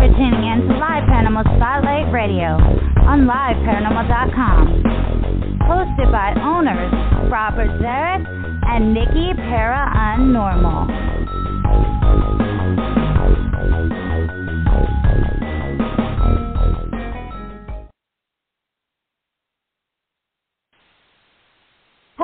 for 0.00 0.08
tuning 0.16 0.44
in 0.48 0.66
to 0.66 0.78
Live 0.78 1.04
Paranormal 1.12 1.44
Spotlight 1.56 2.10
Radio 2.10 2.56
on 3.04 3.28
LiveParanormal.com. 3.28 4.82
Hosted 5.68 6.10
by 6.10 6.32
owners 6.40 6.90
Robert 7.30 7.68
Zarek 7.82 8.24
and 8.64 8.94
Nikki 8.94 9.34
Para 9.34 9.92
Unnormal. 10.16 10.88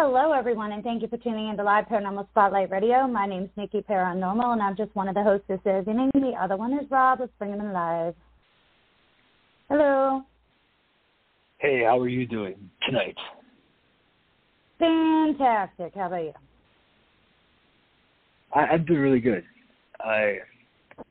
Hello, 0.08 0.30
everyone, 0.30 0.70
and 0.70 0.84
thank 0.84 1.02
you 1.02 1.08
for 1.08 1.16
tuning 1.16 1.48
in 1.48 1.56
to 1.56 1.64
Live 1.64 1.86
Paranormal 1.86 2.28
Spotlight 2.30 2.70
Radio. 2.70 3.08
My 3.08 3.26
name 3.26 3.42
is 3.42 3.50
Nikki 3.56 3.80
Paranormal, 3.80 4.52
and 4.52 4.62
I'm 4.62 4.76
just 4.76 4.94
one 4.94 5.08
of 5.08 5.16
the 5.16 5.22
hosts 5.24 5.48
this 5.48 5.58
evening. 5.66 6.12
The 6.14 6.30
other 6.40 6.56
one 6.56 6.72
is 6.74 6.88
Rob. 6.88 7.18
Let's 7.18 7.32
bring 7.40 7.52
him 7.52 7.60
in 7.60 7.72
live. 7.72 8.14
Hello. 9.68 10.22
Hey, 11.58 11.82
how 11.82 11.98
are 11.98 12.06
you 12.06 12.24
doing 12.24 12.70
tonight? 12.86 13.16
Fantastic. 14.78 15.92
How 15.96 16.06
about 16.06 16.22
you? 16.22 16.32
I, 18.54 18.60
I'm 18.60 18.84
doing 18.84 19.00
really 19.00 19.20
good. 19.20 19.42
I 19.98 20.36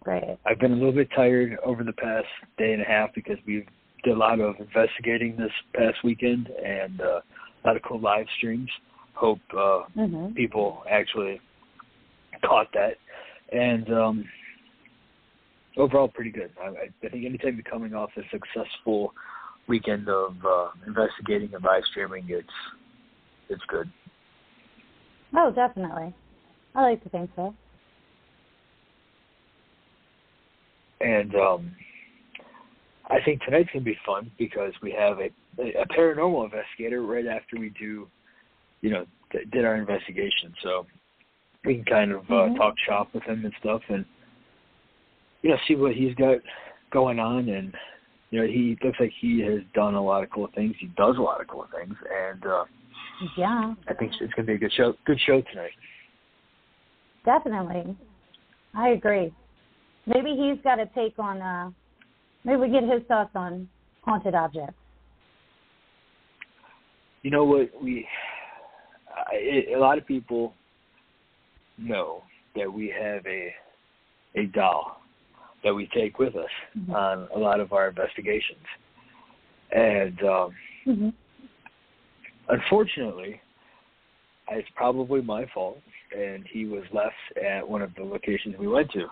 Great. 0.04 0.38
I've 0.46 0.60
been 0.60 0.72
a 0.72 0.76
little 0.76 0.94
bit 0.94 1.10
tired 1.14 1.58
over 1.66 1.84
the 1.84 1.92
past 1.92 2.28
day 2.58 2.72
and 2.72 2.82
a 2.82 2.86
half 2.86 3.14
because 3.14 3.38
we've 3.46 3.68
did 4.06 4.14
a 4.14 4.18
lot 4.18 4.40
of 4.40 4.56
investigating 4.58 5.36
this 5.36 5.52
past 5.74 5.98
weekend 6.06 6.48
and 6.48 7.02
uh, 7.02 7.20
lot 7.66 7.76
of 7.76 7.82
cool 7.84 8.00
live 8.00 8.28
streams. 8.38 8.70
Hope 9.14 9.40
uh, 9.58 9.84
hmm 9.94 10.34
people 10.34 10.84
actually 10.90 11.40
caught 12.44 12.68
that, 12.74 12.96
and 13.52 13.90
um, 13.94 14.26
overall 15.78 16.08
pretty 16.08 16.32
good. 16.32 16.52
I, 16.62 16.68
I 16.68 16.90
I 17.04 17.10
think 17.10 17.26
anytime 17.26 17.56
you're 17.56 17.64
coming 17.64 17.94
off 17.94 18.10
a 18.18 18.22
successful 18.32 19.14
weekend 19.68 20.10
of 20.10 20.36
uh, 20.46 20.68
investigating 20.86 21.54
and 21.54 21.64
live 21.64 21.84
streaming, 21.92 22.26
it's 22.28 22.48
it's 23.50 23.64
good. 23.68 23.90
Oh, 25.36 25.52
definitely. 25.52 26.14
I 26.76 26.82
like 26.82 27.04
to 27.04 27.10
think 27.10 27.30
so. 27.36 27.54
and 31.06 31.36
um, 31.36 31.72
I 33.10 33.18
think 33.24 33.42
tonight's 33.42 33.70
gonna 33.72 33.86
be 33.86 33.98
fun 34.06 34.32
because 34.38 34.74
we 34.82 34.92
have 34.92 35.20
a 35.20 35.30
a 35.60 35.86
paranormal 35.88 36.46
investigator 36.46 37.02
right 37.04 37.28
after 37.28 37.58
we 37.58 37.70
do, 37.70 38.08
you 38.82 38.90
know, 38.90 39.06
th- 39.32 39.50
did 39.52 39.66
our 39.66 39.76
investigation. 39.76 40.54
So 40.62 40.86
we 41.64 41.76
can 41.76 41.86
kind 41.86 42.12
of 42.12 42.22
uh, 42.30 42.50
Mhm. 42.50 42.58
talk 42.58 42.76
shop 42.80 43.14
with 43.14 43.24
him 43.24 43.46
and 43.46 43.54
stuff, 43.60 43.82
and 43.90 44.06
you 45.42 45.52
know, 45.52 45.58
see 45.68 45.76
what 45.76 45.94
he's 45.94 46.16
got 46.16 46.40
going 46.92 47.20
on. 47.20 47.50
And 47.50 47.76
you 48.32 48.42
know, 48.42 48.48
he 48.48 48.78
looks 48.84 49.00
like 49.00 49.12
he 49.12 49.40
has 49.42 49.62
done 49.74 49.96
a 49.96 50.02
lot 50.02 50.24
of 50.24 50.30
cool 50.30 50.48
things. 50.56 50.76
He 50.80 50.88
does 50.98 51.18
a 51.18 51.22
lot 51.22 51.42
of 51.42 51.48
cool 51.48 51.68
things, 51.76 51.96
and 52.12 52.46
uh, 52.46 52.66
Yeah, 53.38 53.74
I 53.88 53.94
think 53.94 54.12
it's 54.20 54.34
gonna 54.34 54.46
be 54.46 54.54
a 54.54 54.58
good 54.58 54.74
show. 54.74 54.94
Good 55.06 55.20
show 55.22 55.42
tonight. 55.42 55.72
definitely. 57.24 57.96
I 58.76 58.90
agree. 58.90 59.34
Maybe 60.06 60.36
he's 60.36 60.62
got 60.64 60.80
a 60.80 60.86
take 60.88 61.18
on, 61.18 61.42
uh, 61.42 61.72
maybe 62.44 62.58
we 62.62 62.70
get 62.70 62.84
his 62.84 63.02
thoughts 63.08 63.36
on 63.36 63.68
haunted 64.04 64.36
objects. 64.36 64.76
You 67.26 67.32
know 67.32 67.44
what? 67.44 67.72
We 67.82 68.08
I, 69.10 69.74
a 69.76 69.80
lot 69.80 69.98
of 69.98 70.06
people 70.06 70.54
know 71.80 72.22
that 72.56 72.72
we 72.72 72.94
have 72.98 73.26
a 73.26 73.52
a 74.36 74.46
doll 74.46 75.02
that 75.64 75.74
we 75.74 75.88
take 75.88 76.20
with 76.20 76.36
us 76.36 76.52
Mhm. 76.78 76.94
on 76.94 77.28
a 77.34 77.40
lot 77.40 77.60
of 77.60 77.74
our 77.74 77.90
investigations. 77.90 78.66
And 79.72 80.24
um 80.24 80.56
hmm 80.84 81.10
unfortunately 82.48 83.42
it's 84.52 84.70
probably 84.76 85.22
my 85.24 85.48
fault 85.48 85.82
and 86.16 86.46
he 86.46 86.68
was 86.68 86.84
left 86.94 87.16
at 87.44 87.68
one 87.68 87.82
of 87.82 87.92
the 87.96 88.04
locations 88.04 88.56
we 88.60 88.68
went 88.68 88.92
to. 88.92 89.08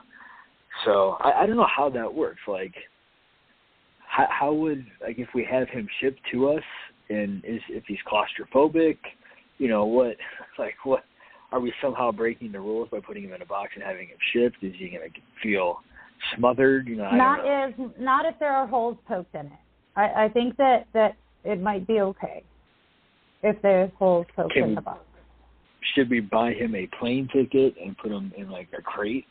So 0.86 1.18
i, 1.22 1.32
I 1.42 1.48
don't 1.48 1.58
know 1.58 1.74
how 1.80 1.90
that 1.90 2.14
works. 2.14 2.42
Like 2.48 2.76
how, 4.08 4.28
how 4.30 4.54
would 4.54 4.86
like 5.02 5.18
if 5.18 5.30
we 5.34 5.44
have 5.46 5.68
him 5.70 5.88
shipped 6.00 6.22
to 6.32 6.52
us 6.52 6.64
and 7.10 7.44
is 7.46 7.62
if 7.70 7.84
he's 7.88 7.98
claustrophobic 8.12 8.98
you 9.58 9.68
know 9.68 9.86
what 9.86 10.16
like 10.60 10.76
what 10.84 11.04
are 11.52 11.60
we 11.60 11.72
somehow 11.82 12.12
breaking 12.12 12.52
the 12.52 12.60
rules 12.60 12.90
by 12.90 13.00
putting 13.00 13.24
him 13.24 13.34
in 13.34 13.42
a 13.42 13.46
box 13.46 13.72
and 13.76 13.84
having 13.84 14.08
him 14.08 14.18
shipped 14.34 14.58
is 14.64 14.74
he 14.78 14.90
going 14.90 15.08
to 15.10 15.20
feel 15.42 15.78
smothered 16.38 16.88
you 16.88 16.96
know 16.96 17.10
Not 17.12 17.44
know. 17.46 17.70
if 17.92 18.00
not 18.00 18.26
if 18.26 18.40
there 18.40 18.54
are 18.54 18.68
holes 18.68 18.98
poked 19.08 19.36
in 19.36 19.48
it. 19.48 19.52
I, 19.96 20.26
I 20.26 20.30
think 20.30 20.58
that 20.58 20.88
that 20.94 21.16
it 21.44 21.62
might 21.62 21.86
be 21.86 22.00
okay 22.00 22.44
if 23.44 23.62
there's 23.62 23.92
holes 24.00 24.26
poked 24.36 24.54
Can 24.54 24.64
in 24.64 24.70
we- 24.70 24.76
the 24.76 24.82
box. 24.82 25.02
should 25.94 26.10
we 26.10 26.22
buy 26.22 26.54
him 26.54 26.74
a 26.76 26.88
plane 27.00 27.28
ticket 27.34 27.76
and 27.84 27.96
put 27.98 28.12
him 28.12 28.32
in 28.38 28.50
like 28.50 28.70
a 28.78 28.82
crate, 28.82 29.26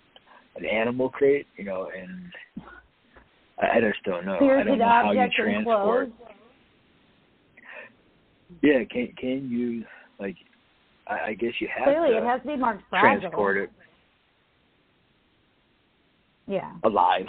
an 0.57 0.65
animal 0.67 1.09
crate, 1.09 1.47
you 1.57 1.65
know, 1.65 1.89
and 1.99 2.31
I, 3.61 3.79
I 3.79 3.81
just 3.81 4.03
don't 4.05 4.27
know. 4.27 4.37
I 4.37 4.63
don't 4.65 4.79
know 4.79 4.85
how 4.85 5.13
you 5.13 5.27
transport. 5.35 6.09
enclosed. 6.09 6.13
Yeah, 8.63 8.85
can 8.91 9.13
can 9.19 9.49
you 9.51 9.85
like? 10.19 10.37
I, 11.07 11.31
I 11.31 11.35
guess 11.35 11.53
you 11.61 11.69
have 11.75 11.85
Clearly, 11.85 12.11
to 12.11 12.19
it 12.19 12.25
has 12.25 12.41
to 12.43 12.47
be 12.49 12.57
marked 12.57 12.83
fragile. 12.91 13.21
transport 13.21 13.57
it 13.57 13.71
Yeah. 16.47 16.73
alive 16.85 17.27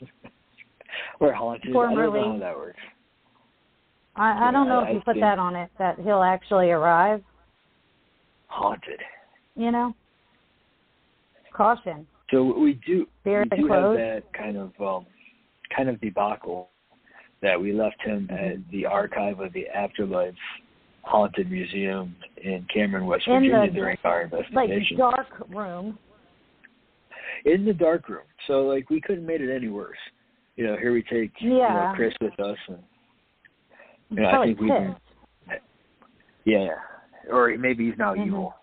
or 1.20 1.32
haunted. 1.32 1.70
I 1.70 1.72
don't 1.72 1.94
know 1.94 2.32
how 2.32 2.38
that 2.38 2.56
works. 2.56 2.78
I, 4.16 4.48
I 4.48 4.52
don't 4.52 4.68
know 4.68 4.80
I- 4.80 4.88
if 4.88 4.94
you 4.94 5.00
put 5.00 5.18
that 5.20 5.38
on 5.38 5.56
it 5.56 5.70
that 5.78 5.98
he'll 6.00 6.22
actually 6.22 6.70
arrive. 6.70 7.22
Haunted. 8.48 9.00
You 9.56 9.70
know. 9.70 9.94
Caution. 11.52 12.06
So 12.30 12.44
we 12.58 12.74
do 12.86 13.06
we 13.24 13.44
do 13.56 13.66
have 13.68 13.92
that 13.94 14.22
kind 14.36 14.56
of 14.56 14.72
um, 14.80 15.06
kind 15.76 15.88
of 15.88 16.00
debacle 16.00 16.70
that 17.42 17.60
we 17.60 17.72
left 17.72 18.00
him 18.02 18.28
at 18.30 18.56
the 18.70 18.84
archive 18.86 19.40
of 19.40 19.52
the 19.52 19.66
Afterlife 19.68 20.34
Haunted 21.02 21.50
Museum 21.50 22.14
in 22.42 22.66
Cameron, 22.72 23.06
West 23.06 23.24
In 23.26 23.34
Virginia 23.34 23.66
the, 23.66 23.72
during 23.74 23.96
our 24.04 24.22
investigation. 24.22 24.96
Like 24.98 25.14
dark 25.14 25.48
room. 25.48 25.98
in 27.46 27.64
the 27.64 27.72
dark 27.72 28.08
room. 28.08 28.24
So 28.46 28.62
like 28.66 28.90
we 28.90 29.00
couldn't 29.00 29.22
have 29.22 29.28
made 29.28 29.40
it 29.40 29.54
any 29.54 29.68
worse. 29.68 29.96
You 30.56 30.66
know, 30.66 30.76
here 30.76 30.92
we 30.92 31.02
take 31.02 31.32
you 31.40 31.50
know, 31.58 31.92
Chris 31.96 32.12
with 32.20 32.38
us 32.38 32.58
and 32.68 32.78
He's 34.10 34.18
Yeah, 34.18 34.38
I 34.40 34.44
think 34.44 34.60
we 34.60 34.68
can- 34.68 34.96
yeah. 36.44 36.68
Or 37.30 37.56
maybe 37.56 37.88
he's 37.88 37.98
now 37.98 38.14
Mhm. 38.14 38.26
evil. 38.26 38.54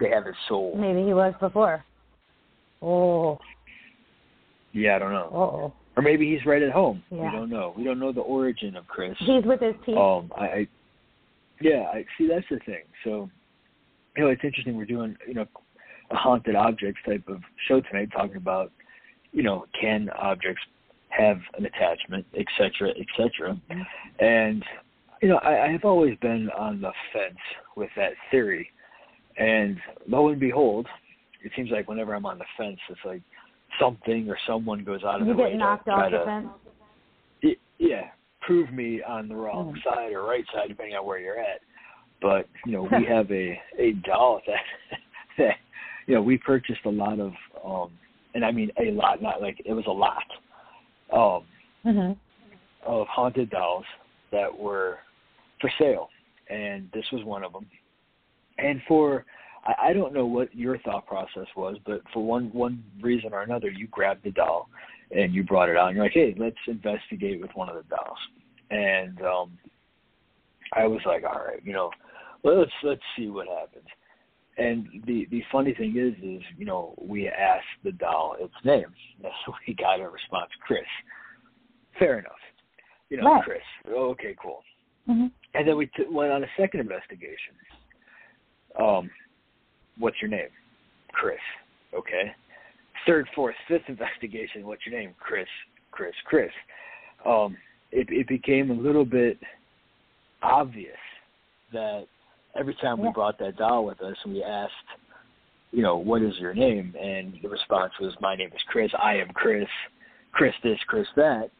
They 0.00 0.08
have 0.10 0.24
his 0.24 0.36
soul. 0.46 0.76
Maybe 0.76 1.04
he 1.04 1.12
was 1.12 1.34
before. 1.40 1.84
Oh. 2.80 3.38
Yeah, 4.72 4.96
I 4.96 4.98
don't 5.00 5.12
know. 5.12 5.30
Oh. 5.32 5.72
Or 5.98 6.02
maybe 6.02 6.30
he's 6.30 6.46
right 6.46 6.62
at 6.62 6.70
home. 6.70 7.02
We 7.10 7.18
don't 7.18 7.50
know. 7.50 7.74
We 7.76 7.82
don't 7.82 7.98
know 7.98 8.12
the 8.12 8.20
origin 8.20 8.76
of 8.76 8.86
Chris. 8.86 9.16
He's 9.18 9.44
with 9.44 9.58
his 9.58 9.74
team. 9.84 9.98
Um, 9.98 10.30
I, 10.38 10.44
I 10.44 10.66
yeah, 11.60 11.86
I 11.92 12.04
see. 12.16 12.28
That's 12.28 12.46
the 12.48 12.60
thing. 12.64 12.84
So, 13.02 13.28
you 14.16 14.22
know, 14.22 14.30
it's 14.30 14.44
interesting. 14.44 14.76
We're 14.76 14.84
doing 14.84 15.16
you 15.26 15.34
know 15.34 15.46
a 16.12 16.14
haunted 16.14 16.54
objects 16.54 17.00
type 17.04 17.24
of 17.26 17.38
show 17.66 17.80
tonight, 17.80 18.10
talking 18.12 18.36
about 18.36 18.70
you 19.32 19.42
know 19.42 19.64
can 19.80 20.08
objects 20.10 20.62
have 21.08 21.38
an 21.56 21.66
attachment, 21.66 22.24
et 22.36 22.46
cetera, 22.56 22.90
et 22.90 23.06
cetera. 23.16 23.60
Mhm. 23.68 23.86
And 24.20 24.64
you 25.20 25.28
know, 25.28 25.38
I, 25.38 25.64
I 25.64 25.72
have 25.72 25.84
always 25.84 26.16
been 26.18 26.48
on 26.56 26.80
the 26.80 26.92
fence 27.12 27.40
with 27.74 27.90
that 27.96 28.12
theory. 28.30 28.70
And 29.36 29.78
lo 30.06 30.28
and 30.28 30.38
behold, 30.38 30.86
it 31.42 31.50
seems 31.56 31.72
like 31.72 31.88
whenever 31.88 32.14
I'm 32.14 32.24
on 32.24 32.38
the 32.38 32.44
fence, 32.56 32.78
it's 32.88 33.00
like 33.04 33.22
something 33.80 34.28
or 34.28 34.38
someone 34.46 34.84
goes 34.84 35.04
out 35.04 35.20
of 35.20 35.26
You 35.26 35.34
the 35.34 35.42
way 35.42 35.50
get 35.50 35.52
to 35.52 35.58
knocked 35.58 35.84
try 35.84 36.06
off 36.06 36.10
the 36.12 36.18
to 36.18 36.24
fence. 36.24 37.56
yeah, 37.78 38.08
prove 38.40 38.72
me 38.72 39.02
on 39.02 39.28
the 39.28 39.36
wrong 39.36 39.74
Mhm. 39.74 39.82
side 39.84 40.12
or 40.12 40.22
right 40.22 40.44
side, 40.52 40.68
depending 40.68 40.96
on 40.96 41.06
where 41.06 41.18
you're 41.18 41.38
at. 41.38 41.60
But 42.20 42.48
you 42.66 42.72
know, 42.72 42.82
we 42.84 43.04
have 43.04 43.30
a 43.30 43.60
a 43.78 43.92
doll 44.04 44.40
that 44.46 44.62
that 45.38 45.56
you 46.06 46.14
know 46.14 46.22
we 46.22 46.38
purchased 46.38 46.84
a 46.84 46.90
lot 46.90 47.20
of, 47.20 47.32
um 47.64 47.90
and 48.34 48.44
I 48.44 48.50
mean 48.50 48.70
a 48.78 48.90
lot, 48.90 49.22
not 49.22 49.40
like 49.40 49.60
it 49.64 49.72
was 49.72 49.86
a 49.86 49.90
lot, 49.90 50.24
um 51.12 51.44
Mhm. 51.84 52.16
of 52.82 53.06
haunted 53.06 53.50
dolls 53.50 53.84
that 54.32 54.56
were 54.56 54.98
for 55.60 55.70
sale, 55.78 56.10
and 56.48 56.90
this 56.92 57.10
was 57.12 57.24
one 57.24 57.44
of 57.44 57.52
them. 57.52 57.66
And 58.58 58.82
for 58.88 59.24
I, 59.68 59.88
I 59.88 59.92
don't 59.92 60.12
know 60.12 60.26
what 60.26 60.54
your 60.54 60.78
thought 60.78 61.06
process 61.06 61.46
was, 61.56 61.76
but 61.86 62.00
for 62.12 62.24
one 62.24 62.50
one 62.52 62.82
reason 63.00 63.32
or 63.32 63.42
another, 63.42 63.70
you 63.70 63.86
grabbed 63.88 64.24
the 64.24 64.32
doll 64.32 64.68
and 65.10 65.32
you 65.34 65.44
brought 65.44 65.68
it 65.68 65.76
out. 65.76 65.88
And 65.88 65.96
you're 65.96 66.06
like, 66.06 66.12
hey, 66.14 66.34
let's 66.38 66.56
investigate 66.66 67.40
with 67.40 67.50
one 67.54 67.68
of 67.68 67.76
the 67.76 67.84
dolls. 67.94 68.18
And 68.70 69.20
um 69.22 69.58
I 70.74 70.86
was 70.86 71.00
like, 71.06 71.22
all 71.24 71.42
right, 71.46 71.62
you 71.64 71.72
know, 71.72 71.90
let's 72.44 72.70
let's 72.82 73.02
see 73.16 73.28
what 73.28 73.46
happens. 73.48 73.86
and 74.58 74.86
the 75.06 75.26
the 75.30 75.42
funny 75.52 75.74
thing 75.74 75.96
is, 75.96 76.14
is 76.22 76.42
you 76.58 76.66
know 76.66 76.94
we 77.00 77.28
asked 77.28 77.64
the 77.84 77.92
doll 77.92 78.36
its 78.40 78.54
name, 78.64 78.92
so 79.22 79.52
we 79.66 79.74
got 79.74 80.00
a 80.00 80.08
response, 80.08 80.50
Chris. 80.66 80.80
Fair 81.98 82.18
enough, 82.18 82.42
you 83.08 83.16
know, 83.16 83.24
right. 83.24 83.44
Chris. 83.44 83.62
Okay, 83.90 84.34
cool. 84.42 84.62
Mm-hmm. 85.08 85.26
And 85.54 85.66
then 85.66 85.76
we 85.76 85.86
t- 85.86 86.04
went 86.10 86.30
on 86.32 86.44
a 86.44 86.46
second 86.56 86.80
investigation. 86.80 87.54
Um, 88.78 89.10
what's 89.98 90.20
your 90.20 90.30
name? 90.30 90.48
Chris. 91.12 91.38
Okay. 91.94 92.32
Third, 93.06 93.26
fourth, 93.34 93.54
fifth 93.66 93.88
investigation. 93.88 94.66
What's 94.66 94.84
your 94.86 94.98
name? 94.98 95.14
Chris. 95.18 95.46
Chris. 95.90 96.14
Chris. 96.24 96.50
Um, 97.24 97.56
it, 97.90 98.06
it 98.10 98.28
became 98.28 98.70
a 98.70 98.74
little 98.74 99.04
bit 99.04 99.38
obvious 100.42 100.96
that 101.72 102.06
every 102.58 102.74
time 102.80 103.00
we 103.00 103.10
brought 103.12 103.38
that 103.38 103.56
doll 103.56 103.84
with 103.84 104.00
us 104.00 104.16
and 104.24 104.34
we 104.34 104.42
asked, 104.42 104.72
you 105.72 105.82
know, 105.82 105.96
what 105.96 106.22
is 106.22 106.34
your 106.38 106.54
name? 106.54 106.94
And 107.00 107.34
the 107.42 107.48
response 107.48 107.92
was, 108.00 108.14
my 108.20 108.36
name 108.36 108.48
is 108.48 108.62
Chris. 108.68 108.90
I 109.02 109.16
am 109.16 109.28
Chris. 109.34 109.68
Chris 110.32 110.54
this, 110.62 110.78
Chris 110.86 111.06
that. 111.16 111.50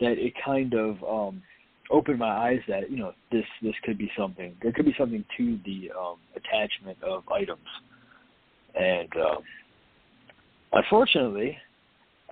That 0.00 0.18
it 0.18 0.34
kind 0.44 0.74
of 0.74 1.02
um, 1.02 1.42
opened 1.90 2.18
my 2.18 2.30
eyes 2.30 2.60
that 2.68 2.90
you 2.90 2.98
know 2.98 3.12
this 3.30 3.44
this 3.62 3.74
could 3.84 3.98
be 3.98 4.10
something. 4.18 4.54
There 4.62 4.72
could 4.72 4.86
be 4.86 4.94
something 4.98 5.24
to 5.36 5.58
the 5.64 5.90
um, 5.98 6.16
attachment 6.34 7.02
of 7.02 7.28
items, 7.28 7.66
and 8.74 9.08
um, 9.16 9.38
unfortunately, 10.72 11.56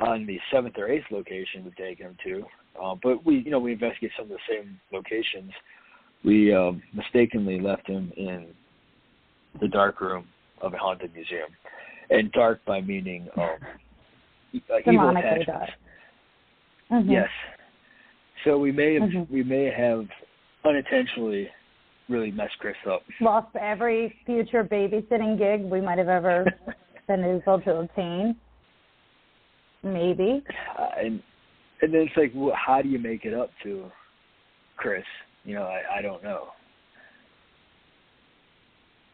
on 0.00 0.26
the 0.26 0.38
seventh 0.52 0.76
or 0.78 0.88
eighth 0.88 1.06
location 1.10 1.64
we've 1.64 1.76
taken 1.76 2.06
him 2.06 2.16
to, 2.24 2.44
uh, 2.82 2.94
but 3.02 3.24
we 3.24 3.38
you 3.38 3.50
know 3.50 3.58
we 3.58 3.72
investigate 3.72 4.12
some 4.16 4.24
of 4.24 4.30
the 4.30 4.38
same 4.48 4.78
locations. 4.92 5.52
We 6.24 6.54
um, 6.54 6.82
mistakenly 6.94 7.60
left 7.60 7.86
him 7.86 8.12
in 8.16 8.46
the 9.60 9.68
dark 9.68 10.00
room 10.00 10.26
of 10.62 10.72
a 10.74 10.78
haunted 10.78 11.14
museum, 11.14 11.48
and 12.10 12.32
dark 12.32 12.64
by 12.64 12.80
meaning 12.80 13.28
um, 13.36 13.50
uh, 14.54 14.90
evil 14.90 15.10
attachments. 15.10 15.72
Mhm. 16.90 17.10
Yes. 17.10 17.28
So 18.44 18.58
we 18.58 18.72
may 18.72 18.94
have 18.94 19.02
Mhm. 19.04 19.30
we 19.30 19.42
may 19.42 19.70
have 19.70 20.06
unintentionally 20.64 21.50
really 22.08 22.30
messed 22.30 22.58
Chris 22.58 22.76
up. 22.86 23.02
Lost 23.20 23.54
every 23.56 24.10
future 24.26 24.62
babysitting 24.64 25.38
gig 25.38 25.62
we 25.62 25.80
might 25.80 25.98
have 25.98 26.08
ever 26.08 26.44
been 27.08 27.24
able 27.24 27.60
to 27.62 27.76
obtain. 27.80 28.36
Maybe. 29.82 30.42
Uh, 30.78 30.88
and 30.98 31.22
and 31.82 31.92
then 31.92 32.02
it's 32.02 32.16
like, 32.16 32.32
well, 32.34 32.54
how 32.54 32.80
do 32.82 32.88
you 32.88 32.98
make 32.98 33.24
it 33.24 33.34
up 33.34 33.50
to 33.62 33.90
Chris? 34.76 35.04
You 35.44 35.54
know, 35.54 35.64
I 35.64 35.98
I 35.98 36.02
don't 36.02 36.22
know. 36.22 36.48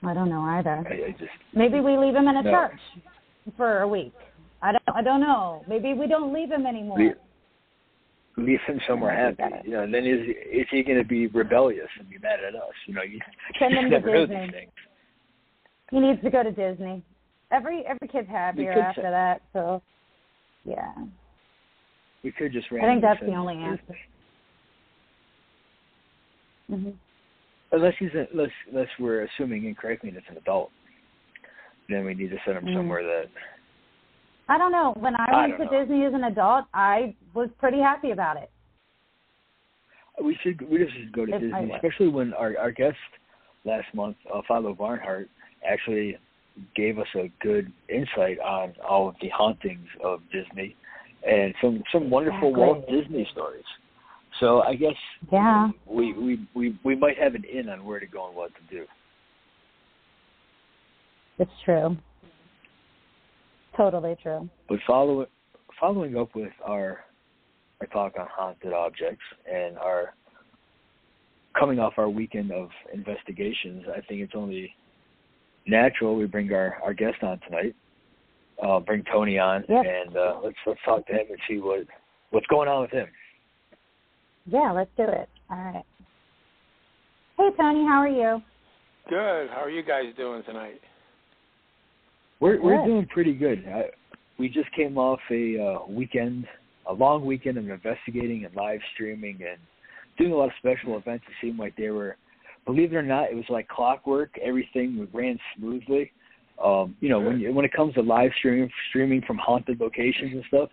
I 0.02 0.14
don't 0.14 0.30
know 0.30 0.40
either. 0.42 0.82
I, 0.88 1.08
I 1.08 1.10
just 1.18 1.30
Maybe 1.52 1.80
we 1.80 1.96
leave 1.98 2.14
him 2.14 2.26
in 2.26 2.36
a 2.36 2.42
No. 2.42 2.50
church 2.50 2.80
for 3.56 3.80
a 3.80 3.88
week. 3.88 4.14
I 4.62 4.72
don't. 4.72 4.82
I 4.96 5.02
don't 5.02 5.20
know. 5.20 5.62
Maybe 5.68 5.94
we 5.94 6.06
don't 6.06 6.32
leave 6.32 6.50
him 6.50 6.66
anymore. 6.66 6.98
leave, 6.98 7.16
leave 8.44 8.60
him 8.66 8.80
somewhere 8.88 9.14
happy. 9.14 9.54
You 9.64 9.72
know, 9.72 9.82
and 9.82 9.92
then 9.92 10.06
is 10.06 10.20
is 10.50 10.66
he 10.70 10.82
going 10.82 10.98
to 10.98 11.04
be 11.04 11.26
rebellious 11.28 11.88
and 11.98 12.08
be 12.08 12.18
mad 12.18 12.40
at 12.46 12.54
us? 12.54 12.72
You 12.86 12.94
know, 12.94 13.02
you 13.02 13.18
Send 13.58 13.74
him 13.74 13.90
never 13.90 14.12
know 14.12 14.26
these 14.26 14.50
things. 14.50 14.70
He 15.90 16.00
needs 16.00 16.22
to 16.22 16.30
go 16.30 16.42
to 16.42 16.52
Disney. 16.52 17.02
Every 17.52 17.84
every 17.86 18.08
kid's 18.08 18.28
happier 18.28 18.72
could 18.72 18.80
after 18.82 19.02
that. 19.02 19.42
So, 19.52 19.82
yeah. 20.64 20.92
We 22.22 22.32
could 22.32 22.52
just. 22.52 22.66
I 22.72 22.86
think 22.86 23.02
that's 23.02 23.20
the 23.20 23.34
only 23.34 23.56
answer. 23.56 23.96
Disney. 26.68 26.90
hmm 26.90 26.90
Unless 27.72 27.94
he's 27.98 28.10
a, 28.14 28.26
unless 28.32 28.50
unless 28.70 28.88
we're 28.98 29.24
assuming 29.24 29.64
incorrectly 29.64 30.12
it's 30.14 30.26
an 30.28 30.36
adult, 30.36 30.70
then 31.88 32.04
we 32.04 32.14
need 32.14 32.30
to 32.30 32.36
send 32.44 32.58
him 32.58 32.64
Mm. 32.66 32.74
somewhere 32.74 33.02
that 33.02 33.30
I 34.50 34.58
don't 34.58 34.72
know. 34.72 34.94
When 34.98 35.14
I 35.14 35.26
I 35.30 35.46
went 35.46 35.58
to 35.58 35.64
know. 35.64 35.80
Disney 35.80 36.04
as 36.04 36.12
an 36.12 36.24
adult, 36.24 36.64
I 36.74 37.14
was 37.34 37.48
pretty 37.58 37.78
happy 37.78 38.10
about 38.10 38.36
it. 38.36 38.50
We 40.22 40.36
should 40.42 40.60
we 40.68 40.78
just 40.78 40.92
should 40.92 41.12
go 41.12 41.24
to 41.24 41.32
If 41.32 41.40
Disney, 41.40 41.72
especially 41.72 42.08
when 42.08 42.34
our 42.34 42.58
our 42.58 42.72
guest 42.72 42.98
last 43.64 43.86
month, 43.94 44.16
uh, 44.34 44.42
Philo 44.48 44.74
Barnhart, 44.74 45.28
actually 45.64 46.18
gave 46.74 46.98
us 46.98 47.06
a 47.14 47.30
good 47.40 47.72
insight 47.88 48.40
on 48.40 48.74
all 48.86 49.08
of 49.08 49.14
the 49.22 49.28
hauntings 49.28 49.86
of 50.04 50.20
Disney 50.32 50.76
and 51.26 51.54
some 51.62 51.82
some 51.92 52.10
wonderful 52.10 52.48
Exactly. 52.48 52.64
Walt 52.64 52.88
Disney 52.88 53.28
stories. 53.32 53.64
So 54.40 54.62
I 54.62 54.74
guess 54.74 54.96
Yeah. 55.30 55.70
we, 55.86 56.12
we 56.12 56.48
we 56.54 56.78
we 56.82 56.96
might 56.96 57.18
have 57.18 57.36
an 57.36 57.44
in 57.44 57.68
on 57.68 57.84
where 57.84 58.00
to 58.00 58.06
go 58.06 58.26
and 58.26 58.36
what 58.36 58.50
to 58.54 58.76
do. 58.76 58.84
It's 61.38 61.50
true. 61.64 61.96
Totally 63.80 64.14
true. 64.22 64.46
But 64.68 64.78
follow 64.86 65.24
following 65.80 66.14
up 66.14 66.34
with 66.34 66.52
our 66.66 66.98
our 67.80 67.86
talk 67.86 68.12
on 68.20 68.26
haunted 68.30 68.74
objects 68.74 69.24
and 69.50 69.78
our 69.78 70.12
coming 71.58 71.78
off 71.78 71.94
our 71.96 72.10
weekend 72.10 72.52
of 72.52 72.68
investigations, 72.92 73.84
I 73.88 74.02
think 74.02 74.20
it's 74.20 74.34
only 74.34 74.74
natural 75.66 76.14
we 76.14 76.26
bring 76.26 76.52
our, 76.52 76.76
our 76.84 76.92
guest 76.92 77.22
on 77.22 77.40
tonight. 77.40 77.74
Uh, 78.62 78.80
bring 78.80 79.02
Tony 79.10 79.38
on 79.38 79.64
Yep. 79.66 79.84
and 79.86 80.14
uh, 80.14 80.40
let's 80.44 80.56
let's 80.66 80.80
talk 80.84 81.06
to 81.06 81.12
him 81.14 81.26
and 81.30 81.38
see 81.48 81.56
what 81.56 81.86
what's 82.32 82.46
going 82.48 82.68
on 82.68 82.82
with 82.82 82.90
him. 82.90 83.06
Yeah, 84.44 84.72
let's 84.72 84.90
do 84.98 85.04
it. 85.04 85.30
All 85.50 85.56
right. 85.56 85.84
Hey 87.38 87.48
Tony, 87.56 87.86
how 87.88 88.00
are 88.00 88.08
you? 88.08 88.42
Good. 89.08 89.48
How 89.48 89.62
are 89.62 89.70
you 89.70 89.82
guys 89.82 90.12
doing 90.18 90.42
tonight? 90.44 90.82
We're 92.40 92.60
we're 92.60 92.84
doing 92.86 93.06
pretty 93.06 93.34
good. 93.34 93.64
I, 93.68 93.90
we 94.38 94.48
just 94.48 94.72
came 94.74 94.96
off 94.96 95.20
a 95.30 95.58
uh, 95.58 95.86
weekend, 95.86 96.46
a 96.86 96.92
long 96.92 97.26
weekend 97.26 97.58
of 97.58 97.68
investigating 97.68 98.46
and 98.46 98.54
live 98.56 98.80
streaming 98.94 99.38
and 99.46 99.58
doing 100.16 100.32
a 100.32 100.36
lot 100.36 100.46
of 100.46 100.52
special 100.58 100.96
events. 100.96 101.24
It 101.28 101.34
seemed 101.44 101.58
like 101.58 101.76
they 101.76 101.90
were, 101.90 102.16
believe 102.64 102.92
it 102.92 102.96
or 102.96 103.02
not, 103.02 103.24
it 103.24 103.36
was 103.36 103.44
like 103.50 103.68
clockwork. 103.68 104.30
Everything 104.42 105.06
ran 105.12 105.38
smoothly. 105.56 106.10
Um, 106.62 106.96
you 107.00 107.08
know, 107.10 107.20
when 107.20 107.38
you, 107.40 107.52
when 107.52 107.64
it 107.64 107.72
comes 107.72 107.94
to 107.94 108.02
live 108.02 108.30
streaming, 108.38 108.70
streaming 108.88 109.22
from 109.26 109.38
haunted 109.38 109.80
locations 109.80 110.32
and 110.32 110.44
stuff, 110.48 110.70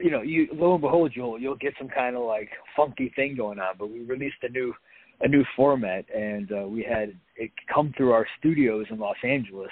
you 0.00 0.10
know, 0.10 0.22
you 0.22 0.48
lo 0.52 0.72
and 0.74 0.80
behold, 0.80 1.12
you'll 1.14 1.38
you'll 1.38 1.56
get 1.56 1.74
some 1.78 1.88
kind 1.88 2.16
of 2.16 2.22
like 2.22 2.48
funky 2.76 3.12
thing 3.14 3.36
going 3.36 3.58
on. 3.58 3.74
But 3.78 3.90
we 3.90 4.00
released 4.02 4.36
a 4.42 4.48
new 4.48 4.74
a 5.20 5.28
new 5.28 5.44
format, 5.56 6.04
and 6.14 6.50
uh, 6.52 6.66
we 6.66 6.82
had 6.82 7.14
it 7.36 7.50
come 7.72 7.92
through 7.96 8.12
our 8.12 8.26
studios 8.38 8.86
in 8.90 8.98
Los 8.98 9.16
Angeles, 9.24 9.70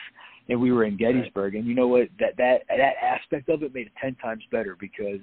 and 0.50 0.60
we 0.60 0.72
were 0.72 0.84
in 0.84 0.96
Gettysburg. 0.98 1.54
And 1.54 1.64
you 1.66 1.74
know 1.74 1.86
what? 1.86 2.08
That 2.18 2.36
that 2.36 2.62
that 2.68 2.94
aspect 3.02 3.48
of 3.48 3.62
it 3.62 3.72
made 3.72 3.86
it 3.86 3.92
ten 4.00 4.14
times 4.16 4.42
better 4.52 4.76
because 4.78 5.20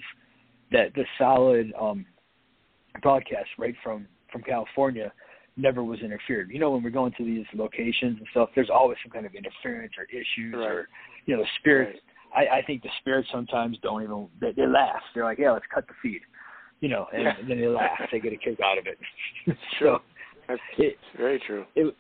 that 0.71 0.93
the 0.95 1.05
solid 1.19 1.71
um, 1.79 2.05
broadcast 3.03 3.49
right 3.59 3.75
from 3.83 4.07
from 4.31 4.41
California 4.41 5.11
never 5.57 5.83
was 5.83 5.99
interfered. 6.01 6.49
You 6.51 6.59
know, 6.59 6.71
when 6.71 6.83
we're 6.83 6.89
going 6.89 7.13
to 7.17 7.25
these 7.25 7.45
locations 7.53 8.17
and 8.19 8.27
stuff, 8.31 8.49
there's 8.55 8.69
always 8.69 8.97
some 9.03 9.11
kind 9.11 9.25
of 9.25 9.33
interference 9.35 9.93
or 9.97 10.05
issues 10.05 10.53
Right. 10.55 10.67
or 10.71 10.87
you 11.25 11.35
know, 11.35 11.43
the 11.43 11.49
spirits. 11.59 11.99
I, 12.35 12.57
I 12.57 12.61
think 12.65 12.83
the 12.83 12.89
spirits 12.99 13.27
sometimes 13.31 13.77
don't 13.81 14.03
even 14.03 14.27
they, 14.39 14.51
they 14.53 14.67
laugh. 14.67 15.01
They're 15.13 15.23
like, 15.25 15.39
yeah, 15.39 15.51
let's 15.51 15.65
cut 15.73 15.87
the 15.87 15.93
feed. 16.01 16.21
You 16.79 16.89
know, 16.89 17.07
and, 17.11 17.27
and 17.27 17.49
then 17.49 17.59
they 17.59 17.67
laugh. 17.67 17.99
They 18.11 18.19
get 18.19 18.33
a 18.33 18.37
kick 18.37 18.59
out 18.63 18.77
of 18.77 18.85
it. 18.87 18.97
So 19.79 19.99
That's 20.47 20.61
it, 20.77 20.97
very 21.17 21.41
true. 21.45 21.65
it 21.75 21.93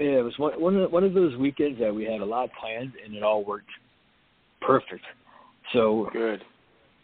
yeah, 0.00 0.18
it 0.18 0.24
was 0.24 0.36
one 0.38 0.60
one 0.60 0.76
of 0.76 0.90
one 0.90 1.04
of 1.04 1.14
those 1.14 1.36
weekends 1.36 1.78
that 1.80 1.94
we 1.94 2.04
had 2.04 2.20
a 2.20 2.24
lot 2.24 2.48
planned 2.58 2.92
and 3.04 3.14
it 3.14 3.22
all 3.22 3.44
worked 3.44 3.68
perfect. 4.60 5.04
So 5.72 6.08
Good. 6.12 6.42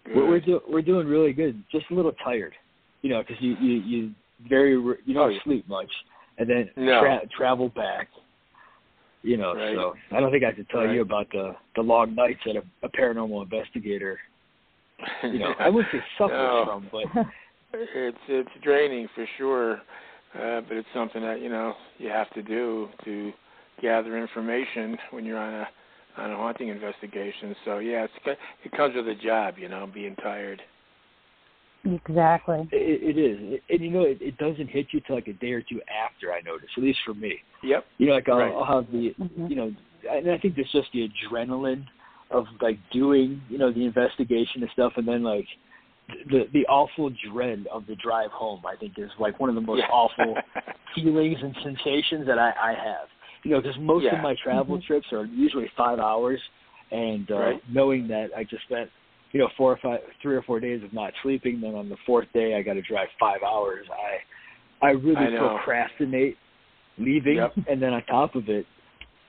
Good. 0.05 0.17
we're 0.17 0.29
we're, 0.29 0.41
do, 0.41 0.61
we're 0.69 0.83
doing 0.83 1.07
really 1.07 1.33
good. 1.33 1.63
Just 1.71 1.87
a 1.91 1.95
little 1.95 2.13
tired, 2.25 2.55
you 3.03 3.11
know, 3.11 3.21
because 3.23 3.37
you 3.41 3.57
you 3.61 3.73
you 3.81 4.11
very 4.49 4.73
you 4.73 5.15
don't 5.15 5.17
Oh, 5.17 5.29
yeah. 5.29 5.39
sleep 5.45 5.69
much, 5.69 5.91
and 6.39 6.49
then 6.49 6.71
No. 6.77 7.01
tra- 7.01 7.29
travel 7.37 7.69
back. 7.69 8.09
You 9.23 9.37
know, 9.37 9.55
Right. 9.55 9.75
so 9.75 9.95
I 10.13 10.21
don't 10.21 10.31
think 10.31 10.45
I 10.45 10.53
could 10.53 10.69
tell 10.69 10.85
Right. 10.85 10.95
you 10.95 11.03
about 11.03 11.29
the 11.33 11.57
the 11.75 11.83
long 11.83 12.15
nights 12.15 12.41
that 12.47 12.57
a, 12.57 12.63
a 12.83 12.89
paranormal 12.89 13.43
investigator. 13.43 14.19
You 15.23 15.39
know, 15.41 15.55
I 15.59 15.69
wouldn't 15.73 15.93
say 15.93 16.01
suffers 16.17 16.37
No. 16.39 16.65
from, 16.65 16.89
but 16.93 17.27
it's 17.75 18.19
it's 18.29 18.51
draining 18.63 19.09
for 19.15 19.27
sure, 19.37 19.81
uh, 20.41 20.61
but 20.63 20.77
it's 20.77 20.89
something 20.95 21.23
that 21.23 21.41
you 21.41 21.49
know 21.49 21.75
you 21.99 22.09
have 22.09 22.31
to 22.35 22.43
do 22.43 22.89
to 23.05 23.33
gather 23.81 24.19
information 24.19 24.97
when 25.11 25.25
you're 25.25 25.39
on 25.39 25.55
a 25.55 25.69
on 26.19 26.31
a 26.31 26.37
haunting 26.37 26.69
investigation. 26.69 27.55
So 27.65 27.79
yeah, 27.79 28.05
it's 28.05 28.39
it 28.65 28.73
comes 28.73 28.95
with 28.95 29.09
a 29.09 29.15
job, 29.15 29.55
you 29.59 29.69
know, 29.69 29.89
being 29.93 30.17
tired. 30.17 30.63
Exactly. 31.85 32.69
it, 32.73 33.17
it 33.17 33.21
is, 33.21 33.61
and 33.71 33.81
you 33.81 33.91
know, 33.91 34.03
it, 34.03 34.19
it 34.21 34.37
doesn't 34.39 34.69
hit 34.69 34.89
you 34.93 35.01
till 35.07 35.15
like 35.15 35.29
a 35.29 35.33
day 35.35 35.53
or 35.53 35.63
two 35.63 35.81
after. 36.05 36.33
I 36.33 36.41
notice, 36.41 36.69
at 36.77 36.83
least 36.83 36.99
for 37.05 37.15
me. 37.15 37.37
Yep. 37.63 37.85
You 37.99 38.09
know, 38.09 38.15
like 38.15 38.29
I'll, 38.29 38.39
Right. 38.39 38.53
I'll 38.53 38.83
have 38.83 38.91
the, 38.91 39.15
Mhm. 39.21 39.51
you 39.51 39.57
know, 39.57 39.73
and 40.11 40.31
I 40.31 40.39
think 40.39 40.57
there's 40.57 40.71
just 40.73 40.91
the 40.93 41.09
adrenaline 41.09 41.85
of 42.31 42.47
like 42.61 42.79
doing, 42.91 43.41
you 43.49 43.59
know, 43.59 43.71
the 43.71 43.85
investigation 43.85 44.63
and 44.63 44.71
stuff, 44.73 44.95
and 44.97 45.07
then 45.07 45.23
like 45.23 45.47
the 46.31 46.45
the 46.53 46.67
awful 46.67 47.11
dread 47.31 47.67
of 47.73 47.87
the 47.87 47.97
drive 47.97 48.31
home. 48.31 48.63
I 48.67 48.77
think 48.77 48.99
is 48.99 49.11
like 49.19 49.39
one 49.41 49.49
of 49.49 49.55
the 49.55 49.61
most 49.61 49.81
Yeah. 49.81 49.87
awful 49.91 50.37
feelings 50.95 51.39
and 51.43 51.55
sensations 51.63 52.27
that 52.27 52.39
I, 52.39 52.53
I 52.63 52.75
have. 52.75 53.09
You 53.43 53.53
know, 53.53 53.61
because 53.61 53.77
most 53.79 54.05
Yeah. 54.05 54.17
of 54.17 54.21
my 54.23 54.35
travel 54.43 54.79
Mhm. 54.79 54.85
trips 54.85 55.13
are 55.13 55.25
usually 55.27 55.69
five 55.77 55.99
hours, 55.99 56.41
and 56.91 57.31
uh, 57.31 57.39
Right. 57.39 57.63
knowing 57.69 58.09
that 58.09 58.31
I 58.37 58.45
just 58.45 58.65
spent 58.65 58.91
you 59.33 59.41
know 59.41 59.49
four 59.57 59.73
or 59.73 59.77
five, 59.79 60.01
three 60.23 60.37
or 60.37 60.43
four 60.43 60.61
days 60.61 60.83
of 60.83 60.93
not 60.93 61.13
sleeping, 61.23 61.61
then 61.61 61.75
on 61.75 61.89
the 61.89 61.97
fourth 62.07 62.33
day 62.33 62.55
I 62.55 62.63
got 62.63 62.75
to 62.75 62.83
drive 62.83 63.09
five 63.19 63.43
hours. 63.43 63.87
I 63.91 64.87
I 64.87 64.91
really 64.91 65.27
I 65.27 65.37
procrastinate 65.37 66.37
leaving, 66.99 67.37
Yep. 67.37 67.55
and 67.69 67.83
then 67.83 67.93
on 67.93 68.03
top 68.05 68.35
of 68.35 68.49
it, 68.49 68.67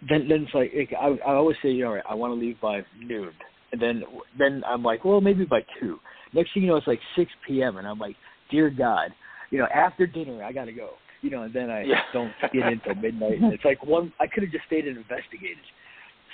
then 0.07 0.27
then 0.27 0.43
it's 0.43 0.53
like 0.53 0.71
it, 0.73 0.89
I 0.99 1.17
I 1.25 1.33
always 1.33 1.57
say, 1.63 1.69
you 1.69 1.83
know, 1.85 1.99
I 2.07 2.13
want 2.13 2.31
to 2.31 2.35
leave 2.35 2.59
by 2.61 2.85
noon, 2.99 3.31
and 3.71 3.81
then 3.81 4.03
then 4.37 4.63
I'm 4.65 4.83
like, 4.83 5.03
well, 5.05 5.21
maybe 5.21 5.43
by 5.45 5.65
two. 5.79 5.99
Next 6.33 6.53
thing 6.53 6.63
you 6.63 6.69
know, 6.69 6.75
it's 6.75 6.87
like 6.87 6.99
six 7.15 7.31
p.m. 7.47 7.77
and 7.77 7.87
I'm 7.87 7.99
like, 7.99 8.15
dear 8.51 8.69
God, 8.69 9.11
you 9.51 9.59
know, 9.59 9.67
after 9.73 10.05
dinner 10.05 10.43
I 10.43 10.51
got 10.51 10.65
to 10.65 10.73
go. 10.73 10.91
You 11.21 11.31
know, 11.31 11.43
and 11.43 11.53
then 11.53 11.71
I 11.71 11.83
Yeah. 11.83 12.01
don't 12.13 12.33
get 12.53 12.65
in 12.67 12.73
until 12.73 12.95
midnight. 12.95 13.41
And 13.41 13.51
it's 13.51 13.65
like 13.65 13.83
one. 13.83 14.13
I 14.19 14.27
could 14.27 14.43
have 14.43 14.51
just 14.51 14.65
stayed 14.67 14.87
and 14.87 14.97
investigated. 14.97 15.57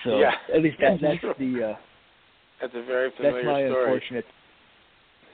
So 0.04 0.20
Yeah. 0.20 0.36
at 0.54 0.62
least 0.62 0.78
that 0.82 1.00
That's 1.00 1.22
that's 1.22 1.40
the 1.40 1.64
uh, 1.64 1.76
That's 2.62 2.76
a 2.76 2.84
very 2.84 3.10
that's 3.10 3.18
familiar 3.18 3.46
my 3.46 3.66
story. 3.66 3.94
unfortunate. 3.94 4.26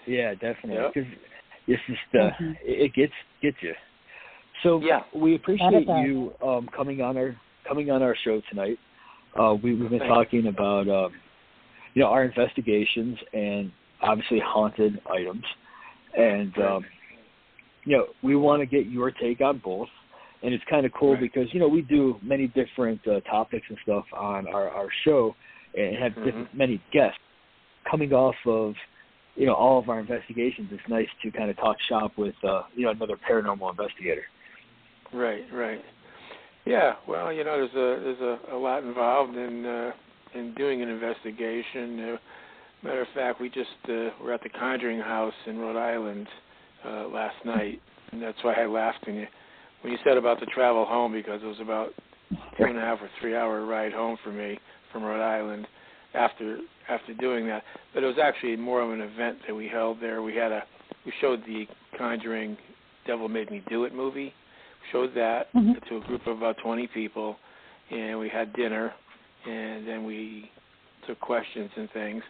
Yeah, 0.05 0.33
definitely. 0.35 0.75
Yep. 0.75 0.93
Because 0.93 1.09
it's 1.67 1.81
just 1.87 2.15
uh, 2.15 2.31
Mhm. 2.39 2.55
it, 2.63 2.81
it 2.81 2.93
gets 2.93 3.13
gets 3.41 3.57
you. 3.61 3.73
So 4.63 4.81
Yeah. 4.81 5.03
we 5.13 5.35
appreciate 5.35 5.87
you 5.87 6.33
um, 6.43 6.67
coming 6.75 7.01
on 7.01 7.17
our 7.17 7.35
coming 7.67 7.89
on 7.91 8.01
our 8.03 8.15
show 8.15 8.41
tonight. 8.49 8.77
Uh, 9.35 9.55
we, 9.61 9.75
we've 9.75 9.89
been 9.89 9.99
Thanks. 9.99 10.13
talking 10.13 10.47
about 10.47 10.87
um, 10.87 11.13
you 11.93 12.01
know 12.01 12.09
our 12.09 12.23
investigations 12.23 13.17
and 13.33 13.71
obviously 14.01 14.39
haunted 14.43 14.99
items, 15.11 15.43
and 16.17 16.57
um, 16.59 16.85
you 17.85 17.97
know 17.97 18.07
we 18.23 18.35
want 18.35 18.61
to 18.61 18.65
get 18.65 18.87
your 18.87 19.11
take 19.11 19.41
on 19.41 19.61
both. 19.63 19.89
And 20.41 20.53
it's 20.53 20.63
kind 20.69 20.85
of 20.85 20.93
cool 20.93 21.13
Right. 21.13 21.19
because 21.19 21.53
you 21.53 21.59
know 21.59 21.67
we 21.67 21.81
do 21.81 22.17
many 22.21 22.47
different 22.47 23.05
uh, 23.05 23.19
topics 23.21 23.65
and 23.67 23.77
stuff 23.83 24.05
on 24.13 24.47
our 24.47 24.69
our 24.69 24.87
show, 25.03 25.35
and 25.77 25.97
have 25.97 26.15
different, 26.15 26.49
Mhm. 26.51 26.57
many 26.57 26.81
guests 26.91 27.19
coming 27.89 28.13
off 28.13 28.35
of 28.45 28.75
you 29.35 29.45
know 29.45 29.53
all 29.53 29.79
of 29.79 29.89
our 29.89 29.99
investigations. 29.99 30.69
It's 30.71 30.87
nice 30.87 31.09
to 31.23 31.31
kind 31.31 31.49
of 31.49 31.57
talk 31.57 31.75
shop 31.89 32.17
with 32.17 32.35
uh, 32.43 32.63
you 32.73 32.85
know 32.85 32.91
another 32.91 33.17
paranormal 33.17 33.69
investigator. 33.69 34.23
Right, 35.11 35.43
right. 35.51 35.83
Yeah, 36.65 36.95
well, 37.07 37.33
you 37.33 37.43
know, 37.43 37.57
there's 37.57 37.71
a 37.73 38.03
there's 38.03 38.21
a, 38.21 38.55
a 38.55 38.57
lot 38.57 38.83
involved 38.83 39.35
in 39.35 39.65
uh, 39.65 39.91
in 40.35 40.53
doing 40.53 40.81
an 40.81 40.89
investigation. 40.89 41.99
Uh, 41.99 42.17
matter 42.83 43.01
of 43.01 43.07
fact, 43.13 43.41
we 43.41 43.49
just 43.49 43.69
uh, 43.85 44.09
were 44.21 44.33
at 44.33 44.43
the 44.43 44.49
Conjuring 44.49 44.99
House 44.99 45.33
in 45.45 45.57
Rhode 45.59 45.77
Island 45.77 46.27
uh, 46.85 47.07
last 47.07 47.35
night, 47.45 47.81
and 48.11 48.21
that's 48.21 48.37
why 48.43 48.53
I 48.53 48.65
laughed 48.65 49.05
when 49.05 49.15
you 49.17 49.27
when 49.81 49.93
you 49.93 49.99
said 50.03 50.17
about 50.17 50.41
the 50.41 50.45
travel 50.47 50.85
home 50.85 51.13
because 51.13 51.41
it 51.41 51.45
was 51.45 51.59
about 51.61 51.93
two 52.57 52.65
and 52.65 52.77
a 52.77 52.81
half 52.81 52.99
or 53.01 53.09
three 53.21 53.35
hour 53.35 53.65
ride 53.65 53.93
home 53.93 54.17
for 54.23 54.31
me 54.31 54.59
from 54.91 55.03
Rhode 55.03 55.23
Island 55.23 55.67
after 56.13 56.59
after 56.89 57.13
doing 57.13 57.47
that. 57.47 57.63
But 57.93 58.03
it 58.03 58.07
was 58.07 58.17
actually 58.21 58.55
more 58.57 58.81
of 58.81 58.91
an 58.91 59.01
event 59.01 59.37
that 59.47 59.53
we 59.53 59.67
held 59.67 60.01
there. 60.01 60.21
We 60.21 60.35
had 60.35 60.51
a 60.51 60.63
we 61.05 61.13
showed 61.21 61.41
the 61.45 61.65
Conjuring 61.97 62.57
Devil 63.07 63.29
Made 63.29 63.51
Me 63.51 63.63
Do 63.69 63.85
It 63.85 63.93
movie. 63.93 64.33
Showed 64.91 65.13
that 65.15 65.51
Mhm. 65.53 65.87
to 65.87 65.97
a 65.97 65.99
group 66.01 66.25
of 66.25 66.37
about 66.37 66.57
20 66.57 66.87
people, 66.87 67.37
and 67.91 68.17
we 68.19 68.29
had 68.29 68.53
dinner, 68.53 68.93
and 69.45 69.87
then 69.87 70.03
we 70.05 70.49
took 71.05 71.19
questions 71.19 71.69
and 71.75 71.91
things, 71.91 72.23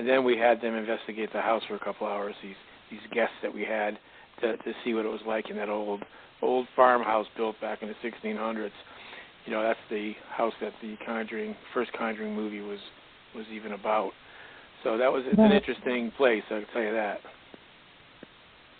and 0.00 0.08
then 0.08 0.24
we 0.24 0.38
had 0.38 0.62
them 0.62 0.74
investigate 0.74 1.30
the 1.30 1.42
house 1.42 1.62
for 1.68 1.74
a 1.74 1.78
couple 1.78 2.06
hours. 2.06 2.34
These 2.42 2.56
these 2.90 3.00
guests 3.12 3.34
that 3.42 3.52
we 3.52 3.64
had 3.66 3.98
to 4.40 4.56
to 4.56 4.72
see 4.82 4.94
what 4.94 5.04
it 5.04 5.10
was 5.10 5.20
like 5.26 5.50
in 5.50 5.56
that 5.56 5.68
old 5.68 6.02
old 6.40 6.66
farmhouse 6.74 7.26
built 7.36 7.60
back 7.60 7.82
in 7.82 7.88
the 7.88 7.94
1600s. 8.02 8.70
You 9.44 9.52
know, 9.52 9.62
that's 9.62 9.78
the 9.90 10.14
house 10.34 10.54
that 10.62 10.72
the 10.80 10.96
Conjuring 11.04 11.54
first 11.74 11.92
Conjuring 11.92 12.34
movie 12.34 12.62
was 12.62 12.78
was 13.36 13.44
even 13.52 13.72
about. 13.72 14.12
So 14.84 14.96
that 14.96 15.12
was 15.12 15.22
it's 15.26 15.38
an 15.38 15.52
interesting 15.52 16.10
place. 16.16 16.42
I 16.46 16.60
can 16.60 16.66
tell 16.72 16.82
you 16.82 16.92
that. 16.92 17.20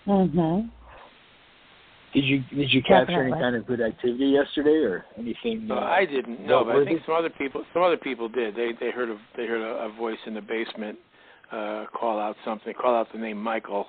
Mhm. 0.09 0.71
Did 2.15 2.25
you 2.25 2.43
did 2.51 2.73
you 2.73 2.83
capture 2.83 3.23
any 3.23 3.33
kind 3.33 3.57
of 3.57 3.67
good 3.67 3.83
activity 3.83 4.25
yesterday 4.25 4.83
or 4.85 5.05
anything? 5.19 5.67
No, 5.67 5.77
uh, 5.77 5.81
I 5.81 6.07
didn't. 6.07 6.47
No, 6.47 6.65
but 6.65 6.77
I 6.77 6.85
think 6.87 7.03
some 7.05 7.15
other 7.15 7.29
people 7.29 7.63
some 7.75 7.83
other 7.83 7.99
people 7.99 8.27
did. 8.27 8.57
They 8.57 8.73
they 8.81 8.91
heard 8.91 9.11
a 9.11 9.19
they 9.37 9.45
heard 9.45 9.61
a, 9.61 9.85
a 9.85 9.93
voice 9.93 10.19
in 10.25 10.33
the 10.33 10.41
basement 10.41 10.99
uh 11.53 11.87
call 11.93 12.19
out 12.21 12.37
something, 12.45 12.73
call 12.75 12.95
out 12.95 13.09
the 13.13 13.19
name 13.19 13.39
Michael. 13.39 13.87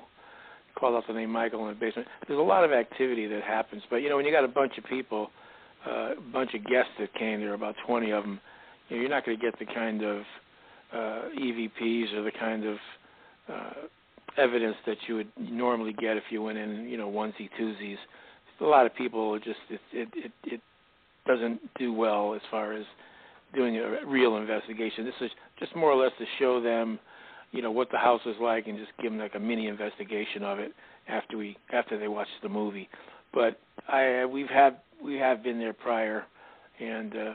Call 0.75 0.96
out 0.96 1.03
the 1.08 1.13
name 1.13 1.30
Michael 1.30 1.68
in 1.68 1.74
the 1.74 1.80
basement. 1.80 2.08
There's 2.27 2.39
a 2.39 2.44
lot 2.44 2.63
of 2.63 2.72
activity 2.72 3.27
that 3.27 3.44
happens, 3.44 3.84
but 3.89 3.98
you 3.98 4.10
know 4.10 4.15
when 4.15 4.25
you 4.25 4.32
got 4.32 4.44
a 4.44 4.48
bunch 4.48 4.77
of 4.77 4.86
people, 4.86 5.30
uh, 5.86 6.13
a 6.18 6.22
bunch 6.32 6.53
of 6.53 6.63
guests 6.63 6.91
that 7.00 7.13
came 7.15 7.39
there, 7.39 7.50
were 7.50 7.56
about 7.56 7.75
20 7.86 8.12
of 8.12 8.24
them, 8.24 8.39
you 8.89 8.96
know, 8.96 9.01
you're 9.01 9.12
not 9.12 9.25
going 9.25 9.38
to 9.38 9.44
get 9.44 9.58
the 9.60 9.65
kind 9.65 10.03
of 10.03 10.22
uh 10.94 11.30
EVPs 11.39 12.13
or 12.13 12.24
the 12.24 12.32
kind 12.39 12.65
of 12.65 12.77
uh 13.50 13.74
evidence 14.38 14.75
that 14.86 14.98
you 15.08 15.15
would 15.15 15.32
normally 15.38 15.94
get 15.94 16.18
if 16.18 16.24
you 16.30 16.41
went 16.41 16.58
in, 16.58 16.88
you 16.88 16.98
know, 16.98 17.10
onesie 17.10 17.50
twosies. 17.60 17.98
A 18.60 18.63
lot 18.63 18.86
of 18.86 18.96
people 18.96 19.38
just 19.39 19.60
it 19.70 19.80
it 19.91 20.10
it, 20.13 20.32
it 20.46 20.62
doesn't 21.27 21.60
do 21.77 21.94
well 21.94 22.34
as 22.34 22.41
far 22.50 22.74
as 22.74 22.86
doing 23.53 23.77
a 23.77 24.06
real 24.06 24.38
investigation. 24.38 25.06
This 25.06 25.13
is 25.22 25.32
just 25.60 25.75
more 25.75 25.91
or 25.91 26.01
less 26.01 26.13
to 26.20 26.25
show 26.39 26.62
them, 26.62 27.00
you 27.51 27.62
know, 27.62 27.72
what 27.72 27.91
the 27.91 27.98
house 27.98 28.22
is 28.25 28.36
like 28.41 28.67
and 28.67 28.77
just 28.77 28.91
give 29.01 29.12
them 29.12 29.20
like 29.20 29.36
a 29.36 29.39
mini 29.39 29.67
investigation 29.67 30.43
of 30.43 30.60
it 30.60 30.74
after 31.08 31.38
we 31.38 31.58
after 31.74 31.98
they 32.00 32.08
watch 32.08 32.27
the 32.43 32.50
movie. 32.50 32.89
But 33.34 33.60
I 33.88 34.25
we've 34.25 34.50
had 34.50 34.77
we 35.03 35.15
have 35.15 35.43
been 35.43 35.60
there 35.60 35.74
prior, 35.74 36.25
and 36.79 37.15
uh, 37.15 37.34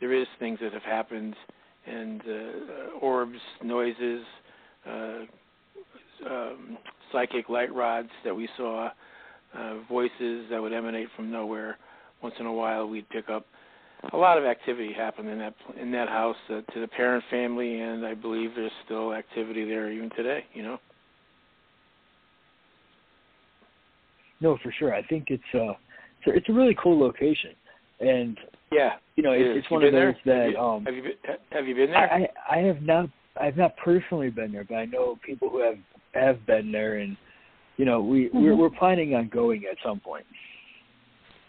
there 0.00 0.12
is 0.12 0.26
things 0.38 0.58
that 0.62 0.72
have 0.72 0.82
happened, 0.82 1.34
and 1.86 2.20
uh, 2.20 2.98
orbs, 3.00 3.38
noises, 3.64 4.24
uh, 4.86 5.18
um, 6.28 6.78
psychic 7.12 7.48
light 7.48 7.74
rods 7.74 8.10
that 8.24 8.34
we 8.34 8.48
saw, 8.56 8.90
uh, 9.56 9.74
voices 9.88 10.46
that 10.50 10.60
would 10.60 10.72
emanate 10.72 11.08
from 11.16 11.30
nowhere. 11.30 11.78
Once 12.22 12.34
in 12.40 12.46
a 12.46 12.52
while, 12.52 12.86
we'd 12.88 13.08
pick 13.10 13.28
up 13.28 13.46
a 14.12 14.16
lot 14.16 14.38
of 14.38 14.44
activity 14.44 14.92
happened 14.92 15.28
in 15.28 15.38
that 15.38 15.54
in 15.80 15.90
that 15.92 16.08
house 16.08 16.36
uh, 16.50 16.60
to 16.72 16.80
the 16.80 16.88
Perron 16.88 17.22
family, 17.30 17.80
and 17.80 18.06
I 18.06 18.14
believe 18.14 18.50
there's 18.54 18.72
still 18.84 19.12
activity 19.12 19.64
there 19.64 19.90
even 19.90 20.10
today. 20.10 20.44
You 20.54 20.62
know. 20.62 20.78
No, 24.40 24.56
for 24.62 24.72
sure. 24.78 24.94
I 24.94 25.02
think 25.02 25.26
it's 25.28 25.42
uh 25.54 25.72
it's 26.20 26.26
a, 26.28 26.30
it's 26.36 26.48
a 26.48 26.52
really 26.52 26.76
cool 26.82 26.98
location, 26.98 27.50
and 28.00 28.38
Yeah. 28.72 28.94
you 29.16 29.22
know 29.22 29.32
it 29.32 29.42
it's, 29.42 29.58
it's 29.58 29.70
You 29.70 29.76
one 29.76 29.84
of 29.84 29.92
those 29.92 30.14
there? 30.24 30.36
that 30.36 30.42
have 30.44 30.52
you, 30.52 30.58
um 30.58 30.84
have 30.84 30.94
you 30.94 31.02
been, 31.02 31.36
have 31.52 31.66
you 31.68 31.74
been 31.74 31.90
there? 31.90 32.12
I 32.12 32.28
I 32.50 32.58
have 32.58 32.82
not 32.82 33.08
I've 33.40 33.56
not 33.56 33.76
personally 33.76 34.30
been 34.30 34.52
there, 34.52 34.64
but 34.64 34.76
I 34.76 34.84
know 34.84 35.18
people 35.24 35.48
who 35.48 35.60
have 35.60 35.78
have 36.14 36.46
been 36.46 36.72
there, 36.72 36.98
and 36.98 37.16
you 37.76 37.84
know 37.84 38.00
we 38.00 38.30
we're, 38.32 38.52
Mhm. 38.52 38.58
we're 38.58 38.70
planning 38.70 39.14
on 39.14 39.28
going 39.28 39.64
at 39.70 39.76
some 39.82 40.00
point. 40.00 40.26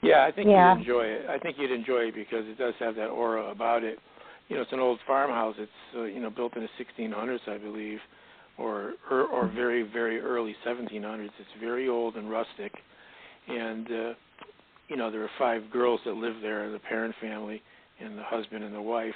Yeah, 0.02 0.24
I 0.24 0.32
think 0.32 0.48
Yeah. 0.48 0.74
you'd 0.74 0.80
enjoy 0.80 1.06
it. 1.06 1.30
I 1.30 1.38
think 1.40 1.58
you'd 1.58 1.72
enjoy 1.72 2.08
it 2.08 2.16
because 2.16 2.46
it 2.48 2.58
does 2.58 2.74
have 2.80 2.96
that 2.96 3.10
aura 3.10 3.50
about 3.50 3.84
it. 3.84 4.00
You 4.48 4.56
know, 4.56 4.62
it's 4.62 4.72
an 4.72 4.80
old 4.80 5.00
farmhouse. 5.06 5.56
It's 5.60 5.72
uh, 5.96 6.04
you 6.04 6.20
know 6.20 6.30
built 6.30 6.56
in 6.56 6.64
the 6.64 6.70
1600s, 6.78 7.48
I 7.48 7.58
believe, 7.58 8.00
or 8.58 8.94
or, 9.12 9.24
or 9.24 9.48
very 9.48 9.84
very 9.84 10.20
early 10.20 10.56
1700s. 10.66 11.26
It's 11.40 11.54
very 11.60 11.88
old 11.88 12.16
and 12.16 12.30
rustic, 12.30 12.74
and 13.48 13.88
uh, 13.88 14.14
you 14.88 14.96
know 14.96 15.12
there 15.12 15.24
are 15.24 15.30
five 15.38 15.70
girls 15.72 16.00
that 16.06 16.14
live 16.16 16.36
there, 16.42 16.72
the 16.72 16.80
Perron 16.80 17.14
family, 17.22 17.62
and 18.00 18.18
the 18.18 18.24
husband 18.24 18.64
and 18.64 18.74
the 18.74 18.82
wife. 18.82 19.16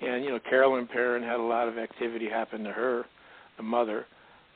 And 0.00 0.24
you 0.24 0.30
know 0.30 0.40
Carolyn 0.40 0.86
Perron 0.86 1.22
had 1.22 1.38
a 1.38 1.42
lot 1.42 1.68
of 1.68 1.78
activity 1.78 2.28
happen 2.28 2.64
to 2.64 2.72
her, 2.72 3.04
the 3.58 3.62
mother. 3.62 4.06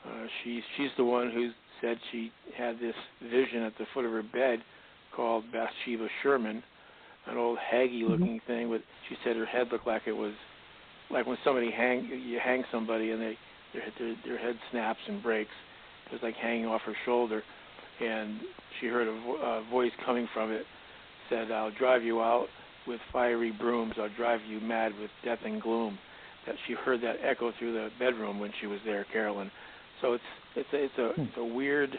Uh, 0.07 0.27
she's 0.43 0.63
she's 0.77 0.91
the 0.97 1.05
one 1.05 1.31
who 1.31 1.51
said 1.81 1.99
she 2.11 2.33
had 2.57 2.81
this 2.81 2.95
vision 3.23 3.63
at 3.63 3.77
the 3.79 3.87
foot 3.95 4.05
of 4.05 4.13
her 4.13 4.23
bed 4.23 4.61
called 5.21 5.45
Bathsheba 5.53 6.09
Sherman, 6.23 6.63
an 7.27 7.37
old 7.37 7.59
haggy-looking 7.59 8.41
mm-hmm. 8.41 8.47
thing. 8.47 8.71
With 8.71 8.81
she 9.09 9.17
said 9.23 9.37
her 9.37 9.45
head 9.45 9.67
looked 9.71 9.87
like 9.87 10.03
it 10.07 10.17
was 10.17 10.33
like 11.11 11.27
when 11.27 11.37
somebody 11.45 11.71
hang 11.71 12.07
you 12.07 12.39
hang 12.43 12.65
somebody 12.73 13.11
and 13.11 13.21
they 13.21 13.37
their 13.75 13.83
their, 13.99 14.17
their 14.25 14.39
head 14.39 14.57
snaps 14.71 14.99
and 15.07 15.23
breaks. 15.23 15.51
It 16.07 16.13
was 16.15 16.23
like 16.23 16.37
hanging 16.37 16.65
off 16.65 16.81
her 16.87 16.97
shoulder, 17.05 17.43
and 18.01 18.41
she 18.81 18.87
heard 18.87 19.09
a, 19.09 19.13
vo- 19.13 19.43
a 19.43 19.71
voice 19.71 19.93
coming 20.07 20.27
from 20.33 20.51
it. 20.53 20.65
Said, 21.29 21.53
"I'll 21.53 21.71
drive 21.71 22.03
you 22.03 22.23
out 22.23 22.47
with 22.87 23.01
fiery 23.13 23.53
brooms. 23.53 23.93
I'll 23.99 24.09
drive 24.17 24.41
you 24.49 24.59
mad 24.61 24.93
with 24.99 25.11
death 25.23 25.41
and 25.45 25.61
gloom." 25.61 25.99
That 26.47 26.57
she 26.67 26.73
heard 26.73 27.03
that 27.03 27.17
echo 27.23 27.53
through 27.59 27.75
the 27.75 27.91
bedroom 27.99 28.41
when 28.41 28.53
she 28.59 28.67
was 28.67 28.81
there, 28.87 29.05
Carolyn. 29.13 29.51
So 30.01 30.15
it's 30.15 30.25
it's 30.57 30.69
a, 30.73 30.85
it's 30.85 30.99
a 30.99 31.13
hmm. 31.15 31.21
it's 31.21 31.37
a 31.37 31.45
weird 31.45 31.91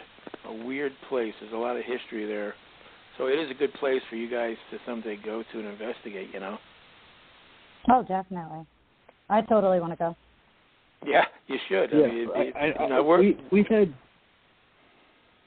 a 0.47 0.65
weird 0.65 0.93
place. 1.07 1.35
There's 1.39 1.53
a 1.53 1.57
lot 1.57 1.77
of 1.77 1.83
history 1.85 2.25
there. 2.25 2.55
So 3.17 3.27
it 3.27 3.39
is 3.39 3.51
a 3.51 3.53
good 3.53 3.73
place 3.73 4.01
for 4.09 4.15
you 4.15 4.29
guys 4.29 4.55
to 4.71 4.77
someday 4.85 5.17
go 5.23 5.43
to 5.51 5.59
and 5.59 5.67
investigate. 5.67 6.29
You 6.33 6.39
know. 6.39 6.57
Oh, 7.89 8.03
definitely. 8.03 8.65
I 9.29 9.41
totally 9.41 9.79
want 9.79 9.93
to 9.93 9.97
go. 9.97 10.15
Yeah, 11.05 11.25
you 11.47 11.57
should. 11.67 11.91
Yeah, 11.91 12.05
I 12.05 12.07
mean, 12.07 12.17
it, 12.17 12.29
it, 12.35 12.55
I, 12.55 12.59
I, 12.59 12.83
you 12.83 12.89
know, 12.89 13.03
we're, 13.03 13.19
we 13.19 13.37
we've 13.51 13.67
had 13.67 13.93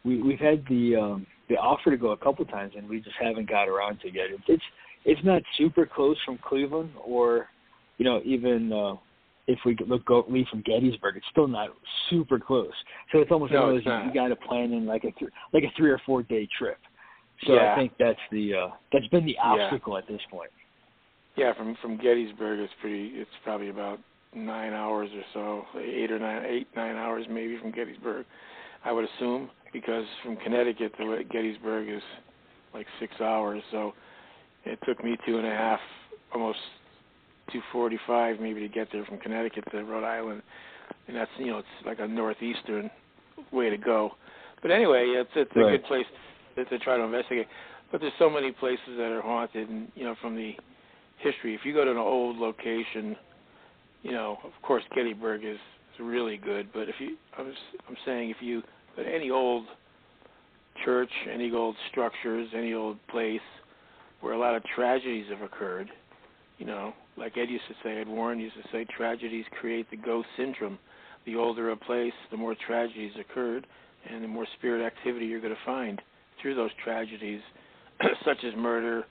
we 0.05 0.23
we've 0.23 0.39
had 0.39 0.65
the 0.69 0.97
um 0.97 1.27
the 1.49 1.57
offer 1.57 1.91
to 1.91 1.97
go 1.97 2.11
a 2.11 2.17
couple 2.17 2.45
times, 2.47 2.73
and 2.77 2.89
we 2.89 3.01
just 3.01 3.17
haven't 3.21 3.49
got 3.49 3.69
around 3.69 4.01
to 4.01 4.09
it 4.09 4.15
yet. 4.15 4.27
It's 4.31 4.45
it's 4.49 4.63
it's 5.05 5.25
not 5.25 5.43
super 5.59 5.87
close 5.87 6.17
from 6.25 6.39
Cleveland, 6.39 6.91
or 7.05 7.49
you 7.99 8.05
know, 8.05 8.21
even 8.25 8.73
uh, 8.73 8.95
if 9.47 9.59
we 9.65 9.77
look 9.87 10.05
go 10.07 10.25
leave 10.29 10.47
from 10.49 10.63
Gettysburg, 10.63 11.17
it's 11.17 11.27
still 11.31 11.49
not 11.49 11.71
super 12.11 12.39
close. 12.39 12.73
So 13.13 13.19
it's 13.19 13.31
almost 13.31 13.53
no, 13.53 13.63
one 13.63 13.71
of 13.71 13.77
those 13.77 13.87
you, 13.87 14.09
you 14.09 14.15
got 14.15 14.29
to 14.29 14.37
plan 14.37 14.73
in 14.73 14.87
like 14.87 15.05
a 15.05 15.13
th- 15.13 15.31
like 15.53 15.65
a 15.65 15.73
three 15.77 15.91
or 15.91 16.01
four 16.07 16.23
day 16.23 16.49
trip. 16.59 16.79
So 17.47 17.55
yeah. 17.55 17.73
I 17.73 17.77
think 17.77 17.93
that's 17.99 18.19
the 18.31 18.55
uh, 18.55 18.69
that's 18.93 19.07
been 19.09 19.27
the 19.27 19.37
obstacle 19.43 19.95
yeah. 19.95 19.99
at 19.99 20.09
this 20.09 20.21
point. 20.31 20.51
Yeah, 21.37 21.53
from 21.55 21.77
from 21.83 21.97
Gettysburg, 21.97 22.61
it's 22.61 22.73
pretty. 22.81 23.13
It's 23.15 23.31
probably 23.43 23.69
about 23.69 23.99
nine 24.35 24.73
hours 24.73 25.11
or 25.15 25.23
so, 25.33 25.81
eight 25.81 26.11
or 26.11 26.19
nine, 26.19 26.45
eight 26.47 26.69
nine 26.77 26.97
hours 26.97 27.27
maybe 27.29 27.59
from 27.59 27.73
Gettysburg. 27.73 28.25
I 28.85 28.93
would 28.93 29.07
assume 29.17 29.51
because 29.73 30.05
from 30.23 30.37
Connecticut 30.37 30.97
to 30.99 31.23
Gettysburg 31.31 31.89
is 31.89 32.03
like 32.73 32.87
six 33.01 33.13
hours. 33.21 33.63
So 33.71 33.95
it 34.65 34.79
took 34.87 35.03
me 35.03 35.17
two 35.27 35.39
and 35.39 35.47
a 35.47 35.51
half, 35.51 35.81
almost 36.33 36.59
two 37.53 37.61
forty-five 37.73 38.41
maybe 38.41 38.61
to 38.61 38.69
get 38.69 38.89
there 38.93 39.05
from 39.05 39.19
Connecticut 39.19 39.65
to 39.73 39.85
Rhode 39.85 40.05
Island, 40.05 40.43
and 41.09 41.17
that's 41.17 41.31
you 41.39 41.47
know 41.47 41.59
it's 41.59 41.87
like 41.87 41.99
a 41.99 42.07
northeastern 42.07 42.91
way 43.53 43.71
to 43.71 43.77
go. 43.77 44.13
But 44.63 44.71
anyway, 44.71 45.07
it's 45.09 45.31
it's 45.35 45.51
a 45.57 45.61
right. 45.61 45.73
good 45.73 45.85
place 45.85 46.07
to, 46.57 46.65
to 46.65 46.79
try 46.79 46.97
to 46.97 47.03
investigate. 47.03 47.47
But 47.93 48.01
there's 48.01 48.13
so 48.19 48.31
many 48.31 48.53
places 48.53 48.97
that 48.97 49.13
are 49.13 49.23
haunted, 49.23 49.69
and 49.69 49.89
you 49.95 50.05
know 50.05 50.15
from 50.21 50.35
the 50.35 50.53
history. 51.19 51.55
If 51.55 51.61
you 51.65 51.73
go 51.73 51.85
to 51.85 51.91
an 51.91 51.97
old 51.97 52.37
location, 52.37 53.17
you 54.03 54.13
know 54.13 54.39
of 54.45 54.51
course 54.63 54.83
Gettysburg 54.95 55.45
is, 55.45 55.57
is 55.95 56.01
really 56.01 56.37
good. 56.37 56.69
But 56.73 56.89
if 56.89 56.97
you 56.99 57.17
I'm 57.39 57.53
I'm 57.89 57.97
saying 58.05 58.31
if 58.31 58.39
you 58.41 58.63
go 58.97 59.05
to 59.05 59.09
any 59.09 59.31
old 59.31 59.67
church, 60.85 61.11
any 61.33 61.53
old 61.53 61.77
structures, 61.91 62.49
any 62.57 62.75
old 62.75 62.99
place 63.09 63.41
where 64.21 64.33
a 64.33 64.39
lot 64.39 64.55
of 64.55 64.63
tragedies 64.75 65.27
have 65.31 65.43
occurred, 65.43 65.89
you 66.59 66.67
know, 66.67 66.93
like 67.17 67.37
Ed 67.37 67.51
used 67.51 67.65
to 67.69 67.75
say, 67.85 68.01
Ed 68.01 68.09
Warren 68.09 68.41
used 68.41 68.57
to 68.57 68.69
say, 68.73 68.85
tragedies 68.97 69.45
create 69.61 69.89
the 69.91 69.97
ghost 69.97 70.27
syndrome. 70.37 70.79
The 71.27 71.37
older 71.37 71.71
a 71.71 71.77
place, 71.77 72.13
the 72.31 72.37
more 72.37 72.57
tragedies 72.67 73.13
occurred, 73.21 73.67
and 74.11 74.23
the 74.23 74.29
more 74.29 74.47
spirit 74.59 74.85
activity 74.85 75.27
you're 75.27 75.41
going 75.41 75.55
to 75.55 75.61
find 75.65 76.01
through 76.45 76.55
those 76.55 76.71
tragedies, 76.85 77.41
such 78.25 78.45
as 78.45 78.53
murder, 78.57 79.05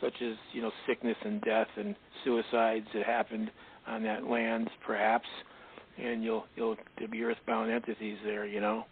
such 0.00 0.14
as 0.22 0.34
you 0.52 0.62
know 0.62 0.72
sickness 0.86 1.16
and 1.22 1.40
death 1.42 1.68
and 1.76 1.94
suicides 2.24 2.86
that 2.94 3.04
happened 3.04 3.50
on 3.86 4.02
that 4.02 4.24
land, 4.24 4.70
perhaps, 4.86 5.26
and 6.02 6.24
you'll 6.24 6.46
you'll 6.56 6.76
there'll 6.96 7.12
be 7.12 7.22
earthbound 7.22 7.70
entities 7.70 8.16
there, 8.24 8.46
you 8.46 8.60
know. 8.60 8.84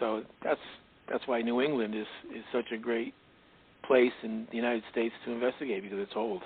So 0.00 0.22
that's 0.42 0.60
that's 1.08 1.26
why 1.26 1.40
New 1.40 1.62
England 1.62 1.94
is 1.94 2.06
is 2.34 2.42
such 2.52 2.72
a 2.74 2.76
great 2.76 3.14
place 3.86 4.12
in 4.24 4.48
the 4.50 4.56
United 4.56 4.82
States 4.90 5.14
to 5.24 5.30
investigate 5.30 5.84
because 5.84 5.98
it's 6.00 6.12
old. 6.16 6.42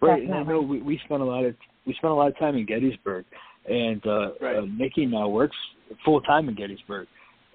Right, 0.00 0.22
and 0.22 0.34
I 0.34 0.42
know 0.42 0.60
we, 0.60 0.82
we 0.82 1.00
spent 1.04 1.22
a 1.22 1.24
lot 1.24 1.44
of 1.44 1.54
we 1.86 1.94
spent 1.94 2.10
a 2.10 2.14
lot 2.14 2.28
of 2.28 2.38
time 2.38 2.56
in 2.56 2.66
Gettysburg, 2.66 3.24
and 3.68 4.04
uh, 4.04 4.30
right. 4.40 4.56
uh, 4.56 4.66
Nikki 4.76 5.06
now 5.06 5.28
works 5.28 5.56
full 6.04 6.20
time 6.22 6.48
in 6.48 6.56
Gettysburg, 6.56 7.06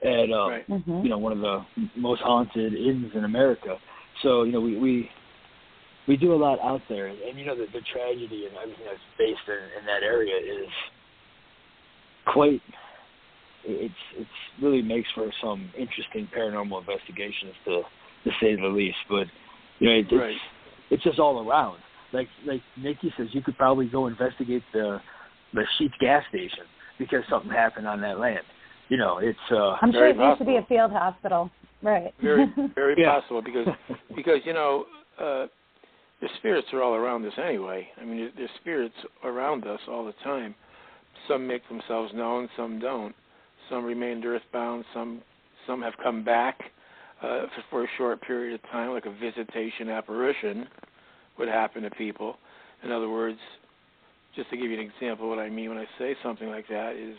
at 0.03 0.31
uh, 0.31 0.49
right. 0.49 0.69
mm-hmm. 0.69 1.01
you 1.03 1.09
know 1.09 1.17
one 1.17 1.31
of 1.31 1.39
the 1.39 1.65
most 1.95 2.21
haunted 2.21 2.73
inns 2.73 3.11
in 3.15 3.23
America. 3.23 3.77
So 4.21 4.43
you 4.43 4.51
know 4.51 4.61
we 4.61 4.77
we 4.77 5.09
we 6.07 6.17
do 6.17 6.33
a 6.33 6.35
lot 6.35 6.59
out 6.59 6.81
there, 6.89 7.07
and, 7.07 7.19
and 7.19 7.39
you 7.39 7.45
know 7.45 7.55
the, 7.55 7.65
the 7.73 7.81
tragedy 7.91 8.45
and 8.47 8.57
everything 8.57 8.85
that's 8.85 8.99
based 9.17 9.47
in, 9.47 9.79
in 9.79 9.85
that 9.85 10.03
area 10.03 10.35
is 10.35 10.69
quite. 12.27 12.61
It's 13.65 13.93
it's 14.17 14.29
really 14.61 14.81
makes 14.81 15.07
for 15.15 15.31
some 15.41 15.71
interesting 15.77 16.27
paranormal 16.35 16.81
investigations 16.81 17.53
to 17.65 17.81
to 18.25 18.29
say 18.41 18.55
the 18.55 18.67
least. 18.67 18.97
But 19.09 19.27
you 19.79 19.89
know 19.89 19.95
it, 19.95 20.05
it's 20.09 20.13
right. 20.13 20.35
it's 20.91 21.03
just 21.03 21.19
all 21.19 21.47
around 21.47 21.79
like 22.13 22.27
like 22.45 22.61
Nikki 22.77 23.13
says, 23.17 23.27
you 23.31 23.41
could 23.41 23.57
probably 23.57 23.87
go 23.87 24.07
investigate 24.07 24.63
the 24.71 24.99
the 25.53 25.63
Sheetz 25.77 25.97
gas 25.99 26.23
station 26.29 26.65
because 26.97 27.23
something 27.29 27.51
happened 27.51 27.87
on 27.87 27.99
that 28.01 28.19
land. 28.19 28.43
You 28.93 28.99
know, 28.99 29.17
it's 29.17 29.39
uh 29.49 29.75
I'm 29.81 29.91
sure 29.91 30.01
Very 30.01 30.11
it 30.11 30.17
used 30.29 30.37
to 30.37 30.45
be 30.45 30.57
a 30.57 30.65
field 30.69 30.91
hospital. 30.91 31.49
Right. 31.81 32.13
Very 32.21 32.45
very 32.75 32.93
Yeah. 32.95 33.19
possible 33.19 33.41
because 33.41 33.67
because 34.15 34.37
you 34.45 34.53
know 34.53 34.85
uh 35.17 35.47
the 36.21 36.29
spirits 36.37 36.67
are 36.73 36.83
all 36.83 36.93
around 36.93 37.25
us 37.25 37.33
anyway. 37.43 37.87
I 37.99 38.05
mean, 38.05 38.31
there's 38.37 38.51
spirits 38.61 38.93
around 39.23 39.65
us 39.65 39.79
all 39.89 40.05
the 40.05 40.13
time. 40.23 40.53
Some 41.27 41.47
make 41.47 41.67
themselves 41.67 42.13
known, 42.13 42.49
some 42.55 42.77
don't. 42.77 43.15
Some 43.67 43.83
remained 43.83 44.25
earthbound. 44.27 44.85
Some 44.93 45.23
some 45.65 45.81
have 45.81 45.93
come 46.03 46.23
back 46.23 46.59
uh, 47.23 47.47
for, 47.55 47.63
for 47.71 47.83
a 47.85 47.87
short 47.97 48.21
period 48.21 48.53
of 48.53 48.61
time, 48.69 48.91
like 48.91 49.07
a 49.07 49.11
visitation 49.19 49.89
apparition 49.89 50.67
would 51.39 51.47
happen 51.47 51.81
to 51.81 51.89
people. 51.89 52.35
In 52.83 52.91
other 52.91 53.09
words, 53.09 53.39
just 54.35 54.51
to 54.51 54.55
give 54.55 54.69
you 54.69 54.79
an 54.79 54.87
example, 54.87 55.27
what 55.29 55.39
I 55.39 55.49
mean 55.49 55.69
when 55.69 55.79
I 55.79 55.87
say 55.97 56.15
something 56.21 56.47
like 56.47 56.67
that 56.67 56.95
is, 56.95 57.15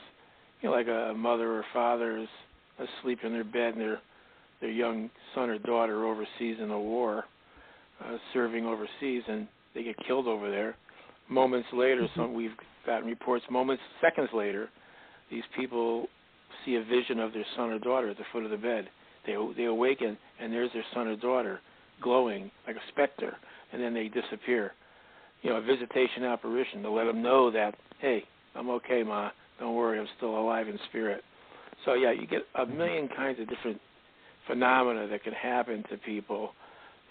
you 0.64 0.70
know, 0.70 0.77
like 0.77 0.88
a 0.88 1.12
mother 1.14 1.53
or 1.53 1.64
father 1.74 2.16
is 2.16 2.29
asleep 2.79 3.18
in 3.22 3.33
their 3.33 3.44
bed 3.44 3.74
and 3.74 3.81
their 3.81 4.00
their 4.62 4.70
young 4.70 5.11
son 5.35 5.50
or 5.50 5.59
daughter 5.59 6.07
overseas 6.07 6.57
in 6.59 6.70
a 6.70 6.81
war, 6.81 7.24
uh, 8.03 8.16
serving 8.33 8.64
overseas, 8.64 9.22
and 9.29 9.46
they 9.74 9.83
get 9.83 9.94
killed 10.07 10.27
over 10.27 10.50
there. 10.50 10.74
Moments 11.29 11.68
later, 11.74 12.09
some 12.16 12.33
we've 12.33 12.57
gotten 12.87 13.07
reports. 13.07 13.44
Moments, 13.50 13.83
seconds 14.00 14.31
later, 14.33 14.70
these 15.31 15.42
people 15.55 16.07
see 16.64 16.77
a 16.77 16.83
vision 16.83 17.20
of 17.20 17.35
their 17.35 17.44
son 17.57 17.68
or 17.68 17.79
daughter 17.79 18.09
at 18.09 18.16
the 18.16 18.24
foot 18.33 18.44
of 18.44 18.50
the 18.50 18.57
bed. 18.57 18.88
They 19.27 19.37
they 19.59 19.64
awaken, 19.64 20.16
and 20.40 20.50
there's 20.50 20.72
their 20.72 20.85
son 20.94 21.09
or 21.09 21.16
daughter, 21.16 21.61
glowing 22.00 22.50
like 22.66 22.77
a 22.77 22.88
specter, 22.90 23.37
and 23.70 23.83
then 23.83 23.92
they 23.92 24.09
disappear. 24.09 24.72
You 25.42 25.50
know, 25.50 25.57
a 25.57 25.62
visitation 25.62 26.24
apparition 26.24 26.83
to 26.85 26.90
let 26.90 27.05
them 27.05 27.22
know 27.22 27.50
that, 27.50 27.74
hey, 28.00 28.22
I'm 28.55 28.70
okay, 28.70 29.03
ma. 29.03 29.29
Don't 29.60 29.74
worry, 29.74 29.98
I'm 29.98 30.08
still 30.16 30.38
alive 30.38 30.68
in 30.68 30.78
spirit. 30.88 31.22
So 31.84 31.94
yeah, 31.94 32.12
you 32.12 32.26
get 32.26 32.42
a 32.54 32.66
million 32.66 33.08
kinds 33.08 33.40
of 33.40 33.48
different 33.48 33.80
phenomena 34.46 35.06
that 35.08 35.22
can 35.22 35.32
happen 35.32 35.84
to 35.90 35.96
people, 35.98 36.52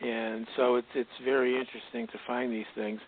and 0.01 0.45
so 0.55 0.75
it's 0.75 0.87
it's 0.95 1.09
very 1.23 1.57
interesting 1.57 2.07
to 2.07 2.19
find 2.25 2.51
these 2.51 2.65
things. 2.75 2.99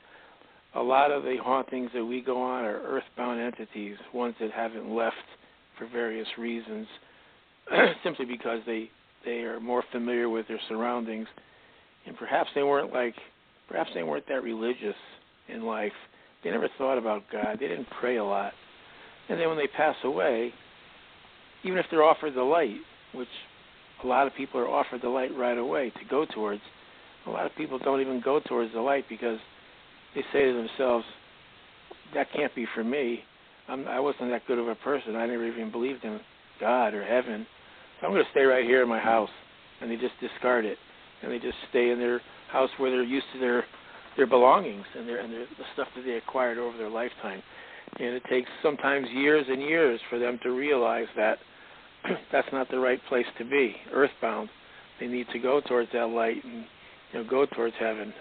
A 0.76 0.82
lot 0.82 1.12
of 1.12 1.24
the 1.24 1.38
hauntings 1.42 1.90
that 1.94 2.04
we 2.04 2.22
go 2.22 2.42
on 2.42 2.66
are 2.66 2.82
earthbound 2.82 3.40
entities, 3.40 3.96
ones 4.14 4.36
that 4.40 4.52
haven't 4.52 4.94
left 4.94 5.16
for 5.78 5.88
various 5.88 6.28
reasons, 6.38 6.88
simply 8.04 8.26
because 8.26 8.60
they 8.66 8.90
they 9.24 9.42
are 9.42 9.60
more 9.60 9.84
familiar 9.92 10.30
with 10.30 10.48
their 10.48 10.60
surroundings, 10.70 11.28
and 12.06 12.16
perhaps 12.18 12.50
they 12.56 12.64
weren't 12.64 12.94
like 12.94 13.16
perhaps 13.68 13.90
they 13.94 14.04
weren't 14.04 14.28
that 14.28 14.44
religious 14.44 14.96
in 15.48 15.64
life. 15.64 15.94
They 16.44 16.52
never 16.52 16.70
thought 16.78 16.98
about 16.98 17.24
God. 17.32 17.58
They 17.60 17.68
didn't 17.68 17.88
pray 18.00 18.18
a 18.18 18.24
lot, 18.24 18.54
and 19.30 19.40
then 19.40 19.48
when 19.48 19.58
they 19.58 19.68
pass 19.68 19.96
away, 20.04 20.54
even 21.64 21.78
if 21.78 21.86
they're 21.90 22.04
offered 22.04 22.36
the 22.36 22.44
light, 22.44 22.78
which 23.14 23.28
a 24.04 24.08
lot 24.08 24.28
of 24.28 24.36
people 24.36 24.60
are 24.60 24.68
offered 24.68 25.02
the 25.02 25.10
light 25.10 25.36
right 25.36 25.58
away 25.58 25.90
to 25.92 26.06
go 26.10 26.26
towards, 26.26 26.62
a 27.26 27.30
lot 27.30 27.46
of 27.46 27.56
people 27.56 27.80
don't 27.80 28.02
even 28.02 28.22
go 28.24 28.40
towards 28.40 28.72
the 28.74 28.82
light 28.82 29.06
because 29.10 29.40
they 30.14 30.22
say 30.32 30.46
to 30.46 30.54
themselves, 30.54 31.06
"That 32.14 32.32
can't 32.34 32.54
be 32.54 32.68
for 32.76 32.84
me. 32.84 33.24
I'm, 33.68 33.88
I 33.88 34.00
wasn't 34.00 34.30
that 34.30 34.46
good 34.48 34.60
of 34.60 34.68
a 34.68 34.76
person. 34.76 35.16
I 35.16 35.26
never 35.26 35.46
even 35.46 35.72
believed 35.72 36.04
in 36.04 36.20
God 36.60 36.94
or 36.94 37.04
heaven. 37.04 37.48
So 38.00 38.08
I'm 38.08 38.14
going 38.14 38.24
to 38.24 38.32
stay 38.32 38.44
right 38.44 38.64
here 38.64 38.84
in 38.84 38.90
my 38.90 39.00
house." 39.00 39.30
And 39.82 39.92
they 39.92 39.98
just 39.98 40.14
discard 40.22 40.64
it, 40.64 40.78
and 41.22 41.32
they 41.32 41.40
just 41.40 41.58
stay 41.70 41.90
in 41.90 42.00
their 42.00 42.22
house 42.50 42.70
where 42.78 42.92
they're 42.92 43.04
used 43.04 43.26
to 43.34 43.40
their 43.40 43.66
their 44.16 44.28
belongings 44.28 44.86
and 44.98 45.08
their 45.08 45.20
and 45.20 45.34
their, 45.34 45.46
the 45.58 45.66
stuff 45.74 45.88
that 45.96 46.04
they 46.04 46.14
acquired 46.14 46.58
over 46.58 46.78
their 46.78 46.90
lifetime. 46.90 47.42
And 47.98 48.10
it 48.10 48.24
takes 48.30 48.50
sometimes 48.62 49.08
years 49.14 49.46
and 49.50 49.62
years 49.62 50.00
for 50.10 50.20
them 50.20 50.40
to 50.44 50.52
realize 50.52 51.08
that 51.16 51.38
that's 52.32 52.48
not 52.52 52.70
the 52.70 52.80
right 52.80 53.00
place 53.08 53.26
to 53.38 53.46
be. 53.46 53.76
Earthbound, 53.94 54.50
they 55.00 55.08
need 55.08 55.28
to 55.32 55.40
go 55.40 55.62
towards 55.62 55.90
that 55.94 56.08
light 56.08 56.44
and 56.44 56.66
you 57.12 57.24
know 57.24 57.30
go 57.30 57.46
towards 57.46 57.76
heaven 57.80 58.14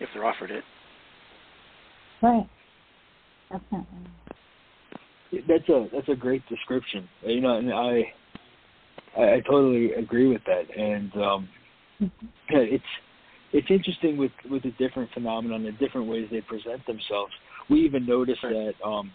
if 0.00 0.08
they're 0.12 0.24
offered 0.24 0.50
it. 0.50 0.64
Right. 2.22 2.48
Definitely. 3.50 3.86
that's 5.48 5.68
a 5.68 5.88
that's 5.92 6.08
a 6.08 6.16
great 6.16 6.46
description. 6.48 7.08
You 7.22 7.40
know, 7.40 7.56
and 7.56 7.72
I 7.72 8.12
I, 9.16 9.34
I 9.34 9.40
totally 9.40 9.92
agree 9.92 10.28
with 10.28 10.42
that. 10.46 10.64
And 10.76 11.12
um 11.16 11.48
yeah, 12.00 12.08
it's 12.50 12.84
it's 13.52 13.70
interesting 13.70 14.16
with 14.16 14.32
with 14.50 14.62
the 14.62 14.72
different 14.72 15.10
phenomenon, 15.12 15.62
the 15.62 15.72
different 15.72 16.08
ways 16.08 16.28
they 16.30 16.40
present 16.40 16.84
themselves. 16.86 17.32
We 17.68 17.80
even 17.84 18.06
notice 18.06 18.38
Right. 18.42 18.52
that 18.52 18.86
um 18.86 19.10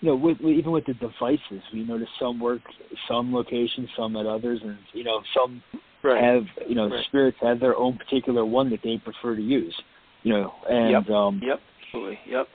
you 0.00 0.10
know, 0.10 0.16
with, 0.16 0.38
even 0.42 0.70
with 0.70 0.84
the 0.84 0.92
devices, 0.94 1.62
we 1.72 1.82
notice 1.84 2.08
some 2.18 2.38
work 2.38 2.60
some 3.08 3.32
locations, 3.32 3.88
some 3.96 4.16
at 4.16 4.26
others, 4.26 4.60
and 4.62 4.78
you 4.92 5.04
know, 5.04 5.22
some 5.34 5.62
Right. 6.02 6.22
have 6.22 6.44
you 6.66 6.74
know 6.74 6.88
Right. 6.88 7.04
spirits 7.06 7.38
have 7.40 7.60
their 7.60 7.76
own 7.76 7.96
particular 7.96 8.44
one 8.44 8.68
that 8.70 8.82
they 8.82 8.98
prefer 8.98 9.36
to 9.36 9.42
use. 9.42 9.74
You 10.22 10.32
know, 10.32 10.54
and 10.68 10.90
Yep. 10.90 11.10
um 11.10 11.40
Yep, 11.42 11.60
absolutely. 11.82 12.20
Yep. 12.26 12.48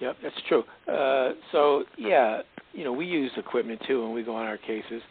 Yep, 0.00 0.16
that's 0.22 0.40
true. 0.42 0.64
Uh, 0.86 1.32
so 1.50 1.84
yeah, 1.96 2.42
you 2.72 2.84
know, 2.84 2.92
we 2.92 3.06
use 3.06 3.32
equipment 3.36 3.80
too 3.86 4.02
when 4.02 4.12
we 4.12 4.22
go 4.22 4.34
on 4.34 4.46
our 4.46 4.58
cases. 4.58 5.02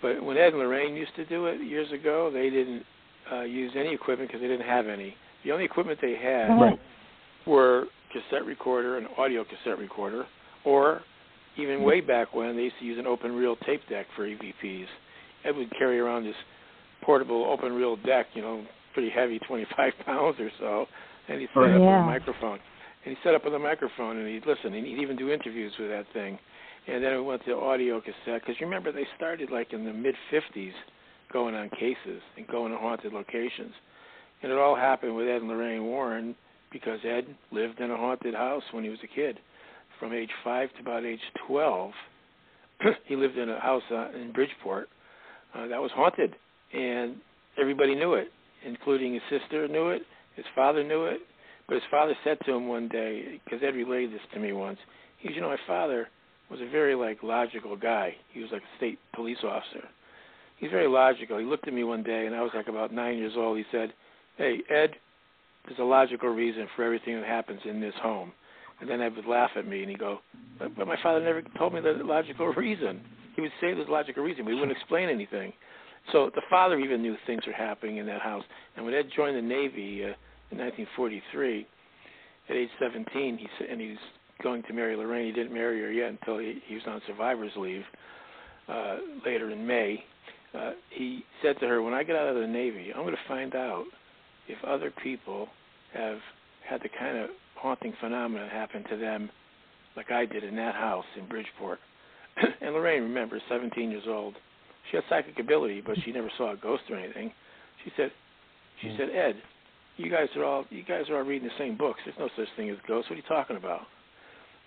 But 0.00 0.22
when 0.22 0.36
Ed 0.36 0.48
and 0.48 0.58
Lorraine 0.58 0.96
used 0.96 1.14
to 1.16 1.24
do 1.26 1.46
it 1.46 1.60
years 1.60 1.90
ago, 1.92 2.30
they 2.32 2.50
didn't 2.50 2.84
uh, 3.30 3.42
use 3.42 3.72
any 3.76 3.92
equipment 3.92 4.30
because 4.30 4.40
they 4.40 4.48
didn't 4.48 4.66
have 4.66 4.88
any. 4.88 5.14
The 5.44 5.52
only 5.52 5.64
equipment 5.64 5.98
they 6.00 6.16
had 6.16 6.58
Right. 6.58 6.78
were 7.46 7.86
cassette 8.12 8.44
recorder 8.46 8.98
and 8.98 9.06
audio 9.18 9.44
cassette 9.44 9.78
recorder, 9.78 10.24
or 10.64 11.00
even 11.56 11.82
way 11.82 12.00
back 12.00 12.34
when 12.34 12.56
they 12.56 12.62
used 12.62 12.76
to 12.80 12.84
use 12.84 12.98
an 12.98 13.06
open 13.06 13.32
reel 13.32 13.56
tape 13.66 13.80
deck 13.88 14.06
for 14.16 14.26
EVPs. 14.26 14.86
Ed 15.44 15.56
would 15.56 15.70
carry 15.78 15.98
around 15.98 16.24
this 16.24 16.34
portable 17.02 17.44
open 17.44 17.72
reel 17.72 17.96
deck, 17.96 18.26
you 18.34 18.42
know, 18.42 18.64
pretty 18.94 19.10
heavy, 19.10 19.38
25 19.48 19.92
pounds 20.06 20.36
or 20.40 20.50
so, 20.58 20.86
and 21.28 21.40
he'd 21.40 21.48
set 21.54 21.60
Right. 21.60 21.74
up 21.74 21.80
with 21.82 21.94
a 22.00 22.02
microphone. 22.06 22.58
And 23.04 23.16
he'd 23.16 23.22
set 23.24 23.34
up 23.34 23.44
with 23.44 23.54
a 23.54 23.58
microphone 23.58 24.16
and 24.18 24.28
he'd 24.28 24.46
listen, 24.46 24.72
and 24.74 24.86
he'd 24.86 24.98
even 24.98 25.16
do 25.16 25.30
interviews 25.30 25.72
with 25.78 25.88
that 25.90 26.06
thing. 26.12 26.38
And 26.86 27.02
then 27.02 27.12
it 27.12 27.20
went 27.20 27.44
to 27.44 27.56
audio 27.56 28.00
cassette 28.00 28.42
because 28.44 28.60
remember 28.60 28.92
they 28.92 29.06
started 29.16 29.50
like 29.50 29.72
in 29.72 29.84
the 29.84 29.92
mid 29.92 30.14
50s, 30.32 30.72
going 31.32 31.54
on 31.54 31.68
cases 31.70 32.20
and 32.36 32.46
going 32.48 32.72
to 32.72 32.78
haunted 32.78 33.12
locations, 33.12 33.72
and 34.42 34.52
it 34.52 34.58
all 34.58 34.74
happened 34.76 35.14
with 35.16 35.26
Ed 35.28 35.36
and 35.42 35.48
Lorraine 35.48 35.84
Warren 35.84 36.34
because 36.72 36.98
Ed 37.04 37.26
lived 37.50 37.80
in 37.80 37.90
a 37.90 37.96
haunted 37.96 38.34
house 38.34 38.62
when 38.72 38.84
he 38.84 38.90
was 38.90 38.98
a 39.04 39.14
kid. 39.14 39.38
From 40.00 40.12
age 40.12 40.30
five 40.42 40.70
to 40.74 40.80
about 40.80 41.04
age 41.04 41.20
12, 41.46 41.92
he 43.06 43.16
lived 43.16 43.36
in 43.36 43.48
a 43.48 43.60
house 43.60 43.82
uh, 43.90 44.10
in 44.10 44.32
Bridgeport 44.32 44.88
uh, 45.54 45.68
that 45.68 45.80
was 45.80 45.90
haunted, 45.94 46.34
and 46.72 47.16
everybody 47.60 47.94
knew 47.94 48.14
it, 48.14 48.28
including 48.66 49.14
his 49.14 49.22
sister 49.30 49.68
knew 49.68 49.90
it, 49.90 50.02
his 50.34 50.46
father 50.54 50.82
knew 50.82 51.04
it. 51.04 51.20
But 51.68 51.74
his 51.74 51.84
father 51.90 52.14
said 52.24 52.38
to 52.44 52.52
him 52.52 52.66
one 52.66 52.88
day, 52.88 53.40
because 53.44 53.60
Ed 53.62 53.76
relayed 53.76 54.12
this 54.12 54.20
to 54.34 54.40
me 54.40 54.52
once, 54.52 54.78
he 55.18 55.28
said, 55.28 55.36
"You 55.36 55.42
know, 55.42 55.50
my 55.50 55.58
father 55.66 56.08
was 56.50 56.60
a 56.60 56.68
very 56.68 56.94
like 56.94 57.22
logical 57.22 57.76
guy. 57.76 58.16
He 58.32 58.40
was 58.40 58.50
like 58.50 58.62
a 58.62 58.76
state 58.76 58.98
police 59.14 59.38
officer. 59.44 59.88
He's 60.56 60.70
very 60.70 60.88
logical. 60.88 61.38
He 61.38 61.44
looked 61.44 61.68
at 61.68 61.74
me 61.74 61.84
one 61.84 62.02
day, 62.02 62.26
and 62.26 62.34
I 62.34 62.42
was 62.42 62.50
like 62.54 62.68
about 62.68 62.92
nine 62.92 63.18
years 63.18 63.34
old. 63.36 63.58
He 63.58 63.64
said, 63.70 63.92
"Hey, 64.36 64.58
Ed, 64.68 64.96
there's 65.66 65.78
a 65.78 65.84
logical 65.84 66.28
reason 66.28 66.66
for 66.74 66.84
everything 66.84 67.20
that 67.20 67.26
happens 67.26 67.60
in 67.64 67.80
this 67.80 67.94
home." 68.02 68.32
And 68.80 68.90
then 68.90 69.00
Ed 69.00 69.14
would 69.16 69.26
laugh 69.26 69.50
at 69.56 69.66
me, 69.66 69.80
and 69.80 69.90
he'd 69.90 69.98
go, 69.98 70.20
"But, 70.58 70.74
but 70.76 70.86
my 70.86 70.96
father 71.02 71.20
never 71.20 71.42
told 71.56 71.74
me 71.74 71.80
the 71.80 72.02
logical 72.04 72.48
reason. 72.54 73.00
He 73.36 73.42
would 73.42 73.52
say 73.60 73.74
there's 73.74 73.88
a 73.88 73.92
logical 73.92 74.22
reason, 74.22 74.44
but 74.44 74.50
he 74.50 74.58
wouldn't 74.58 74.76
explain 74.76 75.08
anything." 75.08 75.52
So 76.10 76.30
the 76.34 76.42
father 76.50 76.78
even 76.78 77.02
knew 77.02 77.16
things 77.26 77.46
were 77.46 77.52
happening 77.52 77.98
in 77.98 78.06
that 78.06 78.22
house. 78.22 78.44
And 78.76 78.84
when 78.84 78.94
Ed 78.94 79.06
joined 79.14 79.36
the 79.36 79.42
Navy 79.42 80.02
uh, 80.02 80.14
in 80.50 80.58
1943, 80.58 81.66
at 82.48 82.56
age 82.56 82.70
17, 82.80 83.38
he 83.38 83.46
said, 83.58 83.68
and 83.70 83.80
he 83.80 83.90
was 83.90 83.98
going 84.42 84.62
to 84.64 84.72
marry 84.72 84.96
Lorraine. 84.96 85.26
He 85.26 85.32
didn't 85.32 85.54
marry 85.54 85.80
her 85.80 85.92
yet 85.92 86.10
until 86.10 86.38
he, 86.38 86.60
he 86.66 86.74
was 86.74 86.82
on 86.88 87.00
survivor's 87.06 87.52
leave 87.56 87.84
uh, 88.68 88.96
later 89.24 89.50
in 89.50 89.66
May. 89.66 90.04
Uh, 90.52 90.72
he 90.90 91.24
said 91.40 91.58
to 91.60 91.68
her, 91.68 91.80
"When 91.80 91.94
I 91.94 92.02
get 92.02 92.16
out 92.16 92.28
of 92.28 92.34
the 92.34 92.46
Navy, 92.46 92.92
I'm 92.94 93.02
going 93.02 93.14
to 93.14 93.28
find 93.28 93.54
out 93.54 93.84
if 94.48 94.62
other 94.64 94.92
people 95.02 95.48
have 95.94 96.18
had 96.68 96.82
the 96.82 96.88
kind 96.98 97.18
of 97.18 97.30
haunting 97.56 97.92
phenomena 98.00 98.48
happen 98.50 98.84
to 98.90 98.96
them, 98.96 99.30
like 99.96 100.10
I 100.10 100.26
did 100.26 100.44
in 100.44 100.56
that 100.56 100.74
house 100.74 101.04
in 101.16 101.28
Bridgeport." 101.28 101.78
and 102.60 102.74
Lorraine, 102.74 103.02
remember, 103.02 103.40
17 103.48 103.90
years 103.90 104.04
old, 104.08 104.34
she 104.90 104.96
had 104.96 105.04
psychic 105.08 105.38
ability, 105.38 105.82
but 105.84 105.96
she 106.04 106.12
never 106.12 106.30
saw 106.36 106.52
a 106.52 106.56
ghost 106.56 106.82
or 106.90 106.96
anything. 106.96 107.32
She 107.84 107.92
said, 107.96 108.10
"She 108.80 108.88
hmm. 108.88 108.96
said, 108.96 109.10
Ed, 109.10 109.42
you 109.96 110.10
guys 110.10 110.28
are 110.36 110.44
all 110.44 110.64
you 110.70 110.82
guys 110.82 111.08
are 111.10 111.16
all 111.16 111.24
reading 111.24 111.48
the 111.48 111.54
same 111.58 111.76
books. 111.76 112.00
There's 112.04 112.18
no 112.18 112.28
such 112.36 112.48
thing 112.56 112.70
as 112.70 112.76
ghosts. 112.88 113.10
What 113.10 113.14
are 113.14 113.22
you 113.22 113.28
talking 113.28 113.56
about?" 113.56 113.82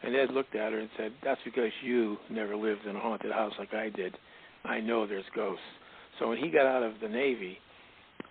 And 0.04 0.16
Ed 0.16 0.32
looked 0.32 0.56
at 0.56 0.72
her 0.72 0.80
and 0.80 0.90
said, 0.98 1.14
"That's 1.24 1.42
because 1.44 1.72
you 1.84 2.18
never 2.30 2.56
lived 2.56 2.86
in 2.86 2.96
a 2.96 3.00
haunted 3.00 3.32
house 3.32 3.54
like 3.58 3.74
I 3.74 3.90
did. 3.90 4.18
I 4.64 4.80
know 4.80 5.06
there's 5.06 5.26
ghosts." 5.36 5.64
So 6.20 6.30
when 6.30 6.38
he 6.38 6.50
got 6.50 6.66
out 6.66 6.84
of 6.84 6.94
the 7.02 7.10
Navy, 7.10 7.60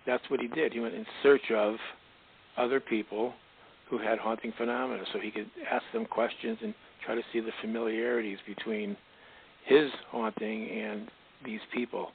that's 0.05 0.23
what 0.29 0.39
he 0.39 0.47
did. 0.47 0.73
He 0.73 0.79
went 0.79 0.95
in 0.95 1.05
search 1.23 1.51
of 1.53 1.75
other 2.57 2.79
people 2.79 3.33
who 3.89 3.97
had 3.97 4.17
haunting 4.17 4.53
phenomena, 4.57 5.03
so 5.13 5.19
he 5.19 5.31
could 5.31 5.49
ask 5.71 5.83
them 5.93 6.05
questions 6.05 6.57
and 6.61 6.73
try 7.05 7.15
to 7.15 7.21
see 7.31 7.39
the 7.39 7.51
familiarities 7.61 8.39
between 8.47 8.97
his 9.65 9.89
haunting 10.09 10.69
and 10.69 11.07
these 11.45 11.59
people. 11.73 12.09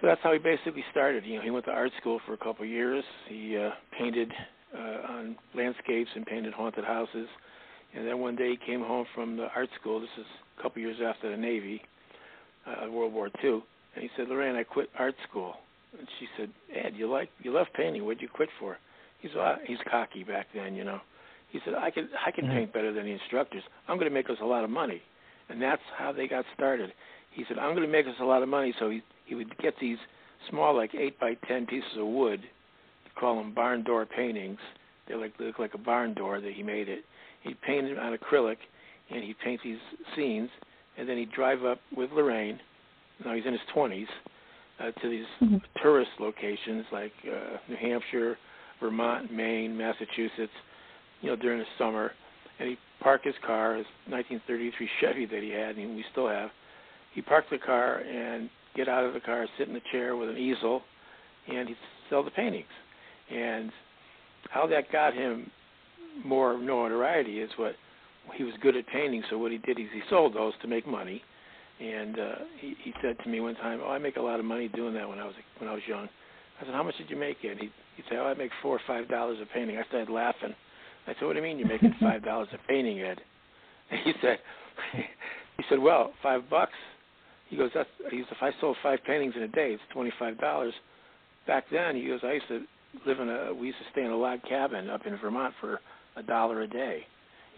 So 0.00 0.08
that's 0.08 0.20
how 0.22 0.32
he 0.32 0.38
basically 0.38 0.84
started. 0.90 1.24
You 1.24 1.36
know, 1.36 1.42
he 1.42 1.50
went 1.50 1.64
to 1.66 1.70
art 1.70 1.92
school 2.00 2.20
for 2.26 2.34
a 2.34 2.36
couple 2.36 2.64
of 2.64 2.68
years. 2.68 3.04
He 3.28 3.56
uh, 3.56 3.70
painted 3.98 4.32
uh, 4.76 5.12
on 5.12 5.36
landscapes 5.54 6.10
and 6.14 6.26
painted 6.26 6.52
haunted 6.52 6.84
houses. 6.84 7.28
And 7.94 8.06
then 8.06 8.18
one 8.18 8.36
day 8.36 8.50
he 8.50 8.58
came 8.66 8.80
home 8.80 9.06
from 9.14 9.36
the 9.36 9.46
art 9.54 9.70
school. 9.80 10.00
This 10.00 10.10
is 10.18 10.26
a 10.58 10.62
couple 10.62 10.82
years 10.82 10.98
after 11.04 11.30
the 11.30 11.36
Navy, 11.36 11.80
uh, 12.66 12.90
World 12.90 13.12
War 13.14 13.30
II. 13.42 13.62
And 13.94 14.02
he 14.02 14.10
said, 14.16 14.28
"Lorraine, 14.28 14.54
I 14.54 14.64
quit 14.64 14.90
art 14.98 15.14
school." 15.28 15.56
And 15.98 16.08
she 16.18 16.26
said, 16.36 16.50
"Ed, 16.74 16.92
you 16.94 17.10
like 17.10 17.30
you 17.42 17.52
love 17.52 17.66
painting. 17.74 18.04
What'd 18.04 18.22
you 18.22 18.28
quit 18.28 18.48
for?" 18.58 18.78
He's 19.20 19.34
uh, 19.34 19.56
he's 19.64 19.78
cocky 19.90 20.24
back 20.24 20.46
then, 20.54 20.74
you 20.74 20.84
know. 20.84 21.00
He 21.50 21.60
said, 21.64 21.74
"I 21.74 21.90
can 21.90 22.08
I 22.26 22.30
can 22.30 22.48
paint 22.48 22.72
better 22.72 22.92
than 22.92 23.04
the 23.04 23.12
instructors. 23.12 23.62
I'm 23.88 23.96
going 23.96 24.08
to 24.08 24.14
make 24.14 24.28
us 24.30 24.38
a 24.42 24.46
lot 24.46 24.64
of 24.64 24.70
money." 24.70 25.02
And 25.48 25.62
that's 25.62 25.82
how 25.96 26.12
they 26.12 26.26
got 26.26 26.44
started. 26.54 26.92
He 27.30 27.44
said, 27.48 27.58
"I'm 27.58 27.74
going 27.74 27.86
to 27.86 27.92
make 27.92 28.06
us 28.06 28.14
a 28.20 28.24
lot 28.24 28.42
of 28.42 28.48
money." 28.48 28.74
So 28.78 28.90
he 28.90 29.02
he 29.24 29.34
would 29.34 29.56
get 29.58 29.74
these 29.80 29.98
small, 30.50 30.76
like 30.76 30.94
eight 30.94 31.18
by 31.18 31.34
ten 31.48 31.66
pieces 31.66 31.90
of 31.98 32.06
wood. 32.06 32.40
He'd 32.40 33.14
call 33.14 33.36
them 33.36 33.54
barn 33.54 33.84
door 33.84 34.04
paintings. 34.06 34.58
They 35.08 35.14
like 35.14 35.32
look 35.38 35.58
like 35.58 35.74
a 35.74 35.78
barn 35.78 36.14
door 36.14 36.40
that 36.40 36.52
he 36.52 36.62
made 36.62 36.88
it. 36.88 37.04
He'd 37.42 37.60
paint 37.62 37.86
it 37.86 37.98
on 37.98 38.16
acrylic, 38.16 38.56
and 39.10 39.22
he'd 39.22 39.38
paint 39.38 39.60
these 39.62 39.78
scenes, 40.14 40.50
and 40.98 41.08
then 41.08 41.16
he'd 41.16 41.32
drive 41.32 41.64
up 41.64 41.80
with 41.96 42.10
Lorraine. 42.12 42.58
Now 43.24 43.34
he's 43.34 43.46
in 43.46 43.52
his 43.52 43.62
twenties. 43.72 44.08
Uh, 44.78 44.90
to 45.00 45.08
these 45.08 45.26
Mhm. 45.40 45.62
tourist 45.80 46.10
locations 46.18 46.84
like 46.92 47.12
uh, 47.24 47.56
New 47.66 47.76
Hampshire, 47.76 48.36
Vermont, 48.78 49.32
Maine, 49.32 49.74
Massachusetts, 49.74 50.52
you 51.22 51.30
know, 51.30 51.36
during 51.36 51.60
the 51.60 51.66
summer. 51.78 52.12
And 52.58 52.68
he 52.68 52.76
parked 53.00 53.24
his 53.24 53.38
car, 53.38 53.76
his 53.76 53.86
1933 54.06 54.90
Chevy 55.00 55.24
that 55.24 55.42
he 55.42 55.48
had, 55.48 55.76
and 55.76 55.96
we 55.96 56.04
still 56.12 56.28
have. 56.28 56.50
He 57.14 57.22
parked 57.22 57.48
the 57.48 57.58
car 57.58 58.00
and 58.00 58.50
get 58.74 58.86
out 58.86 59.04
of 59.04 59.14
the 59.14 59.20
car, 59.20 59.46
sit 59.56 59.66
in 59.66 59.72
the 59.72 59.80
chair 59.90 60.14
with 60.14 60.28
an 60.28 60.36
easel, 60.36 60.82
and 61.48 61.68
he'd 61.68 61.78
sell 62.10 62.22
the 62.22 62.30
paintings. 62.30 62.68
And 63.30 63.72
how 64.50 64.66
that 64.66 64.92
got 64.92 65.14
him 65.14 65.50
more 66.22 66.58
notoriety 66.58 67.40
is 67.40 67.50
what 67.56 67.76
he 68.34 68.44
was 68.44 68.52
good 68.60 68.76
at 68.76 68.86
painting. 68.88 69.22
So 69.30 69.38
what 69.38 69.52
he 69.52 69.58
did 69.58 69.78
is 69.78 69.86
he 69.94 70.02
sold 70.10 70.34
those 70.34 70.52
to 70.60 70.68
make 70.68 70.86
money. 70.86 71.22
And 71.80 72.18
uh, 72.18 72.34
he, 72.58 72.74
he 72.82 72.94
said 73.02 73.16
to 73.22 73.28
me 73.28 73.40
one 73.40 73.54
time, 73.56 73.80
"Oh, 73.84 73.90
I 73.90 73.98
make 73.98 74.16
a 74.16 74.22
lot 74.22 74.38
of 74.38 74.46
money 74.46 74.68
doing 74.68 74.94
that 74.94 75.08
when 75.08 75.18
I 75.18 75.24
was 75.24 75.34
when 75.58 75.68
I 75.68 75.74
was 75.74 75.82
young." 75.86 76.08
I 76.60 76.64
said, 76.64 76.74
"How 76.74 76.82
much 76.82 76.96
did 76.96 77.10
you 77.10 77.16
make 77.16 77.38
it?" 77.42 77.58
He 77.58 77.70
he'd 77.96 78.04
say, 78.08 78.16
"Oh, 78.16 78.24
I 78.24 78.34
make 78.34 78.50
four 78.62 78.76
or 78.76 78.80
five 78.86 79.08
dollars 79.08 79.38
a 79.42 79.46
painting." 79.54 79.76
I 79.76 79.84
started 79.88 80.10
laughing. 80.10 80.54
I 81.06 81.12
said, 81.14 81.22
"What 81.26 81.34
do 81.34 81.38
you 81.38 81.42
mean 81.42 81.58
you're 81.58 81.68
making 81.68 81.94
five 82.00 82.24
dollars 82.24 82.48
a 82.52 82.58
painting, 82.66 83.00
Ed?" 83.02 83.20
And 83.90 84.00
he 84.04 84.12
said, 84.22 84.38
"He 85.58 85.64
said, 85.68 85.78
well, 85.78 86.14
five 86.22 86.48
bucks." 86.48 86.72
He 87.48 87.56
goes, 87.56 87.70
"That's." 87.74 87.88
He 88.10 88.18
goes, 88.18 88.26
"If 88.30 88.42
I 88.42 88.52
sold 88.60 88.76
five 88.82 89.00
paintings 89.06 89.34
in 89.36 89.42
a 89.42 89.48
day, 89.48 89.72
it's 89.72 89.82
twenty 89.92 90.12
five 90.18 90.38
dollars." 90.38 90.72
Back 91.46 91.64
then, 91.70 91.94
he 91.94 92.06
goes, 92.06 92.20
"I 92.24 92.32
used 92.32 92.48
to 92.48 92.62
live 93.06 93.20
in 93.20 93.28
a. 93.28 93.52
We 93.52 93.66
used 93.66 93.78
to 93.78 93.84
stay 93.92 94.02
in 94.02 94.10
a 94.10 94.16
log 94.16 94.40
cabin 94.48 94.88
up 94.88 95.06
in 95.06 95.14
Vermont 95.18 95.52
for 95.60 95.80
a 96.16 96.22
dollar 96.22 96.62
a 96.62 96.66
day, 96.66 97.06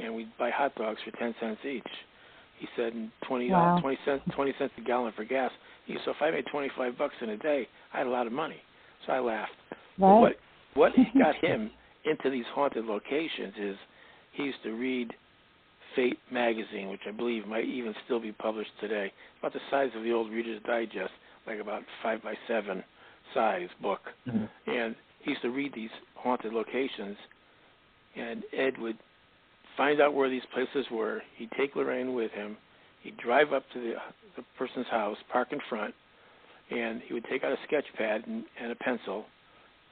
and 0.01 0.13
we'd 0.13 0.37
buy 0.39 0.51
hot 0.51 0.75
dogs 0.75 0.99
for 1.05 1.17
ten 1.19 1.37
cents 1.41 1.61
each." 1.65 1.87
He 2.59 2.67
said, 2.77 2.93
and 2.95 3.11
twenty 3.27 3.51
Wow. 3.51 3.77
uh, 3.77 3.81
twenty 3.81 3.99
cents 4.05 4.23
twenty 4.35 4.53
cents 4.59 4.73
a 4.79 4.81
gallon 4.83 5.13
for 5.17 5.25
gas. 5.25 5.51
He 5.87 5.95
goes, 5.95 6.03
so 6.05 6.11
if 6.11 6.17
I 6.21 6.31
made 6.31 6.45
twenty 6.51 6.71
five 6.77 6.97
bucks 6.99 7.15
in 7.21 7.31
a 7.31 7.37
day, 7.37 7.69
I 7.93 7.99
had 7.99 8.07
a 8.07 8.11
lot 8.11 8.27
of 8.27 8.33
money. 8.33 8.61
So 9.07 9.13
I 9.13 9.21
laughed. 9.21 9.53
Right. 9.99 10.21
what 10.21 10.37
what 10.75 10.93
got 11.19 11.37
him 11.37 11.71
into 12.05 12.31
these 12.31 12.45
haunted 12.55 12.85
locations 12.85 13.55
is 13.59 13.77
he 14.33 14.45
used 14.45 14.63
to 14.65 14.73
read 14.73 15.13
Fate 15.97 16.19
magazine, 16.31 16.91
which 16.91 17.01
I 17.09 17.11
believe 17.13 17.47
might 17.47 17.65
even 17.65 17.95
still 18.05 18.21
be 18.21 18.33
published 18.33 18.71
today, 18.81 19.13
about 19.41 19.53
the 19.53 19.61
size 19.71 19.91
of 19.97 20.03
the 20.05 20.13
old 20.13 20.31
Reader's 20.31 20.63
Digest, 20.65 21.11
like 21.47 21.59
about 21.61 21.83
five 22.03 22.23
by 22.23 22.35
seven 22.47 22.85
size 23.35 23.69
book. 23.81 24.01
Mhm. 24.29 24.49
And 24.67 24.95
he 25.21 25.31
used 25.31 25.43
to 25.43 25.51
read 25.51 25.73
these 25.75 25.91
haunted 26.15 26.53
locations, 26.53 27.17
and 28.17 28.45
Ed 28.53 28.79
would 28.79 28.99
find 29.79 30.03
out 30.03 30.13
where 30.13 30.29
these 30.29 30.43
places 30.53 30.85
were. 30.91 31.23
He'd 31.37 31.51
take 31.57 31.75
Lorraine 31.75 32.13
with 32.13 32.33
him. 32.33 32.59
He'd 33.03 33.17
drive 33.17 33.55
up 33.55 33.63
to 33.73 33.81
the 33.81 33.95
the 34.39 34.45
person's 34.57 34.87
house, 34.89 35.17
park 35.33 35.49
in 35.53 35.59
front, 35.69 35.93
and 36.71 37.03
he 37.07 37.13
would 37.13 37.25
take 37.25 37.43
out 37.45 37.53
a 37.53 37.57
sketch 37.67 37.85
pad 37.97 38.23
and, 38.27 38.45
and 38.63 38.71
a 38.71 38.77
pencil. 38.77 39.27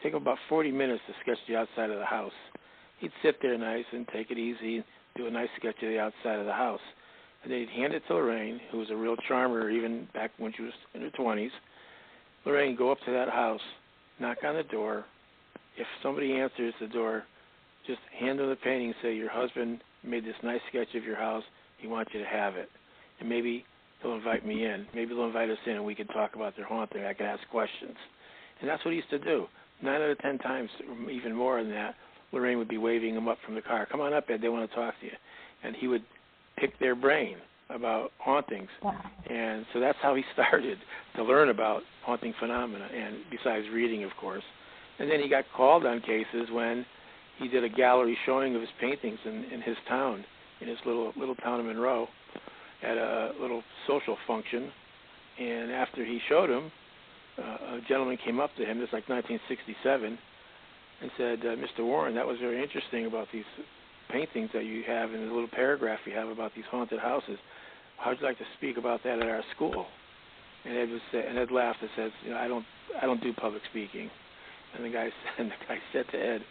Take 0.03 0.13
him 0.13 0.23
about 0.23 0.39
40 0.49 0.71
minutes 0.71 1.03
to 1.09 1.15
sketch 1.21 1.39
the 1.49 1.57
outside 1.57 1.91
of 1.91 1.99
the 1.99 2.05
house. 2.05 2.33
He'd 3.01 3.11
sit 3.23 3.37
there 3.43 3.59
nice 3.59 3.85
and 3.93 4.07
take 4.09 4.31
it 4.31 4.39
easy, 4.39 4.85
do 5.17 5.27
a 5.27 5.31
nice 5.31 5.49
sketch 5.59 5.77
of 5.83 5.89
the 5.89 5.99
outside 5.99 6.39
of 6.39 6.47
the 6.47 6.53
house. 6.53 6.81
And 7.43 7.53
then 7.53 7.61
he'd 7.61 7.71
hand 7.71 7.93
it 7.93 8.03
to 8.09 8.15
Lorraine, 8.15 8.61
who 8.71 8.79
was 8.79 8.91
a 8.91 8.97
real 8.97 9.17
charmer 9.29 9.69
even 9.71 10.07
back 10.15 10.31
when 10.39 10.53
she 10.57 10.63
was 10.63 10.73
in 10.95 11.03
her 11.03 11.11
20s. 11.19 11.51
Lorraine, 12.45 12.77
go 12.77 12.93
up 12.93 12.99
to 13.07 13.13
that 13.13 13.29
house, 13.29 13.61
knock 14.21 14.39
on 14.45 14.55
the 14.55 14.63
door. 14.65 15.05
If 15.77 15.87
somebody 16.03 16.35
answers 16.35 16.75
the 16.81 16.87
door, 16.87 17.25
just 17.87 18.01
hand 18.19 18.39
them 18.39 18.49
the 18.49 18.57
painting 18.57 18.89
and 18.89 18.97
say, 19.03 19.15
Your 19.15 19.31
husband 19.31 19.81
made 20.05 20.25
this 20.25 20.35
nice 20.43 20.61
sketch 20.69 20.95
of 20.95 21.05
your 21.05 21.17
house. 21.17 21.45
He 21.79 21.87
wants 21.87 22.11
you 22.15 22.21
to 22.21 22.27
have 22.27 22.57
it. 22.57 22.69
And 23.21 23.29
maybe 23.29 23.65
he'll 24.03 24.15
invite 24.15 24.47
me 24.47 24.65
in. 24.65 24.87
Maybe 24.95 25.15
they'll 25.15 25.27
invite 25.27 25.51
us 25.51 25.59
in 25.67 25.73
and 25.73 25.85
we 25.85 25.95
can 25.95 26.07
talk 26.09 26.35
about 26.35 26.57
their 26.57 26.67
haunting. 26.67 27.05
I 27.05 27.15
can 27.15 27.27
ask 27.27 27.43
questions. 27.51 27.97
and 28.61 28.69
that's 28.69 28.85
what 28.85 28.93
he 28.93 28.97
used 28.97 29.11
to 29.11 29.19
do. 29.19 29.47
Nine 29.83 30.01
out 30.01 30.11
of 30.11 30.19
ten 30.19 30.39
times, 30.39 30.71
even 31.11 31.35
more 31.35 31.63
than 31.63 31.71
that, 31.73 31.95
Lorraine 32.33 32.59
would 32.59 32.69
be 32.69 32.79
waving 32.79 33.15
him 33.15 33.29
up 33.29 33.39
from 33.45 33.55
the 33.55 33.63
car. 33.63 33.87
Come 33.91 34.01
on 34.01 34.13
up, 34.13 34.25
Ed. 34.31 34.41
They 34.41 34.49
want 34.49 34.69
to 34.69 34.75
talk 34.75 34.95
to 35.01 35.07
you, 35.07 35.13
and 35.63 35.77
he 35.77 35.87
would 35.87 36.03
pick 36.57 36.79
their 36.79 36.95
brain 36.95 37.37
about 37.69 38.13
hauntings. 38.19 38.69
Wow. 38.83 38.99
And 39.29 39.67
so 39.73 39.81
that's 39.81 39.99
how 40.01 40.15
he 40.15 40.23
started 40.33 40.79
to 41.17 41.25
learn 41.25 41.51
about 41.51 41.83
haunting 42.05 42.35
phenomena, 42.41 42.89
and 42.95 43.17
besides 43.31 43.67
reading, 43.73 44.05
of 44.05 44.11
course. 44.19 44.45
And 44.99 45.11
then 45.11 45.21
he 45.21 45.29
got 45.29 45.45
called 45.55 45.85
on 45.85 46.01
cases 46.01 46.49
when 46.51 46.87
he 47.39 47.49
did 47.49 47.65
a 47.65 47.69
gallery 47.69 48.17
showing 48.25 48.55
of 48.55 48.61
his 48.61 48.71
paintings 48.81 49.19
in, 49.25 49.45
in 49.53 49.61
his 49.63 49.77
town, 49.89 50.25
in 50.61 50.69
his 50.69 50.79
little 50.87 51.13
little 51.17 51.35
town 51.37 51.61
of 51.61 51.67
Monroe, 51.67 52.09
at 52.83 52.97
a 52.97 53.33
little 53.41 53.63
social 53.87 54.17
function. 54.27 54.71
And 55.39 55.71
after 55.71 56.05
he 56.05 56.19
showed 56.29 56.49
him, 56.49 56.73
uh, 57.39 57.77
a 57.77 57.81
gentleman 57.87 58.17
came 58.25 58.41
up 58.41 58.51
to 58.57 58.65
him. 58.65 58.79
This 58.79 58.89
is 58.89 58.93
like 58.93 59.09
1967, 59.09 60.19
and 61.03 61.11
said, 61.19 61.41
uh, 61.41 61.57
"Mr. 61.57 61.85
Warren, 61.85 62.15
that 62.15 62.27
was 62.27 62.39
very 62.39 62.63
interesting 62.63 63.05
about 63.05 63.29
these 63.33 63.45
paintings 64.09 64.51
that 64.55 64.65
you 64.65 64.83
have 64.85 65.13
in 65.13 65.27
the 65.27 65.33
little 65.33 65.49
paragraph 65.49 66.01
you 66.07 66.13
have 66.13 66.29
about 66.29 66.55
these 66.55 66.65
haunted 66.71 67.01
houses. 67.01 67.39
How'd 67.99 68.21
you 68.21 68.27
like 68.27 68.39
to 68.39 68.47
speak 68.57 68.79
about 68.79 69.03
that 69.05 69.21
at 69.21 69.29
our 69.29 69.45
school?" 69.55 69.87
And 70.65 70.77
Ed 70.77 70.89
was 70.89 71.03
and 71.13 71.39
Ed 71.39 71.51
laughed 71.51 71.83
and 71.83 71.91
says, 71.97 72.13
"You 72.25 72.31
know, 72.31 72.39
I 72.39 72.49
don't 72.49 72.65
I 73.01 73.05
don't 73.05 73.21
do 73.21 73.33
public 73.35 73.63
speaking." 73.71 74.11
And 74.75 74.85
the 74.85 74.91
guy 74.91 75.11
and 75.39 75.51
the 75.51 75.55
guy 75.69 75.79
said 75.93 76.09
to 76.13 76.19
Ed, 76.19 76.43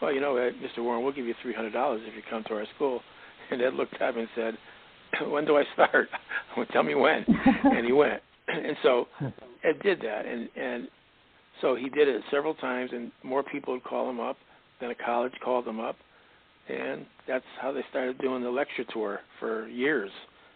"Well, 0.00 0.12
you 0.12 0.20
know, 0.20 0.36
uh, 0.36 0.50
Mr. 0.64 0.82
Warren, 0.82 1.02
we'll 1.02 1.12
give 1.12 1.26
you 1.26 1.34
three 1.42 1.54
hundred 1.54 1.72
dollars 1.72 2.02
if 2.06 2.14
you 2.14 2.22
come 2.28 2.44
to 2.48 2.54
our 2.54 2.66
school." 2.76 3.00
And 3.52 3.60
Ed 3.60 3.74
looked 3.74 4.00
up 4.00 4.16
and 4.16 4.28
said, 4.36 4.56
"When 5.28 5.44
do 5.44 5.56
I 5.56 5.64
start? 5.74 6.08
tell 6.72 6.84
me 6.84 6.94
when." 6.94 7.24
and 7.64 7.84
he 7.84 7.92
went. 7.92 8.22
And 8.48 8.76
so 8.82 9.06
Ed 9.64 9.80
did 9.82 10.00
that, 10.00 10.24
and 10.26 10.48
and 10.56 10.88
so 11.60 11.74
he 11.74 11.88
did 11.88 12.08
it 12.08 12.22
several 12.30 12.54
times, 12.54 12.90
and 12.92 13.10
more 13.22 13.42
people 13.42 13.74
would 13.74 13.84
call 13.84 14.08
him 14.08 14.20
up. 14.20 14.36
Then 14.80 14.90
a 14.90 14.94
college 14.94 15.32
called 15.44 15.66
him 15.66 15.78
up, 15.80 15.96
and 16.68 17.06
that's 17.28 17.44
how 17.60 17.70
they 17.72 17.82
started 17.90 18.18
doing 18.18 18.42
the 18.42 18.50
lecture 18.50 18.84
tour 18.92 19.20
for 19.38 19.68
years. 19.68 20.10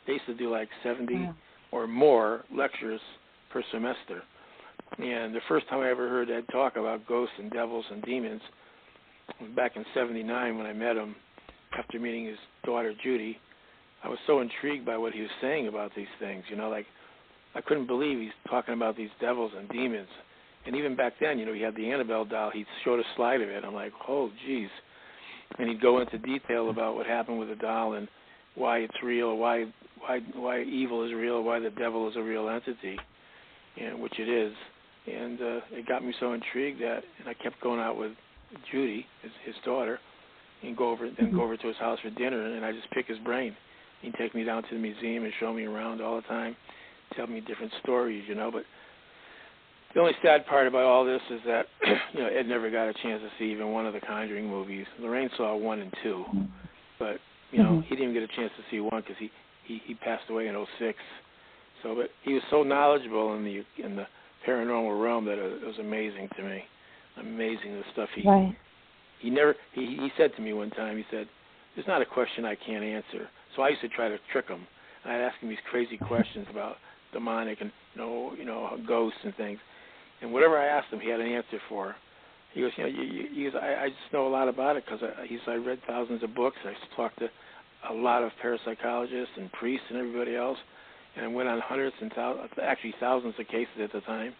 They 0.06 0.14
used 0.14 0.26
to 0.26 0.34
do 0.34 0.50
like 0.50 0.68
70 0.82 1.12
Yeah. 1.14 1.32
or 1.72 1.86
more 1.86 2.44
lectures 2.54 3.00
per 3.50 3.62
semester. 3.70 4.22
And 4.98 5.34
the 5.34 5.40
first 5.48 5.68
time 5.68 5.80
I 5.80 5.90
ever 5.90 6.08
heard 6.08 6.30
Ed 6.30 6.44
talk 6.52 6.76
about 6.76 7.06
ghosts 7.06 7.34
and 7.38 7.50
devils 7.50 7.84
and 7.90 8.02
demons 8.02 8.42
back 9.56 9.76
in 9.76 9.84
'79 9.94 10.58
when 10.58 10.66
I 10.66 10.72
met 10.72 10.96
him 10.96 11.14
after 11.78 11.98
meeting 11.98 12.26
his 12.26 12.38
daughter 12.64 12.92
Judy. 13.02 13.38
I 14.02 14.08
was 14.08 14.18
so 14.26 14.40
intrigued 14.40 14.84
by 14.84 14.98
what 14.98 15.14
he 15.14 15.22
was 15.22 15.30
saying 15.40 15.66
about 15.66 15.92
these 15.96 16.06
things. 16.20 16.44
You 16.50 16.56
know, 16.56 16.68
like 16.68 16.86
I 17.54 17.60
couldn't 17.60 17.86
believe 17.86 18.18
he's 18.18 18.30
talking 18.48 18.74
about 18.74 18.96
these 18.96 19.10
devils 19.20 19.52
and 19.56 19.68
demons. 19.68 20.08
And 20.66 20.76
even 20.76 20.96
back 20.96 21.14
then, 21.20 21.38
you 21.38 21.46
know, 21.46 21.52
he 21.52 21.60
had 21.60 21.76
the 21.76 21.90
Annabelle 21.90 22.24
doll. 22.24 22.50
He 22.50 22.64
showed 22.84 22.98
a 22.98 23.04
slide 23.16 23.40
of 23.42 23.48
it. 23.48 23.64
I'm 23.64 23.74
like, 23.74 23.92
oh, 24.08 24.30
geez. 24.46 24.68
And 25.58 25.68
he'd 25.68 25.80
go 25.80 26.00
into 26.00 26.18
detail 26.18 26.70
about 26.70 26.94
what 26.94 27.06
happened 27.06 27.38
with 27.38 27.48
the 27.48 27.56
doll 27.56 27.94
and 27.94 28.08
why 28.54 28.78
it's 28.78 28.94
real, 29.02 29.36
why 29.36 29.66
why 30.00 30.20
why 30.34 30.62
evil 30.62 31.04
is 31.06 31.12
real, 31.12 31.42
why 31.42 31.58
the 31.58 31.70
devil 31.70 32.08
is 32.08 32.16
a 32.16 32.22
real 32.22 32.48
entity, 32.48 32.98
and 33.80 34.00
which 34.00 34.18
it 34.18 34.28
is. 34.28 34.52
And 35.06 35.40
uh, 35.40 35.60
it 35.72 35.86
got 35.86 36.04
me 36.04 36.14
so 36.18 36.32
intrigued 36.32 36.80
that, 36.80 37.02
and 37.18 37.28
I 37.28 37.34
kept 37.34 37.60
going 37.60 37.80
out 37.80 37.98
with 37.98 38.12
Judy, 38.70 39.06
his, 39.22 39.32
his 39.44 39.54
daughter, 39.64 39.98
and 40.62 40.76
go 40.76 40.90
over 40.90 41.08
then 41.18 41.32
go 41.32 41.42
over 41.42 41.56
to 41.56 41.66
his 41.66 41.76
house 41.76 41.98
for 42.02 42.10
dinner, 42.10 42.54
and 42.54 42.64
I 42.64 42.72
just 42.72 42.90
pick 42.92 43.06
his 43.06 43.18
brain. 43.18 43.54
He'd 44.02 44.14
take 44.14 44.34
me 44.34 44.44
down 44.44 44.62
to 44.62 44.68
the 44.72 44.78
museum 44.78 45.24
and 45.24 45.32
show 45.40 45.52
me 45.52 45.64
around 45.64 46.00
all 46.00 46.16
the 46.16 46.22
time, 46.22 46.56
tell 47.16 47.26
me 47.26 47.40
different 47.40 47.72
stories, 47.82 48.24
you 48.28 48.34
know. 48.34 48.50
But 48.50 48.64
the 49.94 50.00
only 50.00 50.12
sad 50.22 50.46
part 50.46 50.66
about 50.66 50.82
all 50.84 51.04
this 51.04 51.22
is 51.30 51.40
that 51.46 51.66
you 52.12 52.20
know 52.20 52.26
Ed 52.28 52.46
never 52.46 52.70
got 52.70 52.88
a 52.88 52.94
chance 53.02 53.22
to 53.22 53.28
see 53.38 53.50
even 53.52 53.72
one 53.72 53.86
of 53.86 53.92
the 53.94 54.00
Conjuring 54.00 54.48
movies. 54.48 54.86
Lorraine 55.00 55.30
saw 55.36 55.56
one 55.56 55.80
and 55.80 55.92
two, 56.02 56.24
but 56.98 57.18
you 57.50 57.62
know 57.62 57.82
Mhm. 57.82 57.84
he 57.84 57.96
didn't 57.96 58.14
get 58.14 58.22
a 58.22 58.28
chance 58.28 58.52
to 58.56 58.62
see 58.70 58.80
one 58.80 59.00
because 59.02 59.16
he, 59.18 59.30
he 59.64 59.80
he 59.86 59.94
passed 59.94 60.28
away 60.30 60.48
in 60.48 60.66
'06. 60.78 60.98
So, 61.82 61.94
but 61.94 62.10
he 62.22 62.32
was 62.34 62.42
so 62.50 62.62
knowledgeable 62.62 63.34
in 63.34 63.44
the 63.44 63.64
in 63.82 63.96
the 63.96 64.06
paranormal 64.46 65.02
realm 65.02 65.24
that 65.26 65.38
it 65.38 65.64
was 65.64 65.78
amazing 65.78 66.28
to 66.36 66.42
me. 66.42 66.64
Amazing 67.20 67.74
the 67.74 67.84
stuff 67.92 68.08
he 68.14 68.28
Right. 68.28 68.56
he 69.20 69.30
never 69.30 69.54
he 69.72 69.86
he 69.86 70.10
said 70.16 70.34
to 70.36 70.42
me 70.42 70.52
one 70.52 70.70
time 70.70 70.96
he 70.96 71.04
said 71.10 71.28
there's 71.74 71.86
not 71.86 72.02
a 72.02 72.06
question 72.06 72.44
I 72.44 72.54
can't 72.54 72.84
answer. 72.84 73.28
So 73.56 73.62
I 73.62 73.70
used 73.70 73.82
to 73.82 73.88
try 73.88 74.08
to 74.08 74.18
trick 74.32 74.48
him. 74.48 74.66
And 75.04 75.12
I'd 75.12 75.20
ask 75.20 75.38
him 75.40 75.48
these 75.48 75.58
crazy 75.70 75.96
questions 75.96 76.46
about 76.50 76.76
demonic 77.12 77.60
and 77.60 77.70
you 77.94 78.00
know 78.00 78.32
you 78.36 78.44
know 78.44 78.78
ghosts 78.86 79.18
and 79.24 79.34
things. 79.36 79.58
And 80.22 80.32
whatever 80.32 80.58
I 80.58 80.66
asked 80.66 80.92
him 80.92 81.00
he 81.00 81.08
had 81.08 81.20
an 81.20 81.28
answer 81.28 81.60
for. 81.68 81.96
He 82.52 82.60
goes 82.60 82.72
you 82.76 82.84
know 82.84 82.88
you, 82.88 83.02
you, 83.02 83.28
he 83.32 83.44
goes 83.44 83.60
I, 83.60 83.84
I 83.84 83.88
just 83.88 84.12
know 84.12 84.26
a 84.26 84.28
lot 84.28 84.48
about 84.48 84.76
it 84.76 84.84
because 84.84 85.00
I, 85.02 85.26
he 85.26 85.38
said 85.44 85.52
I 85.52 85.56
read 85.56 85.78
thousands 85.86 86.22
of 86.22 86.34
books. 86.34 86.56
I 86.64 86.70
used 86.70 86.82
to 87.20 87.30
a 87.90 87.92
lot 87.92 88.22
of 88.22 88.32
parapsychologists 88.42 89.36
and 89.36 89.52
priests 89.52 89.86
and 89.90 89.98
everybody 89.98 90.36
else. 90.36 90.58
And 91.16 91.32
went 91.32 91.48
on 91.48 91.60
hundreds 91.60 91.94
and 92.00 92.12
thousands 92.12 92.50
actually 92.60 92.94
thousands 92.98 93.34
of 93.38 93.46
cases 93.46 93.78
at 93.80 93.92
the 93.92 94.00
time 94.00 94.34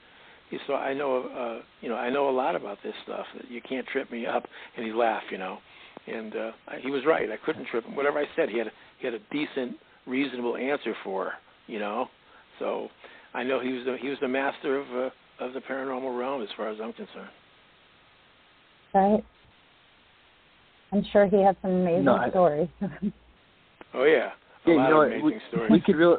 he 0.51 0.59
said, 0.67 0.75
I 0.75 0.95
know, 0.95 1.23
uh, 1.37 1.63
you 1.81 1.89
know, 1.89 1.97
I 1.97 2.11
know 2.11 2.29
a 2.29 2.31
lot 2.31 2.55
about 2.55 2.79
this 2.83 2.95
stuff. 3.05 3.27
You 3.49 3.61
can't 3.69 3.87
trip 3.89 4.11
me 4.11 4.27
up. 4.27 4.45
And 4.77 4.85
he 4.87 4.93
laughed, 4.93 5.27
you 5.31 5.39
know, 5.39 5.59
and 6.07 6.35
uh, 6.37 6.51
he 6.81 6.91
was 6.91 7.03
right. 7.07 7.31
I 7.31 7.37
couldn't 7.45 7.67
trip 7.67 7.85
him. 7.85 7.97
Whatever 7.97 8.19
I 8.19 8.27
said, 8.37 8.49
he 8.49 8.59
had 8.59 8.67
a, 8.69 8.71
he 8.99 9.07
had 9.07 9.15
a 9.15 9.21
decent, 9.31 9.77
reasonable 10.07 10.57
answer 10.57 10.95
for, 11.03 11.33
you 11.67 11.79
know. 11.79 12.09
So 12.59 12.89
I 13.33 13.43
know 13.43 13.59
he 13.61 13.73
was 13.73 13.85
the 13.85 13.97
he 14.01 14.09
was 14.09 14.19
the 14.21 14.29
master 14.29 14.79
of 14.79 14.87
uh, 14.95 15.45
of 15.45 15.55
the 15.55 15.61
paranormal 15.61 16.17
realm 16.17 16.43
as 16.43 16.49
far 16.57 16.69
as 16.69 16.79
I'm 16.81 16.93
concerned. 16.93 17.31
Right. 18.95 19.25
I'm 20.93 21.05
sure 21.13 21.27
he 21.27 21.43
had 21.43 21.57
some 21.63 21.73
amazing 21.73 22.05
No, 22.05 22.15
I- 22.17 22.31
stories. 22.31 22.69
Oh 23.97 24.05
yeah, 24.05 24.31
a 24.67 24.71
Yeah, 24.71 24.75
lot 24.77 24.85
you 24.89 24.91
know 24.95 25.01
of 25.03 25.07
amazing 25.09 25.25
We, 25.25 25.41
stories. 25.49 25.71
we 25.71 25.81
could 25.81 25.97
really, 25.97 26.17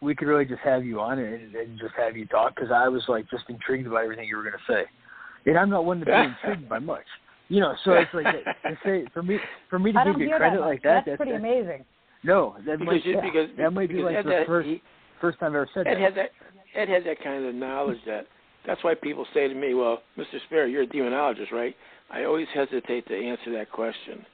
we 0.00 0.14
could 0.14 0.28
really 0.28 0.44
just 0.44 0.60
have 0.60 0.84
you 0.84 1.00
on 1.00 1.18
and, 1.18 1.54
and 1.54 1.78
just 1.78 1.94
have 1.96 2.16
you 2.16 2.26
talk 2.26 2.54
because 2.54 2.70
I 2.70 2.88
was 2.88 3.02
like 3.08 3.28
just 3.30 3.44
intrigued 3.48 3.90
by 3.90 4.02
everything 4.04 4.28
you 4.28 4.36
were 4.36 4.42
going 4.44 4.54
to 4.54 4.72
say, 4.72 4.84
and 5.46 5.58
I'm 5.58 5.70
not 5.70 5.84
one 5.84 6.00
to 6.00 6.06
be 6.06 6.12
intrigued 6.12 6.68
by 6.68 6.78
much. 6.78 7.04
You 7.48 7.60
know, 7.60 7.74
so 7.84 7.92
it's 7.92 8.12
like 8.12 8.26
to 8.26 8.78
say 8.84 9.04
for 9.14 9.22
me 9.22 9.38
for 9.70 9.78
me 9.78 9.92
to 9.92 9.98
I 9.98 10.04
give 10.04 10.20
you 10.20 10.28
credit 10.36 10.60
that 10.60 10.66
like 10.66 10.82
that. 10.82 11.04
That's, 11.06 11.16
pretty 11.16 11.32
amazing. 11.32 11.84
No, 12.24 12.56
that 12.66 12.78
because 12.78 12.86
might 12.94 13.06
you, 13.06 13.20
because 13.22 13.48
that 13.56 13.70
might 13.72 13.88
be 13.88 13.96
because 13.96 14.04
like 14.14 14.16
Ed, 14.16 14.28
the 14.28 14.32
had- 14.38 14.46
first 14.46 14.68
he, 14.68 14.82
first 15.20 15.38
time 15.40 15.52
I 15.52 15.56
ever 15.56 15.68
said 15.74 15.86
Ed 15.86 15.94
that. 15.94 16.00
had 16.00 16.14
that 16.16 16.30
Ed 16.74 16.88
had 16.88 17.04
that 17.04 17.22
kind 17.24 17.44
of 17.44 17.54
knowledge 17.54 17.98
that 18.06 18.26
that's 18.66 18.82
why 18.84 18.94
people 18.94 19.24
say 19.32 19.48
to 19.48 19.54
me, 19.54 19.74
"Well, 19.74 20.02
Mr. 20.18 20.38
Spera, 20.46 20.68
you're 20.68 20.82
a 20.82 20.86
demonologist, 20.86 21.50
right?" 21.52 21.74
I 22.10 22.24
always 22.24 22.46
hesitate 22.54 23.06
to 23.08 23.16
answer 23.16 23.52
that 23.52 23.70
question. 23.72 24.24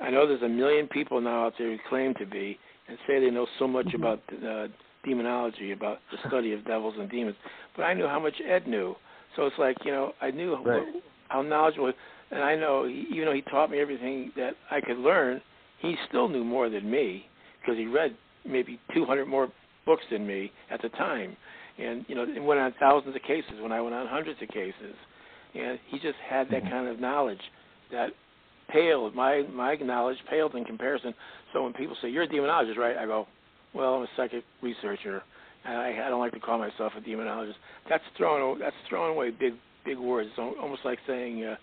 I 0.00 0.10
know 0.10 0.26
there's 0.26 0.42
a 0.42 0.48
million 0.48 0.88
people 0.88 1.20
now 1.20 1.46
out 1.46 1.54
there 1.58 1.70
who 1.70 1.78
claim 1.88 2.14
to 2.14 2.26
be 2.26 2.58
and 2.88 2.98
say 3.06 3.20
they 3.20 3.30
know 3.30 3.46
so 3.58 3.66
much 3.68 3.86
Mm-hmm. 3.86 3.96
about 4.02 4.22
uh, 4.44 4.68
demonology, 5.06 5.72
about 5.72 5.98
the 6.10 6.28
study 6.28 6.52
of 6.52 6.64
devils 6.66 6.94
and 6.98 7.10
demons, 7.10 7.36
but 7.76 7.84
I 7.84 7.94
knew 7.94 8.06
how 8.06 8.20
much 8.20 8.34
Ed 8.46 8.66
knew. 8.66 8.94
So 9.36 9.46
it's 9.46 9.56
like 9.58 9.76
you 9.84 9.92
know, 9.92 10.12
I 10.20 10.30
knew 10.30 10.56
Right. 10.56 10.82
how 11.28 11.42
knowledgeable, 11.42 11.92
and 12.30 12.42
I 12.42 12.56
know 12.56 12.86
he, 12.86 13.06
even 13.12 13.26
though 13.26 13.34
he 13.34 13.42
taught 13.42 13.70
me 13.70 13.80
everything 13.80 14.32
that 14.36 14.54
I 14.70 14.80
could 14.80 14.98
learn, 14.98 15.40
he 15.80 15.94
still 16.08 16.28
knew 16.28 16.44
more 16.44 16.68
than 16.68 16.90
me 16.90 17.26
because 17.60 17.76
he 17.78 17.86
read 17.86 18.16
maybe 18.44 18.78
200 18.94 19.26
more 19.26 19.48
books 19.84 20.04
than 20.10 20.26
me 20.26 20.52
at 20.70 20.82
the 20.82 20.88
time, 20.90 21.36
and 21.78 22.04
you 22.08 22.14
know, 22.14 22.22
and 22.22 22.46
went 22.46 22.60
on 22.60 22.74
thousands 22.80 23.14
of 23.14 23.22
cases 23.22 23.60
when 23.60 23.72
I 23.72 23.80
went 23.80 23.94
on 23.94 24.06
hundreds 24.06 24.40
of 24.42 24.48
cases, 24.48 24.94
and 25.54 25.78
he 25.88 25.98
just 25.98 26.18
had 26.28 26.48
that 26.50 26.62
mm-hmm. 26.62 26.70
kind 26.70 26.88
of 26.88 27.00
knowledge 27.00 27.40
that 27.92 28.10
paled 28.68 29.14
my 29.14 29.42
my 29.52 29.76
knowledge 29.76 30.18
paled 30.28 30.54
in 30.54 30.64
comparison. 30.64 31.14
So 31.52 31.62
when 31.62 31.72
people 31.72 31.96
say 32.02 32.08
you're 32.10 32.24
a 32.24 32.28
demonologist, 32.28 32.76
right? 32.76 32.96
I 32.96 33.06
go, 33.06 33.26
well, 33.74 33.94
I'm 33.94 34.02
a 34.02 34.08
psychic 34.16 34.44
researcher. 34.62 35.22
I, 35.64 36.00
I 36.04 36.08
don't 36.08 36.20
like 36.20 36.32
to 36.32 36.40
call 36.40 36.58
myself 36.58 36.92
a 36.96 37.00
demonologist. 37.00 37.54
That's 37.88 38.04
throwing 38.16 38.58
that's 38.58 38.76
throwing 38.88 39.14
away 39.14 39.30
big 39.30 39.54
big 39.84 39.98
words. 39.98 40.28
It's 40.30 40.56
almost 40.60 40.84
like 40.84 40.98
saying 41.06 41.44
uh, 41.44 41.56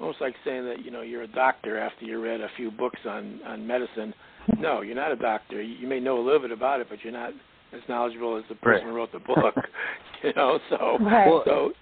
almost 0.00 0.20
like 0.20 0.34
saying 0.44 0.64
that 0.66 0.84
you 0.84 0.90
know 0.90 1.02
you're 1.02 1.22
a 1.22 1.28
doctor 1.28 1.78
after 1.78 2.04
you 2.04 2.22
read 2.22 2.40
a 2.40 2.48
few 2.56 2.70
books 2.70 3.00
on 3.08 3.40
on 3.46 3.66
medicine. 3.66 4.14
No, 4.58 4.82
you're 4.82 4.94
not 4.94 5.10
a 5.10 5.16
doctor. 5.16 5.62
You, 5.62 5.74
you 5.74 5.88
may 5.88 6.00
know 6.00 6.18
a 6.18 6.24
little 6.24 6.40
bit 6.40 6.52
about 6.52 6.80
it, 6.80 6.88
but 6.90 6.98
you're 7.02 7.12
not 7.12 7.30
as 7.72 7.80
knowledgeable 7.88 8.36
as 8.36 8.44
the 8.48 8.54
person 8.56 8.86
Right. 8.86 8.90
who 8.90 8.96
wrote 8.96 9.10
the 9.10 9.18
book. 9.20 9.54
you 10.22 10.32
know, 10.36 10.58
so 10.70 10.98
Right. 11.00 11.26
Well, 11.26 11.42
so 11.46 11.72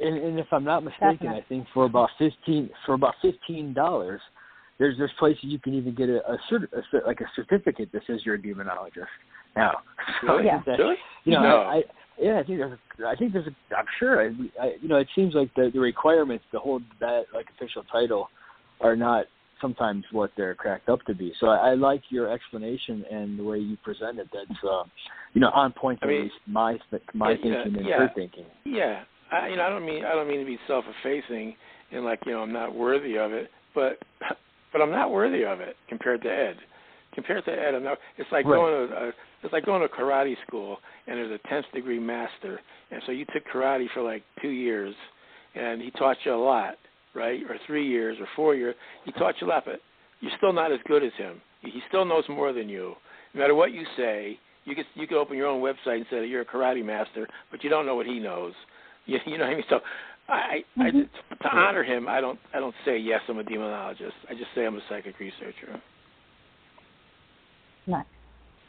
and, 0.00 0.16
and 0.16 0.38
if 0.38 0.46
I'm 0.50 0.64
not 0.64 0.82
mistaken, 0.82 1.28
I 1.28 1.40
think 1.48 1.66
for 1.72 1.84
about 1.84 2.10
fifteen 2.18 2.70
for 2.84 2.94
about 2.94 3.14
fifteen 3.22 3.72
dollars, 3.72 4.20
there's 4.78 4.96
there's 4.98 5.12
places 5.18 5.44
you 5.44 5.58
can 5.58 5.74
even 5.74 5.94
get 5.94 6.08
a, 6.08 6.18
a, 6.30 6.38
cert, 6.50 6.64
a 6.72 6.82
cer- 6.90 7.02
like 7.06 7.20
a 7.20 7.26
certificate 7.36 7.90
that 7.92 8.02
says 8.06 8.20
you're 8.24 8.34
a 8.34 8.38
demonologist. 8.38 9.06
Now, 9.56 9.78
so 10.20 10.34
Really? 10.34 10.50
I 10.50 10.52
think 10.54 10.64
that- 10.66 10.78
really, 10.78 10.96
you 11.24 11.32
know, 11.32 11.42
no. 11.42 11.56
I, 11.62 11.76
I 11.76 11.82
yeah, 12.20 12.38
I 12.38 12.44
think 12.44 12.58
there's 12.58 12.72
a, 12.72 13.06
I 13.08 13.16
think 13.16 13.32
there's 13.32 13.46
a 13.46 13.76
I'm 13.76 13.86
sure 13.98 14.20
I, 14.22 14.26
I 14.60 14.74
you 14.80 14.88
know 14.88 14.96
it 14.96 15.08
seems 15.14 15.34
like 15.34 15.52
the 15.54 15.70
the 15.72 15.80
requirements 15.80 16.44
to 16.52 16.58
hold 16.58 16.82
that 17.00 17.24
like 17.34 17.46
official 17.56 17.82
title 17.90 18.28
are 18.80 18.94
not 18.94 19.26
sometimes 19.60 20.04
what 20.12 20.30
they're 20.36 20.54
cracked 20.54 20.88
up 20.88 21.00
to 21.06 21.14
be. 21.14 21.32
So 21.40 21.48
I, 21.48 21.70
I 21.70 21.74
like 21.74 22.02
your 22.10 22.30
explanation 22.30 23.04
and 23.10 23.38
the 23.38 23.42
way 23.42 23.58
you 23.58 23.76
present 23.82 24.18
it. 24.18 24.28
That's 24.32 24.60
uh, 24.62 24.84
you 25.32 25.40
know 25.40 25.50
on 25.50 25.72
point 25.72 26.00
to 26.02 26.06
I 26.06 26.14
at 26.14 26.22
least 26.22 26.34
my 26.46 26.78
my 27.14 27.30
yeah, 27.30 27.36
thinking 27.36 27.76
and 27.78 27.86
yeah. 27.86 27.98
her 27.98 28.12
thinking. 28.14 28.46
Yeah, 28.64 29.02
I, 29.32 29.48
you 29.48 29.56
know, 29.56 29.62
I 29.62 29.68
don't 29.70 29.86
mean 29.86 30.04
I 30.04 30.12
don't 30.14 30.28
mean 30.28 30.40
to 30.40 30.46
be 30.46 30.58
self-effacing 30.68 31.56
and 31.92 32.04
like 32.04 32.20
you 32.26 32.32
know 32.32 32.40
I'm 32.40 32.52
not 32.52 32.74
worthy 32.74 33.16
of 33.18 33.32
it, 33.32 33.50
but 33.74 33.98
but 34.74 34.82
I'm 34.82 34.90
not 34.90 35.12
worthy 35.12 35.44
of 35.44 35.60
it 35.60 35.76
compared 35.88 36.20
to 36.22 36.28
Ed. 36.28 36.56
Compared 37.14 37.44
to 37.44 37.52
Ed, 37.52 37.76
I'm 37.76 37.84
not. 37.84 37.96
It's 38.18 38.30
like 38.32 38.44
right. 38.44 38.56
going 38.56 38.88
to 38.88 38.94
a, 38.96 39.08
it's 39.44 39.52
like 39.52 39.64
going 39.64 39.82
to 39.82 39.88
karate 39.88 40.34
school 40.46 40.78
and 41.06 41.16
there's 41.16 41.30
a 41.30 41.48
10th 41.48 41.70
degree 41.72 42.00
master, 42.00 42.60
and 42.90 43.00
so 43.06 43.12
you 43.12 43.24
took 43.26 43.44
karate 43.54 43.86
for 43.94 44.02
like 44.02 44.24
two 44.42 44.48
years, 44.48 44.94
and 45.54 45.80
he 45.80 45.92
taught 45.92 46.16
you 46.24 46.34
a 46.34 46.36
lot, 46.36 46.74
right? 47.14 47.40
Or 47.48 47.56
three 47.68 47.86
years 47.86 48.16
or 48.18 48.26
four 48.34 48.56
years, 48.56 48.74
he 49.04 49.12
taught 49.12 49.36
you 49.40 49.46
a 49.46 49.50
lot, 49.50 49.64
but 49.64 49.80
you're 50.20 50.32
still 50.38 50.52
not 50.52 50.72
as 50.72 50.80
good 50.88 51.04
as 51.04 51.12
him. 51.16 51.40
He 51.60 51.80
still 51.88 52.04
knows 52.04 52.24
more 52.28 52.52
than 52.52 52.68
you. 52.68 52.94
No 53.32 53.40
matter 53.40 53.54
what 53.54 53.72
you 53.72 53.84
say, 53.96 54.38
you 54.64 54.74
could 54.74 54.86
you 54.94 55.06
could 55.06 55.18
open 55.18 55.36
your 55.36 55.46
own 55.46 55.62
website 55.62 55.98
and 55.98 56.06
say 56.10 56.18
that 56.20 56.26
you're 56.26 56.42
a 56.42 56.46
karate 56.46 56.84
master, 56.84 57.28
but 57.52 57.62
you 57.62 57.70
don't 57.70 57.86
know 57.86 57.94
what 57.94 58.06
he 58.06 58.18
knows. 58.18 58.54
You, 59.06 59.18
you 59.26 59.38
know 59.38 59.44
what 59.44 59.52
I 59.52 59.54
mean? 59.54 59.64
So 59.68 59.80
I, 60.28 60.64
I, 60.78 60.80
mm-hmm. 60.80 61.00
I 61.30 61.48
to 61.48 61.56
honor 61.56 61.84
him, 61.84 62.08
I 62.08 62.20
don't 62.20 62.38
I 62.54 62.60
don't 62.60 62.74
say 62.84 62.96
yes, 62.98 63.20
I'm 63.28 63.38
a 63.38 63.44
demonologist. 63.44 64.12
I 64.28 64.32
just 64.32 64.46
say 64.54 64.64
I'm 64.64 64.76
a 64.76 64.80
psychic 64.88 65.18
researcher. 65.18 65.80
Nice. 67.86 68.06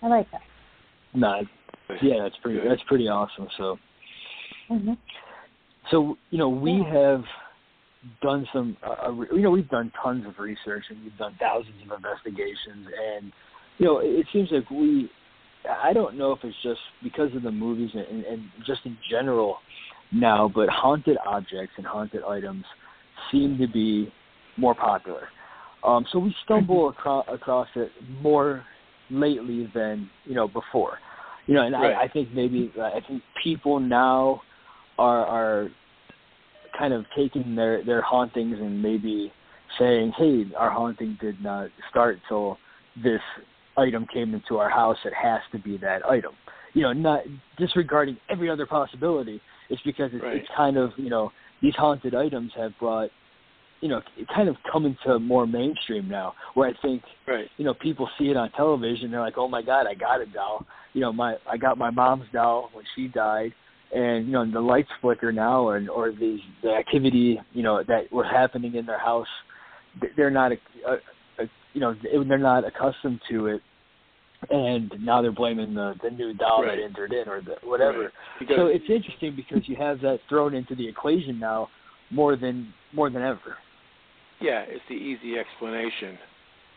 I 0.01 0.07
like 0.07 0.29
that. 0.31 0.41
No, 1.13 1.41
yeah, 2.01 2.23
that's 2.23 2.35
pretty 2.41 2.59
that's 2.67 2.81
pretty 2.87 3.07
awesome. 3.07 3.47
So, 3.57 3.77
mm-hmm. 4.69 4.93
so 5.91 6.17
you 6.31 6.37
know 6.37 6.49
we 6.49 6.85
have 6.91 7.23
done 8.21 8.47
some, 8.53 8.77
uh, 8.83 9.11
you 9.33 9.41
know, 9.41 9.51
we've 9.51 9.69
done 9.69 9.91
tons 10.03 10.25
of 10.27 10.37
research 10.37 10.83
and 10.89 11.03
we've 11.03 11.17
done 11.17 11.35
thousands 11.39 11.75
of 11.85 11.95
investigations, 11.95 12.87
and 13.17 13.31
you 13.77 13.85
know, 13.85 13.99
it 13.99 14.25
seems 14.31 14.49
like 14.51 14.69
we, 14.69 15.09
I 15.83 15.93
don't 15.93 16.17
know 16.17 16.31
if 16.31 16.39
it's 16.43 16.55
just 16.63 16.79
because 17.03 17.35
of 17.35 17.43
the 17.43 17.51
movies 17.51 17.89
and, 17.93 18.23
and 18.25 18.43
just 18.65 18.81
in 18.85 18.97
general 19.09 19.57
now, 20.11 20.51
but 20.53 20.69
haunted 20.69 21.17
objects 21.25 21.73
and 21.77 21.85
haunted 21.85 22.23
items 22.23 22.63
seem 23.31 23.57
to 23.57 23.67
be 23.67 24.11
more 24.57 24.75
popular. 24.75 25.27
Um, 25.83 26.05
so 26.11 26.19
we 26.19 26.35
stumble 26.43 26.89
mm-hmm. 26.89 26.99
across 26.99 27.25
across 27.29 27.67
it 27.75 27.91
more 28.21 28.63
lately 29.09 29.69
than 29.73 30.09
you 30.25 30.35
know 30.35 30.47
before. 30.47 30.97
You 31.47 31.55
know, 31.55 31.65
and 31.65 31.73
right. 31.73 31.93
I, 31.93 32.03
I 32.03 32.07
think 32.07 32.29
maybe 32.33 32.71
I 32.81 32.99
think 33.07 33.21
people 33.43 33.79
now 33.79 34.41
are 34.97 35.25
are 35.25 35.69
kind 36.77 36.93
of 36.93 37.05
taking 37.15 37.55
their 37.55 37.83
their 37.83 38.01
hauntings 38.01 38.57
and 38.59 38.81
maybe 38.81 39.31
saying, 39.77 40.13
"Hey, 40.17 40.45
our 40.57 40.71
haunting 40.71 41.17
did 41.21 41.41
not 41.41 41.69
start 41.89 42.19
till 42.27 42.57
this 43.03 43.21
item 43.77 44.07
came 44.11 44.33
into 44.33 44.57
our 44.57 44.69
house. 44.69 44.97
It 45.05 45.13
has 45.13 45.41
to 45.51 45.59
be 45.59 45.77
that 45.77 46.05
item." 46.05 46.33
You 46.73 46.81
know, 46.81 46.93
not 46.93 47.21
disregarding 47.57 48.17
every 48.29 48.49
other 48.49 48.65
possibility. 48.65 49.39
It's 49.69 49.81
because 49.83 50.11
it's, 50.13 50.23
right. 50.23 50.37
it's 50.37 50.47
kind 50.55 50.77
of 50.77 50.91
you 50.97 51.09
know 51.09 51.31
these 51.61 51.73
haunted 51.75 52.15
items 52.15 52.51
have 52.55 52.71
brought 52.79 53.09
you 53.81 53.89
know 53.89 54.01
kind 54.33 54.49
of 54.49 54.55
come 54.71 54.85
into 54.85 55.19
more 55.19 55.45
mainstream 55.45 56.07
now 56.07 56.33
where 56.53 56.69
i 56.69 56.73
think 56.81 57.03
right. 57.27 57.45
you 57.57 57.65
know 57.65 57.73
people 57.73 58.09
see 58.17 58.25
it 58.25 58.37
on 58.37 58.49
television 58.51 59.11
they're 59.11 59.19
like 59.19 59.37
oh 59.37 59.47
my 59.47 59.61
god 59.61 59.85
i 59.85 59.93
got 59.93 60.21
a 60.21 60.25
doll 60.27 60.65
you 60.93 61.01
know 61.01 61.11
my 61.11 61.35
i 61.49 61.57
got 61.57 61.77
my 61.77 61.89
mom's 61.89 62.25
doll 62.33 62.69
when 62.73 62.85
she 62.95 63.07
died 63.09 63.51
and 63.93 64.25
you 64.25 64.31
know 64.31 64.49
the 64.49 64.59
lights 64.59 64.89
flicker 65.01 65.31
now 65.31 65.69
and 65.69 65.89
or 65.89 66.11
the 66.11 66.37
the 66.63 66.69
activity 66.69 67.39
you 67.53 67.63
know 67.63 67.83
that 67.87 68.11
was 68.11 68.25
happening 68.31 68.75
in 68.75 68.85
their 68.85 68.99
house 68.99 69.27
they're 70.17 70.31
not 70.31 70.51
a, 70.51 70.55
a, 70.87 71.43
a 71.43 71.47
you 71.73 71.81
know 71.81 71.93
they're 72.27 72.37
not 72.37 72.63
accustomed 72.65 73.19
to 73.29 73.47
it 73.47 73.61
and 74.49 74.91
now 74.99 75.21
they're 75.21 75.31
blaming 75.31 75.73
the 75.73 75.93
the 76.03 76.09
new 76.09 76.33
doll 76.33 76.63
right. 76.63 76.77
that 76.77 76.83
entered 76.83 77.13
in 77.13 77.27
or 77.27 77.41
the 77.41 77.55
whatever 77.63 78.03
right. 78.03 78.11
because, 78.39 78.55
so 78.57 78.65
it's 78.67 78.85
interesting 78.89 79.35
because 79.35 79.67
you 79.67 79.75
have 79.75 79.99
that 80.01 80.19
thrown 80.29 80.53
into 80.53 80.75
the 80.75 80.87
equation 80.87 81.39
now 81.39 81.67
more 82.11 82.35
than 82.35 82.73
more 82.93 83.09
than 83.09 83.21
ever 83.21 83.57
yeah 84.41 84.63
it's 84.67 84.83
the 84.89 84.95
easy 84.95 85.37
explanation 85.37 86.17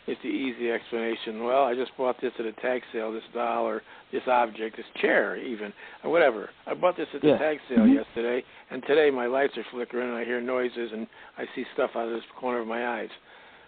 it's 0.09 0.21
the 0.23 0.29
easy 0.29 0.71
explanation. 0.71 1.45
Well, 1.45 1.65
I 1.65 1.75
just 1.75 1.95
bought 1.99 2.17
this 2.23 2.33
at 2.39 2.47
a 2.47 2.53
tag 2.55 2.81
sale, 2.95 3.13
this 3.13 3.23
doll 3.35 3.67
or 3.67 3.83
this 4.11 4.23
object, 4.27 4.79
this 4.79 4.87
chair 5.03 5.37
even, 5.37 5.71
or 6.03 6.11
whatever. 6.11 6.49
I 6.67 6.73
bought 6.73 6.97
this 6.97 7.09
at 7.15 7.21
the 7.21 7.29
yeah. 7.29 7.39
tag 7.39 7.59
sale 7.69 7.81
mm-hmm. 7.81 7.93
yesterday, 7.93 8.43
and 8.71 8.83
today 8.87 9.11
my 9.11 9.27
lights 9.27 9.53
are 9.59 9.67
flickering 9.71 10.09
and 10.09 10.17
I 10.17 10.25
hear 10.25 10.41
noises 10.41 10.93
and 10.95 11.07
I 11.37 11.45
see 11.55 11.65
stuff 11.75 11.91
out 11.95 12.09
of 12.09 12.15
this 12.15 12.23
corner 12.41 12.61
of 12.61 12.67
my 12.67 13.01
eyes. 13.01 13.11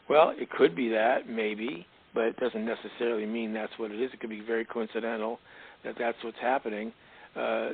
Well, 0.09 0.33
it 0.35 0.49
could 0.49 0.75
be 0.75 0.89
that, 0.89 1.29
maybe, 1.29 1.87
but 2.15 2.25
it 2.25 2.37
doesn't 2.39 2.65
necessarily 2.65 3.27
mean 3.27 3.53
that's 3.53 3.73
what 3.77 3.91
it 3.91 4.01
is. 4.01 4.11
It 4.13 4.21
could 4.21 4.31
be 4.31 4.41
very 4.41 4.65
coincidental 4.65 5.39
that 5.85 5.95
that's 5.99 6.17
what's 6.23 6.39
happening. 6.41 6.93
Uh, 7.37 7.71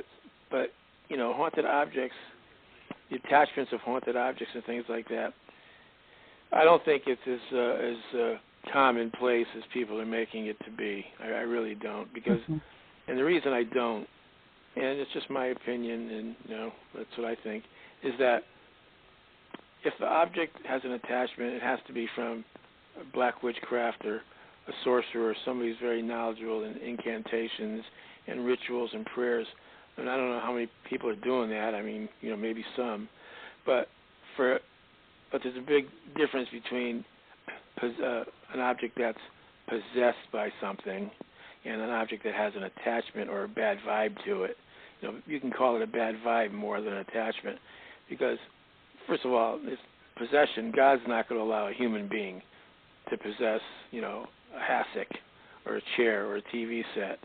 but, 0.49 0.71
you 1.09 1.17
know, 1.17 1.33
haunted 1.33 1.65
objects, 1.65 2.15
the 3.09 3.17
attachments 3.17 3.71
of 3.73 3.79
haunted 3.81 4.15
objects 4.15 4.53
and 4.53 4.63
things 4.65 4.85
like 4.89 5.07
that, 5.09 5.33
I 6.51 6.63
don't 6.63 6.83
think 6.85 7.03
it's 7.07 7.21
as 7.27 7.39
uh, 7.53 7.59
as 7.59 8.19
uh, 8.19 8.37
commonplace 8.71 9.47
as 9.57 9.63
people 9.73 9.99
are 9.99 10.05
making 10.05 10.47
it 10.47 10.57
to 10.65 10.71
be. 10.71 11.05
I, 11.21 11.27
I 11.27 11.41
really 11.41 11.75
don't 11.75 12.13
because, 12.13 12.39
mm-hmm. 12.41 12.57
and 13.07 13.17
the 13.17 13.23
reason 13.23 13.51
I 13.51 13.63
don't, 13.63 14.07
and 14.75 14.99
it's 14.99 15.11
just 15.13 15.29
my 15.29 15.47
opinion, 15.47 16.09
and 16.09 16.35
you 16.47 16.55
know 16.55 16.71
that's 16.95 17.09
what 17.17 17.27
I 17.27 17.35
think, 17.43 17.65
is 18.03 18.13
that 18.19 18.43
if 19.83 19.93
the 19.99 20.05
object 20.05 20.57
has 20.65 20.81
an 20.83 20.91
attachment, 20.91 21.53
it 21.53 21.61
has 21.61 21.79
to 21.87 21.93
be 21.93 22.07
from 22.15 22.45
black 23.13 23.43
witchcraft 23.43 24.05
or 24.05 24.21
a 24.67 24.71
sorcerer 24.83 25.29
or 25.29 25.35
somebody 25.45 25.69
who's 25.69 25.79
very 25.81 26.01
knowledgeable 26.01 26.63
in 26.63 26.77
incantations 26.77 27.83
and 28.27 28.45
rituals 28.45 28.89
and 28.93 29.05
prayers. 29.05 29.47
And 29.97 30.09
I 30.09 30.17
don't 30.17 30.29
know 30.29 30.41
how 30.41 30.53
many 30.53 30.67
people 30.89 31.09
are 31.09 31.15
doing 31.15 31.49
that. 31.49 31.73
I 31.73 31.81
mean, 31.81 32.07
you 32.21 32.29
know, 32.29 32.37
maybe 32.37 32.63
some, 32.75 33.09
but 33.65 33.87
for 34.35 34.59
but 35.31 35.41
there's 35.43 35.57
a 35.57 35.67
big 35.67 35.85
difference 36.15 36.47
between 36.51 37.03
uh, 37.81 38.23
an 38.53 38.59
object 38.59 38.97
that's 38.97 39.17
possessed 39.67 40.31
by 40.31 40.49
something 40.61 41.11
and 41.65 41.81
an 41.81 41.89
object 41.89 42.23
that 42.23 42.33
has 42.33 42.53
an 42.55 42.63
attachment 42.63 43.29
or 43.29 43.43
a 43.43 43.47
bad 43.47 43.77
vibe 43.87 44.15
to 44.25 44.43
it. 44.43 44.55
You 45.01 45.09
know, 45.09 45.17
you 45.25 45.39
can 45.39 45.51
call 45.51 45.75
it 45.75 45.81
a 45.81 45.87
bad 45.87 46.15
vibe 46.25 46.53
more 46.53 46.79
than 46.79 46.93
an 46.93 46.99
attachment 46.99 47.59
because, 48.09 48.37
first 49.05 49.25
of 49.25 49.33
all, 49.33 49.59
it's 49.63 49.81
possession. 50.17 50.71
God's 50.75 51.01
not 51.07 51.27
going 51.27 51.39
to 51.39 51.45
allow 51.45 51.67
a 51.67 51.73
human 51.73 52.07
being 52.07 52.41
to 53.09 53.17
possess, 53.17 53.61
you 53.91 54.01
know, 54.01 54.25
a 54.55 54.59
hassock 54.59 55.07
or 55.65 55.77
a 55.77 55.81
chair 55.95 56.25
or 56.27 56.37
a 56.37 56.41
TV 56.53 56.83
set. 56.95 57.19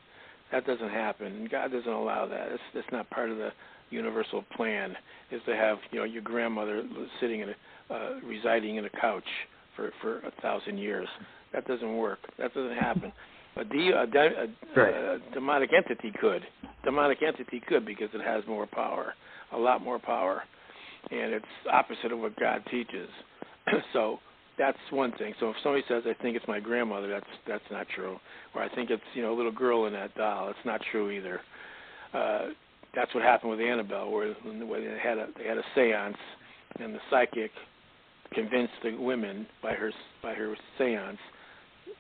That 0.51 0.67
doesn't 0.67 0.91
happen. 0.91 1.49
God 1.51 1.73
doesn't 1.73 1.91
allow 1.91 2.27
that. 2.27 2.49
That's 2.51 2.63
that's 2.75 2.93
not 2.93 3.09
part 3.11 3.31
of 3.31 3.39
the 3.39 3.51
universal 3.91 4.45
plan. 4.55 4.95
Is 5.31 5.41
to 5.47 5.57
have 5.57 5.79
you 5.91 5.99
know 5.99 6.05
your 6.05 6.23
grandmother 6.23 6.85
sitting 7.21 7.41
in 7.41 7.51
a 7.51 7.95
uh, 7.95 8.21
residing 8.25 8.77
in 8.77 8.85
a 8.85 8.91
couch 8.91 9.25
for 9.77 9.93
for 10.01 10.19
a 10.21 10.31
thousand 10.43 10.79
years. 10.79 11.09
That 11.53 11.67
doesn't 11.67 11.97
work. 11.97 12.19
That 12.39 12.55
doesn't 12.55 12.77
happen. 12.77 13.13
A, 13.57 13.65
de- 13.65 13.93
a, 13.93 14.07
de- 14.07 14.19
a, 14.19 14.81
right. 14.81 14.95
a 14.95 15.19
demonic 15.35 15.71
entity 15.77 16.11
could. 16.19 16.43
Demonic 16.85 17.19
entity 17.23 17.63
could 17.67 17.85
because 17.85 18.09
it 18.15 18.23
has 18.23 18.43
more 18.47 18.67
power, 18.67 19.13
a 19.53 19.59
lot 19.59 19.83
more 19.83 19.99
power, 19.99 20.43
and 21.11 21.35
it's 21.35 21.45
opposite 21.71 22.13
of 22.13 22.19
what 22.19 22.35
God 22.41 22.63
teaches. 22.71 23.11
so 23.93 24.21
that's 24.63 24.79
one 24.91 25.11
thing. 25.19 25.35
So 25.41 25.51
if 25.51 25.57
somebody 25.65 25.83
says, 25.89 26.05
"I 26.07 26.15
think 26.23 26.37
it's 26.37 26.47
my 26.47 26.61
grandmother," 26.61 27.09
that's 27.09 27.27
that's 27.49 27.69
not 27.71 27.89
true. 27.89 28.21
Or 28.55 28.63
I 28.63 28.69
think 28.69 28.91
it's 28.91 29.03
you 29.13 29.23
know 29.23 29.35
a 29.35 29.37
little 29.37 29.51
girl 29.51 29.87
in 29.87 29.93
that 29.95 30.15
doll. 30.15 30.49
It's 30.51 30.65
not 30.65 30.81
true 30.93 31.11
either. 31.11 31.41
Uh, 32.15 32.51
that's 32.95 33.13
what 33.13 33.25
happened 33.25 33.51
with 33.51 33.61
Annabelle, 33.61 34.11
where, 34.11 34.33
where 34.35 34.81
they 34.81 34.99
had 35.03 35.19
a 35.19 35.27
they 35.37 35.49
had 35.49 35.59
a 35.59 35.65
séance, 35.77 36.17
and 36.79 36.95
the 36.95 37.01
psychic 37.11 37.51
convinced 38.33 38.75
the 38.85 38.95
women 38.97 39.47
by 39.63 39.73
her 39.73 39.91
by 40.23 40.35
her 40.35 40.55
séance. 40.79 41.19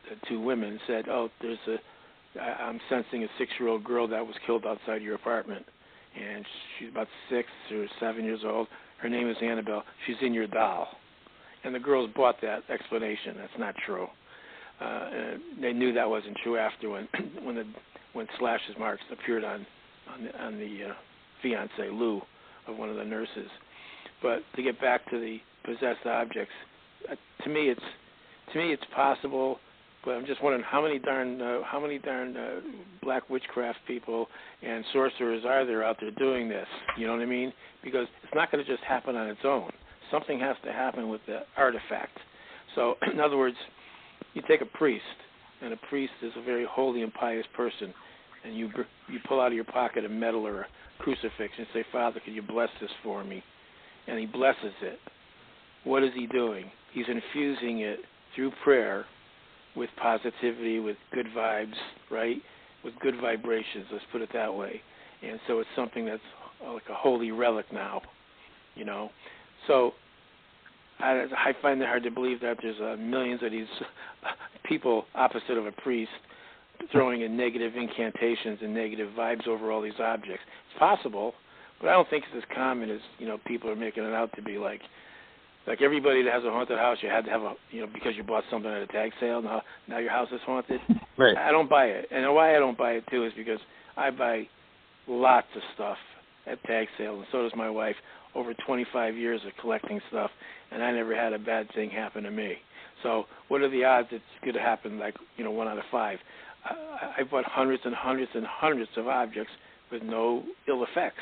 The 0.09 0.16
two 0.29 0.40
women 0.40 0.79
said, 0.87 1.09
"Oh, 1.09 1.31
there's 1.40 1.59
a 1.66 2.40
I'm 2.40 2.81
sensing 2.88 3.25
a 3.25 3.29
six-year-old 3.38 3.83
girl 3.83 4.07
that 4.07 4.25
was 4.25 4.37
killed 4.46 4.64
outside 4.66 5.03
your 5.03 5.16
apartment, 5.16 5.66
and 6.16 6.46
she's 6.79 6.90
about 6.90 7.09
six 7.29 7.48
or 7.72 7.87
seven 7.99 8.24
years 8.24 8.41
old. 8.45 8.68
Her 8.99 9.09
name 9.09 9.28
is 9.28 9.37
Annabelle. 9.43 9.82
She's 10.07 10.16
in 10.22 10.32
your 10.32 10.47
doll." 10.47 10.87
And 11.65 11.75
the 11.75 11.79
girls 11.79 12.11
bought 12.17 12.37
that 12.43 12.63
explanation. 12.69 13.37
That's 13.37 13.59
not 13.59 13.75
true. 13.87 14.07
Uh, 14.81 15.11
they 15.61 15.73
knew 15.73 15.93
that 15.93 16.09
wasn't 16.09 16.37
true 16.43 16.59
after 16.59 16.91
when 16.91 17.09
when 17.45 17.55
the 17.55 17.65
when 18.15 18.27
slashes 18.39 18.75
marks 18.79 19.03
appeared 19.13 19.45
on 19.45 19.65
on 20.13 20.25
the, 20.25 20.43
on 20.43 20.59
the 20.59 20.91
uh, 20.91 20.95
fiance 21.43 21.89
Lou 21.91 22.21
of 22.67 22.77
one 22.77 22.89
of 22.89 22.97
the 22.97 23.05
nurses. 23.05 23.49
But 24.23 24.43
to 24.57 24.63
get 24.63 24.81
back 24.81 25.09
to 25.11 25.19
the 25.19 25.39
possessed 25.65 26.07
objects. 26.07 26.53
Uh, 27.11 27.15
to 27.45 27.51
me, 27.51 27.69
it's 27.69 27.81
to 28.53 28.59
me 28.59 28.73
it's 28.73 28.83
possible, 28.95 29.59
but 30.05 30.13
I'm 30.13 30.27
just 30.27 30.43
wondering 30.43 30.65
how 30.65 30.83
many 30.83 30.99
darn 30.99 31.41
uh, 31.41 31.61
how 31.65 31.81
many 31.81 31.99
darn 31.99 32.37
uh, 32.37 32.61
black 33.03 33.29
witchcraft 33.31 33.79
people 33.87 34.27
and 34.63 34.85
sorcerers 34.93 35.45
are 35.47 35.65
there 35.65 35.83
out 35.83 35.97
there 36.01 36.11
doing 36.13 36.49
this? 36.49 36.67
You 36.99 37.07
know 37.07 37.15
what 37.15 37.23
I 37.23 37.27
mean? 37.27 37.53
Because 37.83 38.07
it's 38.23 38.35
not 38.35 38.51
going 38.51 38.65
to 38.65 38.71
just 38.71 38.85
happen 38.85 39.17
on 39.17 39.29
its 39.29 39.41
own. 39.45 39.71
Something 40.13 40.39
has 40.39 40.57
to 40.65 40.73
happen 40.73 41.09
with 41.09 41.23
the 41.27 41.41
artifact. 41.57 42.17
So, 42.77 42.95
in 43.13 43.19
other 43.19 43.37
words, 43.37 43.57
you 44.35 44.43
take 44.47 44.61
a 44.61 44.67
priest, 44.67 45.03
and 45.63 45.73
a 45.73 45.79
priest 45.89 46.13
is 46.23 46.33
a 46.37 46.43
very 46.43 46.67
holy 46.71 47.03
and 47.03 47.13
pious 47.13 47.47
person. 47.57 47.93
and 48.45 48.57
you 48.57 48.71
you 49.09 49.19
pull 49.27 49.41
out 49.41 49.49
of 49.49 49.55
your 49.55 49.65
pocket 49.65 50.05
a 50.05 50.09
medal 50.09 50.47
or 50.47 50.63
a 50.63 50.67
crucifix 51.01 51.53
and 51.59 51.67
say, 51.73 51.85
Father, 51.91 52.21
can 52.25 52.35
you 52.35 52.43
bless 52.43 52.69
this 52.81 52.91
for 53.03 53.25
me? 53.25 53.43
And 54.07 54.19
he 54.19 54.27
blesses 54.27 54.75
it. 54.83 54.99
What 55.85 56.05
is 56.05 56.11
he 56.15 56.27
doing? 56.27 56.71
He's 56.93 57.07
infusing 57.09 57.81
it 57.81 58.01
through 58.35 58.53
prayer 58.63 59.05
with 59.77 59.91
positivity, 60.01 60.79
with 60.79 60.97
good 61.13 61.27
vibes, 61.37 61.75
right? 62.11 62.37
With 62.85 62.95
good 63.01 63.15
vibrations, 63.21 63.87
let's 63.91 64.05
put 64.13 64.21
it 64.21 64.29
that 64.33 64.53
way. 64.55 64.81
And 65.23 65.39
so 65.47 65.61
it's 65.61 65.69
something 65.77 66.05
that's 66.05 66.21
uh, 66.67 66.73
like 66.73 66.83
a 66.91 66.95
holy 66.95 67.31
relic 67.31 67.67
now, 67.73 68.03
you 68.75 68.85
know. 68.85 69.11
So 69.67 69.93
I, 71.03 71.26
I 71.36 71.53
find 71.61 71.80
it 71.82 71.86
hard 71.86 72.05
to 72.05 72.11
believe 72.11 72.40
that 72.40 72.59
there's 72.62 72.80
uh, 72.80 72.96
millions 73.00 73.42
of 73.42 73.50
these 73.50 73.66
people 74.64 75.05
opposite 75.14 75.59
of 75.59 75.66
a 75.66 75.72
priest 75.72 76.11
throwing 76.90 77.22
in 77.22 77.36
negative 77.36 77.74
incantations 77.76 78.59
and 78.62 78.74
negative 78.74 79.11
vibes 79.16 79.46
over 79.46 79.70
all 79.70 79.82
these 79.82 79.98
objects. 80.00 80.42
It's 80.70 80.78
possible, 80.78 81.34
but 81.80 81.88
I 81.88 81.92
don't 81.92 82.09
think 82.09 82.24
it's 82.32 82.44
as 82.44 82.57
common 82.57 82.90
as 82.90 83.00
you 83.18 83.26
know 83.26 83.38
people 83.46 83.70
are 83.70 83.76
making 83.76 84.05
it 84.05 84.12
out 84.12 84.30
to 84.36 84.42
be. 84.42 84.59
Like, 84.59 84.80
like 85.66 85.82
everybody 85.82 86.22
that 86.22 86.32
has 86.32 86.44
a 86.44 86.50
haunted 86.50 86.78
house, 86.78 86.98
you 87.03 87.09
had 87.09 87.24
to 87.24 87.30
have 87.30 87.42
a 87.42 87.55
you 87.70 87.80
know 87.80 87.88
because 87.92 88.12
you 88.16 88.22
bought 88.22 88.44
something 88.50 88.70
at 88.70 88.82
a 88.82 88.86
tag 88.86 89.12
sale. 89.20 89.42
Now 89.42 89.62
now 89.88 89.98
your 89.98 90.11
house 90.11 90.28
is 90.32 90.40
haunted. 90.46 90.80
Right. 91.18 91.36
I 91.36 91.53
don't 91.53 91.68
buy 91.68 91.86
it, 91.86 92.09
and 92.11 92.34
why 92.34 92.57
I 92.57 92.59
don't 92.59 92.78
buy 92.78 92.92
it 92.92 93.05
too 93.11 93.24
is 93.26 93.32
because 93.36 93.61
I 93.96 94.11
buy 94.11 94.48
lots 95.07 95.48
of 95.55 95.62
stuff 95.74 95.98
at 96.47 96.62
tag 96.64 96.88
sales, 96.99 97.18
and 97.18 97.26
so 97.32 97.43
does 97.43 97.53
my 97.57 97.70
wife. 97.70 97.97
Over 98.34 98.55
25 98.66 99.14
years 99.16 99.40
of 99.47 99.53
collecting 99.61 100.01
stuff, 100.09 100.30
and 100.70 100.82
I 100.82 100.90
never 100.90 101.14
had 101.14 101.34
a 101.34 101.38
bad 101.38 101.68
thing 101.74 101.90
happen 101.90 102.22
to 102.24 102.30
me. 102.30 102.55
So, 103.03 103.26
what 103.49 103.61
are 103.61 103.68
the 103.68 103.84
odds 103.84 104.09
it's 104.11 104.24
going 104.43 104.55
to 104.55 104.61
happen? 104.61 104.99
Like, 104.99 105.14
you 105.36 105.45
know, 105.45 105.51
one 105.51 105.68
out 105.68 105.76
of 105.76 105.84
five. 105.90 106.18
I, 106.64 107.20
I 107.20 107.22
bought 107.24 107.45
hundreds 107.45 107.82
and 107.84 107.95
hundreds 107.95 108.30
and 108.34 108.47
hundreds 108.47 108.90
of 108.97 109.07
objects 109.07 109.53
with 109.90 110.03
no 110.03 110.45
ill 110.68 110.82
effects. 110.84 111.20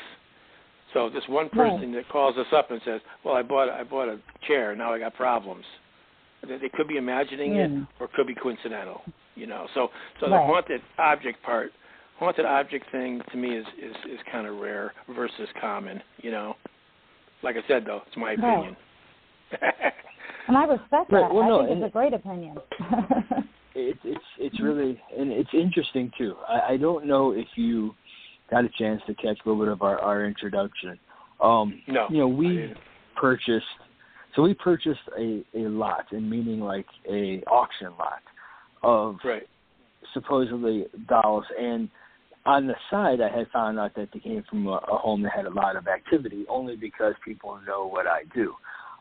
So, 0.93 1.09
this 1.09 1.23
one 1.27 1.49
person 1.49 1.93
Right. 1.93 1.95
that 1.95 2.09
calls 2.09 2.37
us 2.37 2.47
up 2.53 2.71
and 2.71 2.79
says, 2.85 3.01
"Well, 3.25 3.35
I 3.35 3.41
bought 3.41 3.69
I 3.69 3.83
bought 3.83 4.07
a 4.07 4.19
chair, 4.47 4.73
now 4.75 4.93
I 4.93 4.99
got 4.99 5.13
problems." 5.15 5.65
They 6.47 6.69
could 6.69 6.87
be 6.87 6.97
imagining 6.97 7.55
it, 7.55 7.69
Mm. 7.69 7.87
or 7.99 8.05
it 8.07 8.13
could 8.13 8.25
be 8.27 8.33
coincidental. 8.35 9.03
You 9.35 9.47
know, 9.47 9.67
so 9.73 9.91
so 10.19 10.29
the 10.29 10.37
haunted 10.37 10.81
object 10.97 11.41
part 11.43 11.71
haunted 12.21 12.45
object 12.45 12.85
thing 12.91 13.19
to 13.31 13.37
me 13.37 13.57
is 13.57 13.65
is 13.81 13.95
is 14.13 14.19
kind 14.31 14.45
of 14.45 14.57
rare 14.59 14.93
versus 15.15 15.49
common. 15.59 16.01
You 16.19 16.31
know, 16.31 16.55
like 17.43 17.55
I 17.55 17.67
said 17.67 17.83
though, 17.85 18.01
it's 18.07 18.15
my 18.15 18.29
Right. 18.29 18.37
opinion. 18.37 18.77
And 20.47 20.57
I 20.57 20.63
respect 20.65 21.11
Right, 21.11 21.21
that. 21.21 21.33
well, 21.33 21.43
I 21.43 21.47
no, 21.49 21.67
think 21.67 21.77
it's 21.77 21.87
a 21.87 21.91
great 21.91 22.13
opinion. 22.13 22.57
It's 23.73 23.99
it's 24.03 24.25
it's 24.37 24.59
really 24.61 25.01
and 25.17 25.31
it's 25.31 25.49
interesting 25.53 26.11
too. 26.17 26.35
I, 26.47 26.73
I 26.73 26.77
don't 26.77 27.05
know 27.05 27.31
if 27.31 27.47
you 27.55 27.95
got 28.49 28.65
a 28.65 28.69
chance 28.77 29.01
to 29.07 29.13
catch 29.13 29.37
a 29.45 29.49
little 29.49 29.63
bit 29.63 29.71
of 29.71 29.81
our 29.81 29.97
our 29.99 30.25
introduction. 30.25 30.99
Um, 31.41 31.81
no, 31.87 32.07
you 32.09 32.17
know, 32.17 32.27
we 32.27 32.73
purchased 33.15 33.65
so 34.35 34.41
we 34.41 34.53
purchased 34.55 34.99
a 35.17 35.41
a 35.55 35.69
lot, 35.69 36.05
and 36.11 36.29
meaning 36.29 36.59
like 36.59 36.85
a 37.09 37.41
auction 37.49 37.91
lot 37.97 38.21
of 38.83 39.15
right, 39.23 39.47
supposedly 40.13 40.87
dolls 41.07 41.45
and 41.57 41.87
on 42.45 42.67
the 42.67 42.75
side 42.89 43.21
I 43.21 43.29
had 43.35 43.47
found 43.51 43.79
out 43.79 43.95
that 43.95 44.09
they 44.13 44.19
came 44.19 44.43
from 44.49 44.67
a, 44.67 44.71
a 44.71 44.97
home 44.97 45.21
that 45.23 45.31
had 45.35 45.45
a 45.45 45.53
lot 45.53 45.75
of 45.75 45.87
activity 45.87 46.45
only 46.49 46.75
because 46.75 47.13
people 47.23 47.59
know 47.67 47.87
what 47.87 48.07
I 48.07 48.23
do. 48.33 48.53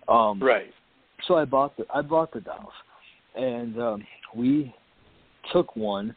Um 0.09 0.43
right, 0.43 0.73
so 1.27 1.37
I 1.37 1.45
bought 1.45 1.77
the 1.77 1.85
I 1.95 2.03
bought 2.03 2.33
the 2.33 2.41
dolls, 2.41 2.73
and 3.35 3.81
um, 3.81 4.05
we 4.35 4.75
took 5.53 5.77
one 5.77 6.15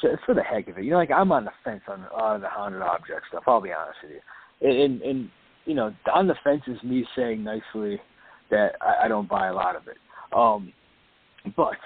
just 0.00 0.22
for 0.24 0.34
the 0.34 0.42
heck 0.42 0.68
of 0.68 0.78
it. 0.78 0.84
You 0.84 0.92
know, 0.92 0.96
like 0.96 1.10
I'm 1.10 1.32
on 1.32 1.44
the 1.44 1.50
fence 1.64 1.82
on 1.88 2.04
on 2.04 2.40
the 2.40 2.48
haunted 2.48 2.82
object 2.82 3.22
stuff. 3.28 3.44
I'll 3.46 3.60
be 3.60 3.72
honest 3.72 3.98
with 4.02 4.12
you, 4.12 4.68
and 4.68 4.78
and, 4.78 5.02
and 5.02 5.30
you 5.64 5.74
know, 5.74 5.94
on 6.12 6.26
the 6.26 6.34
fence 6.44 6.62
is 6.66 6.82
me 6.82 7.06
saying 7.16 7.42
nicely 7.42 8.00
that 8.50 8.76
I, 8.80 9.04
I 9.04 9.08
don't 9.08 9.28
buy 9.28 9.48
a 9.48 9.54
lot 9.54 9.76
of 9.76 9.82
it. 9.88 9.96
Um, 10.34 10.72
but 11.56 11.76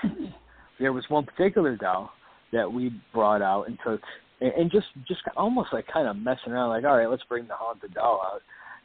there 0.80 0.92
was 0.92 1.04
one 1.08 1.24
particular 1.24 1.76
doll 1.76 2.10
that 2.52 2.70
we 2.70 2.92
brought 3.12 3.42
out 3.42 3.64
and 3.68 3.78
took, 3.84 4.00
and, 4.40 4.52
and 4.52 4.70
just 4.70 4.86
just 5.06 5.20
almost 5.36 5.72
like 5.72 5.86
kind 5.92 6.08
of 6.08 6.16
messing 6.16 6.52
around, 6.52 6.70
like 6.70 6.84
all 6.84 6.96
right, 6.96 7.08
let's 7.10 7.22
bring 7.28 7.46
the 7.46 7.54
haunted 7.54 7.94
doll 7.94 8.20
out, 8.24 8.40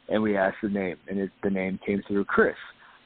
and 0.08 0.22
we 0.22 0.36
asked 0.36 0.56
the 0.62 0.68
name, 0.68 0.96
and 1.08 1.18
it, 1.20 1.30
the 1.42 1.50
name 1.50 1.78
came 1.86 2.02
through 2.06 2.24
Chris 2.24 2.56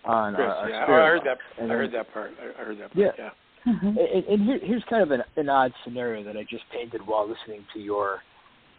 on 0.05 0.35
Chris. 0.35 0.47
our, 0.47 0.55
our 0.57 0.69
yeah, 0.71 0.85
oh, 0.89 0.93
I 0.93 1.07
heard 1.07 1.25
box. 1.25 1.41
that. 1.57 1.63
And 1.63 1.73
I 1.73 1.75
then- 1.75 1.85
heard 1.85 1.93
that 1.95 2.13
part. 2.15 2.31
I 2.41 2.61
I 2.63 2.65
heard 2.65 2.79
that 2.81 2.93
part. 2.93 2.97
Yeah. 2.97 3.11
yeah. 3.19 3.31
Mhm. 3.67 3.97
and, 4.15 4.25
and 4.27 4.43
here, 4.45 4.59
here's 4.63 4.85
kind 4.89 5.03
of 5.03 5.11
an, 5.11 5.23
an 5.37 5.49
odd 5.49 5.73
scenario 5.85 6.23
that 6.25 6.37
I 6.37 6.43
just 6.49 6.63
painted 6.73 7.01
while 7.05 7.29
listening 7.29 7.65
to 7.75 7.81
your 7.81 8.21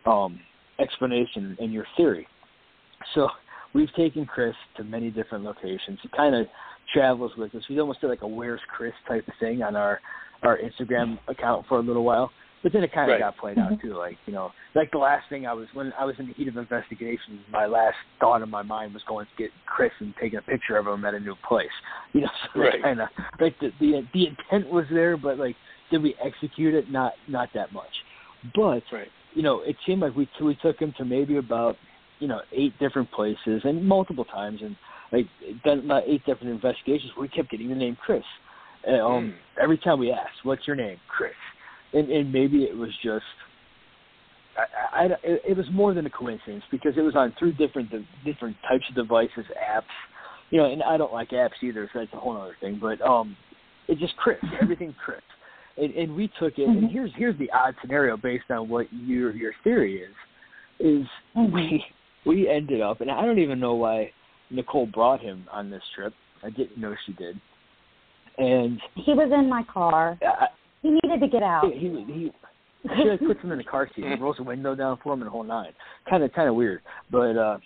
um, 0.05 0.39
explanation 0.79 1.55
and 1.59 1.71
your 1.73 1.85
theory. 1.97 2.25
So 3.13 3.27
we've 3.73 3.93
taken 3.95 4.25
Chris 4.25 4.55
to 4.77 4.83
many 4.83 5.11
different 5.11 5.43
locations. 5.43 5.99
He 6.01 6.09
kind 6.15 6.33
of 6.33 6.47
travels 6.93 7.31
with 7.37 7.53
us. 7.55 7.63
We 7.69 7.79
almost 7.79 8.01
did 8.01 8.07
like 8.07 8.21
a 8.23 8.27
"Where's 8.27 8.61
Chris" 8.75 8.93
type 9.07 9.27
of 9.27 9.33
thing 9.39 9.61
on 9.61 9.75
our 9.75 9.99
our 10.43 10.57
Instagram 10.57 11.19
account 11.27 11.65
for 11.67 11.77
a 11.77 11.81
little 11.81 12.03
while. 12.05 12.31
But 12.61 12.73
then 12.73 12.83
it 12.83 12.91
kind 12.91 13.09
of 13.09 13.13
Right. 13.13 13.19
got 13.19 13.37
played 13.37 13.57
out 13.57 13.79
too. 13.81 13.93
Like 13.95 14.17
you 14.25 14.33
know, 14.33 14.51
like 14.75 14.91
the 14.91 14.97
last 14.97 15.29
thing 15.29 15.47
I 15.47 15.53
was 15.53 15.67
when 15.73 15.93
I 15.97 16.05
was 16.05 16.15
in 16.19 16.27
the 16.27 16.33
heat 16.33 16.47
of 16.49 16.57
investigation, 16.57 17.39
my 17.49 17.65
last 17.65 17.95
thought 18.19 18.41
in 18.41 18.49
my 18.49 18.61
mind 18.63 18.93
was 18.93 19.03
going 19.07 19.25
to 19.27 19.31
get 19.37 19.51
Chris 19.65 19.91
and 19.99 20.13
taking 20.19 20.39
a 20.39 20.41
picture 20.41 20.75
of 20.77 20.85
him 20.87 21.05
at 21.05 21.13
a 21.13 21.19
new 21.19 21.35
place. 21.47 21.67
You 22.13 22.21
know, 22.21 22.29
so 22.53 22.59
Right. 22.61 22.81
kind 22.81 23.01
of 23.01 23.09
like 23.39 23.57
the, 23.59 23.71
the 23.79 24.05
the 24.13 24.27
intent 24.27 24.69
was 24.69 24.85
there, 24.91 25.15
but 25.15 25.37
like 25.37 25.55
did 25.91 26.03
we 26.03 26.15
execute 26.23 26.73
it? 26.73 26.91
Not 26.91 27.13
not 27.27 27.49
that 27.53 27.71
much. 27.71 27.93
But 28.55 28.83
Right. 28.91 29.11
you 29.33 29.41
know, 29.41 29.61
it 29.61 29.75
seemed 29.85 30.01
like 30.01 30.15
we 30.15 30.27
we 30.41 30.55
took 30.55 30.79
him 30.79 30.93
to 30.97 31.05
maybe 31.05 31.37
about 31.37 31.77
you 32.19 32.27
know 32.27 32.41
eight 32.51 32.77
different 32.79 33.09
places 33.11 33.61
and 33.63 33.85
multiple 33.87 34.25
times, 34.25 34.61
and 34.61 34.75
like 35.13 35.27
done 35.63 35.79
about 35.79 36.03
eight 36.07 36.25
different 36.25 36.51
investigations. 36.51 37.11
We 37.17 37.27
kept 37.29 37.49
getting 37.51 37.69
the 37.69 37.75
name 37.75 37.95
Chris. 37.95 38.23
And, 38.85 39.01
um, 39.01 39.11
Mm. 39.11 39.33
Every 39.63 39.77
time 39.77 39.99
we 39.99 40.11
asked, 40.11 40.43
"What's 40.43 40.65
your 40.67 40.75
name?" 40.75 40.97
Chris, 41.07 41.33
and 41.93 42.09
and 42.09 42.31
maybe 42.31 42.63
it 42.63 42.75
was 42.75 42.91
just. 43.03 43.25
I, 44.93 45.05
I, 45.05 45.09
it 45.23 45.55
was 45.55 45.67
more 45.71 45.93
than 45.93 46.05
a 46.05 46.09
coincidence 46.09 46.63
because 46.69 46.97
it 46.97 47.01
was 47.01 47.15
on 47.15 47.33
three 47.39 47.53
different 47.53 47.89
different 48.25 48.57
types 48.67 48.83
of 48.89 48.95
devices, 48.95 49.45
apps, 49.57 49.83
you 50.49 50.57
know, 50.57 50.65
and 50.71 50.83
I 50.83 50.97
don't 50.97 51.13
like 51.13 51.29
apps 51.29 51.61
either, 51.61 51.89
so 51.93 51.99
that's 51.99 52.13
a 52.13 52.17
whole 52.17 52.35
other 52.35 52.57
thing. 52.59 52.77
But 52.81 52.99
um, 53.01 53.37
it 53.87 53.99
just 53.99 54.15
Chris, 54.17 54.37
everything 54.61 54.93
Chris, 55.03 55.21
and, 55.77 55.93
and 55.93 56.15
we 56.15 56.29
took 56.39 56.57
it. 56.57 56.67
And 56.67 56.83
Mhm. 56.83 56.91
here's 56.91 57.11
here's 57.15 57.37
the 57.37 57.49
odd 57.51 57.75
scenario 57.81 58.17
based 58.17 58.49
on 58.49 58.67
what 58.67 58.91
your 58.91 59.33
your 59.35 59.53
theory 59.63 60.01
is, 60.01 60.15
is 60.79 61.07
Mhm. 61.35 61.53
we 61.53 61.85
we 62.25 62.49
ended 62.49 62.81
up, 62.81 63.01
and 63.01 63.09
I 63.09 63.25
don't 63.25 63.39
even 63.39 63.59
know 63.59 63.75
why 63.75 64.11
Nicole 64.49 64.87
brought 64.87 65.21
him 65.21 65.47
on 65.51 65.69
this 65.69 65.83
trip. 65.95 66.13
I 66.43 66.49
didn't 66.49 66.77
know 66.77 66.95
she 67.05 67.13
did, 67.13 67.39
and 68.37 68.81
He 68.95 69.13
was 69.13 69.31
in 69.31 69.47
my 69.47 69.63
car. 69.63 70.17
I, 70.21 70.49
He 70.81 70.89
needed 70.89 71.19
to 71.19 71.27
get 71.27 71.43
out. 71.43 71.65
he 71.73 71.79
he. 71.79 72.31
he 72.83 73.27
puts 73.27 73.41
him 73.41 73.51
in 73.51 73.57
the 73.57 73.63
car 73.63 73.89
seat 73.95 74.05
and 74.05 74.21
rolls 74.21 74.37
the 74.37 74.43
window 74.43 74.73
down 74.73 74.97
for 75.03 75.13
him 75.13 75.21
and 75.21 75.27
the 75.27 75.31
whole 75.31 75.43
nine. 75.43 75.73
Kind 76.09 76.23
of 76.23 76.31
kind 76.33 76.47
of 76.47 76.55
weird, 76.55 76.81
but 77.11 77.37
uh 77.37 77.57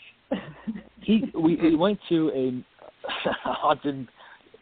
he 1.02 1.32
we 1.36 1.56
we 1.58 1.76
went 1.76 2.00
to 2.10 2.32
a 2.34 2.66
haunted 3.44 4.08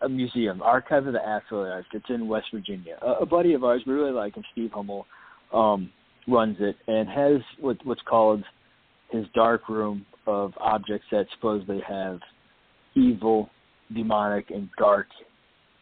a 0.01 0.09
museum, 0.09 0.61
Archive 0.61 1.05
of 1.07 1.13
the 1.13 1.25
Afterlife. 1.25 1.85
It's 1.93 2.05
in 2.09 2.27
West 2.27 2.47
Virginia. 2.53 2.97
A, 3.01 3.21
a 3.21 3.25
buddy 3.25 3.53
of 3.53 3.63
ours, 3.63 3.83
we 3.85 3.93
really 3.93 4.11
like 4.11 4.35
him, 4.35 4.43
Steve 4.51 4.71
Hummel, 4.73 5.05
um, 5.53 5.91
runs 6.27 6.57
it 6.59 6.75
and 6.87 7.07
has 7.09 7.41
what 7.59 7.77
what's 7.85 8.01
called 8.07 8.43
his 9.09 9.25
dark 9.33 9.69
room 9.69 10.05
of 10.27 10.53
objects 10.59 11.05
that 11.11 11.25
supposedly 11.35 11.81
have 11.87 12.19
evil, 12.95 13.49
demonic, 13.93 14.49
and 14.51 14.69
dark 14.77 15.07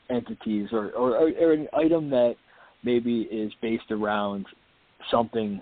entities, 0.09 0.69
or 0.71 0.91
or, 0.91 1.17
or 1.17 1.53
an 1.53 1.67
item 1.73 2.09
that 2.09 2.35
maybe 2.83 3.21
is 3.31 3.51
based 3.61 3.91
around 3.91 4.45
something 5.11 5.61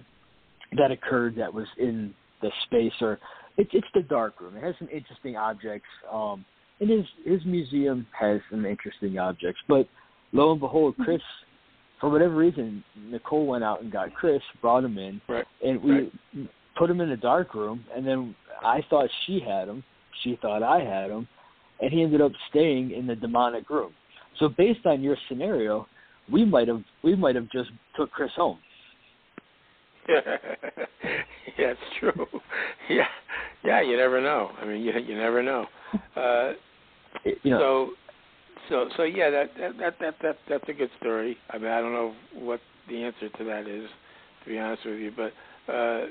that 0.77 0.91
occurred 0.91 1.35
that 1.37 1.53
was 1.53 1.67
in 1.77 2.13
the 2.41 2.51
space 2.65 2.93
or 3.01 3.19
it's 3.57 3.69
it's 3.73 3.87
the 3.93 4.03
dark 4.03 4.39
room. 4.39 4.55
It 4.55 4.63
has 4.63 4.75
some 4.77 4.89
interesting 4.89 5.35
objects. 5.35 5.87
Um 6.11 6.45
and 6.79 6.89
his 6.89 7.05
his 7.25 7.43
museum 7.45 8.05
has 8.17 8.41
some 8.51 8.65
interesting 8.65 9.17
objects. 9.17 9.59
But 9.67 9.87
lo 10.33 10.51
and 10.51 10.59
behold, 10.59 10.95
Chris 11.03 11.21
for 11.99 12.09
whatever 12.09 12.35
reason, 12.35 12.83
Nicole 12.95 13.47
went 13.47 13.63
out 13.63 13.81
and 13.81 13.91
got 13.91 14.13
Chris, 14.13 14.41
brought 14.61 14.83
him 14.83 14.99
in, 14.99 15.19
Right. 15.27 15.45
and 15.63 15.81
we 15.81 15.91
Right. 15.91 16.13
put 16.75 16.91
him 16.91 17.01
in 17.01 17.09
the 17.09 17.17
dark 17.17 17.55
room 17.55 17.83
and 17.95 18.05
then 18.05 18.35
I 18.63 18.81
thought 18.89 19.09
she 19.25 19.39
had 19.39 19.67
him, 19.67 19.83
she 20.21 20.35
thought 20.35 20.61
I 20.61 20.79
had 20.81 21.09
him, 21.09 21.27
and 21.79 21.91
he 21.91 22.03
ended 22.03 22.21
up 22.21 22.31
staying 22.49 22.91
in 22.91 23.07
the 23.07 23.15
demonic 23.15 23.69
room. 23.69 23.93
So 24.37 24.49
based 24.49 24.85
on 24.85 25.01
your 25.01 25.17
scenario, 25.27 25.87
we 26.31 26.45
might 26.45 26.67
have 26.67 26.83
we 27.03 27.15
might 27.15 27.35
have 27.35 27.49
just 27.49 27.69
took 27.95 28.11
Chris 28.11 28.31
home. 28.35 28.59
yeah, 30.09 30.23
it's 31.57 31.79
true. 31.99 32.25
Yeah, 32.89 33.03
yeah. 33.65 33.81
You 33.81 33.97
never 33.97 34.21
know. 34.21 34.51
I 34.61 34.65
mean, 34.65 34.81
you 34.81 34.93
you 34.93 35.17
never 35.17 35.43
know. 35.43 35.65
Uh, 36.15 36.53
you 37.25 37.51
know, 37.51 37.59
so, 37.59 37.89
so, 38.69 38.89
so 38.95 39.03
yeah. 39.03 39.29
That 39.29 39.49
that 39.59 39.77
that 39.77 39.93
that 39.99 40.15
that 40.21 40.37
that's 40.47 40.69
a 40.69 40.73
good 40.73 40.89
story. 41.01 41.35
I 41.49 41.57
mean, 41.57 41.67
I 41.67 41.81
don't 41.81 41.91
know 41.91 42.13
what 42.33 42.61
the 42.87 43.03
answer 43.03 43.27
to 43.27 43.43
that 43.43 43.67
is, 43.67 43.89
to 44.43 44.49
be 44.49 44.57
honest 44.57 44.85
with 44.85 44.99
you. 44.99 45.11
But 45.13 45.73
uh, 45.73 46.05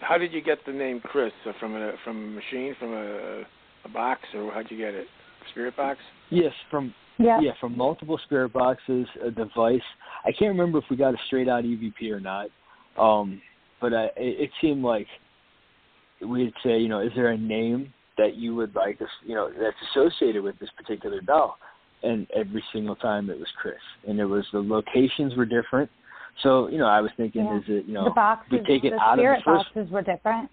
how 0.00 0.18
did 0.18 0.32
you 0.32 0.42
get 0.42 0.58
the 0.66 0.72
name 0.72 1.00
Chris? 1.00 1.32
From 1.60 1.76
a 1.76 1.92
from 2.02 2.16
a 2.16 2.26
machine, 2.26 2.74
from 2.80 2.92
a, 2.92 3.44
a 3.84 3.88
box, 3.92 4.22
or 4.34 4.50
how'd 4.52 4.68
you 4.70 4.76
get 4.76 4.94
it? 4.94 5.06
Spirit 5.52 5.76
box? 5.76 6.00
Yes, 6.30 6.52
from 6.68 6.92
Yeah. 7.18 7.40
yeah, 7.40 7.52
from 7.60 7.76
multiple 7.76 8.18
spirit 8.24 8.52
boxes, 8.52 9.06
a 9.24 9.30
device. 9.30 9.80
I 10.24 10.30
can't 10.30 10.50
remember 10.50 10.78
if 10.78 10.84
we 10.88 10.96
got 10.96 11.14
a 11.14 11.16
straight 11.26 11.48
out 11.48 11.64
EVP 11.64 12.10
or 12.12 12.20
not. 12.20 12.48
Um, 12.96 13.42
but 13.80 13.92
I, 13.92 14.04
it, 14.04 14.12
it 14.16 14.50
seemed 14.60 14.84
like 14.84 15.06
we'd 16.24 16.52
say, 16.64 16.78
you 16.78 16.88
know, 16.88 17.00
is 17.00 17.10
there 17.14 17.30
a 17.30 17.38
name 17.38 17.92
that 18.18 18.36
you 18.36 18.54
would 18.54 18.74
like 18.74 19.00
us, 19.00 19.08
you 19.24 19.34
know, 19.34 19.50
that's 19.50 19.76
associated 19.90 20.42
with 20.42 20.58
this 20.58 20.70
particular 20.76 21.20
doll? 21.20 21.58
And 22.02 22.28
every 22.34 22.62
single 22.72 22.94
time 22.94 23.28
it 23.30 23.38
was 23.38 23.48
Chris, 23.60 23.74
and 24.06 24.20
it 24.20 24.24
was 24.24 24.44
the 24.52 24.60
locations 24.60 25.34
were 25.36 25.44
different. 25.44 25.90
So 26.44 26.68
you 26.68 26.78
know, 26.78 26.86
I 26.86 27.00
was 27.00 27.10
thinking, 27.16 27.44
Yeah. 27.44 27.58
is 27.58 27.64
it 27.66 27.86
you 27.86 27.94
know, 27.94 28.04
the 28.04 28.10
boxes, 28.10 28.52
we 28.52 28.58
take 28.60 28.84
it 28.84 28.90
the 28.90 29.00
out 29.00 29.14
of 29.14 29.16
the 29.16 29.22
spirit 29.22 29.42
first 29.44 29.74
boxes 29.74 29.90
were 29.90 30.02
different. 30.02 30.48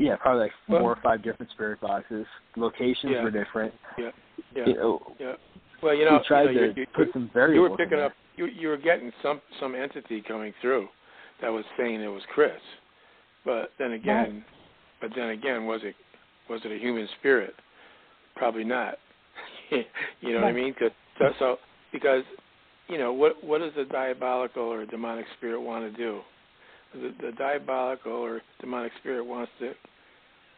Yeah, 0.00 0.16
probably 0.16 0.42
like 0.44 0.52
four 0.66 0.76
Well- 0.82 0.86
or 0.92 0.96
five 1.02 1.22
different 1.22 1.52
spirit 1.52 1.80
boxes. 1.80 2.26
Locations 2.56 3.12
Yeah. 3.12 3.22
were 3.22 3.30
different. 3.30 3.74
Yeah. 3.98 4.10
Yeah. 4.56 4.66
You 4.66 4.74
know, 4.74 5.14
Yeah. 5.18 5.36
Well, 5.82 5.94
you 5.94 6.04
know, 6.04 6.18
we 6.18 6.24
tried 6.24 6.50
you 6.54 6.60
know, 6.60 6.72
to 6.72 6.80
you, 6.80 6.86
put 6.94 7.12
some 7.12 7.28
variables. 7.32 7.54
you 7.66 7.70
were 7.70 7.76
picking 7.76 8.00
up. 8.00 8.12
You 8.36 8.46
you 8.46 8.68
were 8.68 8.76
getting 8.78 9.12
some 9.22 9.40
some 9.60 9.74
entity 9.74 10.22
coming 10.22 10.52
through 10.60 10.88
that 11.40 11.48
was 11.52 11.64
saying 11.76 12.00
it 12.00 12.08
was 12.08 12.22
Chris, 12.34 12.60
but 13.44 13.72
then 13.78 13.92
again, 13.92 14.44
but 15.00 15.10
then 15.14 15.30
again, 15.30 15.66
was 15.66 15.82
it 15.84 15.94
was 16.48 16.64
it 16.64 16.72
a 16.72 16.78
human 16.78 17.06
spirit? 17.18 17.54
Probably 18.36 18.64
not. 18.64 18.98
you 19.70 19.84
know 20.32 20.40
what 20.40 20.44
I 20.44 20.52
mean? 20.52 20.64
mean? 20.64 20.74
'Cause- 20.74 20.90
so, 21.18 21.32
so 21.38 21.58
because 21.92 22.24
you 22.88 22.96
know 22.98 23.12
what 23.12 23.42
what 23.44 23.58
does 23.58 23.76
a 23.76 23.84
diabolical 23.84 24.62
or 24.64 24.84
demonic 24.86 25.26
spirit 25.36 25.60
want 25.60 25.90
to 25.90 25.96
do? 25.96 26.20
The, 26.92 27.14
the 27.20 27.32
diabolical 27.32 28.12
or 28.12 28.42
demonic 28.60 28.92
spirit 28.98 29.24
wants 29.24 29.52
to 29.60 29.74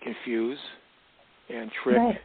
confuse 0.02 0.58
and 1.48 1.70
trick. 1.82 1.98
Right. 1.98 2.18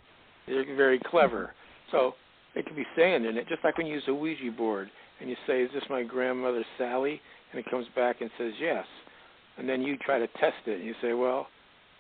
They're 0.48 0.76
very 0.76 1.00
clever. 1.00 1.54
So 1.92 2.14
it 2.56 2.66
can 2.66 2.76
be 2.76 2.86
saying 2.96 3.26
in 3.26 3.38
it, 3.38 3.48
just 3.48 3.64
like 3.64 3.78
when 3.78 3.88
you 3.88 3.94
use 3.96 4.04
a 4.08 4.14
Ouija 4.14 4.52
board 4.52 4.90
and 5.20 5.30
you 5.30 5.36
say, 5.46 5.62
"Is 5.62 5.72
this 5.74 5.84
my 5.90 6.04
grandmother 6.04 6.64
Sally?" 6.78 7.22
and 7.52 7.60
it 7.60 7.70
comes 7.70 7.88
back 7.96 8.22
and 8.22 8.30
says 8.38 8.54
yes, 8.60 8.86
and 9.58 9.68
then 9.68 9.82
you 9.82 9.98
try 9.98 10.20
to 10.20 10.28
test 10.40 10.68
it 10.68 10.78
and 10.78 10.86
you 10.86 10.96
say, 11.02 11.14
"Well, 11.14 11.48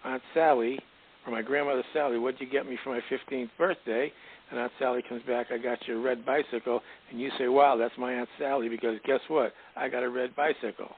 Aunt 0.03 0.21
Sally 0.33 0.79
or 1.25 1.31
my 1.31 1.41
grandmother 1.41 1.83
Sally, 1.93 2.17
what'd 2.17 2.39
you 2.39 2.47
get 2.47 2.67
me 2.67 2.77
for 2.83 2.89
my 2.89 3.01
15th 3.09 3.49
birthday?" 3.57 4.11
And 4.49 4.59
Aunt 4.59 4.71
Sally 4.79 5.01
comes 5.01 5.23
back, 5.23 5.51
"I 5.51 5.57
got 5.57 5.85
you 5.87 5.97
a 5.97 6.01
red 6.01 6.25
bicycle," 6.25 6.83
and 7.09 7.19
you 7.19 7.29
say, 7.37 7.47
"Wow, 7.47 7.75
that's 7.75 7.97
my 7.97 8.13
Aunt 8.13 8.29
Sally 8.37 8.69
because 8.69 8.99
guess 9.03 9.21
what? 9.27 9.53
I 9.75 9.89
got 9.89 10.03
a 10.03 10.09
red 10.09 10.35
bicycle." 10.35 10.95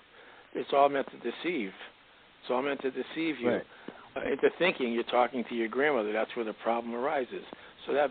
It's 0.54 0.72
all 0.74 0.90
meant 0.90 1.10
to 1.12 1.18
deceive. 1.18 1.74
It's 2.42 2.50
all 2.50 2.62
meant 2.62 2.82
to 2.82 2.92
deceive 2.92 3.40
you 3.40 3.50
Right. 3.50 3.66
Into 4.16 4.50
thinking 4.58 4.92
you're 4.92 5.04
talking 5.04 5.44
to 5.50 5.56
your 5.56 5.68
grandmother. 5.68 6.12
That's 6.12 6.36
where 6.36 6.46
the 6.46 6.54
problem 6.64 6.96
arises. 6.96 7.44
So 7.88 7.94
that 7.94 8.10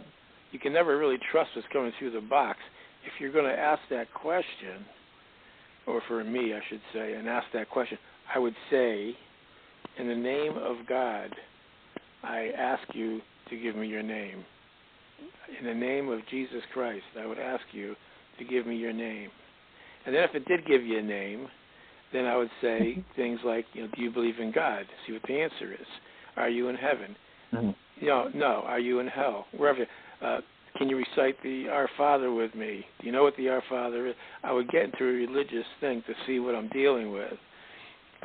you 0.53 0.59
can 0.59 0.73
never 0.73 0.97
really 0.97 1.19
trust 1.31 1.51
what's 1.55 1.69
coming 1.73 1.93
through 1.99 2.13
the 2.13 2.21
box. 2.21 2.59
If 3.05 3.21
you're 3.21 3.33
going 3.33 3.45
to 3.45 3.59
ask 3.59 3.81
that 3.91 4.13
question, 4.15 4.85
or 5.87 6.03
for 6.09 6.23
me, 6.25 6.53
I 6.55 6.61
should 6.69 6.81
say, 6.93 7.15
and 7.15 7.29
ask 7.29 7.47
that 7.55 7.71
question, 7.71 7.99
I 8.35 8.39
would 8.39 8.55
say, 8.71 9.15
in 9.99 10.09
the 10.09 10.15
name 10.15 10.57
of 10.57 10.77
God, 10.89 11.35
I 12.23 12.51
ask 12.57 12.83
you 12.95 13.21
to 13.51 13.57
give 13.57 13.77
me 13.77 13.87
your 13.87 14.03
name. 14.03 14.45
In 15.59 15.67
the 15.67 15.75
name 15.75 16.09
of 16.09 16.21
Jesus 16.31 16.63
Christ, 16.73 17.05
I 17.19 17.27
would 17.27 17.39
ask 17.39 17.63
you 17.73 17.95
to 18.39 18.45
give 18.45 18.67
me 18.67 18.77
your 18.77 18.93
name. 18.93 19.31
And 20.07 20.15
then 20.15 20.23
if 20.25 20.35
it 20.35 20.47
did 20.47 20.67
give 20.67 20.83
you 20.85 20.99
a 20.99 21.03
name, 21.03 21.49
then 22.13 22.27
I 22.27 22.37
would 22.37 22.51
say 22.61 23.05
things 23.17 23.41
like, 23.45 23.67
you 23.75 23.83
know, 23.83 23.89
do 23.95 24.03
you 24.03 24.11
believe 24.11 24.39
in 24.39 24.53
God? 24.53 24.85
See 25.07 25.13
what 25.13 25.23
the 25.25 25.41
answer 25.41 25.73
is. 25.73 25.87
Are 26.37 26.49
you 26.49 26.69
in 26.69 26.77
heaven? 26.77 27.17
Mhm. 27.53 27.75
No, 28.01 28.31
no. 28.35 28.63
Are 28.67 28.79
you 28.79 29.01
in 29.01 29.09
hell? 29.09 29.47
Wherever. 29.57 29.87
Uh, 30.23 30.41
can 30.77 30.89
you 30.89 30.97
recite 30.97 31.41
the 31.43 31.69
Our 31.69 31.89
Father 31.97 32.33
with 32.33 32.55
me? 32.55 32.87
Do 33.01 33.07
you 33.07 33.13
know 33.13 33.25
what 33.25 33.37
the 33.37 33.49
Our 33.49 33.63
Father 33.63 34.07
is? 34.07 34.15
I 34.45 34.53
would 34.53 34.69
get 34.71 34.85
into 34.85 35.05
a 35.05 35.13
religious 35.13 35.67
thing 35.81 36.03
to 36.03 36.15
see 36.27 36.39
what 36.39 36.55
I'm 36.55 36.69
dealing 36.69 37.11
with, 37.11 37.39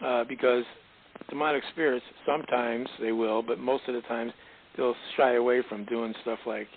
uh, 0.02 0.24
because 0.26 0.66
demonic 1.30 1.64
spirits 1.72 2.06
sometimes 2.26 2.90
they 3.00 3.12
will, 3.12 3.42
but 3.42 3.60
most 3.60 3.88
of 3.88 3.96
the 3.96 4.02
times 4.02 4.34
they'll 4.76 4.96
shy 5.16 5.34
away 5.34 5.62
from 5.64 5.86
doing 5.86 6.14
stuff 6.22 6.40
like, 6.46 6.68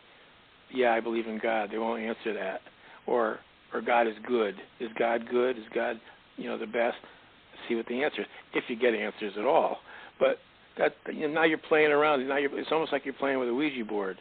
"Yeah, 0.71 0.95
I 0.95 1.01
believe 1.01 1.27
in 1.27 1.39
God." 1.39 1.71
They 1.71 1.79
won't 1.79 2.03
answer 2.03 2.33
that, 2.33 2.63
or 3.07 3.41
or 3.75 3.81
God 3.81 4.07
is 4.07 4.17
good. 4.21 4.55
Is 4.81 4.91
God 4.95 5.29
good? 5.29 5.59
Is 5.59 5.65
God, 5.75 6.01
you 6.37 6.49
know, 6.49 6.59
the 6.59 6.67
best? 6.67 6.97
See 7.69 7.75
what 7.75 7.87
the 7.87 8.03
answer 8.03 8.23
is, 8.23 8.27
if 8.55 8.65
you 8.69 8.77
get 8.77 8.95
answers 8.95 9.33
at 9.39 9.45
all. 9.45 9.79
But 10.19 10.39
that 10.79 10.95
you 11.13 11.29
know, 11.29 11.35
now 11.35 11.45
you're 11.45 11.59
playing 11.59 11.91
around. 11.91 12.27
Now 12.29 12.37
you're, 12.37 12.59
it's 12.59 12.71
almost 12.71 12.93
like 12.93 13.05
you're 13.05 13.15
playing 13.15 13.39
with 13.39 13.49
a 13.49 13.55
Ouija 13.55 13.85
board, 13.85 14.19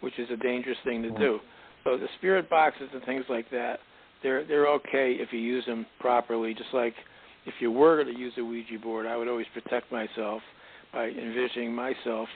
which 0.00 0.18
is 0.18 0.28
a 0.30 0.36
dangerous 0.36 0.78
thing 0.84 1.02
to 1.02 1.10
do. 1.10 1.38
So 1.84 1.96
the 1.96 2.08
spirit 2.18 2.50
boxes 2.50 2.88
and 2.92 3.02
things 3.04 3.24
like 3.28 3.50
that, 3.50 3.78
they're 4.22 4.46
they're 4.46 4.68
okay 4.68 5.16
if 5.18 5.32
you 5.32 5.38
use 5.38 5.64
them 5.66 5.86
properly. 6.00 6.54
Just 6.54 6.72
like 6.72 6.94
if 7.46 7.54
you 7.60 7.70
were 7.70 8.04
to 8.04 8.10
use 8.10 8.32
a 8.38 8.44
Ouija 8.44 8.78
board, 8.82 9.06
I 9.06 9.16
would 9.16 9.28
always 9.28 9.46
protect 9.54 9.92
myself 9.92 10.42
by 10.92 11.08
envisioning 11.08 11.74
myself 11.74 12.28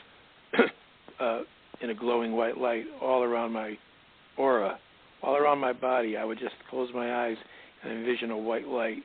uh, 1.20 1.40
in 1.80 1.90
a 1.90 1.94
glowing 1.94 2.32
white 2.32 2.58
light 2.58 2.84
all 3.00 3.22
around 3.22 3.52
my 3.52 3.76
aura, 4.36 4.78
all 5.22 5.36
around 5.36 5.58
my 5.58 5.72
body. 5.72 6.16
I 6.16 6.24
would 6.24 6.38
just 6.38 6.54
close 6.70 6.90
my 6.94 7.26
eyes 7.26 7.36
and 7.82 7.92
envision 7.92 8.30
a 8.30 8.38
white 8.38 8.68
light, 8.68 9.02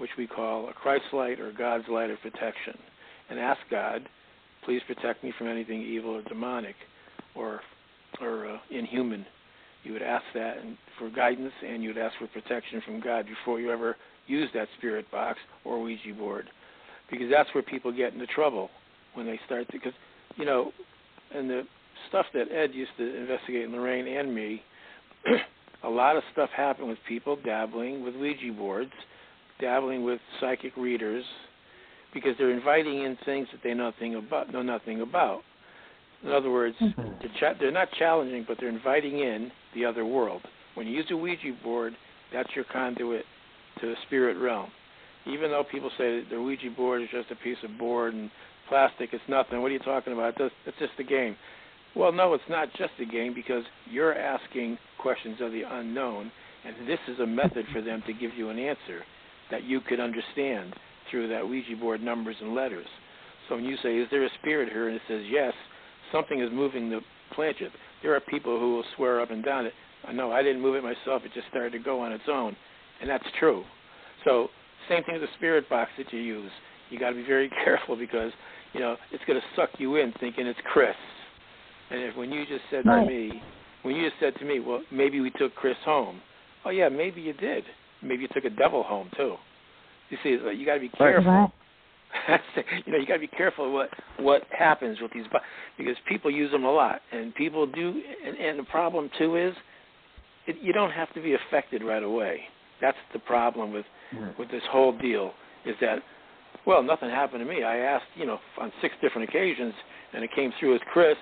which 0.00 0.10
we 0.16 0.26
call 0.26 0.68
a 0.68 0.72
Christ 0.72 1.04
light 1.12 1.38
or 1.40 1.52
God's 1.52 1.84
light 1.88 2.10
of 2.10 2.20
protection, 2.20 2.78
and 3.28 3.38
ask 3.38 3.60
God, 3.70 4.08
please 4.64 4.80
protect 4.86 5.22
me 5.22 5.32
from 5.36 5.48
anything 5.48 5.82
evil 5.82 6.16
or 6.16 6.22
demonic 6.22 6.74
or 7.34 7.60
or 8.20 8.48
uh, 8.48 8.56
inhuman. 8.70 9.24
You 9.84 9.92
would 9.92 10.02
ask 10.02 10.24
that 10.34 10.58
and 10.58 10.76
for 10.98 11.10
guidance, 11.10 11.52
and 11.66 11.82
you 11.82 11.90
would 11.90 11.98
ask 11.98 12.14
for 12.18 12.26
protection 12.28 12.82
from 12.84 13.00
God 13.00 13.26
before 13.26 13.60
you 13.60 13.70
ever 13.70 13.96
use 14.26 14.48
that 14.54 14.68
spirit 14.78 15.10
box 15.10 15.38
or 15.64 15.80
Ouija 15.80 16.14
board, 16.18 16.48
because 17.10 17.26
that's 17.30 17.48
where 17.54 17.62
people 17.62 17.92
get 17.92 18.12
into 18.12 18.26
trouble 18.26 18.70
when 19.14 19.26
they 19.26 19.38
start 19.46 19.66
to. 19.68 19.72
Because 19.72 19.94
you 20.36 20.44
know, 20.44 20.72
and 21.34 21.48
the 21.48 21.62
stuff 22.08 22.26
that 22.34 22.50
Ed 22.50 22.70
used 22.72 22.92
to 22.98 23.16
investigate, 23.16 23.64
and 23.64 23.72
Lorraine 23.72 24.08
and 24.08 24.34
me, 24.34 24.62
a 25.84 25.88
lot 25.88 26.16
of 26.16 26.22
stuff 26.32 26.50
happened 26.56 26.88
with 26.88 26.98
people 27.08 27.36
dabbling 27.44 28.04
with 28.04 28.14
Ouija 28.16 28.52
boards, 28.52 28.92
dabbling 29.60 30.04
with 30.04 30.20
psychic 30.40 30.76
readers, 30.76 31.24
because 32.12 32.32
they're 32.38 32.50
inviting 32.50 33.02
in 33.02 33.16
things 33.24 33.48
that 33.52 33.60
they 33.62 33.74
know 33.74 33.90
nothing 33.90 34.16
about. 34.16 34.52
Know 34.52 34.62
nothing 34.62 35.00
about. 35.02 35.42
In 36.22 36.32
other 36.32 36.50
words, 36.50 36.76
hmm. 36.78 36.90
they're, 37.20 37.32
cha- 37.38 37.58
they're 37.58 37.70
not 37.70 37.88
challenging, 37.98 38.44
but 38.46 38.58
they're 38.60 38.68
inviting 38.68 39.20
in 39.20 39.50
the 39.74 39.84
other 39.84 40.04
world. 40.04 40.42
When 40.74 40.86
you 40.86 40.94
use 40.94 41.06
a 41.10 41.16
Ouija 41.16 41.52
board, 41.62 41.94
that's 42.32 42.50
your 42.54 42.64
conduit 42.72 43.24
to 43.80 43.86
the 43.86 43.94
spirit 44.06 44.36
realm. 44.38 44.70
Even 45.26 45.50
though 45.50 45.64
people 45.70 45.90
say 45.98 46.20
that 46.20 46.26
the 46.30 46.40
Ouija 46.40 46.70
board 46.76 47.02
is 47.02 47.08
just 47.10 47.30
a 47.30 47.36
piece 47.36 47.58
of 47.62 47.78
board 47.78 48.14
and 48.14 48.30
plastic, 48.68 49.10
it's 49.12 49.22
nothing. 49.28 49.60
What 49.60 49.68
are 49.68 49.74
you 49.74 49.78
talking 49.80 50.12
about? 50.12 50.34
It's 50.38 50.78
just 50.78 50.92
a 50.98 51.04
game. 51.04 51.36
Well, 51.96 52.12
no, 52.12 52.34
it's 52.34 52.44
not 52.48 52.68
just 52.76 52.92
a 53.00 53.04
game 53.04 53.34
because 53.34 53.64
you're 53.90 54.14
asking 54.14 54.78
questions 54.98 55.38
of 55.40 55.52
the 55.52 55.62
unknown, 55.68 56.30
and 56.64 56.88
this 56.88 57.00
is 57.08 57.18
a 57.18 57.26
method 57.26 57.66
for 57.72 57.82
them 57.82 58.02
to 58.06 58.12
give 58.12 58.30
you 58.36 58.50
an 58.50 58.58
answer 58.58 59.02
that 59.50 59.64
you 59.64 59.80
could 59.80 60.00
understand 60.00 60.74
through 61.10 61.28
that 61.28 61.46
Ouija 61.46 61.76
board 61.76 62.02
numbers 62.02 62.36
and 62.40 62.54
letters. 62.54 62.86
So 63.48 63.56
when 63.56 63.64
you 63.64 63.76
say, 63.82 63.96
"Is 63.98 64.08
there 64.10 64.24
a 64.24 64.30
spirit 64.40 64.72
here?" 64.72 64.88
and 64.88 64.96
it 64.96 65.02
says 65.08 65.22
yes, 65.26 65.52
something 66.12 66.40
is 66.40 66.50
moving 66.52 66.88
the 66.90 67.00
planchette. 67.32 67.72
There 68.02 68.14
are 68.14 68.20
people 68.20 68.58
who 68.58 68.74
will 68.76 68.84
swear 68.96 69.20
up 69.20 69.30
and 69.30 69.44
down 69.44 69.66
it. 69.66 69.74
I 70.06 70.12
know 70.12 70.32
I 70.32 70.42
didn't 70.42 70.62
move 70.62 70.76
it 70.76 70.84
myself; 70.84 71.24
it 71.24 71.32
just 71.34 71.48
started 71.48 71.72
to 71.72 71.78
go 71.78 72.00
on 72.00 72.12
its 72.12 72.28
own, 72.28 72.56
and 73.00 73.10
that's 73.10 73.26
true. 73.38 73.64
So 74.24 74.50
same 74.88 75.02
thing 75.04 75.14
with 75.14 75.22
the 75.22 75.34
spirit 75.36 75.68
box 75.68 75.90
that 75.98 76.12
you 76.12 76.20
use. 76.20 76.50
You 76.90 76.98
got 76.98 77.10
to 77.10 77.16
be 77.16 77.22
very 77.22 77.48
careful 77.64 77.96
because 77.96 78.32
you 78.72 78.80
know 78.80 78.96
it's 79.10 79.24
going 79.24 79.40
to 79.40 79.46
suck 79.56 79.70
you 79.78 79.96
in 79.96 80.12
thinking 80.20 80.46
it's 80.46 80.60
Chris. 80.72 80.96
And 81.90 82.00
if 82.02 82.16
when 82.16 82.30
you 82.30 82.46
just 82.46 82.62
said 82.70 82.86
Right. 82.86 83.00
to 83.00 83.06
me, 83.06 83.42
when 83.82 83.96
you 83.96 84.08
just 84.08 84.20
said 84.20 84.34
to 84.36 84.44
me, 84.44 84.60
well, 84.60 84.82
maybe 84.92 85.20
we 85.20 85.30
took 85.30 85.54
Chris 85.54 85.76
home. 85.84 86.20
Oh 86.64 86.70
yeah, 86.70 86.88
maybe 86.88 87.20
you 87.20 87.32
did. 87.32 87.64
Maybe 88.02 88.22
you 88.22 88.28
took 88.32 88.44
a 88.44 88.50
devil 88.50 88.82
home 88.82 89.10
too. 89.16 89.36
You 90.10 90.18
see, 90.22 90.30
you 90.30 90.66
got 90.66 90.74
to 90.74 90.80
be 90.80 90.88
careful. 90.88 91.30
Right. 91.30 91.50
you 92.86 92.92
know, 92.92 92.98
you 92.98 93.06
got 93.06 93.14
to 93.14 93.20
be 93.20 93.28
careful 93.28 93.72
what 93.72 93.88
what 94.18 94.42
happens 94.56 94.98
with 95.00 95.12
these 95.12 95.26
because 95.78 95.96
people 96.08 96.30
use 96.30 96.50
them 96.50 96.64
a 96.64 96.70
lot, 96.70 97.00
and 97.12 97.34
people 97.34 97.66
do. 97.66 98.02
And, 98.26 98.36
and 98.36 98.58
the 98.58 98.64
problem 98.64 99.10
too 99.16 99.36
is, 99.36 99.54
it, 100.46 100.56
you 100.60 100.72
don't 100.72 100.90
have 100.90 101.12
to 101.14 101.22
be 101.22 101.34
affected 101.34 101.82
right 101.84 102.02
away. 102.02 102.40
That's 102.80 102.98
the 103.12 103.20
problem 103.20 103.72
with 103.72 103.86
Right. 104.12 104.36
with 104.38 104.50
this 104.50 104.62
whole 104.68 104.90
deal 104.98 105.32
is 105.64 105.76
that, 105.80 106.00
well, 106.66 106.82
nothing 106.82 107.10
happened 107.10 107.46
to 107.46 107.48
me. 107.48 107.62
I 107.62 107.76
asked, 107.76 108.06
you 108.16 108.26
know, 108.26 108.40
on 108.58 108.72
six 108.82 108.92
different 109.00 109.28
occasions, 109.28 109.72
and 110.12 110.24
it 110.24 110.30
came 110.34 110.52
through 110.58 110.74
as 110.74 110.80
Chris, 110.92 111.16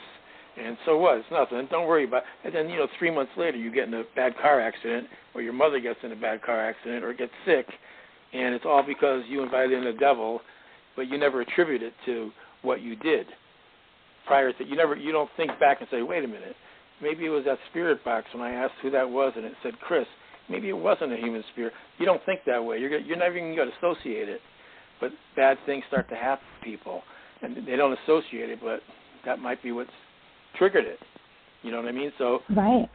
and 0.58 0.76
so 0.84 0.98
what? 0.98 1.18
It's 1.18 1.26
nothing. 1.30 1.66
Don't 1.70 1.86
worry 1.86 2.04
about. 2.04 2.22
And 2.44 2.54
then 2.54 2.68
you 2.68 2.76
know, 2.76 2.88
three 2.98 3.10
months 3.10 3.32
later, 3.36 3.56
you 3.56 3.72
get 3.72 3.88
in 3.88 3.94
a 3.94 4.04
bad 4.16 4.34
car 4.40 4.60
accident, 4.60 5.06
or 5.34 5.42
your 5.42 5.52
mother 5.52 5.80
gets 5.80 5.98
in 6.02 6.12
a 6.12 6.16
bad 6.16 6.42
car 6.42 6.60
accident, 6.60 7.04
or 7.04 7.12
gets 7.12 7.32
sick, 7.46 7.66
and 8.32 8.54
it's 8.54 8.64
all 8.66 8.82
because 8.86 9.22
you 9.28 9.42
invited 9.42 9.72
in 9.72 9.84
the 9.84 9.98
devil, 9.98 10.40
but 10.96 11.08
you 11.08 11.18
never 11.18 11.40
attribute 11.40 11.82
it 11.82 11.92
to 12.06 12.30
what 12.62 12.80
you 12.80 12.96
did 12.96 13.26
prior 14.28 14.52
to 14.52 14.64
you 14.64 14.76
never 14.76 14.94
you 14.94 15.10
don't 15.10 15.30
think 15.36 15.50
back 15.58 15.80
and 15.80 15.88
say, 15.90 16.02
wait 16.02 16.22
a 16.22 16.28
minute, 16.28 16.54
maybe 17.02 17.24
it 17.24 17.30
was 17.30 17.44
that 17.46 17.58
spirit 17.70 18.04
box 18.04 18.26
when 18.32 18.42
I 18.42 18.52
asked 18.52 18.74
who 18.82 18.90
that 18.90 19.08
was 19.08 19.32
and 19.34 19.44
it 19.44 19.54
said 19.64 19.72
Chris. 19.80 20.06
Maybe 20.50 20.68
it 20.68 20.76
wasn't 20.76 21.12
a 21.12 21.16
human 21.16 21.42
spirit. 21.52 21.72
You 21.98 22.06
don't 22.06 22.24
think 22.24 22.40
that 22.46 22.64
way. 22.64 22.78
You're 22.78 22.98
you're 22.98 23.16
never 23.16 23.36
even 23.36 23.56
going 23.56 23.70
to 23.70 23.76
associate 23.76 24.28
it. 24.28 24.40
But 25.00 25.10
bad 25.36 25.58
things 25.66 25.84
start 25.88 26.08
to 26.10 26.16
happen 26.16 26.44
to 26.58 26.64
people, 26.64 27.02
and 27.42 27.56
they 27.66 27.76
don't 27.76 27.96
associate 28.04 28.50
it, 28.50 28.58
but 28.62 28.80
that 29.24 29.38
might 29.38 29.62
be 29.62 29.72
what's 29.72 29.90
triggered 30.58 30.84
it. 30.84 30.98
You 31.62 31.70
know 31.70 31.78
what 31.78 31.88
I 31.88 31.92
mean? 31.92 32.12
So 32.18 32.40
right. 32.54 32.88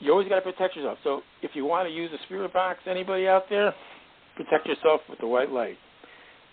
You 0.00 0.12
always 0.12 0.28
got 0.28 0.36
to 0.36 0.42
protect 0.42 0.76
yourself. 0.76 0.98
So 1.02 1.22
if 1.42 1.52
you 1.54 1.64
want 1.64 1.88
to 1.88 1.94
use 1.94 2.10
a 2.12 2.22
spirit 2.24 2.52
box, 2.52 2.78
anybody 2.86 3.26
out 3.26 3.44
there, 3.50 3.74
protect 4.36 4.66
yourself 4.66 5.00
with 5.08 5.18
the 5.18 5.26
white 5.26 5.50
light. 5.50 5.76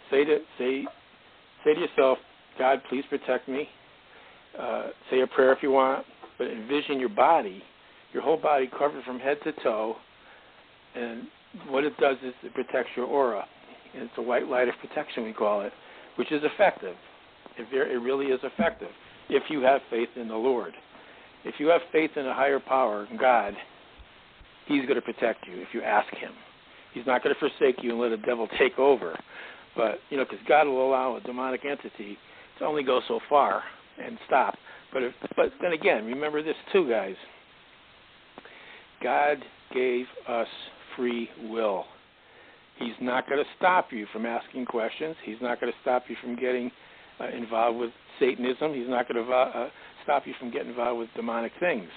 Say 0.09 0.23
to 0.25 0.39
say 0.57 0.85
say 1.63 1.73
to 1.73 1.79
yourself, 1.81 2.17
God, 2.57 2.79
please 2.89 3.03
protect 3.09 3.47
me. 3.47 3.67
Uh, 4.59 4.87
say 5.11 5.21
a 5.21 5.27
prayer 5.27 5.51
if 5.51 5.59
you 5.61 5.71
want, 5.71 6.05
but 6.37 6.47
envision 6.47 6.99
your 6.99 7.09
body, 7.09 7.61
your 8.13 8.23
whole 8.23 8.37
body 8.37 8.69
covered 8.77 9.03
from 9.03 9.19
head 9.19 9.37
to 9.43 9.51
toe, 9.63 9.95
and 10.95 11.23
what 11.69 11.83
it 11.83 11.95
does 11.97 12.15
is 12.23 12.33
it 12.41 12.53
protects 12.53 12.91
your 12.95 13.05
aura. 13.05 13.43
And 13.93 14.03
it's 14.03 14.13
a 14.17 14.21
white 14.21 14.47
light 14.47 14.67
of 14.67 14.75
protection, 14.81 15.23
we 15.23 15.33
call 15.33 15.61
it, 15.61 15.73
which 16.17 16.31
is 16.31 16.41
effective. 16.43 16.95
It, 17.57 17.67
very, 17.71 17.93
it 17.93 17.97
really 17.97 18.27
is 18.27 18.39
effective 18.43 18.89
if 19.30 19.43
you 19.49 19.61
have 19.61 19.82
faith 19.89 20.09
in 20.15 20.28
the 20.28 20.36
Lord. 20.36 20.73
If 21.43 21.55
you 21.59 21.67
have 21.67 21.82
faith 21.91 22.11
in 22.15 22.26
a 22.26 22.34
higher 22.34 22.59
power, 22.59 23.07
God, 23.19 23.53
He's 24.67 24.84
going 24.84 24.95
to 24.95 25.01
protect 25.01 25.47
you 25.47 25.61
if 25.61 25.67
you 25.73 25.82
ask 25.82 26.11
Him. 26.15 26.32
He's 26.93 27.05
not 27.05 27.23
going 27.23 27.36
to 27.36 27.39
forsake 27.39 27.84
you 27.84 27.91
and 27.91 27.99
let 27.99 28.11
a 28.11 28.17
devil 28.17 28.47
take 28.59 28.80
over. 28.80 29.17
But, 29.76 29.99
you 30.09 30.17
know, 30.17 30.23
because 30.23 30.43
God 30.47 30.65
will 30.65 30.88
allow 30.88 31.17
a 31.17 31.21
demonic 31.21 31.61
entity 31.65 32.17
to 32.59 32.65
only 32.65 32.84
go 32.84 33.01
so 33.07 33.19
far 33.30 33.63
and 34.03 34.17
stop. 34.26 34.55
But 34.93 35.03
if, 35.03 35.13
but 35.36 35.51
then 35.61 35.73
again, 35.73 36.05
remember 36.05 36.41
this 36.41 36.55
too, 36.71 36.89
guys. 36.89 37.15
God 39.03 39.38
gave 39.73 40.05
us 40.28 40.47
free 40.95 41.30
will. 41.49 41.86
He's 42.80 42.93
not 43.01 43.28
going 43.28 43.43
to 43.43 43.49
stop 43.57 43.91
you 43.91 44.05
from 44.11 44.26
asking 44.26 44.65
questions. 44.65 45.15
He's 45.23 45.38
not 45.41 45.59
going 45.59 45.71
to 45.71 45.78
stop 45.82 46.03
you 46.07 46.15
from 46.21 46.36
getting 46.36 46.71
uh, 47.19 47.28
involved 47.30 47.78
with 47.78 47.91
Satanism. 48.20 48.74
He's 48.74 48.88
not 48.89 49.07
going 49.07 49.26
to 49.26 49.32
uh, 49.32 49.70
stop 50.03 50.26
you 50.26 50.34
from 50.39 50.51
getting 50.51 50.70
involved 50.70 50.99
with 50.99 51.09
demonic 51.16 51.51
things. 51.59 51.88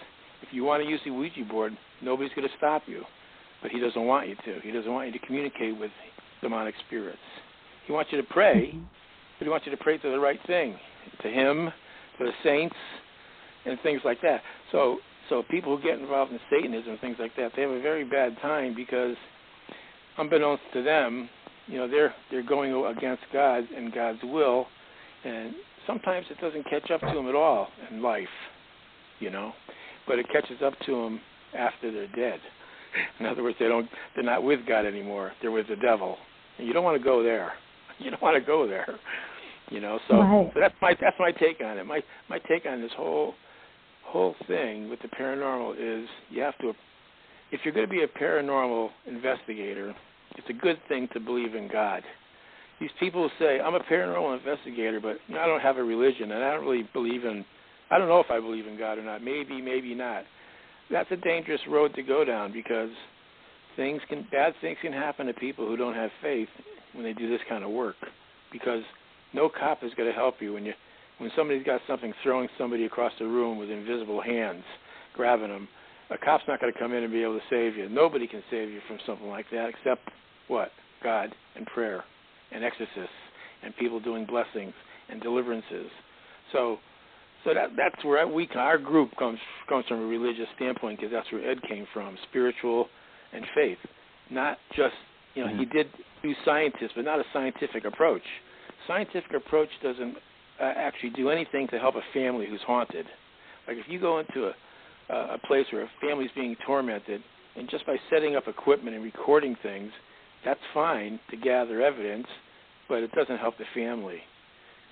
If 0.42 0.48
you 0.52 0.64
want 0.64 0.82
to 0.82 0.88
use 0.88 1.00
the 1.04 1.10
Ouija 1.10 1.44
board, 1.50 1.76
nobody's 2.02 2.32
going 2.34 2.48
to 2.48 2.54
stop 2.56 2.82
you. 2.86 3.02
But 3.62 3.70
he 3.70 3.80
doesn't 3.80 4.04
want 4.04 4.28
you 4.28 4.36
to. 4.36 4.60
He 4.62 4.70
doesn't 4.70 4.92
want 4.92 5.12
you 5.12 5.18
to 5.18 5.26
communicate 5.26 5.78
with 5.78 5.90
demonic 6.40 6.74
spirits. 6.86 7.18
He 7.86 7.92
wants 7.92 8.12
you 8.12 8.20
to 8.20 8.26
pray, 8.28 8.68
mm-hmm. 8.68 8.84
but 9.38 9.44
he 9.44 9.50
wants 9.50 9.66
you 9.66 9.72
to 9.72 9.82
pray 9.82 9.98
to 9.98 10.10
the 10.10 10.18
right 10.18 10.38
thing, 10.46 10.76
to 11.22 11.28
him, 11.28 11.72
to 12.18 12.24
the 12.24 12.32
saints, 12.44 12.76
and 13.66 13.78
things 13.82 14.00
like 14.04 14.20
that. 14.22 14.42
So, 14.70 14.98
so 15.28 15.42
people 15.50 15.76
who 15.76 15.82
get 15.82 15.98
involved 15.98 16.32
in 16.32 16.38
Satanism 16.50 16.92
and 16.92 17.00
things 17.00 17.16
like 17.18 17.34
that, 17.36 17.52
they 17.56 17.62
have 17.62 17.70
a 17.70 17.82
very 17.82 18.04
bad 18.04 18.36
time 18.40 18.74
because, 18.74 19.16
unbeknownst 20.18 20.62
to 20.74 20.82
them, 20.82 21.28
you 21.66 21.78
know, 21.78 21.88
they're 21.88 22.14
they're 22.30 22.42
going 22.42 22.72
against 22.96 23.22
God 23.32 23.64
and 23.76 23.92
God's 23.92 24.20
will, 24.22 24.66
and 25.24 25.54
sometimes 25.88 26.26
it 26.30 26.38
doesn't 26.40 26.64
catch 26.70 26.88
up 26.92 27.00
to 27.00 27.12
them 27.12 27.26
at 27.28 27.34
all 27.34 27.66
in 27.90 28.00
life, 28.00 28.28
you 29.18 29.30
know, 29.30 29.52
but 30.06 30.20
it 30.20 30.26
catches 30.30 30.62
up 30.64 30.74
to 30.86 30.92
them 30.92 31.20
after 31.56 31.90
they're 31.90 32.06
dead. 32.08 32.38
In 33.20 33.26
other 33.26 33.42
words, 33.42 33.56
they 33.58 33.66
don't 33.66 33.88
they're 34.14 34.22
not 34.22 34.44
with 34.44 34.60
God 34.68 34.86
anymore. 34.86 35.32
They're 35.42 35.50
with 35.50 35.66
the 35.68 35.76
devil. 35.76 36.16
And 36.58 36.66
you 36.66 36.72
don't 36.72 36.84
want 36.84 36.96
to 36.96 37.04
go 37.04 37.22
there. 37.24 37.52
You 38.00 38.12
don't 38.12 38.22
want 38.22 38.40
to 38.40 38.46
go 38.46 38.64
there. 38.64 38.96
You 39.70 39.80
know, 39.80 39.98
so, 40.08 40.18
right. 40.18 40.50
so 40.54 40.60
that's 40.60 40.74
my 40.80 40.94
that's 41.00 41.16
my 41.18 41.32
take 41.32 41.60
on 41.60 41.78
it. 41.78 41.84
My 41.84 42.00
my 42.30 42.38
take 42.48 42.64
on 42.64 42.80
this 42.80 42.92
whole 42.96 43.34
whole 44.04 44.36
thing 44.46 44.88
with 44.88 45.00
the 45.02 45.08
paranormal 45.08 45.72
is 45.72 46.08
you 46.30 46.40
have 46.40 46.56
to 46.58 46.72
if 47.50 47.60
you're 47.64 47.74
going 47.74 47.88
to 47.88 47.90
be 47.90 48.04
a 48.04 48.06
paranormal 48.06 48.90
investigator, 49.06 49.96
it's 50.36 50.48
a 50.48 50.52
good 50.52 50.78
thing 50.88 51.08
to 51.12 51.18
believe 51.18 51.56
in 51.56 51.68
God. 51.68 52.04
These 52.80 52.90
people 53.00 53.28
say, 53.38 53.58
I'm 53.60 53.74
a 53.74 53.80
paranormal 53.80 54.38
investigator, 54.38 55.00
but 55.00 55.18
I 55.30 55.46
don't 55.46 55.60
have 55.60 55.78
a 55.78 55.82
religion, 55.82 56.30
and 56.30 56.44
I 56.44 56.54
don't 56.54 56.64
really 56.64 56.88
believe 56.92 57.24
in, 57.24 57.44
I 57.90 57.98
don't 57.98 58.08
know 58.08 58.20
if 58.20 58.30
I 58.30 58.38
believe 58.38 58.66
in 58.66 58.78
God 58.78 58.98
or 58.98 59.02
not. 59.02 59.22
Maybe, 59.22 59.60
maybe 59.60 59.94
not. 59.94 60.22
That's 60.90 61.10
a 61.10 61.16
dangerous 61.16 61.60
road 61.68 61.94
to 61.94 62.02
go 62.02 62.24
down 62.24 62.52
because 62.52 62.90
things 63.76 64.00
can, 64.08 64.26
bad 64.30 64.54
things 64.60 64.78
can 64.80 64.92
happen 64.92 65.26
to 65.26 65.34
people 65.34 65.66
who 65.66 65.76
don't 65.76 65.94
have 65.94 66.10
faith 66.22 66.48
when 66.92 67.04
they 67.04 67.12
do 67.12 67.28
this 67.28 67.40
kind 67.48 67.64
of 67.64 67.70
work. 67.70 67.96
Because 68.52 68.82
no 69.34 69.48
cop 69.48 69.82
is 69.82 69.92
going 69.96 70.08
to 70.08 70.14
help 70.14 70.36
you 70.40 70.54
when 70.54 70.64
you, 70.64 70.72
when 71.18 71.30
somebody's 71.36 71.66
got 71.66 71.80
something 71.88 72.14
throwing 72.22 72.48
somebody 72.56 72.84
across 72.84 73.12
the 73.18 73.26
room 73.26 73.58
with 73.58 73.70
invisible 73.70 74.22
hands, 74.22 74.62
grabbing 75.14 75.48
them. 75.48 75.68
A 76.10 76.16
cop's 76.16 76.44
not 76.46 76.60
going 76.60 76.72
to 76.72 76.78
come 76.78 76.94
in 76.94 77.02
and 77.02 77.12
be 77.12 77.22
able 77.22 77.34
to 77.34 77.44
save 77.50 77.76
you. 77.76 77.88
Nobody 77.88 78.26
can 78.26 78.42
save 78.50 78.70
you 78.70 78.80
from 78.86 78.98
something 79.04 79.28
like 79.28 79.46
that 79.50 79.68
except 79.68 80.08
what? 80.46 80.70
God 81.02 81.34
and 81.56 81.66
prayer 81.66 82.04
and 82.52 82.64
exorcists 82.64 83.14
and 83.62 83.76
people 83.76 84.00
doing 84.00 84.26
blessings 84.26 84.72
and 85.10 85.20
deliverances. 85.20 85.90
So, 86.52 86.78
so 87.44 87.54
that 87.54 87.70
that's 87.76 88.04
where 88.04 88.26
we 88.26 88.48
our 88.54 88.78
group 88.78 89.10
comes 89.18 89.38
comes 89.68 89.84
from 89.86 90.00
a 90.00 90.06
religious 90.06 90.48
standpoint 90.56 90.98
because 90.98 91.12
that's 91.12 91.30
where 91.32 91.48
Ed 91.48 91.58
came 91.68 91.86
from, 91.92 92.16
spiritual 92.28 92.88
and 93.32 93.44
faith, 93.54 93.78
not 94.30 94.58
just 94.76 94.94
you 95.34 95.44
know 95.44 95.50
mm-hmm. 95.50 95.60
he 95.60 95.66
did 95.66 95.86
do 96.22 96.32
scientists, 96.44 96.92
but 96.96 97.04
not 97.04 97.20
a 97.20 97.24
scientific 97.32 97.84
approach. 97.84 98.22
Scientific 98.86 99.32
approach 99.34 99.68
doesn't 99.82 100.16
uh, 100.60 100.72
actually 100.76 101.10
do 101.10 101.30
anything 101.30 101.68
to 101.68 101.78
help 101.78 101.94
a 101.94 102.02
family 102.12 102.46
who's 102.48 102.62
haunted. 102.66 103.06
Like 103.66 103.76
if 103.76 103.84
you 103.88 104.00
go 104.00 104.18
into 104.18 104.46
a 104.46 104.52
a 105.10 105.38
place 105.46 105.64
where 105.72 105.82
a 105.82 105.90
family's 106.00 106.30
being 106.34 106.56
tormented, 106.66 107.22
and 107.56 107.68
just 107.70 107.86
by 107.86 107.96
setting 108.10 108.36
up 108.36 108.46
equipment 108.46 108.94
and 108.94 109.04
recording 109.04 109.56
things, 109.62 109.90
that's 110.44 110.60
fine 110.72 111.18
to 111.30 111.36
gather 111.36 111.82
evidence, 111.82 112.26
but 112.88 113.02
it 113.02 113.12
doesn't 113.12 113.38
help 113.38 113.58
the 113.58 113.64
family. 113.74 114.18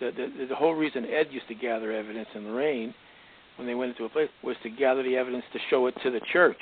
The, 0.00 0.10
the, 0.10 0.46
the 0.46 0.54
whole 0.54 0.74
reason 0.74 1.04
Ed 1.06 1.28
used 1.30 1.48
to 1.48 1.54
gather 1.54 1.92
evidence 1.92 2.28
in 2.34 2.44
Lorraine 2.44 2.94
when 3.56 3.66
they 3.66 3.74
went 3.74 3.92
into 3.92 4.04
a 4.04 4.08
place 4.08 4.28
was 4.42 4.56
to 4.62 4.70
gather 4.70 5.02
the 5.02 5.16
evidence 5.16 5.44
to 5.52 5.58
show 5.70 5.86
it 5.86 5.94
to 6.02 6.10
the 6.10 6.20
church 6.32 6.56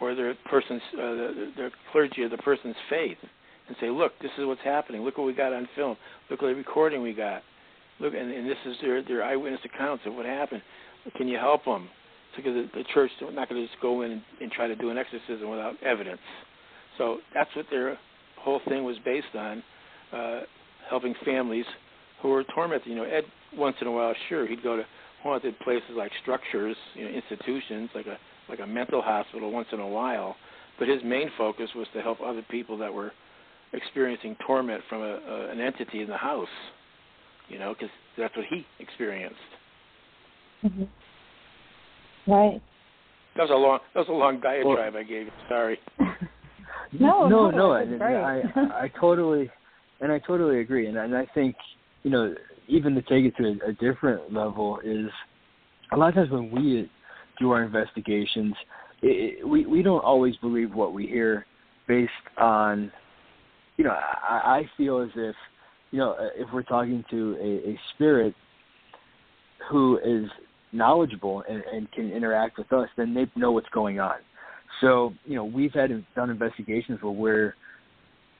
or 0.00 0.14
the 0.14 0.34
person's 0.48 0.82
uh, 0.94 1.02
the, 1.02 1.52
the 1.56 1.70
clergy 1.90 2.22
of 2.22 2.30
the 2.30 2.38
person's 2.38 2.76
faith 2.88 3.18
and 3.66 3.76
say, 3.80 3.90
look, 3.90 4.12
this 4.22 4.30
is 4.38 4.46
what's 4.46 4.60
happening. 4.64 5.02
Look 5.02 5.18
what 5.18 5.26
we 5.26 5.34
got 5.34 5.52
on 5.52 5.68
film. 5.74 5.96
Look 6.30 6.40
what 6.42 6.48
the 6.48 6.54
recording 6.54 7.02
we 7.02 7.12
got. 7.12 7.42
Look, 8.00 8.14
and, 8.14 8.30
and 8.30 8.48
this 8.48 8.56
is 8.66 8.76
their 8.80 9.02
their 9.02 9.24
eyewitness 9.24 9.60
accounts 9.64 10.04
of 10.06 10.14
what 10.14 10.26
happened. 10.26 10.62
Can 11.16 11.26
you 11.28 11.38
help 11.38 11.64
them? 11.64 11.88
Because 12.36 12.54
the, 12.54 12.78
the 12.78 12.84
church 12.94 13.10
is 13.20 13.34
not 13.34 13.48
going 13.48 13.60
to 13.60 13.66
just 13.66 13.80
go 13.82 14.02
in 14.02 14.12
and, 14.12 14.22
and 14.40 14.52
try 14.52 14.68
to 14.68 14.76
do 14.76 14.90
an 14.90 14.98
exorcism 14.98 15.50
without 15.50 15.74
evidence. 15.82 16.20
So 16.98 17.18
that's 17.32 17.50
what 17.56 17.66
their 17.70 17.98
whole 18.36 18.60
thing 18.68 18.84
was 18.84 18.96
based 19.04 19.34
on, 19.34 19.62
uh, 20.12 20.40
helping 20.88 21.14
families 21.24 21.64
who 22.20 22.28
were 22.28 22.44
tormented. 22.54 22.88
You 22.88 22.96
know, 22.96 23.04
Ed 23.04 23.24
once 23.56 23.76
in 23.80 23.86
a 23.86 23.92
while, 23.92 24.14
sure, 24.28 24.46
he'd 24.46 24.62
go 24.62 24.76
to 24.76 24.84
haunted 25.22 25.58
places 25.60 25.90
like 25.96 26.12
structures, 26.22 26.76
you 26.94 27.04
know, 27.04 27.10
institutions 27.10 27.90
like 27.94 28.06
a 28.06 28.18
like 28.48 28.60
a 28.60 28.66
mental 28.66 29.02
hospital 29.02 29.50
once 29.52 29.68
in 29.72 29.80
a 29.80 29.86
while, 29.86 30.36
but 30.78 30.88
his 30.88 31.02
main 31.04 31.30
focus 31.36 31.68
was 31.76 31.86
to 31.92 32.00
help 32.00 32.18
other 32.24 32.42
people 32.50 32.78
that 32.78 32.92
were 32.92 33.12
experiencing 33.74 34.36
torment 34.46 34.82
from 34.88 35.02
a, 35.02 35.04
a 35.04 35.50
an 35.50 35.60
entity 35.60 36.00
in 36.00 36.08
the 36.08 36.16
house. 36.16 36.48
You 37.48 37.58
know, 37.58 37.74
because 37.74 37.90
that's 38.16 38.36
what 38.36 38.46
he 38.46 38.66
experienced. 38.78 39.36
Mm-hmm. 40.64 42.30
Right. 42.30 42.62
That 43.36 43.42
was 43.42 43.50
a 43.50 43.54
long 43.54 43.78
that 43.94 44.00
was 44.00 44.08
a 44.08 44.12
long 44.12 44.40
diatribe 44.40 44.94
well, 44.94 45.02
I 45.02 45.02
gave 45.02 45.26
you. 45.26 45.32
Sorry. 45.48 45.78
No, 47.00 47.28
no, 47.28 47.50
no. 47.50 47.84
no 47.84 48.04
I, 48.04 48.84
I 48.84 48.92
totally, 49.00 49.50
and 50.00 50.10
I 50.10 50.18
totally 50.20 50.60
agree, 50.60 50.86
and 50.86 50.96
and 50.96 51.14
I 51.14 51.26
think 51.34 51.54
you 52.02 52.10
know 52.10 52.34
even 52.66 52.94
to 52.94 53.02
take 53.02 53.24
it 53.24 53.36
to 53.36 53.44
a, 53.44 53.70
a 53.70 53.72
different 53.74 54.32
level 54.32 54.80
is 54.84 55.10
a 55.92 55.96
lot 55.96 56.08
of 56.08 56.14
times 56.14 56.30
when 56.30 56.50
we 56.50 56.90
do 57.38 57.50
our 57.50 57.62
investigations, 57.62 58.54
it, 59.02 59.46
we 59.46 59.66
we 59.66 59.82
don't 59.82 60.04
always 60.04 60.36
believe 60.36 60.74
what 60.74 60.92
we 60.92 61.06
hear 61.06 61.46
based 61.86 62.12
on, 62.36 62.92
you 63.76 63.84
know, 63.84 63.90
I, 63.90 64.60
I 64.60 64.70
feel 64.76 65.00
as 65.00 65.08
if, 65.16 65.34
you 65.90 65.98
know, 65.98 66.12
uh, 66.12 66.28
if 66.36 66.48
we're 66.52 66.62
talking 66.62 67.02
to 67.10 67.36
a, 67.40 67.70
a 67.70 67.80
spirit 67.94 68.34
who 69.70 69.98
is 70.04 70.28
knowledgeable 70.72 71.42
and, 71.48 71.62
and 71.72 71.90
can 71.92 72.12
interact 72.12 72.58
with 72.58 72.72
us, 72.72 72.88
then 72.96 73.14
they 73.14 73.26
know 73.34 73.52
what's 73.52 73.68
going 73.70 73.98
on. 73.98 74.16
So, 74.80 75.14
you 75.24 75.34
know, 75.34 75.44
we've 75.44 75.72
had 75.72 75.90
done 76.14 76.30
investigations 76.30 77.00
where 77.02 77.12
we're, 77.12 77.54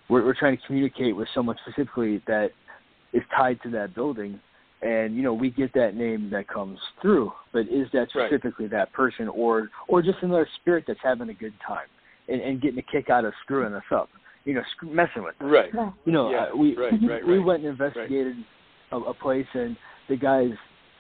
we're 0.09 0.25
we're 0.25 0.39
trying 0.39 0.57
to 0.57 0.63
communicate 0.67 1.15
with 1.15 1.29
someone 1.35 1.57
specifically 1.67 2.23
that 2.27 2.51
is 3.13 3.23
tied 3.37 3.61
to 3.63 3.71
that 3.71 3.95
building, 3.95 4.41
and 4.81 5.15
you 5.15 5.23
know 5.23 5.35
we 5.35 5.51
get 5.51 5.73
that 5.75 5.95
name 5.95 6.31
that 6.31 6.49
comes 6.49 6.79
through. 7.03 7.31
But 7.53 7.63
is 7.63 7.89
that 7.93 8.09
specifically 8.09 8.67
right. 8.67 8.71
that 8.71 8.93
person, 8.93 9.29
or 9.29 9.69
or 9.87 10.01
just 10.01 10.19
another 10.23 10.49
spirit 10.61 10.85
that's 10.87 11.01
having 11.03 11.29
a 11.29 11.35
good 11.35 11.53
time 11.67 11.89
and, 12.29 12.41
and 12.41 12.63
getting 12.63 12.79
a 12.79 12.83
kick 12.83 13.11
out 13.11 13.27
of 13.27 13.35
screwing 13.45 13.75
us 13.75 13.83
up? 13.91 14.09
you 14.49 14.55
know, 14.55 14.63
sc- 14.77 14.91
messing 14.91 15.23
with 15.23 15.39
them. 15.39 15.49
Right. 15.49 15.71
You 15.73 16.13
know, 16.13 16.31
Yeah, 16.31 16.47
uh, 16.53 16.57
we 16.57 16.75
right, 16.75 16.93
right, 17.03 17.27
we 17.27 17.39
went 17.39 17.65
and 17.65 17.69
investigated 17.69 18.37
a, 18.93 18.97
a 18.97 19.13
place, 19.13 19.47
and 19.53 19.77
the 20.09 20.17
guy's 20.17 20.53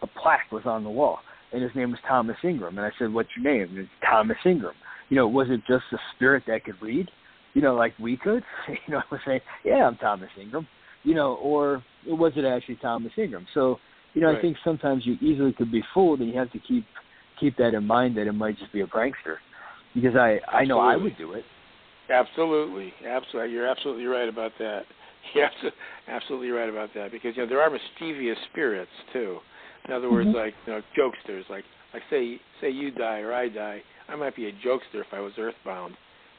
a 0.02 0.06
plaque 0.06 0.52
was 0.52 0.64
on 0.66 0.84
the 0.84 0.90
wall, 0.90 1.20
and 1.52 1.62
his 1.62 1.72
name 1.74 1.90
was 1.90 2.00
Thomas 2.06 2.36
Ingram. 2.44 2.76
And 2.76 2.86
I 2.86 2.90
said, 2.98 3.10
"What's 3.10 3.30
your 3.34 3.50
name?" 3.50 3.70
And 3.70 3.78
it's 3.78 3.90
Thomas 4.04 4.36
Ingram. 4.44 4.74
You 5.08 5.16
know, 5.16 5.26
was 5.28 5.48
it 5.50 5.60
just 5.66 5.84
a 5.92 5.98
spirit 6.14 6.42
that 6.46 6.64
could 6.64 6.80
read? 6.82 7.08
You 7.54 7.62
know, 7.62 7.74
like 7.74 7.94
we 7.98 8.16
could. 8.16 8.42
You 8.68 8.94
know, 8.94 8.98
I 8.98 9.04
was 9.10 9.20
saying, 9.26 9.40
"Yeah, 9.64 9.86
I'm 9.86 9.96
Thomas 9.96 10.28
Ingram." 10.40 10.66
You 11.04 11.14
know, 11.14 11.34
or 11.34 11.82
was 12.06 12.32
it 12.36 12.44
actually 12.44 12.76
Thomas 12.76 13.12
Ingram? 13.16 13.46
So, 13.54 13.78
you 14.14 14.20
know, 14.20 14.28
Right. 14.28 14.38
I 14.38 14.42
think 14.42 14.56
sometimes 14.64 15.06
you 15.06 15.16
easily 15.20 15.52
could 15.52 15.70
be 15.72 15.82
fooled, 15.94 16.20
and 16.20 16.28
you 16.28 16.38
have 16.38 16.50
to 16.52 16.58
keep 16.58 16.84
keep 17.40 17.56
that 17.56 17.72
in 17.74 17.86
mind 17.86 18.16
that 18.16 18.26
it 18.26 18.32
might 18.32 18.58
just 18.58 18.72
be 18.72 18.80
a 18.82 18.86
prankster. 18.86 19.36
Because 19.94 20.16
I 20.16 20.40
I 20.48 20.64
know 20.64 20.80
I 20.80 20.96
would 20.96 21.16
do 21.16 21.32
it. 21.32 21.44
Absolutely, 22.10 22.92
absolutely. 23.06 23.52
You're 23.52 23.66
absolutely 23.66 24.06
right 24.06 24.28
about 24.28 24.52
that. 24.58 24.84
You're 25.34 25.48
absolutely 26.08 26.50
right 26.50 26.68
about 26.68 26.90
that 26.94 27.10
because 27.12 27.36
you 27.36 27.42
know 27.42 27.48
there 27.48 27.60
are 27.60 27.70
mischievous 27.70 28.38
spirits 28.50 28.90
too. 29.12 29.38
In 29.86 29.92
other 29.92 30.10
words, 30.10 30.28
Mhm. 30.28 30.34
like 30.34 30.54
you 30.66 30.72
know, 30.74 30.82
jokesters. 30.96 31.48
Like 31.50 31.64
like 31.92 32.02
say 32.10 32.38
say 32.60 32.70
you 32.70 32.90
die 32.90 33.20
or 33.20 33.32
I 33.32 33.48
die, 33.48 33.82
I 34.08 34.16
might 34.16 34.36
be 34.36 34.46
a 34.46 34.52
jokester 34.52 35.00
if 35.00 35.06
I 35.12 35.20
was 35.20 35.32
earthbound, 35.38 35.94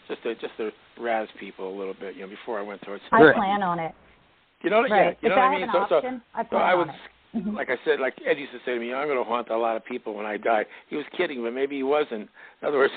just 0.07 0.21
to 0.23 0.35
just 0.35 0.55
to 0.57 0.71
razz 0.99 1.27
people 1.39 1.73
a 1.73 1.75
little 1.77 1.93
bit. 1.99 2.15
You 2.15 2.21
know, 2.23 2.27
before 2.29 2.59
I 2.59 2.63
went 2.63 2.81
towards. 2.83 3.03
I 3.11 3.21
Right. 3.23 3.35
plan 3.35 3.63
on 3.63 3.79
it. 3.79 3.93
You 4.61 4.69
know, 4.69 4.81
Right. 4.81 4.89
yeah, 4.91 5.09
you 5.21 5.29
if 5.29 5.35
know 5.35 5.35
I 5.35 5.37
what 5.37 5.45
I 5.45 5.51
mean. 5.55 5.63
an 5.63 5.69
so, 5.71 5.85
so 5.89 5.95
option, 5.97 6.21
I 6.35 6.43
so 6.49 6.57
I 6.57 6.73
on 6.73 6.77
would 6.79 6.89
it. 6.89 6.95
Mhm. 7.35 7.53
like 7.55 7.69
I 7.69 7.77
said, 7.85 7.99
like 7.99 8.15
Ed 8.25 8.39
used 8.39 8.51
to 8.53 8.59
say 8.65 8.73
to 8.73 8.79
me, 8.79 8.91
I'm 8.93 9.07
going 9.07 9.17
to 9.19 9.23
haunt 9.23 9.49
a 9.49 9.57
lot 9.57 9.77
of 9.77 9.85
people 9.85 10.15
when 10.15 10.25
I 10.25 10.37
die. 10.37 10.65
He 10.89 10.95
was 10.95 11.05
kidding, 11.15 11.43
but 11.43 11.53
maybe 11.53 11.75
he 11.77 11.83
wasn't. 11.83 12.27
In 12.61 12.67
other 12.67 12.79
words, 12.79 12.93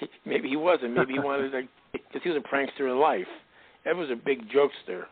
maybe 0.26 0.48
he 0.48 0.56
wasn't. 0.56 0.94
Maybe 0.94 1.14
he 1.14 1.18
wanted 1.18 1.50
to, 1.52 1.62
because 1.92 2.22
he 2.22 2.28
was 2.28 2.36
a 2.38 2.46
prankster 2.46 2.90
in 2.90 2.98
life. 3.00 3.26
Ed 3.86 3.96
was 3.96 4.10
a 4.10 4.16
big 4.16 4.48
jokester. 4.50 5.06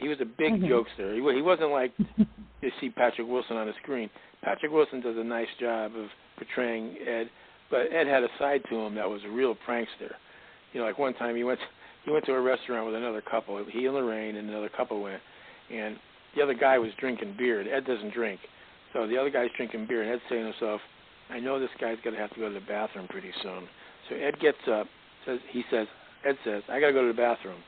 He 0.00 0.08
was 0.08 0.20
a 0.20 0.24
big 0.24 0.54
Mhm. 0.60 0.68
jokester. 0.68 1.14
He, 1.14 1.36
he 1.36 1.42
wasn't 1.42 1.70
like 1.70 1.92
you 2.60 2.70
see 2.80 2.90
Patrick 2.90 3.28
Wilson 3.28 3.56
on 3.56 3.68
the 3.68 3.74
screen. 3.82 4.10
Patrick 4.44 4.72
Wilson 4.72 5.00
does 5.00 5.16
a 5.16 5.24
nice 5.24 5.48
job 5.58 5.92
of 5.96 6.06
portraying 6.36 6.96
Ed, 7.06 7.30
but 7.70 7.92
Ed 7.92 8.06
had 8.06 8.22
a 8.22 8.28
side 8.38 8.60
to 8.68 8.76
him 8.76 8.94
that 8.94 9.08
was 9.08 9.22
a 9.24 9.30
real 9.30 9.56
prankster. 9.66 10.12
You 10.72 10.80
know, 10.80 10.86
like 10.86 10.98
one 10.98 11.14
time 11.14 11.34
he 11.34 11.44
went 11.44 11.58
he 12.04 12.10
went 12.10 12.26
to 12.26 12.34
a 12.34 12.40
restaurant 12.40 12.84
with 12.84 12.94
another 12.94 13.22
couple. 13.22 13.64
He 13.70 13.86
and 13.86 13.94
Lorraine 13.94 14.36
and 14.36 14.50
another 14.50 14.68
couple 14.68 15.00
went, 15.02 15.22
and 15.72 15.96
the 16.36 16.42
other 16.42 16.52
guy 16.52 16.78
was 16.78 16.90
drinking 17.00 17.36
beer. 17.38 17.60
And 17.60 17.68
Ed 17.68 17.86
doesn't 17.86 18.12
drink, 18.12 18.40
so 18.92 19.06
the 19.06 19.16
other 19.16 19.30
guy's 19.30 19.48
drinking 19.56 19.86
beer, 19.86 20.02
and 20.02 20.12
Ed's 20.12 20.22
saying 20.28 20.42
to 20.42 20.52
himself, 20.52 20.80
"I 21.30 21.40
know 21.40 21.58
this 21.58 21.70
guy's 21.80 21.96
gonna 22.04 22.18
have 22.18 22.32
to 22.34 22.40
go 22.40 22.48
to 22.48 22.54
the 22.54 22.66
bathroom 22.66 23.08
pretty 23.08 23.32
soon." 23.42 23.66
So 24.10 24.16
Ed 24.16 24.38
gets 24.40 24.68
up, 24.68 24.86
says 25.24 25.40
he 25.48 25.64
says, 25.70 25.88
Ed 26.24 26.36
says, 26.44 26.62
"I 26.68 26.80
gotta 26.80 26.92
go 26.92 27.02
to 27.02 27.08
the 27.08 27.14
bathroom." 27.14 27.62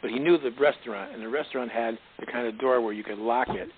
But 0.00 0.10
he 0.10 0.20
knew 0.20 0.38
the 0.38 0.52
restaurant, 0.52 1.12
and 1.12 1.22
the 1.22 1.28
restaurant 1.28 1.70
had 1.70 1.98
the 2.20 2.26
kind 2.26 2.46
of 2.46 2.58
door 2.58 2.80
where 2.80 2.92
you 2.92 3.02
could 3.02 3.18
lock 3.18 3.48
it 3.48 3.70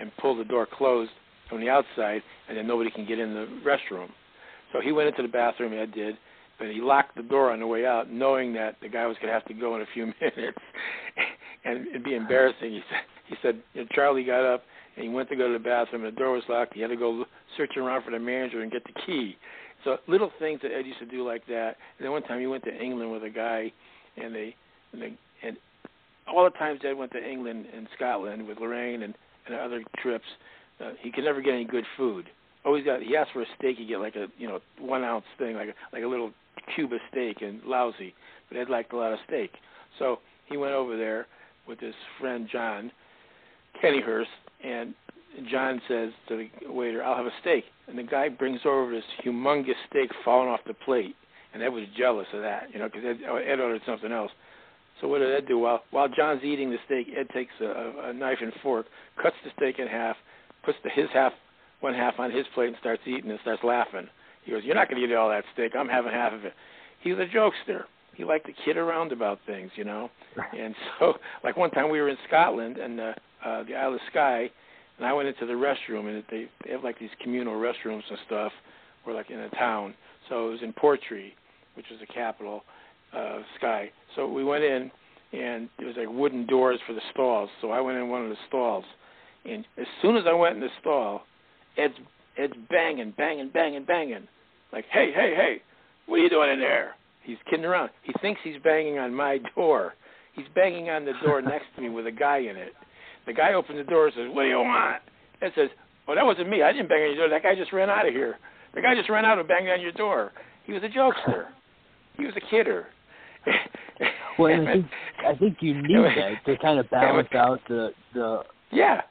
and 0.00 0.10
pull 0.16 0.34
the 0.34 0.44
door 0.44 0.66
closed 0.66 1.12
from 1.48 1.60
the 1.60 1.68
outside, 1.68 2.22
and 2.48 2.56
then 2.56 2.66
nobody 2.66 2.90
can 2.90 3.06
get 3.06 3.18
in 3.18 3.34
the 3.34 3.46
restroom. 3.64 4.08
So 4.72 4.80
he 4.80 4.92
went 4.92 5.08
into 5.08 5.22
the 5.22 5.28
bathroom, 5.28 5.72
Ed 5.72 5.92
did, 5.92 6.16
but 6.58 6.68
he 6.68 6.80
locked 6.80 7.16
the 7.16 7.22
door 7.22 7.52
on 7.52 7.60
the 7.60 7.66
way 7.66 7.86
out, 7.86 8.10
knowing 8.10 8.52
that 8.54 8.76
the 8.82 8.88
guy 8.88 9.06
was 9.06 9.16
going 9.16 9.28
to 9.28 9.32
have 9.32 9.44
to 9.46 9.54
go 9.54 9.76
in 9.76 9.82
a 9.82 9.86
few 9.94 10.06
minutes, 10.20 10.58
and 11.64 11.86
it'd 11.88 12.04
be 12.04 12.14
embarrassing. 12.14 12.72
He 12.72 12.80
said, 12.90 13.02
he 13.28 13.36
said, 13.42 13.62
you 13.74 13.82
know, 13.82 13.88
Charlie 13.92 14.24
got 14.24 14.44
up 14.44 14.62
and 14.96 15.04
he 15.04 15.10
went 15.10 15.28
to 15.28 15.36
go 15.36 15.46
to 15.46 15.52
the 15.52 15.62
bathroom, 15.62 16.04
and 16.04 16.16
the 16.16 16.18
door 16.18 16.32
was 16.32 16.42
locked. 16.48 16.74
He 16.74 16.80
had 16.80 16.88
to 16.88 16.96
go 16.96 17.24
search 17.56 17.76
around 17.76 18.02
for 18.02 18.10
the 18.10 18.18
manager 18.18 18.62
and 18.62 18.72
get 18.72 18.82
the 18.84 18.98
key. 19.04 19.36
So 19.84 19.98
little 20.08 20.30
things 20.38 20.60
that 20.62 20.72
Ed 20.72 20.86
used 20.86 20.98
to 21.00 21.06
do 21.06 21.24
like 21.24 21.46
that. 21.48 21.76
And 21.98 22.04
then 22.04 22.12
one 22.12 22.22
time 22.22 22.40
he 22.40 22.46
went 22.46 22.64
to 22.64 22.74
England 22.74 23.12
with 23.12 23.22
a 23.22 23.30
guy, 23.30 23.72
and 24.16 24.34
they, 24.34 24.56
and 24.92 25.02
they, 25.02 25.12
and 25.46 25.56
all 26.26 26.44
the 26.44 26.50
times 26.50 26.80
Ed 26.82 26.94
went 26.94 27.12
to 27.12 27.22
England 27.22 27.66
and 27.76 27.86
Scotland 27.94 28.46
with 28.48 28.58
Lorraine 28.58 29.02
and, 29.02 29.14
and 29.46 29.54
other 29.54 29.82
trips, 30.02 30.24
uh, 30.80 30.90
he 31.00 31.10
could 31.10 31.24
never 31.24 31.40
get 31.40 31.54
any 31.54 31.64
good 31.64 31.84
food. 31.96 32.26
Always 32.64 32.84
got 32.84 33.02
he 33.02 33.16
asked 33.16 33.32
for 33.32 33.42
a 33.42 33.46
steak, 33.58 33.76
he 33.78 33.86
get 33.86 34.00
like 34.00 34.16
a 34.16 34.26
you 34.38 34.48
know 34.48 34.60
one 34.78 35.04
ounce 35.04 35.24
thing, 35.38 35.56
like 35.56 35.68
a 35.68 35.74
like 35.92 36.02
a 36.02 36.06
little 36.06 36.32
cube 36.74 36.92
of 36.92 37.00
steak, 37.10 37.42
and 37.42 37.62
lousy. 37.64 38.14
But 38.48 38.58
Ed 38.58 38.68
liked 38.68 38.92
a 38.92 38.96
lot 38.96 39.12
of 39.12 39.18
steak, 39.26 39.50
so 39.98 40.18
he 40.46 40.56
went 40.56 40.74
over 40.74 40.96
there 40.96 41.26
with 41.68 41.80
his 41.80 41.94
friend 42.20 42.48
John 42.50 42.90
Kennyhurst, 43.82 44.26
and 44.64 44.94
John 45.50 45.80
says 45.88 46.10
to 46.28 46.36
the 46.36 46.72
waiter, 46.72 47.04
"I'll 47.04 47.16
have 47.16 47.26
a 47.26 47.34
steak," 47.40 47.64
and 47.88 47.98
the 47.98 48.02
guy 48.02 48.28
brings 48.28 48.60
over 48.64 48.90
this 48.90 49.04
humongous 49.24 49.74
steak 49.90 50.10
falling 50.24 50.48
off 50.48 50.60
the 50.66 50.74
plate, 50.74 51.14
and 51.54 51.62
Ed 51.62 51.68
was 51.68 51.84
jealous 51.96 52.26
of 52.32 52.42
that, 52.42 52.72
you 52.72 52.78
know, 52.78 52.88
because 52.88 53.04
Ed, 53.04 53.18
Ed 53.24 53.60
ordered 53.60 53.82
something 53.86 54.12
else. 54.12 54.32
So 55.00 55.08
what 55.08 55.18
did 55.18 55.34
Ed 55.34 55.46
do? 55.46 55.58
While 55.58 55.84
while 55.90 56.08
John's 56.08 56.42
eating 56.42 56.70
the 56.70 56.78
steak, 56.86 57.08
Ed 57.16 57.28
takes 57.30 57.52
a, 57.60 58.08
a 58.08 58.12
knife 58.12 58.38
and 58.40 58.52
fork, 58.62 58.86
cuts 59.22 59.36
the 59.44 59.50
steak 59.56 59.78
in 59.78 59.86
half, 59.86 60.16
puts 60.66 60.76
the, 60.84 60.90
his 60.90 61.08
half, 61.14 61.32
one 61.80 61.94
half 61.94 62.18
on 62.18 62.30
his 62.30 62.44
plate, 62.54 62.68
and 62.68 62.76
starts 62.80 63.02
eating 63.06 63.30
and 63.30 63.40
starts 63.40 63.64
laughing. 63.64 64.08
He 64.44 64.52
goes, 64.52 64.62
"You're 64.64 64.74
not 64.74 64.90
going 64.90 65.00
to 65.00 65.08
eat 65.08 65.14
all 65.14 65.30
that 65.30 65.44
steak. 65.54 65.72
I'm 65.74 65.88
having 65.88 66.12
half 66.12 66.34
of 66.34 66.44
it." 66.44 66.52
He 67.00 67.12
was 67.12 67.20
a 67.20 67.34
jokester. 67.34 67.84
He 68.14 68.24
liked 68.24 68.46
to 68.46 68.52
kid 68.64 68.76
around 68.76 69.12
about 69.12 69.38
things, 69.46 69.70
you 69.76 69.84
know. 69.84 70.10
And 70.58 70.74
so, 70.98 71.14
like 71.44 71.56
one 71.56 71.70
time 71.70 71.90
we 71.90 72.00
were 72.00 72.10
in 72.10 72.16
Scotland 72.28 72.76
and 72.76 73.00
uh, 73.00 73.12
uh, 73.44 73.62
the 73.64 73.74
Isle 73.74 73.94
of 73.94 74.00
Skye, 74.10 74.50
and 74.98 75.06
I 75.06 75.12
went 75.12 75.28
into 75.28 75.46
the 75.46 75.52
restroom, 75.52 76.08
and 76.08 76.22
they, 76.30 76.48
they 76.64 76.72
have 76.72 76.84
like 76.84 76.98
these 76.98 77.10
communal 77.22 77.54
restrooms 77.54 78.02
and 78.08 78.18
stuff. 78.26 78.52
We're 79.06 79.14
like 79.14 79.30
in 79.30 79.38
a 79.38 79.50
town, 79.50 79.94
so 80.28 80.48
it 80.48 80.50
was 80.50 80.62
in 80.62 80.72
Portree, 80.72 81.32
which 81.74 81.86
is 81.92 82.00
the 82.00 82.06
capital 82.06 82.64
of 83.12 83.42
Skye. 83.56 83.90
So 84.14 84.26
we 84.26 84.44
went 84.44 84.64
in, 84.64 84.90
and 85.32 85.68
there 85.78 85.86
was 85.86 85.96
like 85.96 86.08
wooden 86.08 86.46
doors 86.46 86.80
for 86.86 86.92
the 86.92 87.00
stalls. 87.12 87.50
So 87.60 87.70
I 87.70 87.80
went 87.80 87.98
in 87.98 88.08
one 88.08 88.22
of 88.22 88.30
the 88.30 88.36
stalls, 88.48 88.84
and 89.48 89.64
as 89.78 89.86
soon 90.02 90.16
as 90.16 90.24
I 90.26 90.32
went 90.32 90.56
in 90.56 90.60
the 90.60 90.68
stall, 90.80 91.22
Ed's 91.76 91.94
Ed's 92.38 92.52
banging, 92.70 93.12
banging, 93.16 93.50
banging, 93.50 93.84
banging, 93.84 94.28
like, 94.72 94.84
hey, 94.90 95.10
hey, 95.14 95.34
hey, 95.34 95.62
what 96.06 96.16
are 96.16 96.22
you 96.22 96.30
doing 96.30 96.50
in 96.50 96.60
there? 96.60 96.94
He's 97.22 97.38
kidding 97.48 97.64
around. 97.64 97.90
He 98.02 98.12
thinks 98.20 98.40
he's 98.44 98.60
banging 98.62 98.98
on 98.98 99.14
my 99.14 99.38
door. 99.54 99.94
He's 100.34 100.46
banging 100.54 100.90
on 100.90 101.04
the 101.04 101.12
door 101.24 101.42
next 101.54 101.66
to 101.76 101.82
me 101.82 101.88
with 101.88 102.06
a 102.06 102.12
guy 102.12 102.38
in 102.38 102.56
it. 102.56 102.72
The 103.26 103.32
guy 103.32 103.54
opens 103.54 103.78
the 103.78 103.90
door 103.90 104.06
and 104.06 104.14
says, 104.14 104.28
"What 104.32 104.42
do 104.42 104.48
you 104.48 104.58
want?" 104.58 105.02
Ed 105.42 105.52
says, 105.56 105.70
"Oh, 106.06 106.14
that 106.14 106.24
wasn't 106.24 106.48
me. 106.48 106.62
I 106.62 106.72
didn't 106.72 106.88
bang 106.88 107.02
on 107.02 107.16
your 107.16 107.26
door. 107.26 107.28
That 107.28 107.42
guy 107.42 107.54
just 107.56 107.72
ran 107.72 107.90
out 107.90 108.06
of 108.06 108.14
here. 108.14 108.38
The 108.74 108.82
guy 108.82 108.94
just 108.94 109.08
ran 109.08 109.24
out 109.24 109.38
and 109.38 109.48
banged 109.48 109.68
on 109.68 109.80
your 109.80 109.92
door. 109.92 110.32
He 110.64 110.72
was 110.72 110.82
a 110.82 110.88
jokester. 110.88 111.46
He 112.16 112.24
was 112.24 112.34
a 112.36 112.50
kidder." 112.50 112.86
Well, 114.38 114.52
I 114.52 114.64
think 114.72 114.86
I 115.26 115.34
think 115.36 115.56
you 115.60 115.74
need 115.82 116.04
that 116.16 116.44
to 116.46 116.56
kind 116.58 116.78
of 116.78 116.88
balance 116.90 117.28
out 117.34 117.60
the 117.68 117.90
the 118.14 118.42
Yeah. 118.70 119.02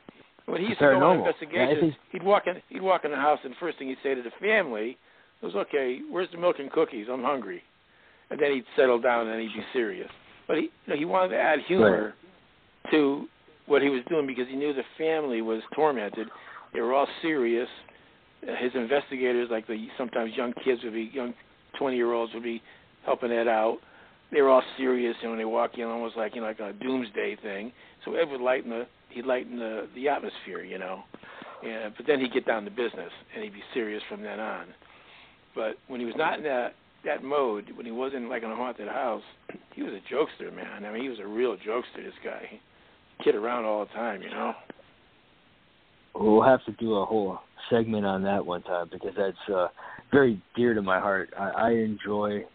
When 0.46 0.62
he 0.62 0.68
used 0.68 0.80
to 0.80 0.86
go 0.86 1.04
on 1.04 1.18
investigations, 1.20 1.94
Yeah, 1.94 2.12
he'd 2.12 2.24
walk 2.24 2.44
in 2.48 2.62
he'd 2.70 2.82
walk 2.82 3.06
in 3.06 3.12
the 3.12 3.18
house 3.18 3.40
and 3.44 3.56
first 3.60 3.80
thing 3.80 3.88
he'd 3.88 3.98
say 4.04 4.14
to 4.16 4.22
the 4.22 4.32
family 4.40 4.98
was, 5.42 5.56
Okay, 5.56 6.00
where's 6.10 6.30
the 6.32 6.38
milk 6.38 6.58
and 6.60 6.72
cookies? 6.72 7.08
I'm 7.12 7.24
hungry 7.24 7.64
and 8.30 8.40
then 8.40 8.52
he'd 8.52 8.66
settle 8.76 9.00
down 9.00 9.28
and 9.28 9.42
he'd 9.42 9.54
be 9.54 9.66
serious. 9.74 10.10
But 10.48 10.58
he 10.58 10.64
you 10.64 10.70
know, 10.88 10.96
he 10.96 11.06
wanted 11.06 11.30
to 11.30 11.38
add 11.40 11.60
humor 11.68 12.14
to 12.92 13.28
what 13.66 13.82
he 13.82 13.90
was 13.90 14.02
doing 14.10 14.28
because 14.28 14.48
he 14.48 14.56
knew 14.56 14.74
the 14.74 14.84
family 14.98 15.42
was 15.42 15.62
tormented. 15.76 16.28
They 16.74 16.82
were 16.82 16.94
all 16.94 17.08
serious. 17.22 17.68
His 18.42 18.72
investigators, 18.76 19.48
like 19.50 19.66
the 19.66 19.88
sometimes 19.98 20.36
young 20.36 20.54
kids 20.64 20.84
would 20.84 20.94
be 20.94 21.10
young 21.14 21.34
twenty 21.80 21.98
year 21.98 22.14
olds 22.14 22.34
would 22.34 22.44
be 22.44 22.62
helping 23.06 23.32
Ed 23.32 23.48
out. 23.48 23.78
They 24.32 24.42
were 24.42 24.50
all 24.50 24.64
serious 24.78 25.16
and 25.22 25.32
when 25.32 25.40
they 25.40 25.46
walk 25.46 25.78
in 25.78 25.86
almost 25.86 26.18
like 26.18 26.36
you 26.36 26.42
know 26.42 26.48
like 26.48 26.60
a 26.60 26.74
doomsday 26.74 27.38
thing. 27.42 27.72
So 28.04 28.14
Ed 28.16 28.30
would 28.30 28.42
lighten 28.42 28.70
the 28.70 28.86
he'd 29.10 29.26
lighten 29.26 29.58
the 29.58 29.88
the 29.96 30.08
atmosphere, 30.10 30.64
you 30.64 30.78
know. 30.78 31.04
And 31.64 31.94
but 31.96 32.06
then 32.06 32.20
he'd 32.20 32.34
get 32.34 32.46
down 32.46 32.66
to 32.66 32.72
business 32.72 33.12
and 33.34 33.44
he'd 33.44 33.54
be 33.54 33.64
serious 33.74 34.04
from 34.10 34.22
then 34.22 34.40
on. 34.40 34.68
But 35.56 35.76
when 35.88 36.00
he 36.00 36.06
was 36.06 36.16
not 36.18 36.38
in 36.38 36.44
that 36.44 36.76
that 37.06 37.24
mode, 37.24 37.72
when 37.76 37.86
he 37.86 37.92
wasn't 37.92 38.30
like 38.30 38.44
in 38.44 38.52
a 38.52 38.56
haunted 38.56 38.88
house, 38.88 39.24
he 39.74 39.84
was 39.84 39.94
a 39.94 40.14
jokester, 40.14 40.54
man. 40.54 40.86
I 40.86 40.92
mean, 40.92 41.04
he 41.04 41.10
was 41.10 41.20
a 41.20 41.28
real 41.28 41.56
jokester. 41.56 42.04
This 42.04 42.14
guy, 42.24 42.48
he 42.50 42.60
kid 43.24 43.36
around 43.36 43.66
all 43.66 43.86
the 43.86 43.92
time, 43.94 44.22
you 44.22 44.30
know. 44.30 44.54
We'll 46.16 46.44
have 46.44 46.64
to 46.66 46.72
do 46.74 46.96
a 46.96 47.06
whole 47.06 47.40
segment 47.70 48.06
on 48.06 48.24
that 48.24 48.46
one 48.46 48.64
time 48.64 48.90
because 48.92 49.14
that's 49.18 49.54
uh, 49.54 49.68
very 50.12 50.42
dear 50.56 50.74
to 50.74 50.82
my 50.82 51.00
heart. 51.00 51.30
I, 51.38 51.50
I 51.50 51.70
enjoy 51.72 52.46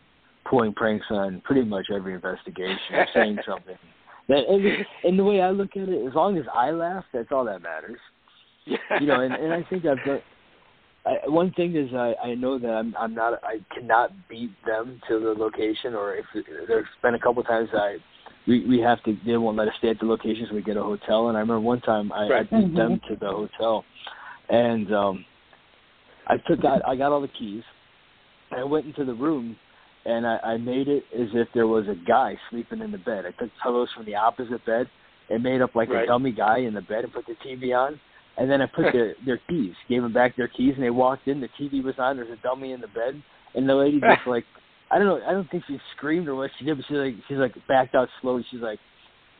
pulling 0.48 0.72
pranks 0.72 1.06
on 1.10 1.42
pretty 1.44 1.62
much 1.62 1.86
every 1.94 2.14
investigation 2.14 2.94
or 2.94 3.06
saying 3.14 3.38
something. 3.46 3.76
That, 4.28 4.48
and, 4.48 4.86
and 5.04 5.18
the 5.18 5.24
way 5.24 5.40
I 5.40 5.50
look 5.50 5.76
at 5.76 5.88
it, 5.88 6.06
as 6.06 6.14
long 6.14 6.38
as 6.38 6.44
I 6.54 6.70
laugh, 6.70 7.04
that's 7.12 7.32
all 7.32 7.44
that 7.46 7.62
matters. 7.62 7.98
Yeah. 8.66 8.76
You 9.00 9.06
know, 9.06 9.20
and, 9.20 9.34
and 9.34 9.52
I 9.52 9.64
think 9.68 9.86
I've 9.86 10.04
done. 10.04 10.20
I, 11.06 11.28
one 11.28 11.50
thing 11.52 11.74
is 11.76 11.92
I 11.94 12.14
I 12.22 12.34
know 12.34 12.58
that 12.58 12.68
I'm 12.68 12.94
I'm 12.98 13.14
not 13.14 13.40
I 13.42 13.60
cannot 13.74 14.12
beat 14.28 14.50
them 14.66 15.00
to 15.08 15.18
the 15.18 15.30
location 15.30 15.94
or 15.94 16.14
if 16.14 16.26
there's 16.68 16.86
been 17.02 17.14
a 17.14 17.18
couple 17.18 17.42
times 17.42 17.70
I 17.72 17.96
we 18.46 18.66
we 18.66 18.80
have 18.80 19.02
to 19.04 19.16
they 19.24 19.36
won't 19.38 19.56
let 19.56 19.68
us 19.68 19.74
stay 19.78 19.88
at 19.88 19.98
the 19.98 20.04
location 20.04 20.46
so 20.48 20.54
we 20.54 20.62
get 20.62 20.76
a 20.76 20.82
hotel 20.82 21.28
and 21.28 21.38
I 21.38 21.40
remember 21.40 21.60
one 21.60 21.80
time 21.80 22.12
I, 22.12 22.24
I 22.24 22.28
Right. 22.28 22.50
beat 22.50 22.74
them 22.74 23.00
to 23.08 23.16
the 23.16 23.28
hotel 23.28 23.84
and 24.50 24.92
um 24.92 25.24
I 26.26 26.36
took 26.46 26.64
out 26.66 26.82
I 26.86 26.96
got 26.96 27.12
all 27.12 27.22
the 27.22 27.28
keys 27.28 27.62
and 28.50 28.60
I 28.60 28.64
went 28.64 28.84
into 28.84 29.06
the 29.06 29.14
room 29.14 29.56
and 30.04 30.26
I, 30.26 30.38
I 30.38 30.56
made 30.56 30.88
it 30.88 31.04
as 31.14 31.28
if 31.34 31.48
there 31.54 31.66
was 31.66 31.86
a 31.88 31.94
guy 32.08 32.36
sleeping 32.50 32.80
in 32.80 32.90
the 32.90 32.98
bed. 32.98 33.24
I 33.26 33.32
took 33.32 33.50
pillows 33.62 33.88
from 33.94 34.06
the 34.06 34.14
opposite 34.14 34.64
bed 34.64 34.88
and 35.28 35.42
made 35.42 35.60
up 35.62 35.74
like 35.74 35.88
Right. 35.88 36.04
a 36.04 36.06
dummy 36.06 36.32
guy 36.32 36.58
in 36.58 36.74
the 36.74 36.80
bed 36.82 37.04
and 37.04 37.12
put 37.12 37.26
the 37.26 37.36
TV 37.46 37.74
on. 37.76 38.00
And 38.38 38.50
then 38.50 38.62
I 38.62 38.66
put 38.66 38.92
their 38.92 39.14
their 39.26 39.38
keys, 39.48 39.74
gave 39.88 40.02
them 40.02 40.12
back 40.12 40.36
their 40.36 40.48
keys, 40.48 40.72
and 40.74 40.82
they 40.82 40.90
walked 40.90 41.28
in. 41.28 41.40
The 41.40 41.48
TV 41.60 41.82
was 41.84 41.94
on. 41.98 42.16
There's 42.16 42.30
a 42.30 42.40
dummy 42.42 42.72
in 42.72 42.80
the 42.80 42.86
bed, 42.88 43.20
and 43.54 43.68
the 43.68 43.74
lady 43.74 44.00
just 44.00 44.26
like, 44.26 44.44
I 44.90 44.98
don't 44.98 45.06
know, 45.06 45.20
I 45.26 45.32
don't 45.32 45.50
think 45.50 45.64
she 45.66 45.78
screamed 45.96 46.26
or 46.28 46.36
what 46.36 46.50
she 46.58 46.64
did, 46.64 46.76
but 46.78 46.86
she's 46.88 46.96
like, 46.96 47.14
she's 47.28 47.36
like 47.36 47.54
backed 47.68 47.94
out 47.94 48.08
slowly. 48.22 48.46
She's 48.50 48.60
like, 48.60 48.78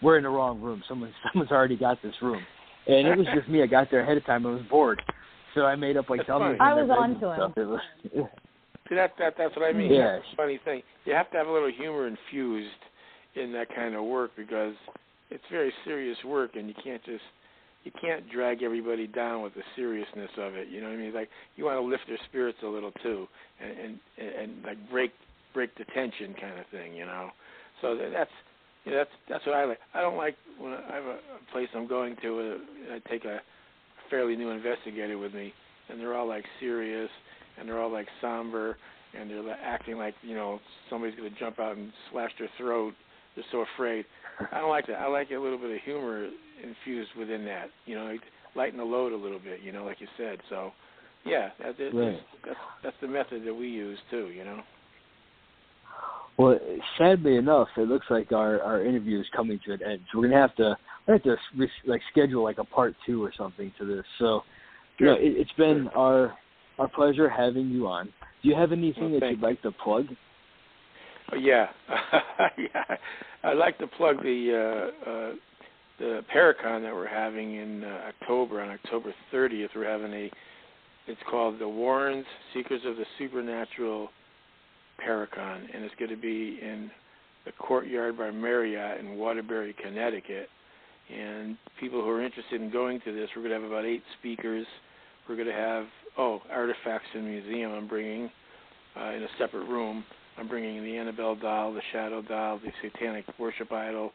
we're 0.02 0.18
in 0.18 0.24
the 0.24 0.28
wrong 0.28 0.60
room. 0.60 0.82
Someone, 0.86 1.14
someone's 1.32 1.50
already 1.52 1.76
got 1.76 2.02
this 2.02 2.14
room, 2.20 2.42
and 2.88 3.06
it 3.06 3.16
was 3.16 3.26
just 3.34 3.48
me. 3.48 3.62
I 3.62 3.66
got 3.66 3.90
there 3.90 4.00
ahead 4.00 4.18
of 4.18 4.26
time. 4.26 4.44
I 4.44 4.50
was 4.50 4.62
bored, 4.68 5.00
so 5.54 5.64
I 5.64 5.76
made 5.76 5.96
up 5.96 6.10
like 6.10 6.18
That's 6.20 6.28
dummies. 6.28 6.58
I 6.60 6.74
was 6.74 6.88
beds 6.88 6.98
on 7.00 7.20
to 7.20 7.44
him. 7.44 7.52
It 7.56 7.66
was, 7.66 7.80
See 8.90 8.96
that 8.96 9.12
that 9.18 9.34
that's 9.38 9.56
what 9.56 9.64
I 9.64 9.72
mean. 9.72 9.90
The 10.30 10.36
funny 10.36 10.60
thing. 10.64 10.82
You 11.06 11.14
have 11.14 11.30
to 11.30 11.38
have 11.38 11.46
a 11.46 11.52
little 11.52 11.70
humor 11.70 12.06
infused 12.08 12.68
in 13.36 13.52
that 13.52 13.74
kind 13.74 13.94
of 13.94 14.04
work 14.04 14.32
because 14.36 14.74
it's 15.30 15.44
very 15.50 15.72
serious 15.84 16.18
work 16.24 16.56
and 16.56 16.68
you 16.68 16.74
can't 16.82 17.02
just 17.04 17.22
you 17.84 17.92
can't 18.00 18.28
drag 18.30 18.62
everybody 18.62 19.06
down 19.06 19.42
with 19.42 19.54
the 19.54 19.62
seriousness 19.76 20.30
of 20.36 20.54
it. 20.54 20.68
You 20.68 20.80
know 20.80 20.88
what 20.88 20.94
I 20.94 20.96
mean? 20.98 21.06
It's 21.06 21.14
like 21.14 21.30
you 21.56 21.64
want 21.64 21.78
to 21.78 21.86
lift 21.88 22.02
their 22.08 22.18
spirits 22.28 22.58
a 22.64 22.66
little 22.66 22.92
too 23.02 23.26
and 23.60 23.72
and 23.80 23.98
and 24.18 24.64
like 24.64 24.90
break 24.90 25.12
break 25.54 25.74
the 25.78 25.84
tension 25.94 26.34
kind 26.40 26.58
of 26.58 26.66
thing, 26.70 26.94
you 26.94 27.06
know. 27.06 27.30
So 27.80 27.96
that's 27.96 28.30
you 28.84 28.92
know, 28.92 28.98
that's 28.98 29.10
that's 29.28 29.46
what 29.46 29.54
I 29.54 29.64
like. 29.66 29.78
I 29.94 30.00
don't 30.00 30.16
like 30.16 30.34
when 30.58 30.72
I 30.72 30.94
have 30.94 31.04
a, 31.04 31.18
a 31.38 31.52
place 31.52 31.68
I'm 31.74 31.86
going 31.86 32.16
to. 32.22 32.58
Uh, 32.90 32.94
I 32.96 33.08
take 33.08 33.24
a 33.24 33.40
fairly 34.10 34.36
new 34.36 34.50
investigator 34.50 35.16
with 35.16 35.32
me, 35.32 35.54
and 35.88 36.00
they're 36.00 36.16
all 36.16 36.26
like 36.26 36.44
serious, 36.58 37.10
and 37.60 37.68
they're 37.68 37.80
all 37.80 37.92
like 37.92 38.08
somber, 38.20 38.76
and 39.18 39.30
they're 39.30 39.42
like, 39.42 39.58
acting 39.62 39.96
like 39.98 40.14
you 40.22 40.34
know 40.34 40.58
somebody's 40.88 41.16
going 41.16 41.32
to 41.32 41.38
jump 41.38 41.60
out 41.60 41.76
and 41.76 41.92
slash 42.10 42.30
their 42.38 42.48
throat. 42.58 42.94
They're 43.36 43.44
so 43.52 43.64
afraid. 43.76 44.04
I 44.50 44.58
don't 44.58 44.70
like 44.70 44.86
that. 44.86 44.98
I 44.98 45.06
like 45.06 45.30
a 45.30 45.38
little 45.38 45.58
bit 45.58 45.70
of 45.70 45.82
humor 45.84 46.28
infused 46.62 47.10
within 47.18 47.44
that. 47.44 47.66
You 47.86 47.96
know, 47.96 48.04
like 48.04 48.22
lighten 48.56 48.78
the 48.78 48.84
load 48.84 49.12
a 49.12 49.16
little 49.16 49.38
bit. 49.38 49.60
You 49.62 49.72
know, 49.72 49.84
like 49.84 50.00
you 50.00 50.08
said. 50.16 50.38
So, 50.48 50.72
yeah, 51.24 51.50
that, 51.62 51.76
that, 51.78 51.94
Right. 51.94 52.18
that's 52.44 52.58
that's 52.82 52.96
the 53.00 53.08
method 53.08 53.44
that 53.46 53.54
we 53.54 53.68
use 53.68 53.98
too. 54.10 54.28
You 54.28 54.44
know. 54.44 54.60
Well, 56.36 56.58
sadly 56.96 57.36
enough, 57.36 57.68
it 57.76 57.88
looks 57.88 58.06
like 58.08 58.32
our 58.32 58.62
our 58.62 58.84
interview 58.84 59.20
is 59.20 59.26
coming 59.36 59.60
to 59.66 59.74
an 59.74 59.82
end. 59.82 60.00
So 60.10 60.18
we're 60.18 60.28
gonna 60.28 60.40
have 60.40 60.56
to 60.56 60.76
we 61.06 61.12
have 61.12 61.22
to 61.24 61.36
re- 61.56 61.70
like 61.86 62.00
schedule 62.10 62.42
like 62.42 62.58
a 62.58 62.64
part 62.64 62.94
two 63.04 63.22
or 63.22 63.32
something 63.36 63.72
to 63.78 63.84
this. 63.84 64.04
So, 64.18 64.42
you 64.98 65.06
know, 65.06 65.14
it, 65.14 65.34
it's 65.36 65.52
been 65.58 65.88
our 65.88 66.34
our 66.80 66.88
pleasure 66.88 67.28
having 67.28 67.68
you 67.68 67.86
on. 67.86 68.06
Do 68.42 68.48
you 68.48 68.54
have 68.56 68.72
anything 68.72 69.12
Well, 69.12 69.20
that 69.20 69.30
you'd 69.30 69.40
like 69.40 69.60
to 69.62 69.70
plug? 69.70 70.06
Oh, 71.32 71.36
yeah, 71.36 71.66
yeah. 72.58 72.96
I'd 73.44 73.58
like 73.58 73.78
to 73.78 73.86
plug 73.86 74.22
the 74.22 74.90
uh, 75.06 75.10
uh, 75.10 75.32
the 75.98 76.24
Paracon 76.34 76.82
that 76.82 76.94
we're 76.94 77.06
having 77.06 77.56
in 77.56 77.84
uh, 77.84 78.08
October. 78.08 78.62
On 78.62 78.70
October 78.70 79.14
30th, 79.32 79.68
we're 79.76 79.88
having 79.88 80.12
a. 80.12 80.30
It's 81.06 81.20
called 81.30 81.58
the 81.58 81.68
Warrens 81.68 82.26
Seekers 82.54 82.80
of 82.86 82.96
the 82.96 83.04
Supernatural 83.18 84.08
Paracon, 85.06 85.60
and 85.74 85.84
it's 85.84 85.94
going 85.98 86.10
to 86.10 86.16
be 86.16 86.58
in 86.62 86.90
the 87.44 87.52
Courtyard 87.52 88.16
by 88.16 88.30
Marriott 88.30 89.00
in 89.00 89.16
Waterbury, 89.16 89.74
Connecticut. 89.82 90.48
And 91.14 91.56
people 91.80 92.02
who 92.02 92.08
are 92.10 92.22
interested 92.22 92.60
in 92.60 92.70
going 92.70 93.00
to 93.04 93.12
this, 93.12 93.28
we're 93.34 93.42
going 93.42 93.54
to 93.54 93.60
have 93.60 93.70
about 93.70 93.84
eight 93.84 94.02
speakers. 94.18 94.66
We're 95.30 95.36
going 95.36 95.46
to 95.46 95.54
have 95.54 95.84
oh 96.18 96.42
artifacts 96.50 97.06
in 97.14 97.22
the 97.22 97.30
museum. 97.30 97.70
I'm 97.70 97.86
bringing 97.86 98.28
uh, 99.00 99.10
in 99.10 99.22
a 99.22 99.28
separate 99.38 99.68
room. 99.68 100.02
I'm 100.36 100.48
bringing 100.48 100.82
the 100.82 100.96
Annabelle 100.96 101.36
doll, 101.36 101.72
the 101.72 101.82
Shadow 101.92 102.20
doll, 102.20 102.58
the 102.58 102.72
Satanic 102.82 103.24
Worship 103.38 103.70
Idol, 103.70 104.10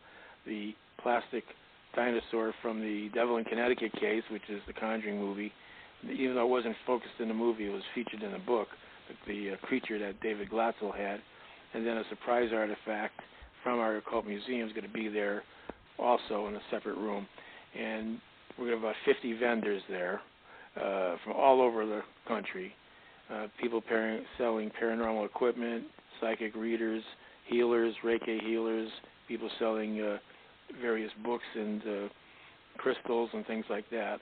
the 0.46 0.74
plastic 1.02 1.46
dinosaur 1.96 2.54
from 2.62 2.82
the 2.82 3.10
Devil 3.14 3.38
in 3.38 3.46
Connecticut 3.46 3.94
case, 3.94 4.24
which 4.30 4.42
is 4.50 4.60
the 4.68 4.74
Conjuring 4.74 5.18
movie. 5.18 5.54
Even 6.04 6.36
though 6.36 6.44
it 6.44 6.50
wasn't 6.50 6.76
focused 6.86 7.14
in 7.22 7.30
the 7.30 7.34
movie, 7.34 7.68
it 7.68 7.72
was 7.72 7.84
featured 7.96 8.22
in 8.22 8.34
the 8.34 8.40
book. 8.40 8.68
The, 9.26 9.52
uh, 9.52 9.66
creature 9.66 9.98
that 10.00 10.20
David 10.20 10.50
Glatzel 10.50 10.94
had, 10.94 11.22
and 11.74 11.88
then 11.88 11.96
a 11.96 12.04
surprise 12.10 12.50
artifact 12.54 13.22
from 13.64 13.80
our 13.80 13.96
occult 13.96 14.28
museum 14.28 14.68
is 14.68 14.74
going 14.74 14.86
to 14.86 14.94
be 14.94 15.08
there, 15.08 15.44
also 15.98 16.48
in 16.48 16.56
a 16.56 16.62
separate 16.70 16.98
room. 16.98 17.26
And 17.74 18.20
we're 18.60 18.66
going 18.66 18.82
to 18.82 18.86
have 18.88 18.96
about 18.96 18.96
50 19.06 19.40
vendors 19.40 19.82
there 19.88 20.20
uh, 20.80 21.16
from 21.24 21.34
all 21.34 21.62
over 21.62 21.86
the 21.86 22.02
country. 22.28 22.74
Uh, 23.32 23.48
people 23.60 23.82
par- 23.82 24.20
selling 24.38 24.72
paranormal 24.82 25.26
equipment, 25.26 25.84
psychic 26.22 26.56
readers, 26.56 27.04
healers, 27.48 27.94
Reiki 28.04 28.40
healers, 28.42 28.90
people 29.28 29.50
selling 29.60 30.02
uh, 30.02 30.18
various 30.82 31.12
books 31.24 31.44
and 31.56 31.82
uh, 31.82 32.08
crystals 32.78 33.30
and 33.34 33.46
things 33.48 33.66
like 33.70 33.90
that. 33.90 34.20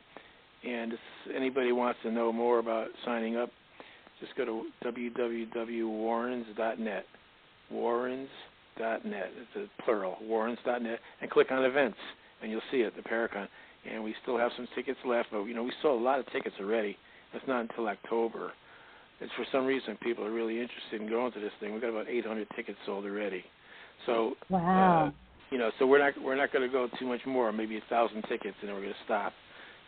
And 0.64 0.94
if 0.94 1.00
anybody 1.36 1.74
wants 1.74 2.00
to 2.04 2.12
know 2.12 2.32
more 2.32 2.60
about 2.60 2.88
signing 3.06 3.36
up, 3.36 3.50
just 4.20 4.36
go 4.38 4.46
to 4.46 4.64
www.warrens.net. 4.86 7.06
Warrens.net. 7.72 8.30
It's 8.78 9.58
a 9.58 9.68
plural, 9.84 10.18
warrens.net, 10.22 11.00
and 11.22 11.30
click 11.30 11.52
on 11.52 11.66
events, 11.66 11.98
and 12.42 12.50
you'll 12.52 12.62
see 12.72 12.82
it, 12.82 12.96
the 12.96 13.02
Paracon. 13.02 13.48
And 13.90 14.04
we 14.04 14.16
still 14.22 14.38
have 14.38 14.52
some 14.56 14.68
tickets 14.76 15.00
left, 15.06 15.30
but 15.32 15.44
you 15.44 15.54
know 15.54 15.64
we 15.64 15.74
sold 15.82 16.02
a 16.02 16.04
lot 16.04 16.20
of 16.20 16.26
tickets 16.32 16.56
already. 16.60 16.98
It's 17.34 17.46
not 17.48 17.62
until 17.62 17.88
October. 17.88 18.52
It's 19.20 19.32
for 19.34 19.46
some 19.52 19.66
reason 19.66 19.98
people 20.02 20.26
are 20.26 20.32
really 20.32 20.60
interested 20.60 21.02
in 21.02 21.10
going 21.10 21.32
to 21.34 21.40
this 21.40 21.52
thing. 21.60 21.74
We've 21.74 21.82
got 21.82 21.90
about 21.90 22.08
800 22.08 22.48
tickets 22.56 22.78
sold 22.86 23.06
already. 23.06 23.44
So 24.06 24.34
Wow. 24.50 25.08
uh, 25.08 25.12
you 25.52 25.58
know, 25.60 25.70
so 25.78 25.86
we're 25.86 26.00
not 26.00 26.14
we're 26.24 26.36
not 26.36 26.52
going 26.52 26.68
to 26.68 26.72
go 26.72 26.88
too 27.00 27.06
much 27.06 27.22
more, 27.28 27.52
maybe 27.52 27.78
a 27.78 27.82
thousand 27.90 28.24
tickets, 28.24 28.56
and 28.62 28.70
then 28.70 28.76
we're 28.76 28.82
going 28.82 28.94
to 28.94 29.06
stop. 29.06 29.34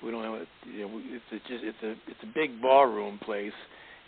We 0.03 0.11
don't 0.11 0.23
have, 0.23 0.47
you 0.71 0.87
know, 0.87 1.01
it's 1.03 1.23
a, 1.31 1.37
just 1.49 1.63
it's 1.63 1.83
a 1.83 1.91
it's 2.11 2.23
a 2.23 2.31
big 2.35 2.61
ballroom 2.61 3.17
place, 3.25 3.53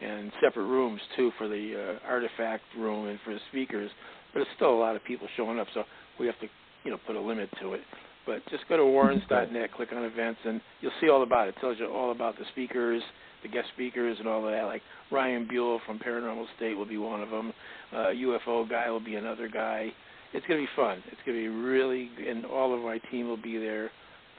and 0.02 0.32
separate 0.44 0.66
rooms 0.66 1.02
too 1.16 1.32
for 1.38 1.48
the 1.48 1.98
uh, 2.04 2.08
artifact 2.08 2.64
room 2.78 3.08
and 3.08 3.20
for 3.26 3.34
the 3.34 3.40
speakers. 3.50 3.90
But 4.34 4.42
it's 4.42 4.52
still 4.56 4.72
a 4.72 4.80
lot 4.80 4.96
of 4.96 5.04
people 5.04 5.28
showing 5.36 5.60
up, 5.60 5.68
so 5.74 5.84
we 6.20 6.28
have 6.28 6.40
to 6.42 6.48
you 6.84 6.92
know 6.92 6.98
put 7.08 7.16
a 7.16 7.22
limit 7.22 7.50
to 7.62 7.74
it. 7.74 7.82
But 8.28 8.46
just 8.52 8.68
go 8.70 8.78
to 8.78 8.86
warrens.net, 8.86 9.74
click 9.74 9.90
on 9.96 10.04
events, 10.04 10.40
and 10.46 10.62
you'll 10.82 10.92
see 11.02 11.10
all 11.10 11.24
about 11.24 11.48
it. 11.48 11.56
It 11.58 11.62
tells 11.62 11.80
you 11.80 11.88
all 11.88 12.12
about 12.12 12.38
the 12.38 12.46
speakers, 12.52 13.02
the 13.42 13.50
guest 13.50 13.70
speakers, 13.74 14.18
and 14.20 14.28
all 14.28 14.46
of 14.46 14.52
that. 14.52 14.66
Like 14.66 14.84
Ryan 15.12 15.48
Buell 15.48 15.80
from 15.88 15.98
Paranormal 15.98 16.46
State 16.58 16.76
will 16.76 16.86
be 16.86 16.98
one 16.98 17.22
of 17.22 17.32
them. 17.32 17.52
Uh, 17.92 18.12
UFO 18.14 18.70
guy 18.70 18.90
will 18.92 19.00
be 19.04 19.16
another 19.16 19.48
guy 19.48 19.92
it's 20.34 20.46
going 20.46 20.60
to 20.60 20.66
be 20.66 20.72
fun. 20.76 21.02
It's 21.08 21.22
going 21.26 21.38
to 21.38 21.44
be 21.44 21.48
really, 21.48 22.10
and 22.28 22.46
all 22.46 22.74
of 22.74 22.82
my 22.82 23.00
team 23.12 23.28
will 23.28 23.42
be 23.42 23.58
there. 23.58 23.92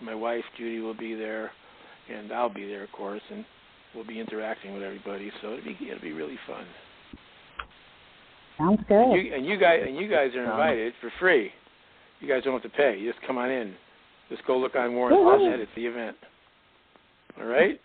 My 0.03 0.15
wife 0.15 0.45
Judy 0.57 0.81
will 0.81 0.97
be 0.97 1.15
there, 1.15 1.51
and 2.13 2.33
I'll 2.33 2.53
be 2.53 2.67
there, 2.67 2.85
of 2.85 2.93
course, 2.93 3.23
and 3.33 3.45
we'll 3.95 4.07
be 4.07 4.21
interacting 4.21 4.75
with 4.75 4.83
everybody. 4.83 5.33
So 5.43 5.55
it'll 5.55 5.65
be 5.65 5.77
it'll 5.89 6.03
be 6.03 6.13
really 6.13 6.39
fun. 6.47 6.65
Sounds 8.59 8.79
And 8.89 9.13
good. 9.13 9.13
you 9.15 9.35
and 9.35 9.47
you 9.47 9.59
guys 9.59 9.81
and 9.87 9.97
you 9.97 10.09
guys 10.09 10.35
are 10.35 10.45
invited 10.45 10.93
for 11.01 11.11
free. 11.19 11.51
You 12.21 12.29
guys 12.29 12.43
don't 12.45 12.53
have 12.53 12.63
to 12.63 12.77
pay. 12.77 12.99
You 12.99 13.11
just 13.13 13.25
come 13.27 13.39
on 13.39 13.51
in. 13.51 13.75
Just 14.29 14.45
go 14.47 14.59
look 14.59 14.75
on 14.75 14.95
Warren.net 14.95 15.61
at 15.61 15.69
the 15.75 15.87
event. 15.87 16.17
All 17.41 17.47
right. 17.47 17.81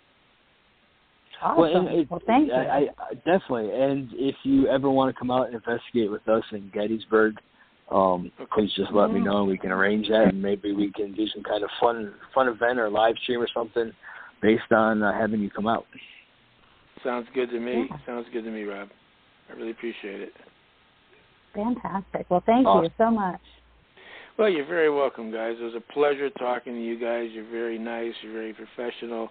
Awesome. 1.41 1.61
Well, 1.61 1.75
and 1.75 1.99
it, 1.99 2.11
well, 2.11 2.21
thank 2.25 2.47
you. 2.47 2.53
I, 2.53 2.87
I 2.99 3.13
definitely. 3.15 3.71
And 3.71 4.09
if 4.13 4.35
you 4.43 4.67
ever 4.67 4.89
want 4.89 5.13
to 5.13 5.19
come 5.19 5.29
out 5.29 5.47
and 5.47 5.55
investigate 5.55 6.09
with 6.09 6.27
us 6.27 6.43
in 6.51 6.71
Gettysburg, 6.73 7.35
um, 7.91 8.31
please 8.53 8.71
just 8.75 8.91
let 8.93 9.11
me 9.11 9.19
know 9.19 9.39
and 9.41 9.49
we 9.49 9.57
can 9.57 9.71
arrange 9.71 10.07
that, 10.07 10.29
and 10.29 10.41
maybe 10.41 10.71
we 10.71 10.91
can 10.91 11.13
do 11.13 11.27
some 11.33 11.43
kind 11.43 11.63
of 11.63 11.69
fun 11.81 12.13
fun 12.33 12.47
event 12.47 12.79
or 12.79 12.89
live 12.89 13.15
stream 13.23 13.41
or 13.41 13.47
something 13.53 13.91
based 14.41 14.71
on 14.71 15.03
uh, 15.03 15.13
having 15.13 15.41
you 15.41 15.49
come 15.49 15.67
out. 15.67 15.85
Sounds 17.03 17.27
good 17.35 17.49
to 17.49 17.59
me. 17.59 17.87
Yeah. 17.89 17.97
Sounds 18.05 18.25
good 18.31 18.43
to 18.45 18.51
me, 18.51 18.63
Rob. 18.63 18.89
I 19.49 19.53
really 19.57 19.71
appreciate 19.71 20.21
it. 20.21 20.33
Fantastic. 21.53 22.25
Well, 22.29 22.43
thank 22.45 22.65
you 22.65 22.89
so 22.97 23.11
much. 23.11 23.41
Well, 24.37 24.49
you're 24.49 24.65
very 24.65 24.89
welcome, 24.89 25.31
guys. 25.31 25.57
It 25.59 25.63
was 25.63 25.75
a 25.75 25.93
pleasure 25.93 26.29
talking 26.31 26.73
to 26.73 26.81
you 26.81 26.99
guys. 26.99 27.29
You're 27.31 27.49
very 27.49 27.77
nice. 27.77 28.13
You're 28.23 28.33
very 28.33 28.53
professional. 28.53 29.29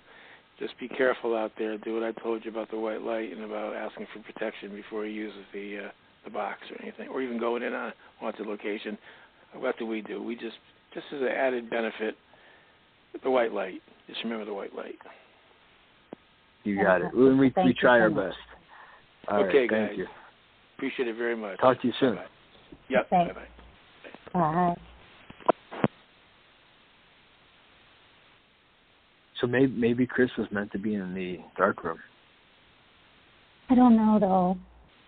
Just 0.58 0.78
be 0.78 0.88
careful 0.88 1.36
out 1.36 1.52
there. 1.58 1.76
Do 1.78 1.94
what 1.94 2.04
I 2.04 2.12
told 2.22 2.44
you 2.44 2.50
about 2.52 2.70
the 2.70 2.78
white 2.78 3.02
light 3.02 3.32
and 3.32 3.42
about 3.42 3.74
asking 3.74 4.06
for 4.12 4.20
protection 4.32 4.74
before 4.74 5.04
he 5.04 5.12
uses 5.12 5.40
the 5.52 5.86
uh, 5.86 5.90
the 6.24 6.30
box 6.30 6.60
or 6.70 6.80
anything, 6.80 7.08
or 7.08 7.20
even 7.20 7.40
going 7.40 7.64
in 7.64 7.72
on 7.74 7.88
a 7.88 7.94
haunted 8.20 8.46
location. 8.46 8.96
What 9.54 9.76
do 9.76 9.86
we 9.86 10.02
do? 10.02 10.22
We 10.22 10.36
just 10.36 10.56
just 10.94 11.06
as 11.12 11.20
an 11.20 11.28
added 11.28 11.68
benefit, 11.68 12.14
the 13.24 13.30
white 13.30 13.52
light. 13.52 13.80
Just 14.06 14.22
remember 14.22 14.44
the 14.44 14.54
white 14.54 14.74
light. 14.74 14.98
You 16.62 16.80
got 16.80 17.02
it. 17.02 17.12
We, 17.12 17.34
we, 17.34 17.52
we 17.64 17.74
try 17.74 17.98
our 17.98 18.10
much. 18.10 18.28
best. 18.28 18.38
All 19.28 19.44
okay, 19.44 19.60
right, 19.60 19.70
thank 19.70 19.98
you. 19.98 20.06
Appreciate 20.76 21.08
it 21.08 21.16
very 21.16 21.36
much. 21.36 21.58
Talk 21.58 21.80
to 21.80 21.88
you 21.88 21.92
soon. 21.98 22.14
Bye-bye. 22.14 22.26
Yep. 22.88 23.10
Thanks. 23.10 23.34
Bye-bye. 23.34 24.74
Bye. 24.74 24.76
So 29.42 29.48
maybe 29.48 29.72
maybe 29.76 30.06
Chris 30.06 30.30
was 30.38 30.46
meant 30.52 30.70
to 30.70 30.78
be 30.78 30.94
in 30.94 31.12
the 31.14 31.38
dark 31.58 31.82
room. 31.82 31.98
I 33.68 33.74
don't 33.74 33.96
know 33.96 34.18
though. 34.20 34.56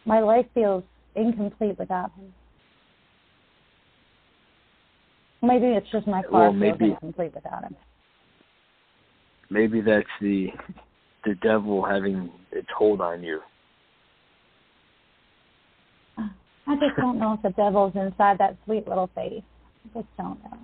My 0.05 0.21
life 0.21 0.47
feels 0.53 0.83
incomplete 1.15 1.79
without 1.79 2.11
him. 2.17 2.35
Maybe 5.41 5.67
it's 5.67 5.87
just 5.93 6.09
my 6.09 6.23
car 6.23 6.31
Well, 6.33 6.51
feels 6.51 6.61
maybe- 6.61 6.91
incomplete 6.91 7.35
without 7.35 7.63
him. 7.63 7.77
Maybe 9.51 9.81
that's 9.81 10.07
the 10.21 10.49
the 11.25 11.37
devil 11.37 11.83
having 11.85 12.29
its 12.51 12.69
hold 12.77 13.01
on 13.01 13.23
you. 13.23 13.41
I 16.19 16.75
just 16.77 16.97
don't 16.97 17.19
know 17.19 17.35
if 17.35 17.43
the 17.43 17.51
devil's 17.51 17.95
inside 17.95 18.39
that 18.39 18.57
sweet 18.65 18.89
little 18.89 19.09
face. 19.15 19.43
I 19.95 19.99
just 20.01 20.09
don't 20.17 20.43
know. 20.43 20.59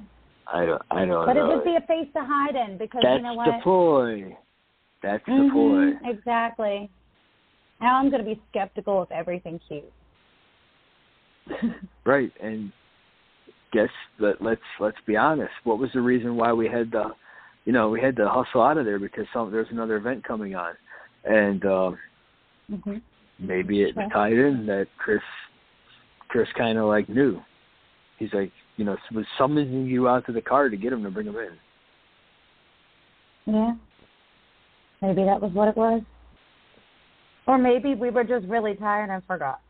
I 0.53 0.67
don't. 0.67 0.83
I 0.91 1.05
don't 1.05 1.27
But 1.27 1.37
it 1.37 1.47
would 1.47 1.65
be 1.65 1.77
a 1.77 1.81
face 1.87 2.09
to 2.15 2.25
hide 2.25 2.57
in 2.57 2.77
because 2.79 3.03
That's 3.03 3.19
you 3.19 3.23
know 3.23 3.35
what? 3.35 3.47
That's 3.47 3.59
the 3.59 3.63
ploy. 3.63 4.37
That's 5.03 5.27
the 5.27 5.33
Mhm, 5.33 5.53
ploy. 5.53 6.11
Exactly. 6.11 6.91
Now 7.81 7.97
I'm 7.97 8.11
going 8.11 8.23
to 8.25 8.29
be 8.35 8.41
skeptical 8.51 9.01
of 9.03 9.11
everything 9.11 9.61
cute. 9.67 9.93
Right, 12.07 12.33
and 12.43 12.73
guess 13.73 13.91
let 14.19 14.41
let's 14.43 14.61
let's 14.81 14.97
be 15.07 15.17
honest. 15.17 15.53
What 15.65 15.79
was 15.79 15.91
the 15.93 16.01
reason 16.01 16.35
why 16.37 16.53
we 16.53 16.67
had 16.67 16.91
the, 16.91 17.11
you 17.67 17.73
know, 17.73 17.91
we 17.91 18.01
had 18.01 18.17
to 18.17 18.29
hustle 18.29 18.63
out 18.63 18.79
of 18.79 18.87
there 18.87 18.99
because 18.99 19.27
some 19.33 19.53
there's 19.53 19.69
another 19.71 19.97
event 19.97 20.25
coming 20.25 20.55
on, 20.55 20.73
and 21.25 21.65
uh, 21.65 21.91
hmm 22.71 22.99
maybe 23.39 23.83
it 23.83 23.95
Sure. 23.95 24.09
tied 24.13 24.33
in 24.33 24.67
that 24.67 24.87
Chris, 24.99 25.21
Chris 26.29 26.49
kind 26.57 26.79
of 26.79 26.87
like 26.87 27.09
knew. 27.09 27.41
He's 28.19 28.33
like, 28.33 28.51
you 28.81 28.87
know, 28.87 28.97
was 29.15 29.27
summoning 29.37 29.85
you 29.85 30.09
out 30.09 30.25
to 30.25 30.33
the 30.33 30.41
car 30.41 30.71
to 30.71 30.77
get 30.77 30.91
him 30.91 31.03
to 31.03 31.11
bring 31.11 31.27
him 31.27 31.37
in. 31.37 31.53
Yeah. 33.55 33.73
Maybe 35.03 35.23
that 35.25 35.43
was 35.43 35.53
what 35.53 35.69
it 35.69 35.77
was. 35.77 36.01
Or 37.47 37.59
maybe 37.59 37.95
we 37.95 38.09
were 38.09 38.25
just 38.25 38.47
really 38.47 38.75
tired 38.77 39.11
and 39.11 39.23
forgot. 39.27 39.61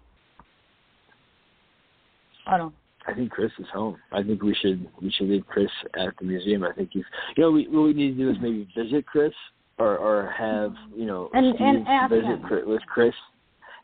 I 2.47 2.57
don't. 2.57 2.73
I 3.09 3.15
think 3.15 3.33
Chris 3.33 3.51
is 3.59 3.67
home. 3.73 3.97
I 4.13 4.23
think 4.23 4.43
we 4.43 4.55
should 4.61 4.87
we 5.03 5.11
should 5.11 5.29
leave 5.29 5.45
Chris 5.49 5.71
at 5.99 6.17
the 6.21 6.25
museum. 6.25 6.63
I 6.63 6.73
think 6.73 6.91
he's 6.93 7.03
you 7.37 7.43
know 7.43 7.51
we, 7.51 7.67
what 7.67 7.83
we 7.83 7.95
need 7.95 8.17
to 8.17 8.25
do 8.25 8.31
is 8.31 8.37
maybe 8.41 8.69
visit 8.77 9.07
Chris 9.07 9.33
or 9.79 9.97
or 9.99 10.33
have 10.39 10.73
you 10.95 11.07
know 11.07 11.31
And- 11.33 11.53
Steve 11.57 11.85
and 11.89 12.11
visit 12.11 12.25
him. 12.27 12.43
Chris, 12.43 12.63
with 12.65 12.83
Chris. 12.87 13.15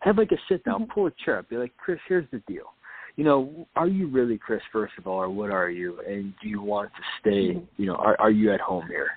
Have 0.00 0.18
like 0.18 0.30
a 0.30 0.36
sit 0.48 0.62
down, 0.64 0.84
Mhm. 0.86 0.90
pull 0.90 1.06
a 1.06 1.10
chair 1.24 1.38
up, 1.38 1.48
be 1.48 1.56
like 1.56 1.76
Chris, 1.78 1.98
here's 2.06 2.30
the 2.30 2.38
deal. 2.46 2.74
You 3.16 3.24
know, 3.24 3.66
are 3.76 3.88
you 3.88 4.08
really 4.08 4.38
Chris 4.38 4.60
first 4.72 4.92
of 4.98 5.06
all, 5.06 5.18
or 5.18 5.30
what 5.30 5.50
are 5.50 5.70
you? 5.70 6.00
And 6.06 6.34
do 6.42 6.48
you 6.48 6.60
want 6.60 6.90
to 6.92 7.02
stay? 7.20 7.54
Mhm. 7.54 7.66
You 7.78 7.86
know, 7.86 7.94
are 7.96 8.16
are 8.20 8.30
you 8.30 8.52
at 8.52 8.60
home 8.60 8.86
here? 8.88 9.08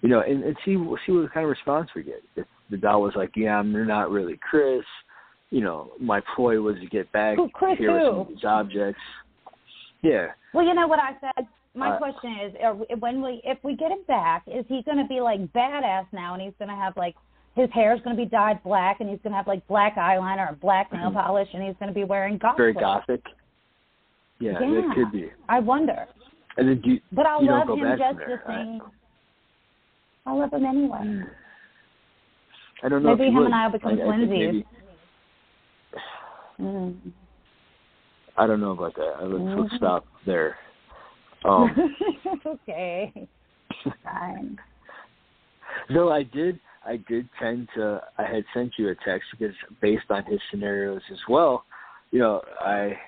You 0.00 0.08
know, 0.08 0.20
and, 0.20 0.42
and 0.44 0.56
see 0.64 0.74
see 1.04 1.12
what 1.12 1.32
kind 1.32 1.44
of 1.44 1.50
response 1.50 1.90
we 1.94 2.04
get. 2.04 2.22
If 2.36 2.46
the 2.70 2.76
doll 2.76 3.02
was 3.02 3.14
like, 3.16 3.32
yeah, 3.36 3.58
I'm 3.58 3.86
not 3.86 4.10
really 4.10 4.38
Chris. 4.48 4.84
You 5.50 5.60
know, 5.60 5.90
my 6.00 6.20
ploy 6.34 6.60
was 6.60 6.76
to 6.80 6.86
get 6.86 7.10
back 7.12 7.36
Who, 7.36 7.48
Chris 7.50 7.78
here 7.78 7.92
with 7.92 8.02
who? 8.02 8.08
some 8.08 8.20
of 8.20 8.28
these 8.28 8.44
objects. 8.44 9.00
Yeah. 10.02 10.28
Well, 10.54 10.64
you 10.64 10.74
know 10.74 10.86
what 10.86 10.98
I 10.98 11.12
said. 11.20 11.46
My 11.74 11.90
Uh, 11.90 11.98
question 11.98 12.36
is, 12.44 12.54
are 12.62 12.74
when 12.74 13.22
we 13.22 13.40
if 13.44 13.58
we 13.64 13.74
get 13.74 13.90
him 13.90 14.02
back, 14.06 14.44
is 14.46 14.64
he 14.68 14.82
going 14.82 14.98
to 14.98 15.06
be 15.06 15.20
like 15.20 15.40
badass 15.52 16.06
now, 16.12 16.34
and 16.34 16.42
he's 16.42 16.54
going 16.58 16.68
to 16.68 16.76
have 16.76 16.96
like 16.96 17.16
his 17.54 17.70
hair 17.72 17.94
is 17.94 18.00
going 18.02 18.16
to 18.16 18.22
be 18.22 18.28
dyed 18.28 18.62
black, 18.62 19.00
and 19.00 19.08
he's 19.10 19.18
going 19.22 19.32
to 19.32 19.36
have 19.36 19.46
like 19.46 19.66
black 19.66 19.96
eyeliner 19.96 20.48
and 20.48 20.58
black 20.60 20.90
nail 20.92 21.10
Mhm. 21.10 21.22
polish, 21.24 21.48
and 21.52 21.62
he's 21.62 21.76
going 21.78 21.88
to 21.88 21.94
be 21.94 22.04
wearing 22.04 22.38
goth 22.38 22.56
very 22.56 22.72
gothic. 22.72 23.22
Yeah, 24.38 24.52
Yeah. 24.60 24.78
it 24.90 24.94
could 24.94 25.12
be. 25.12 25.30
I 25.48 25.60
wonder, 25.60 26.06
And 26.56 26.68
then 26.68 26.80
you, 26.84 27.00
but 27.12 27.26
I'll 27.26 27.44
love 27.44 27.68
him 27.68 27.96
just 27.98 28.18
the. 28.18 28.40
I- 28.46 28.54
same. 28.64 28.80
I'll 30.26 30.38
love 30.38 30.52
him 30.52 30.64
anyway. 30.64 30.98
Mm. 30.98 31.30
I 32.84 32.88
don't 32.88 33.02
know. 33.02 33.10
Maybe 33.16 33.24
if 33.28 33.32
him 33.32 33.36
would. 33.38 33.46
and 33.46 33.54
I 33.54 33.66
will 33.66 33.72
become 33.72 33.90
I, 33.90 33.92
I 33.92 33.96
think 33.96 34.08
twinsies. 34.08 34.28
maybe- 34.28 34.66
Mm. 36.60 37.12
I 38.36 38.46
don't 38.46 38.60
know 38.60 38.70
about 38.72 38.94
that. 38.96 39.16
Let's, 39.22 39.58
let's 39.60 39.72
Mhm. 39.74 39.76
stop 39.76 40.06
there. 40.26 40.56
Um, 41.44 41.96
okay, 42.46 43.28
fine. 44.04 44.58
though 45.92 46.10
I 46.12 46.22
did, 46.22 46.60
I 46.84 46.98
did 47.08 47.28
tend 47.40 47.68
to. 47.76 48.00
I 48.18 48.24
had 48.24 48.44
sent 48.54 48.72
you 48.78 48.88
a 48.88 48.94
text 49.04 49.28
because 49.32 49.54
based 49.80 50.10
on 50.10 50.24
his 50.24 50.40
scenarios 50.50 51.02
as 51.10 51.18
well, 51.28 51.64
you 52.10 52.18
know, 52.18 52.42
I 52.60 52.98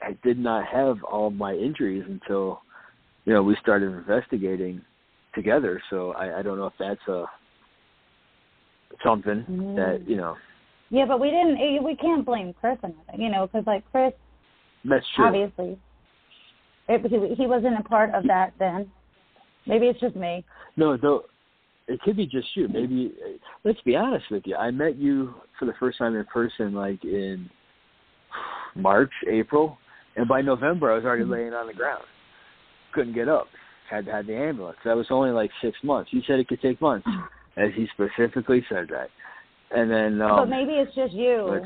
I 0.00 0.16
did 0.24 0.38
not 0.38 0.66
have 0.66 1.02
all 1.04 1.30
my 1.30 1.54
injuries 1.54 2.04
until 2.08 2.62
you 3.24 3.32
know 3.32 3.42
we 3.42 3.56
started 3.60 3.92
investigating 3.92 4.82
together. 5.34 5.80
So 5.90 6.12
I, 6.12 6.40
I 6.40 6.42
don't 6.42 6.58
know 6.58 6.66
if 6.66 6.74
that's 6.78 7.08
a 7.08 7.24
something 9.04 9.44
Mm. 9.48 9.76
that 9.76 10.08
you 10.08 10.16
know 10.16 10.36
Yeah, 10.90 11.06
but 11.06 11.18
we 11.20 11.30
didn't. 11.30 11.56
eh, 11.56 11.80
We 11.80 11.96
can't 11.96 12.24
blame 12.26 12.52
Chris 12.60 12.78
nothing, 12.82 13.20
you 13.20 13.30
know, 13.30 13.46
because 13.46 13.66
like 13.66 13.84
Chris, 13.90 14.12
that's 14.84 15.06
true. 15.16 15.26
obviously, 15.26 15.78
it, 16.88 17.00
he 17.06 17.34
he 17.34 17.46
wasn't 17.46 17.78
a 17.78 17.82
part 17.82 18.14
of 18.14 18.24
that 18.24 18.52
then. 18.58 18.90
Maybe 19.66 19.86
it's 19.86 20.00
just 20.00 20.16
me. 20.16 20.44
No, 20.76 20.96
though 20.96 21.24
it 21.88 22.00
could 22.00 22.16
be 22.16 22.26
just 22.26 22.48
you. 22.54 22.68
Maybe 22.68 23.12
let's 23.64 23.80
be 23.82 23.96
honest 23.96 24.26
with 24.30 24.42
you. 24.46 24.56
I 24.56 24.70
met 24.70 24.96
you 24.96 25.34
for 25.58 25.66
the 25.66 25.74
first 25.78 25.98
time 25.98 26.16
in 26.16 26.24
person 26.26 26.74
like 26.74 27.02
in 27.04 27.48
March, 28.74 29.12
April, 29.28 29.78
and 30.16 30.28
by 30.28 30.40
November 30.40 30.92
I 30.92 30.96
was 30.96 31.04
already 31.04 31.24
Mhm. 31.24 31.30
laying 31.30 31.54
on 31.54 31.66
the 31.66 31.74
ground. 31.74 32.04
Couldn't 32.92 33.14
get 33.14 33.28
up. 33.28 33.48
Had 33.88 34.06
to 34.06 34.12
have 34.12 34.26
the 34.26 34.34
ambulance. 34.36 34.78
That 34.84 34.96
was 34.96 35.10
only 35.10 35.30
like 35.30 35.50
six 35.60 35.76
months. 35.82 36.12
You 36.12 36.22
said 36.22 36.38
it 36.38 36.48
could 36.48 36.60
take 36.60 36.80
months, 36.80 37.06
as 37.56 37.72
he 37.74 37.86
specifically 37.88 38.64
said 38.68 38.88
that. 38.88 39.10
And 39.70 39.90
then 39.90 40.20
um 40.22 40.36
but 40.36 40.48
maybe 40.48 40.72
it's 40.72 40.94
just 40.94 41.12
you. 41.12 41.60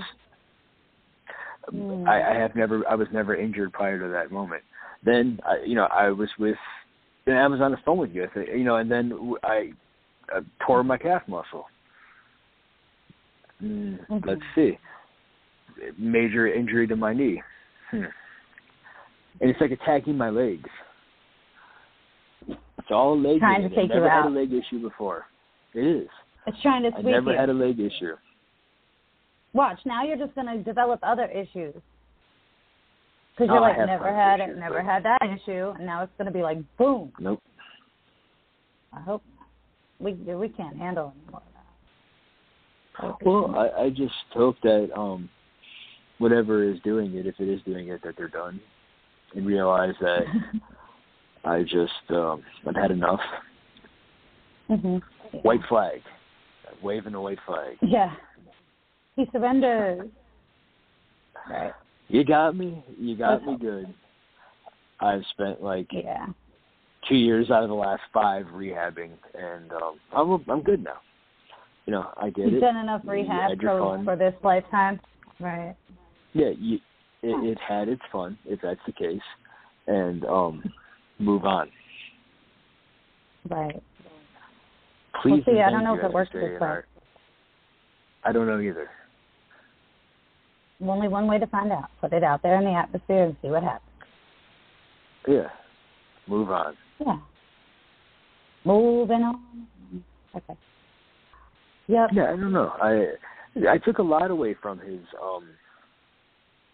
Hmm. 1.71 2.09
I, 2.09 2.23
I 2.23 2.35
have 2.35 2.55
never 2.55 2.89
I 2.89 2.95
was 2.95 3.09
never 3.13 3.35
injured 3.35 3.73
prior 3.73 3.99
to 3.99 4.09
that 4.09 4.31
moment. 4.31 4.63
Then 5.03 5.41
I, 5.45 5.59
you 5.65 5.75
know 5.75 5.87
I 5.87 6.11
was 6.11 6.31
with 6.39 6.59
then 7.27 7.37
I 7.37 7.47
was 7.49 7.61
on 7.61 7.73
the 7.73 7.77
phone 7.79 7.99
with 7.99 8.13
you, 8.13 8.25
I 8.25 8.41
you 8.57 8.65
know, 8.65 8.77
and 8.77 8.91
then 8.91 9.11
w- 9.11 9.37
I 10.33 10.39
uh, 10.39 10.41
tore 10.67 10.83
my 10.85 10.97
calf 10.99 11.23
muscle. 11.29 11.67
Mm, 13.63 14.07
Mhm. 14.09 14.27
Let's 14.27 14.41
see, 14.55 14.79
major 15.99 16.47
injury 16.53 16.87
to 16.89 16.97
my 16.97 17.13
knee, 17.15 17.43
hmm. 17.91 18.05
and 19.41 19.51
it's 19.51 19.61
like 19.61 19.71
attacking 19.71 20.17
my 20.17 20.29
legs. 20.31 20.69
It's 22.49 22.91
all 22.91 23.19
leg. 23.19 23.39
Trying 23.41 23.63
to 23.63 23.69
take 23.71 23.89
you 23.89 23.95
never 23.95 24.09
had 24.11 24.21
out. 24.25 24.27
a 24.27 24.31
leg 24.31 24.53
issue 24.53 24.81
before. 24.81 25.27
It 25.75 25.85
is. 25.87 26.09
It's 26.47 26.61
trying 26.63 26.83
to 26.83 26.97
I 26.97 27.03
never 27.03 27.33
you. 27.33 27.39
had 27.39 27.49
a 27.49 27.53
leg 27.55 27.81
issue. 27.81 28.15
Watch 29.53 29.79
now. 29.87 30.05
You're 30.05 30.19
just 30.19 30.35
going 30.35 30.47
to 30.47 30.63
develop 30.63 31.01
other 31.03 31.25
issues. 31.25 31.75
Because 33.35 33.49
Oh, 33.51 33.55
you're 33.55 33.65
I 33.65 33.77
like 33.79 33.87
never 33.87 34.15
had 34.15 34.41
issues, 34.41 34.57
it, 34.57 34.61
never 34.61 34.77
but- 34.77 34.85
had 34.85 35.03
that 35.05 35.19
issue, 35.23 35.71
and 35.77 35.87
now 35.87 36.03
it's 36.03 36.13
going 36.19 36.27
to 36.27 36.33
be 36.33 36.43
like 36.43 36.59
boom. 36.79 37.13
Nope. 37.19 37.43
I 38.93 39.01
hope 39.01 39.23
we 39.99 40.13
we 40.13 40.49
can't 40.49 40.77
handle 40.77 41.15
any 41.15 41.31
more 41.31 41.41
of 41.41 43.19
that. 43.19 43.27
Well. 43.27 43.55
I, 43.57 43.85
I 43.85 43.91
just 43.91 44.15
hope 44.33 44.57
that 44.63 44.91
um 44.97 45.29
whatever 46.19 46.63
is 46.63 46.79
doing 46.81 47.15
it, 47.15 47.27
if 47.27 47.39
it 47.39 47.49
is 47.49 47.61
doing 47.63 47.89
it, 47.89 48.03
that 48.03 48.15
they're 48.17 48.29
done 48.29 48.61
and 49.35 49.47
realize 49.47 49.95
that 50.01 50.25
I 51.45 51.63
just 51.63 51.93
um 52.11 52.43
I've 52.67 52.77
had 52.77 52.91
enough. 52.91 53.21
hmm 54.69 54.99
White 55.43 55.61
flag. 55.69 56.01
Waving 56.83 57.13
the 57.13 57.21
white 57.21 57.39
flag. 57.47 57.77
Yeah. 57.81 58.15
He 59.15 59.27
surrenders. 59.33 60.09
Right. 61.49 61.73
You 62.09 62.25
got 62.25 62.57
me. 62.57 62.85
You 62.99 63.17
got 63.17 63.45
me 63.45 63.57
good. 63.57 63.93
I've 65.01 65.23
spent 65.33 65.63
like 65.63 65.89
Yeah. 65.91 66.27
Two 67.09 67.17
years 67.17 67.51
out 67.51 67.63
of 67.63 67.69
the 67.69 67.75
last 67.75 68.03
five 68.13 68.47
rehabbing, 68.47 69.11
and 69.35 69.73
um 69.73 70.01
I'm 70.13 70.51
I'm 70.51 70.63
good 70.63 70.83
now. 70.83 70.99
You 71.87 71.93
know, 71.93 72.11
I 72.17 72.31
did 72.31 72.47
You've 72.51 72.55
it. 72.55 72.61
done 72.61 72.77
enough 72.77 73.03
rehab 73.05 73.61
for, 73.61 74.03
for 74.05 74.17
this 74.17 74.35
lifetime. 74.43 75.01
Right. 75.39 75.77
yeah, 76.33 76.51
you, 76.59 76.79
it, 77.23 77.53
it 77.53 77.59
had 77.67 77.89
its 77.89 78.03
fun 78.11 78.39
if 78.45 78.61
that's 78.63 78.81
the 78.87 78.93
case, 78.93 79.21
and 79.87 80.25
um, 80.25 80.65
move 81.19 81.45
on. 81.45 81.69
Right. 83.49 83.83
Please. 85.23 85.43
see, 85.47 85.61
I 85.61 85.71
don't 85.71 85.85
know 85.85 85.97
if 85.97 86.05
it 86.05 86.13
works 86.13 86.31
this 86.33 86.61
way. 86.61 86.79
I 88.25 88.33
don't 88.33 88.47
know 88.47 88.61
either. 88.61 88.89
Only 90.85 91.09
one 91.09 91.27
way 91.27 91.39
to 91.39 91.47
find 91.47 91.71
out. 91.73 91.91
Put 92.01 92.13
it 92.13 92.25
out 92.25 92.43
there 92.43 92.59
in 92.59 92.65
the 92.65 92.73
atmosphere 92.73 93.25
and 93.25 93.37
see 93.41 93.49
what 93.49 93.63
happens. 93.63 93.83
Yeah, 95.29 95.49
move 96.29 96.51
on. 96.51 96.77
Yeah. 97.05 97.19
Moving 98.65 99.23
on. 99.23 100.05
Okay. 100.35 100.57
Yep. 101.89 102.11
Yeah, 102.13 102.25
I 102.25 102.37
don't 102.37 102.53
know. 102.53 102.73
I 102.81 103.07
I 103.69 103.79
took 103.79 103.99
a 103.99 104.03
lot 104.03 104.31
away 104.31 104.55
from 104.61 104.79
his 104.81 105.01
um 105.23 105.49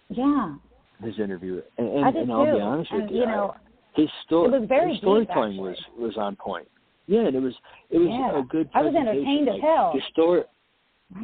Yeah. 0.09 0.55
his 1.03 1.19
interview, 1.19 1.61
and, 1.79 1.89
and, 1.89 2.05
I 2.05 2.11
did 2.11 2.23
and 2.23 2.33
I'll 2.33 2.45
be 2.45 2.61
honest 2.61 2.91
and, 2.93 3.03
with 3.03 3.11
you, 3.11 3.21
you 3.21 3.27
know, 3.27 3.55
I, 3.55 4.01
his 4.01 4.09
story, 4.25 4.49
it 4.49 4.61
was 4.61 4.69
very 4.69 4.91
his 4.93 4.99
storytelling 4.99 5.59
was 5.59 5.77
was 5.99 6.17
on 6.17 6.37
point. 6.37 6.69
Yeah, 7.07 7.27
and 7.27 7.37
it 7.37 7.41
was 7.41 7.55
it 7.91 7.99
was 7.99 8.09
Yeah. 8.09 8.41
a 8.41 8.43
good. 8.43 8.71
I 8.75 8.83
was 8.83 8.95
entertained 8.95 9.49
as 9.49 9.55
like, 9.55 9.63
hell. 9.63 9.93
His 9.93 10.03
story, 10.11 10.43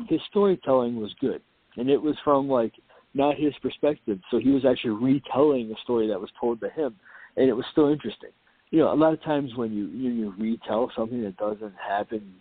his 0.09 0.20
storytelling 0.28 1.01
was 1.01 1.14
good, 1.20 1.40
and 1.76 1.88
it 1.88 2.01
was 2.01 2.16
from 2.24 2.49
like 2.49 2.74
not 3.14 3.36
his 3.36 3.55
perspective. 3.62 4.20
So 4.30 4.38
he 4.38 4.51
was 4.51 4.64
actually 4.64 5.03
retelling 5.03 5.72
a 5.72 5.80
story 5.82 6.09
that 6.09 6.20
was 6.20 6.30
told 6.38 6.61
to 6.61 6.68
him, 6.70 6.94
and 7.36 7.49
it 7.49 7.55
was 7.55 7.64
still 7.72 7.88
interesting. 7.88 8.30
You 8.70 8.80
know, 8.80 8.92
a 8.92 8.94
lot 8.94 9.12
of 9.12 9.22
times 9.22 9.54
when 9.56 9.72
you 9.72 9.86
you, 9.88 10.10
you 10.10 10.34
retell 10.38 10.90
something 10.96 11.22
that 11.22 11.36
doesn't 11.36 11.74
happen, 11.86 12.34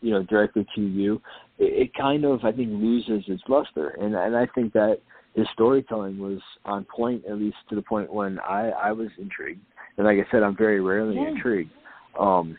you 0.00 0.10
know, 0.10 0.22
directly 0.24 0.66
to 0.74 0.80
you, 0.80 1.20
it, 1.58 1.82
it 1.88 1.94
kind 1.94 2.24
of 2.24 2.44
I 2.44 2.52
think 2.52 2.70
loses 2.70 3.24
its 3.28 3.42
luster, 3.48 3.90
and 4.00 4.14
and 4.14 4.36
I 4.36 4.46
think 4.54 4.72
that 4.72 4.98
his 5.34 5.46
storytelling 5.52 6.18
was 6.18 6.40
on 6.64 6.84
point, 6.84 7.24
at 7.26 7.38
least 7.38 7.56
to 7.70 7.76
the 7.76 7.82
point 7.82 8.12
when 8.12 8.38
I 8.40 8.70
I 8.70 8.92
was 8.92 9.08
intrigued. 9.18 9.60
And 9.96 10.06
like 10.06 10.18
I 10.18 10.30
said, 10.30 10.42
I'm 10.42 10.56
very 10.56 10.80
rarely 10.80 11.16
Yeah. 11.16 11.28
intrigued. 11.28 11.70
Um, 12.18 12.56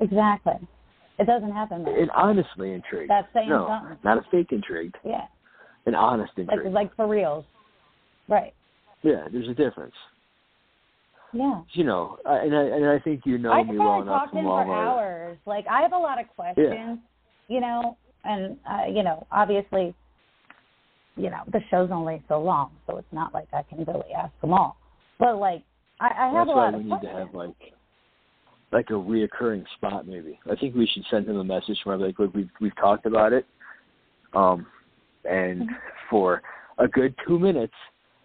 Exactly. 0.00 0.54
It 1.18 1.26
doesn't 1.26 1.52
happen. 1.52 1.82
Much. 1.84 1.92
and 1.96 2.10
honestly 2.10 2.72
intrigued. 2.72 3.10
That's 3.10 3.28
saying 3.34 3.48
no, 3.50 3.66
something. 3.68 3.98
not 4.02 4.18
a 4.18 4.22
fake 4.30 4.50
intrigued, 4.50 4.96
Yeah. 5.04 5.26
an 5.86 5.94
honest 5.94 6.32
Like 6.36 6.48
intrigue. 6.50 6.72
like 6.72 6.94
for 6.96 7.06
reals. 7.06 7.44
Right. 8.28 8.54
yeah, 9.02 9.28
there's 9.30 9.48
a 9.48 9.54
difference. 9.54 9.94
Yeah. 11.32 11.62
You 11.72 11.84
know, 11.84 12.18
I, 12.26 12.38
and 12.38 12.54
I 12.56 12.62
and 12.62 12.86
I 12.86 12.98
think 12.98 13.22
you 13.24 13.38
know 13.38 13.52
I 13.52 13.62
me 13.62 13.78
well 13.78 14.02
enough 14.02 14.22
talk 14.22 14.24
to 14.26 14.30
from 14.30 14.38
him 14.40 14.44
for 14.44 14.74
hours. 14.74 15.38
Like 15.46 15.66
I 15.70 15.80
have 15.80 15.92
a 15.92 15.98
lot 15.98 16.20
of 16.20 16.26
questions, 16.36 16.68
Yeah. 16.70 16.96
you 17.48 17.60
know, 17.60 17.96
and 18.24 18.56
uh, 18.70 18.84
you 18.90 19.02
know, 19.02 19.26
obviously, 19.32 19.94
you 21.16 21.30
know, 21.30 21.42
the 21.50 21.60
show's 21.70 21.90
only 21.90 22.22
so 22.28 22.40
long, 22.40 22.72
so 22.86 22.98
it's 22.98 23.12
not 23.12 23.32
like 23.32 23.48
I 23.52 23.62
can 23.62 23.78
really 23.84 24.12
ask 24.16 24.32
them 24.42 24.52
all. 24.52 24.76
But 25.18 25.38
like, 25.38 25.62
I, 26.00 26.08
I 26.08 26.24
have 26.26 26.46
That's 26.46 26.50
a 26.50 26.56
why 26.56 26.64
lot 26.70 26.74
we 26.74 26.80
of 26.80 26.84
need 26.84 26.90
questions. 26.90 27.12
to 27.14 27.18
have 27.18 27.34
like 27.34 27.54
like 28.72 28.90
a 28.90 28.94
reoccurring 28.94 29.64
spot 29.76 30.06
maybe. 30.06 30.38
I 30.50 30.56
think 30.56 30.74
we 30.74 30.86
should 30.86 31.04
send 31.10 31.26
him 31.28 31.36
a 31.36 31.44
message 31.44 31.78
where 31.84 31.96
like 31.96 32.18
look 32.18 32.34
we've 32.34 32.50
we've 32.60 32.76
talked 32.76 33.06
about 33.06 33.32
it. 33.32 33.46
Um 34.34 34.66
and 35.24 35.62
Mhm. 35.62 35.68
for 36.10 36.42
a 36.78 36.88
good 36.88 37.14
two 37.26 37.38
minutes 37.38 37.74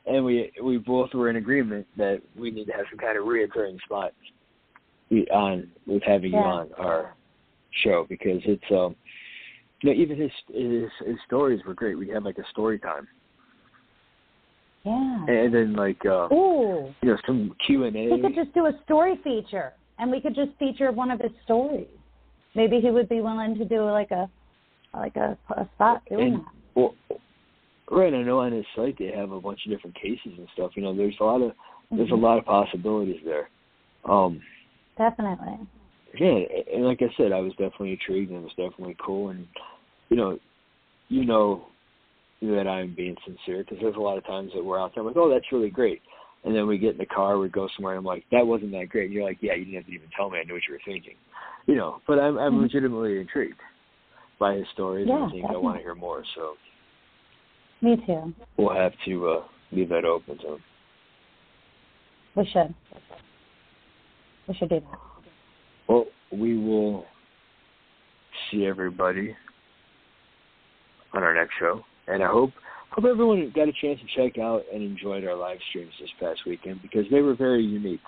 and 0.08 0.24
we 0.24 0.52
we 0.64 0.78
both 0.78 1.14
were 1.14 1.30
in 1.30 1.36
agreement 1.36 1.86
that 1.98 2.22
we 2.38 2.52
need 2.52 2.66
to 2.66 2.72
have 2.74 2.86
some 2.90 3.00
kind 3.00 3.18
of 3.18 3.26
reoccurring 3.26 3.78
spot 3.86 4.14
on 5.34 5.70
with 5.86 6.04
having 6.04 6.32
you 6.32 6.38
on 6.38 6.70
our 6.78 7.16
show 7.84 8.06
because 8.10 8.42
it's 8.46 8.64
um 8.72 8.96
you 9.82 9.94
know, 9.94 10.02
even 10.02 10.18
his 10.20 10.32
his 10.54 10.90
his 11.06 11.18
stories 11.26 11.62
were 11.66 11.74
great. 11.74 11.98
We 11.98 12.10
had 12.10 12.24
like 12.24 12.38
a 12.40 12.48
story 12.52 12.80
time. 12.80 13.08
yeah. 14.84 15.26
And 15.28 15.54
then 15.54 15.74
like 15.74 16.04
uh 16.06 16.34
Ooh, 16.34 16.94
you 17.02 17.10
know, 17.10 17.18
some 17.26 17.56
Q 17.66 17.84
and 17.86 17.96
A 17.96 18.16
he 18.16 18.22
could 18.22 18.36
just 18.36 18.54
do 18.54 18.66
a 18.66 18.72
story 18.86 19.20
feature, 19.24 19.74
and 20.00 20.10
we 20.10 20.20
could 20.20 20.36
just 20.36 20.52
feature 20.58 20.92
one 20.92 21.12
of 21.12 21.20
his 21.20 21.32
stories. 21.44 21.88
Maybe 22.56 22.80
he 22.80 22.90
would 22.90 23.08
be 23.08 23.22
willing 23.22 23.56
to 23.58 23.66
do 23.66 23.84
like 23.86 24.12
a 24.12 24.30
like 24.94 25.16
a, 25.16 25.38
a 25.56 25.68
spot 25.76 26.02
doing 26.10 26.34
And- 26.34 26.38
that. 26.38 26.52
Well, 26.76 26.96
right. 27.92 28.14
I 28.14 28.22
know 28.24 28.40
on 28.40 28.52
his 28.52 28.66
site 28.76 28.98
they 28.98 29.12
have 29.12 29.32
a 29.32 29.42
bunch 29.42 29.66
of 29.66 29.72
different 29.72 29.96
cases 29.96 30.34
and 30.38 30.48
stuff. 30.54 30.72
You 30.76 30.84
know, 30.84 30.96
there's 30.96 31.16
a 31.20 31.24
lot 31.24 31.42
of 31.42 31.54
there's 31.92 32.12
a 32.12 32.14
Mhm. 32.14 32.22
lot 32.22 32.38
of 32.38 32.46
possibilities 32.46 33.24
there. 33.24 33.50
Um, 34.06 34.42
Definitely. 34.98 35.60
yeah, 36.16 36.40
and 36.74 36.86
like 36.86 37.02
I 37.02 37.14
said, 37.16 37.32
I 37.32 37.40
was 37.40 37.52
definitely 37.54 37.92
intrigued 37.92 38.32
and 38.32 38.40
it 38.40 38.44
was 38.44 38.54
definitely 38.56 38.96
cool. 39.00 39.30
And 39.30 39.48
you 40.10 40.18
know, 40.18 40.40
you 41.10 41.24
know 41.26 41.68
that 42.42 42.68
I'm 42.68 42.94
being 42.94 43.16
sincere 43.26 43.64
because 43.64 43.80
there's 43.82 43.96
a 43.96 44.00
lot 44.00 44.18
of 44.18 44.26
times 44.26 44.52
that 44.54 44.64
we're 44.64 44.80
out 44.80 44.94
there 44.94 45.02
I'm 45.02 45.08
like, 45.08 45.18
oh, 45.18 45.30
that's 45.30 45.52
really 45.52 45.70
great. 45.70 46.02
And 46.44 46.56
then 46.56 46.68
we 46.68 46.78
get 46.78 46.94
in 46.94 46.98
the 46.98 47.06
car, 47.06 47.40
we 47.40 47.50
go 47.50 47.68
somewhere, 47.76 47.94
and 47.94 48.00
I'm 48.00 48.06
like, 48.06 48.26
that 48.32 48.46
wasn't 48.46 48.72
that 48.72 48.90
great. 48.90 49.06
And 49.06 49.14
you're 49.14 49.24
like, 49.24 49.40
yeah, 49.42 49.54
you 49.54 49.66
didn't 49.66 49.78
have 49.78 49.86
to 49.88 49.92
even 49.92 50.10
tell 50.16 50.30
me. 50.30 50.40
I 50.40 50.44
knew 50.44 50.54
what 50.54 50.64
you 50.68 50.74
were 50.76 50.82
thinking. 50.86 51.16
You 51.66 51.76
know, 51.76 52.02
but 52.08 52.20
I'm 52.20 52.38
I'm 52.38 52.54
Mhm. 52.54 52.62
legitimately 52.62 53.20
intrigued 53.20 53.60
by 54.40 54.56
his 54.56 54.68
stories, 54.70 55.10
and 55.10 55.20
Yeah, 55.20 55.30
think 55.30 55.46
I 55.50 55.58
want 55.58 55.78
to 55.78 55.84
hear 55.84 55.96
more. 55.96 56.24
So 56.36 56.58
Me 57.82 57.96
too. 58.06 58.34
we'll 58.58 58.74
have 58.76 58.94
to 59.06 59.28
uh, 59.28 59.44
leave 59.72 59.90
that 59.90 60.04
open 60.06 60.38
to 60.40 60.54
him. 60.54 60.64
We 62.36 62.46
should. 62.52 62.74
We 64.48 64.56
should 64.56 64.70
do 64.70 64.80
that. 64.80 65.00
Well, 65.88 66.06
we 66.32 66.58
will 66.58 67.06
see 68.52 68.66
everybody 68.66 69.36
on 71.14 71.24
our 71.24 71.34
next 71.34 71.54
show, 71.60 71.84
and 72.08 72.24
I 72.24 72.28
hope 72.28 72.52
hope 72.92 73.06
everyone 73.06 73.52
got 73.56 73.68
a 73.68 73.74
chance 73.82 74.00
to 74.00 74.08
check 74.16 74.38
out 74.40 74.64
and 74.74 74.82
enjoyed 74.82 75.26
our 75.26 75.36
live 75.36 75.58
streams 75.70 75.92
this 76.00 76.10
past 76.20 76.40
weekend 76.46 76.82
because 76.82 77.06
they 77.12 77.22
were 77.22 77.36
very 77.36 77.64
unique, 77.64 78.02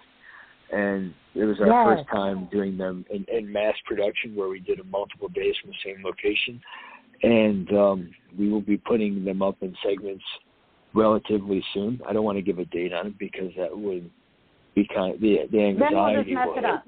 and 0.71 1.13
it 1.35 1.45
was 1.45 1.57
our 1.59 1.67
Yes. 1.67 1.99
first 1.99 2.09
time 2.09 2.47
doing 2.51 2.77
them 2.77 3.05
in, 3.09 3.25
in 3.31 3.51
mass 3.51 3.75
production 3.85 4.35
where 4.35 4.49
we 4.49 4.59
did 4.59 4.79
them 4.79 4.89
multiple 4.89 5.29
days 5.29 5.55
from 5.61 5.71
the 5.71 5.77
same 5.83 6.03
location, 6.03 6.61
and 7.23 7.71
um, 7.73 8.09
we 8.37 8.49
will 8.49 8.61
be 8.61 8.77
putting 8.77 9.23
them 9.25 9.41
up 9.41 9.55
in 9.61 9.75
segments 9.85 10.23
relatively 10.93 11.63
soon. 11.73 11.99
I 12.07 12.13
don't 12.13 12.23
want 12.23 12.37
to 12.37 12.41
give 12.41 12.59
a 12.59 12.65
date 12.65 12.93
on 12.93 13.07
it 13.07 13.19
because 13.19 13.51
that 13.57 13.75
would 13.77 14.09
be 14.75 14.87
kind 14.93 15.13
of 15.15 15.21
the 15.21 15.37
the 15.51 15.57
Then 15.57 15.77
we'll 15.79 16.05
anxiety 16.07 16.23
just 16.23 16.35
mess 16.35 16.47
it 16.57 16.65
up. 16.65 16.83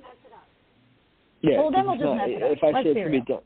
Yeah, 1.41 1.57
Well, 1.59 1.71
then 1.71 1.86
we'll 1.86 1.95
just 1.95 2.05
not- 2.05 2.17
mess 2.17 2.29
it 2.29 2.43
up. 2.43 2.51
If 2.51 2.63
I 2.63 2.67
Let's 2.71 2.77
say 2.88 2.93
be 2.93 2.99
it's 2.99 3.07
gonna 3.07 3.19
be 3.19 3.34
done, 3.34 3.41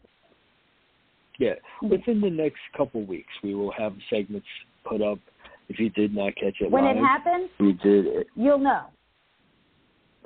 yeah, 1.40 1.54
within 1.82 2.22
the 2.22 2.30
next 2.30 2.60
couple 2.76 3.04
weeks, 3.04 3.32
we 3.44 3.56
will 3.56 3.72
have 3.72 3.94
segments 4.10 4.48
put 4.84 5.02
up. 5.02 5.20
If 5.68 5.80
you 5.80 5.90
did 5.90 6.14
not 6.14 6.36
catch 6.36 6.62
it 6.62 6.70
When 6.70 6.84
live, 6.86 6.98
it 6.98 7.00
happens, 7.00 7.50
we 7.60 7.74
did 7.74 8.06
it. 8.06 8.28
you'll 8.36 8.60
know. 8.60 8.84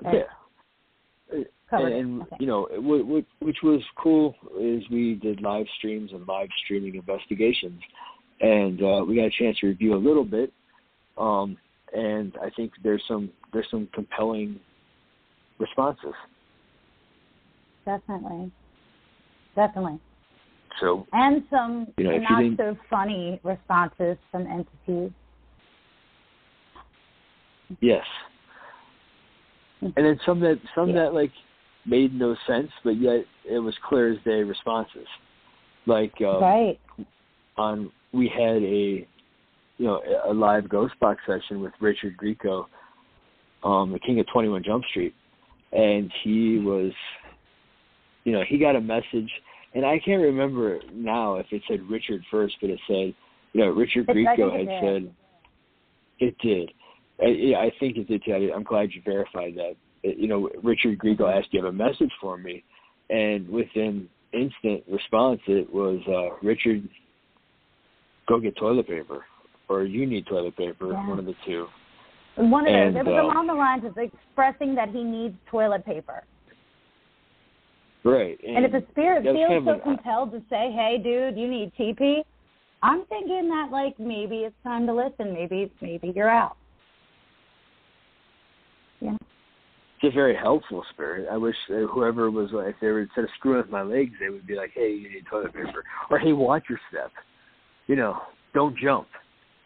Yeah, 0.04 0.24
Covered 1.70 1.92
and, 1.94 1.94
and 1.94 2.22
Okay. 2.24 2.36
you 2.40 2.48
know, 2.48 2.68
wa- 2.72 3.04
wa- 3.04 3.22
which 3.40 3.58
was 3.64 3.82
cool 3.96 4.36
is 4.60 4.84
we 4.90 5.16
did 5.16 5.42
live 5.42 5.68
streams 5.78 6.12
and 6.14 6.28
live 6.28 6.50
streaming 6.64 6.96
investigations, 6.96 7.80
and 8.42 8.82
uh, 8.82 9.04
we 9.08 9.16
got 9.16 9.26
a 9.26 9.32
chance 9.38 9.58
to 9.60 9.68
review 9.68 9.94
a 9.94 9.98
little 9.98 10.24
bit. 10.26 10.52
Um, 11.18 11.58
and 11.94 12.36
I 12.42 12.50
think 12.56 12.72
there's 12.84 13.04
some 13.08 13.30
there's 13.54 13.68
some 13.70 13.88
compelling 13.94 14.60
responses. 15.60 16.14
Definitely. 17.86 18.52
Definitely. 19.56 20.00
So 20.80 21.06
And 21.14 21.44
some 21.50 21.88
You 21.98 22.06
know, 22.06 22.18
not 22.20 22.40
didn't- 22.42 22.58
so 22.58 22.78
funny 22.90 23.40
responses 23.44 24.18
from 24.32 24.48
entities. 24.48 25.12
Yes. 27.82 28.06
And 29.82 29.94
then 29.96 30.20
some 30.26 30.40
that 30.42 30.60
some 30.76 30.90
Yeah. 30.90 31.04
that 31.04 31.14
like 31.14 31.32
made 31.86 32.14
no 32.14 32.36
sense, 32.48 32.70
but 32.84 33.00
yet 33.00 33.26
it 33.50 33.60
was 33.60 33.74
clear 33.88 34.12
as 34.14 34.18
day 34.24 34.44
responses. 34.44 35.08
Like 35.86 36.14
um, 36.22 36.42
right. 36.42 36.80
on 37.58 37.92
we 38.14 38.28
had 38.28 38.62
a 38.64 39.08
you 39.78 39.86
know 39.86 40.02
a 40.28 40.34
live 40.34 40.70
ghost 40.70 40.94
box 41.00 41.22
session 41.26 41.62
with 41.62 41.74
Richard 41.80 42.16
Grieco, 42.18 42.66
um, 43.64 43.92
the 43.92 44.00
King 44.00 44.20
of 44.20 44.28
Twenty 44.28 44.50
One 44.50 44.64
Jump 44.64 44.84
Street, 44.86 45.14
and 45.72 46.12
he 46.24 46.60
was, 46.60 46.92
you 48.24 48.34
know, 48.34 48.44
he 48.48 48.58
got 48.58 48.76
a 48.76 48.82
message, 48.82 49.32
and 49.74 49.86
I 49.86 50.00
can't 50.00 50.22
remember 50.22 50.80
now 50.94 51.36
if 51.36 51.48
it 51.52 51.62
said 51.68 51.82
Richard 51.90 52.24
first, 52.30 52.56
but 52.62 52.70
it 52.70 52.80
said, 52.88 53.14
you 53.54 53.62
know, 53.62 53.70
Richard 53.70 54.10
It's- 54.10 54.16
Grieco 54.16 54.54
it 54.54 54.68
had 54.68 54.82
said 54.84 55.14
it 56.20 56.38
did. 56.40 56.72
I, 57.22 57.28
yeah, 57.28 57.58
I 57.58 57.72
think 57.80 57.98
it 57.98 58.08
did 58.08 58.24
too. 58.24 58.34
I- 58.34 58.56
I'm 58.56 58.64
glad 58.64 58.92
you 58.94 59.02
verified 59.04 59.56
that. 59.56 59.76
It, 60.04 60.18
you 60.18 60.28
know, 60.28 60.50
Richard 60.64 60.98
Grieco 60.98 61.32
asked, 61.32 61.52
"Do 61.52 61.58
you 61.58 61.66
have 61.66 61.74
a 61.74 61.78
message 61.78 62.12
for 62.22 62.38
me?" 62.38 62.64
And 63.10 63.50
within 63.50 64.08
instant 64.34 64.84
response, 64.88 65.42
it 65.48 65.72
was, 65.74 66.00
uh, 66.08 66.36
"Richard, 66.46 66.88
go 68.28 68.40
get 68.40 68.56
toilet 68.56 68.88
paper, 68.88 69.26
or 69.68 69.84
you 69.84 70.06
need 70.06 70.26
toilet 70.28 70.56
paper, 70.56 70.92
Yeah. 70.92 71.08
one 71.08 71.20
of 71.20 71.26
the 71.26 71.36
two. 71.46 71.68
One 72.36 72.68
of 72.68 72.74
And, 72.74 72.96
those. 72.96 73.02
It 73.02 73.06
was 73.10 73.16
uh, 73.16 73.24
along 73.26 73.48
the 73.48 73.54
lines 73.54 73.84
of 73.84 73.98
expressing 73.98 74.76
that 74.76 74.90
he 74.90 75.04
needs 75.04 75.36
toilet 75.48 75.86
paper. 75.86 76.24
Right. 78.04 78.40
And, 78.48 78.64
if 78.64 78.74
a 78.74 78.88
spirit 78.92 79.24
feels 79.24 79.48
kind 79.50 79.66
so 79.66 79.74
an- 79.74 79.82
compelled 79.82 80.32
to 80.32 80.42
say, 80.50 80.72
"Hey, 80.72 80.98
dude, 81.04 81.38
you 81.38 81.48
need 81.48 81.74
TP," 81.76 82.24
I'm 82.82 83.04
thinking 83.06 83.50
that 83.50 83.72
like 83.72 84.00
maybe 84.00 84.46
it's 84.46 84.56
time 84.64 84.88
to 84.88 84.94
listen. 84.94 85.34
Maybe 85.34 85.70
maybe 85.82 86.14
you're 86.16 86.30
out. 86.30 86.56
Yeah. 89.02 89.18
It's 90.02 90.14
a 90.14 90.16
very 90.16 90.36
helpful 90.36 90.84
spirit. 90.92 91.28
I 91.30 91.36
wish 91.38 91.56
whoever 91.68 92.32
was 92.32 92.50
like, 92.54 92.70
if 92.70 92.76
they 92.80 92.88
were 92.88 93.02
instead 93.02 93.26
of 93.26 93.30
screwing 93.38 93.58
with 93.58 93.70
my 93.70 93.82
legs, 93.82 94.14
they 94.20 94.30
would 94.30 94.48
be 94.48 94.56
like, 94.56 94.72
"Hey, 94.74 94.94
you 94.94 95.10
need 95.12 95.26
toilet 95.30 95.54
paper," 95.54 95.84
or 96.10 96.20
"Hey, 96.20 96.32
watch 96.32 96.64
your 96.70 96.80
step." 96.90 97.12
You 97.88 97.96
know, 97.96 98.22
don't 98.54 98.78
jump. 98.78 99.08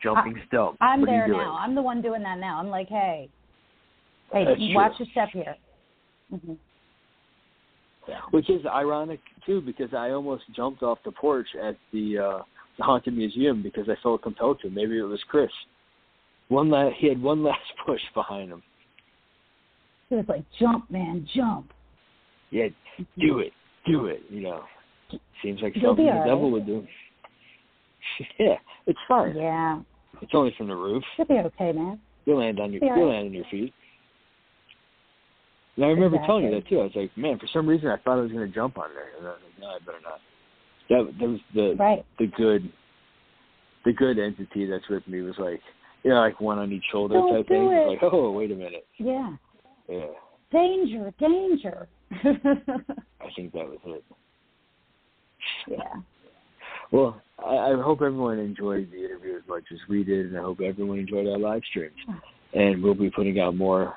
Jumping's 0.01 0.39
dumb. 0.51 0.75
I'm 0.81 1.01
what 1.01 1.07
there 1.07 1.23
are 1.23 1.27
you 1.27 1.33
doing? 1.33 1.45
now. 1.45 1.57
I'm 1.57 1.75
the 1.75 1.81
one 1.81 2.01
doing 2.01 2.23
that 2.23 2.37
now. 2.37 2.59
I'm 2.59 2.69
like, 2.69 2.89
hey, 2.89 3.29
hey, 4.31 4.45
That's 4.45 4.59
watch 4.73 4.97
true. 4.97 5.05
your 5.05 5.11
step 5.11 5.29
here. 5.31 5.55
hmm 6.29 6.53
Yeah. 8.07 8.19
Which 8.31 8.49
is 8.49 8.65
ironic 8.65 9.21
too, 9.45 9.61
because 9.61 9.93
I 9.93 10.09
almost 10.09 10.43
jumped 10.55 10.83
off 10.83 10.97
the 11.05 11.11
porch 11.11 11.47
at 11.61 11.77
the 11.93 12.17
uh 12.17 12.43
the 12.77 12.83
haunted 12.83 13.15
museum 13.15 13.61
because 13.61 13.87
I 13.87 13.95
felt 14.01 14.23
compelled 14.23 14.59
to. 14.61 14.69
Maybe 14.69 14.97
it 14.97 15.03
was 15.03 15.21
Chris. 15.29 15.51
One 16.49 16.69
last, 16.69 16.95
he 16.97 17.07
had 17.07 17.21
one 17.21 17.43
last 17.49 17.71
push 17.85 18.01
behind 18.13 18.49
him. 18.51 18.63
Was 20.17 20.25
like, 20.27 20.45
jump, 20.59 20.89
man, 20.91 21.27
jump. 21.35 21.71
Yeah, 22.51 22.67
do 23.19 23.39
it, 23.39 23.51
do 23.85 24.05
it. 24.05 24.21
You 24.29 24.41
know, 24.41 24.63
seems 25.41 25.61
like 25.61 25.75
You'll 25.75 25.91
something 25.91 26.05
the 26.05 26.11
all 26.11 26.25
devil 26.25 26.51
would 26.51 26.65
do. 26.65 26.85
yeah, 28.39 28.55
it's 28.85 28.99
fine. 29.07 29.35
Yeah. 29.35 29.79
It's 30.21 30.31
only 30.33 30.53
from 30.57 30.67
the 30.67 30.75
roof. 30.75 31.03
You'll 31.17 31.27
be 31.27 31.33
okay, 31.33 31.71
man. 31.71 31.99
You'll 32.25 32.39
land 32.39 32.59
on 32.59 32.71
your 32.71 32.83
you'll 32.83 33.09
land 33.09 33.27
on 33.27 33.33
your 33.33 33.45
feet. 33.49 33.73
And 35.75 35.85
I 35.85 35.89
remember 35.89 36.17
exactly. 36.17 36.27
telling 36.27 36.43
you 36.45 36.51
that 36.51 36.69
too. 36.69 36.79
I 36.79 36.83
was 36.83 36.91
like, 36.95 37.17
man, 37.17 37.39
for 37.39 37.47
some 37.51 37.67
reason 37.67 37.89
I 37.89 37.97
thought 37.97 38.19
I 38.19 38.21
was 38.21 38.31
going 38.31 38.47
to 38.47 38.53
jump 38.53 38.77
on 38.77 38.89
there, 38.93 39.17
and 39.17 39.27
I 39.27 39.31
was 39.31 39.39
like, 39.43 39.59
no, 39.59 39.67
I 39.67 39.79
better 39.79 39.97
not. 40.03 40.19
That 40.89 41.19
that 41.19 41.29
was 41.29 41.39
the 41.55 41.75
right. 41.79 42.05
the 42.19 42.27
good 42.27 42.71
the 43.85 43.93
good 43.93 44.19
entity 44.19 44.65
that's 44.65 44.87
with 44.89 45.07
me 45.07 45.21
was 45.21 45.35
like, 45.39 45.61
you 46.03 46.11
know, 46.11 46.17
like 46.17 46.39
one 46.39 46.59
on 46.59 46.71
each 46.71 46.83
shoulder 46.91 47.15
Don't 47.15 47.33
type 47.33 47.47
do 47.47 47.53
thing. 47.53 47.71
it. 47.71 47.87
Like, 47.87 47.99
oh, 48.03 48.31
wait 48.31 48.51
a 48.51 48.55
minute. 48.55 48.85
Yeah. 48.97 49.33
Yeah, 49.89 50.05
Danger, 50.51 51.11
danger. 51.19 51.87
I 52.11 53.29
think 53.35 53.53
that 53.53 53.67
was 53.67 53.79
it. 53.85 54.03
yeah. 55.67 55.77
Well, 56.91 57.19
I, 57.39 57.71
I 57.71 57.81
hope 57.81 58.03
everyone 58.03 58.37
enjoyed 58.37 58.91
the 58.91 59.03
interview 59.03 59.35
as 59.35 59.41
much 59.47 59.63
as 59.71 59.79
we 59.89 60.03
did, 60.03 60.27
and 60.27 60.37
I 60.37 60.41
hope 60.41 60.59
everyone 60.61 60.99
enjoyed 60.99 61.25
our 61.25 61.39
live 61.39 61.63
streams. 61.67 61.95
And 62.53 62.83
we'll 62.83 62.93
be 62.93 63.09
putting 63.09 63.39
out 63.39 63.55
more 63.55 63.95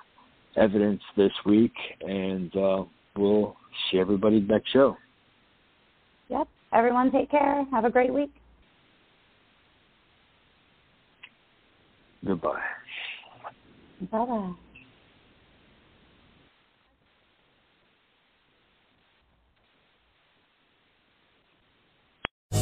evidence 0.56 1.02
this 1.14 1.32
week, 1.44 1.74
and 2.00 2.56
uh, 2.56 2.84
we'll 3.14 3.54
see 3.90 3.98
everybody 3.98 4.40
next 4.40 4.72
show. 4.72 4.96
Yep. 6.30 6.48
Everyone 6.72 7.12
take 7.12 7.30
care. 7.30 7.66
Have 7.70 7.84
a 7.84 7.90
great 7.90 8.14
week. 8.14 8.30
Goodbye. 12.24 12.62
Bye 14.10 14.24
bye. 14.24 14.52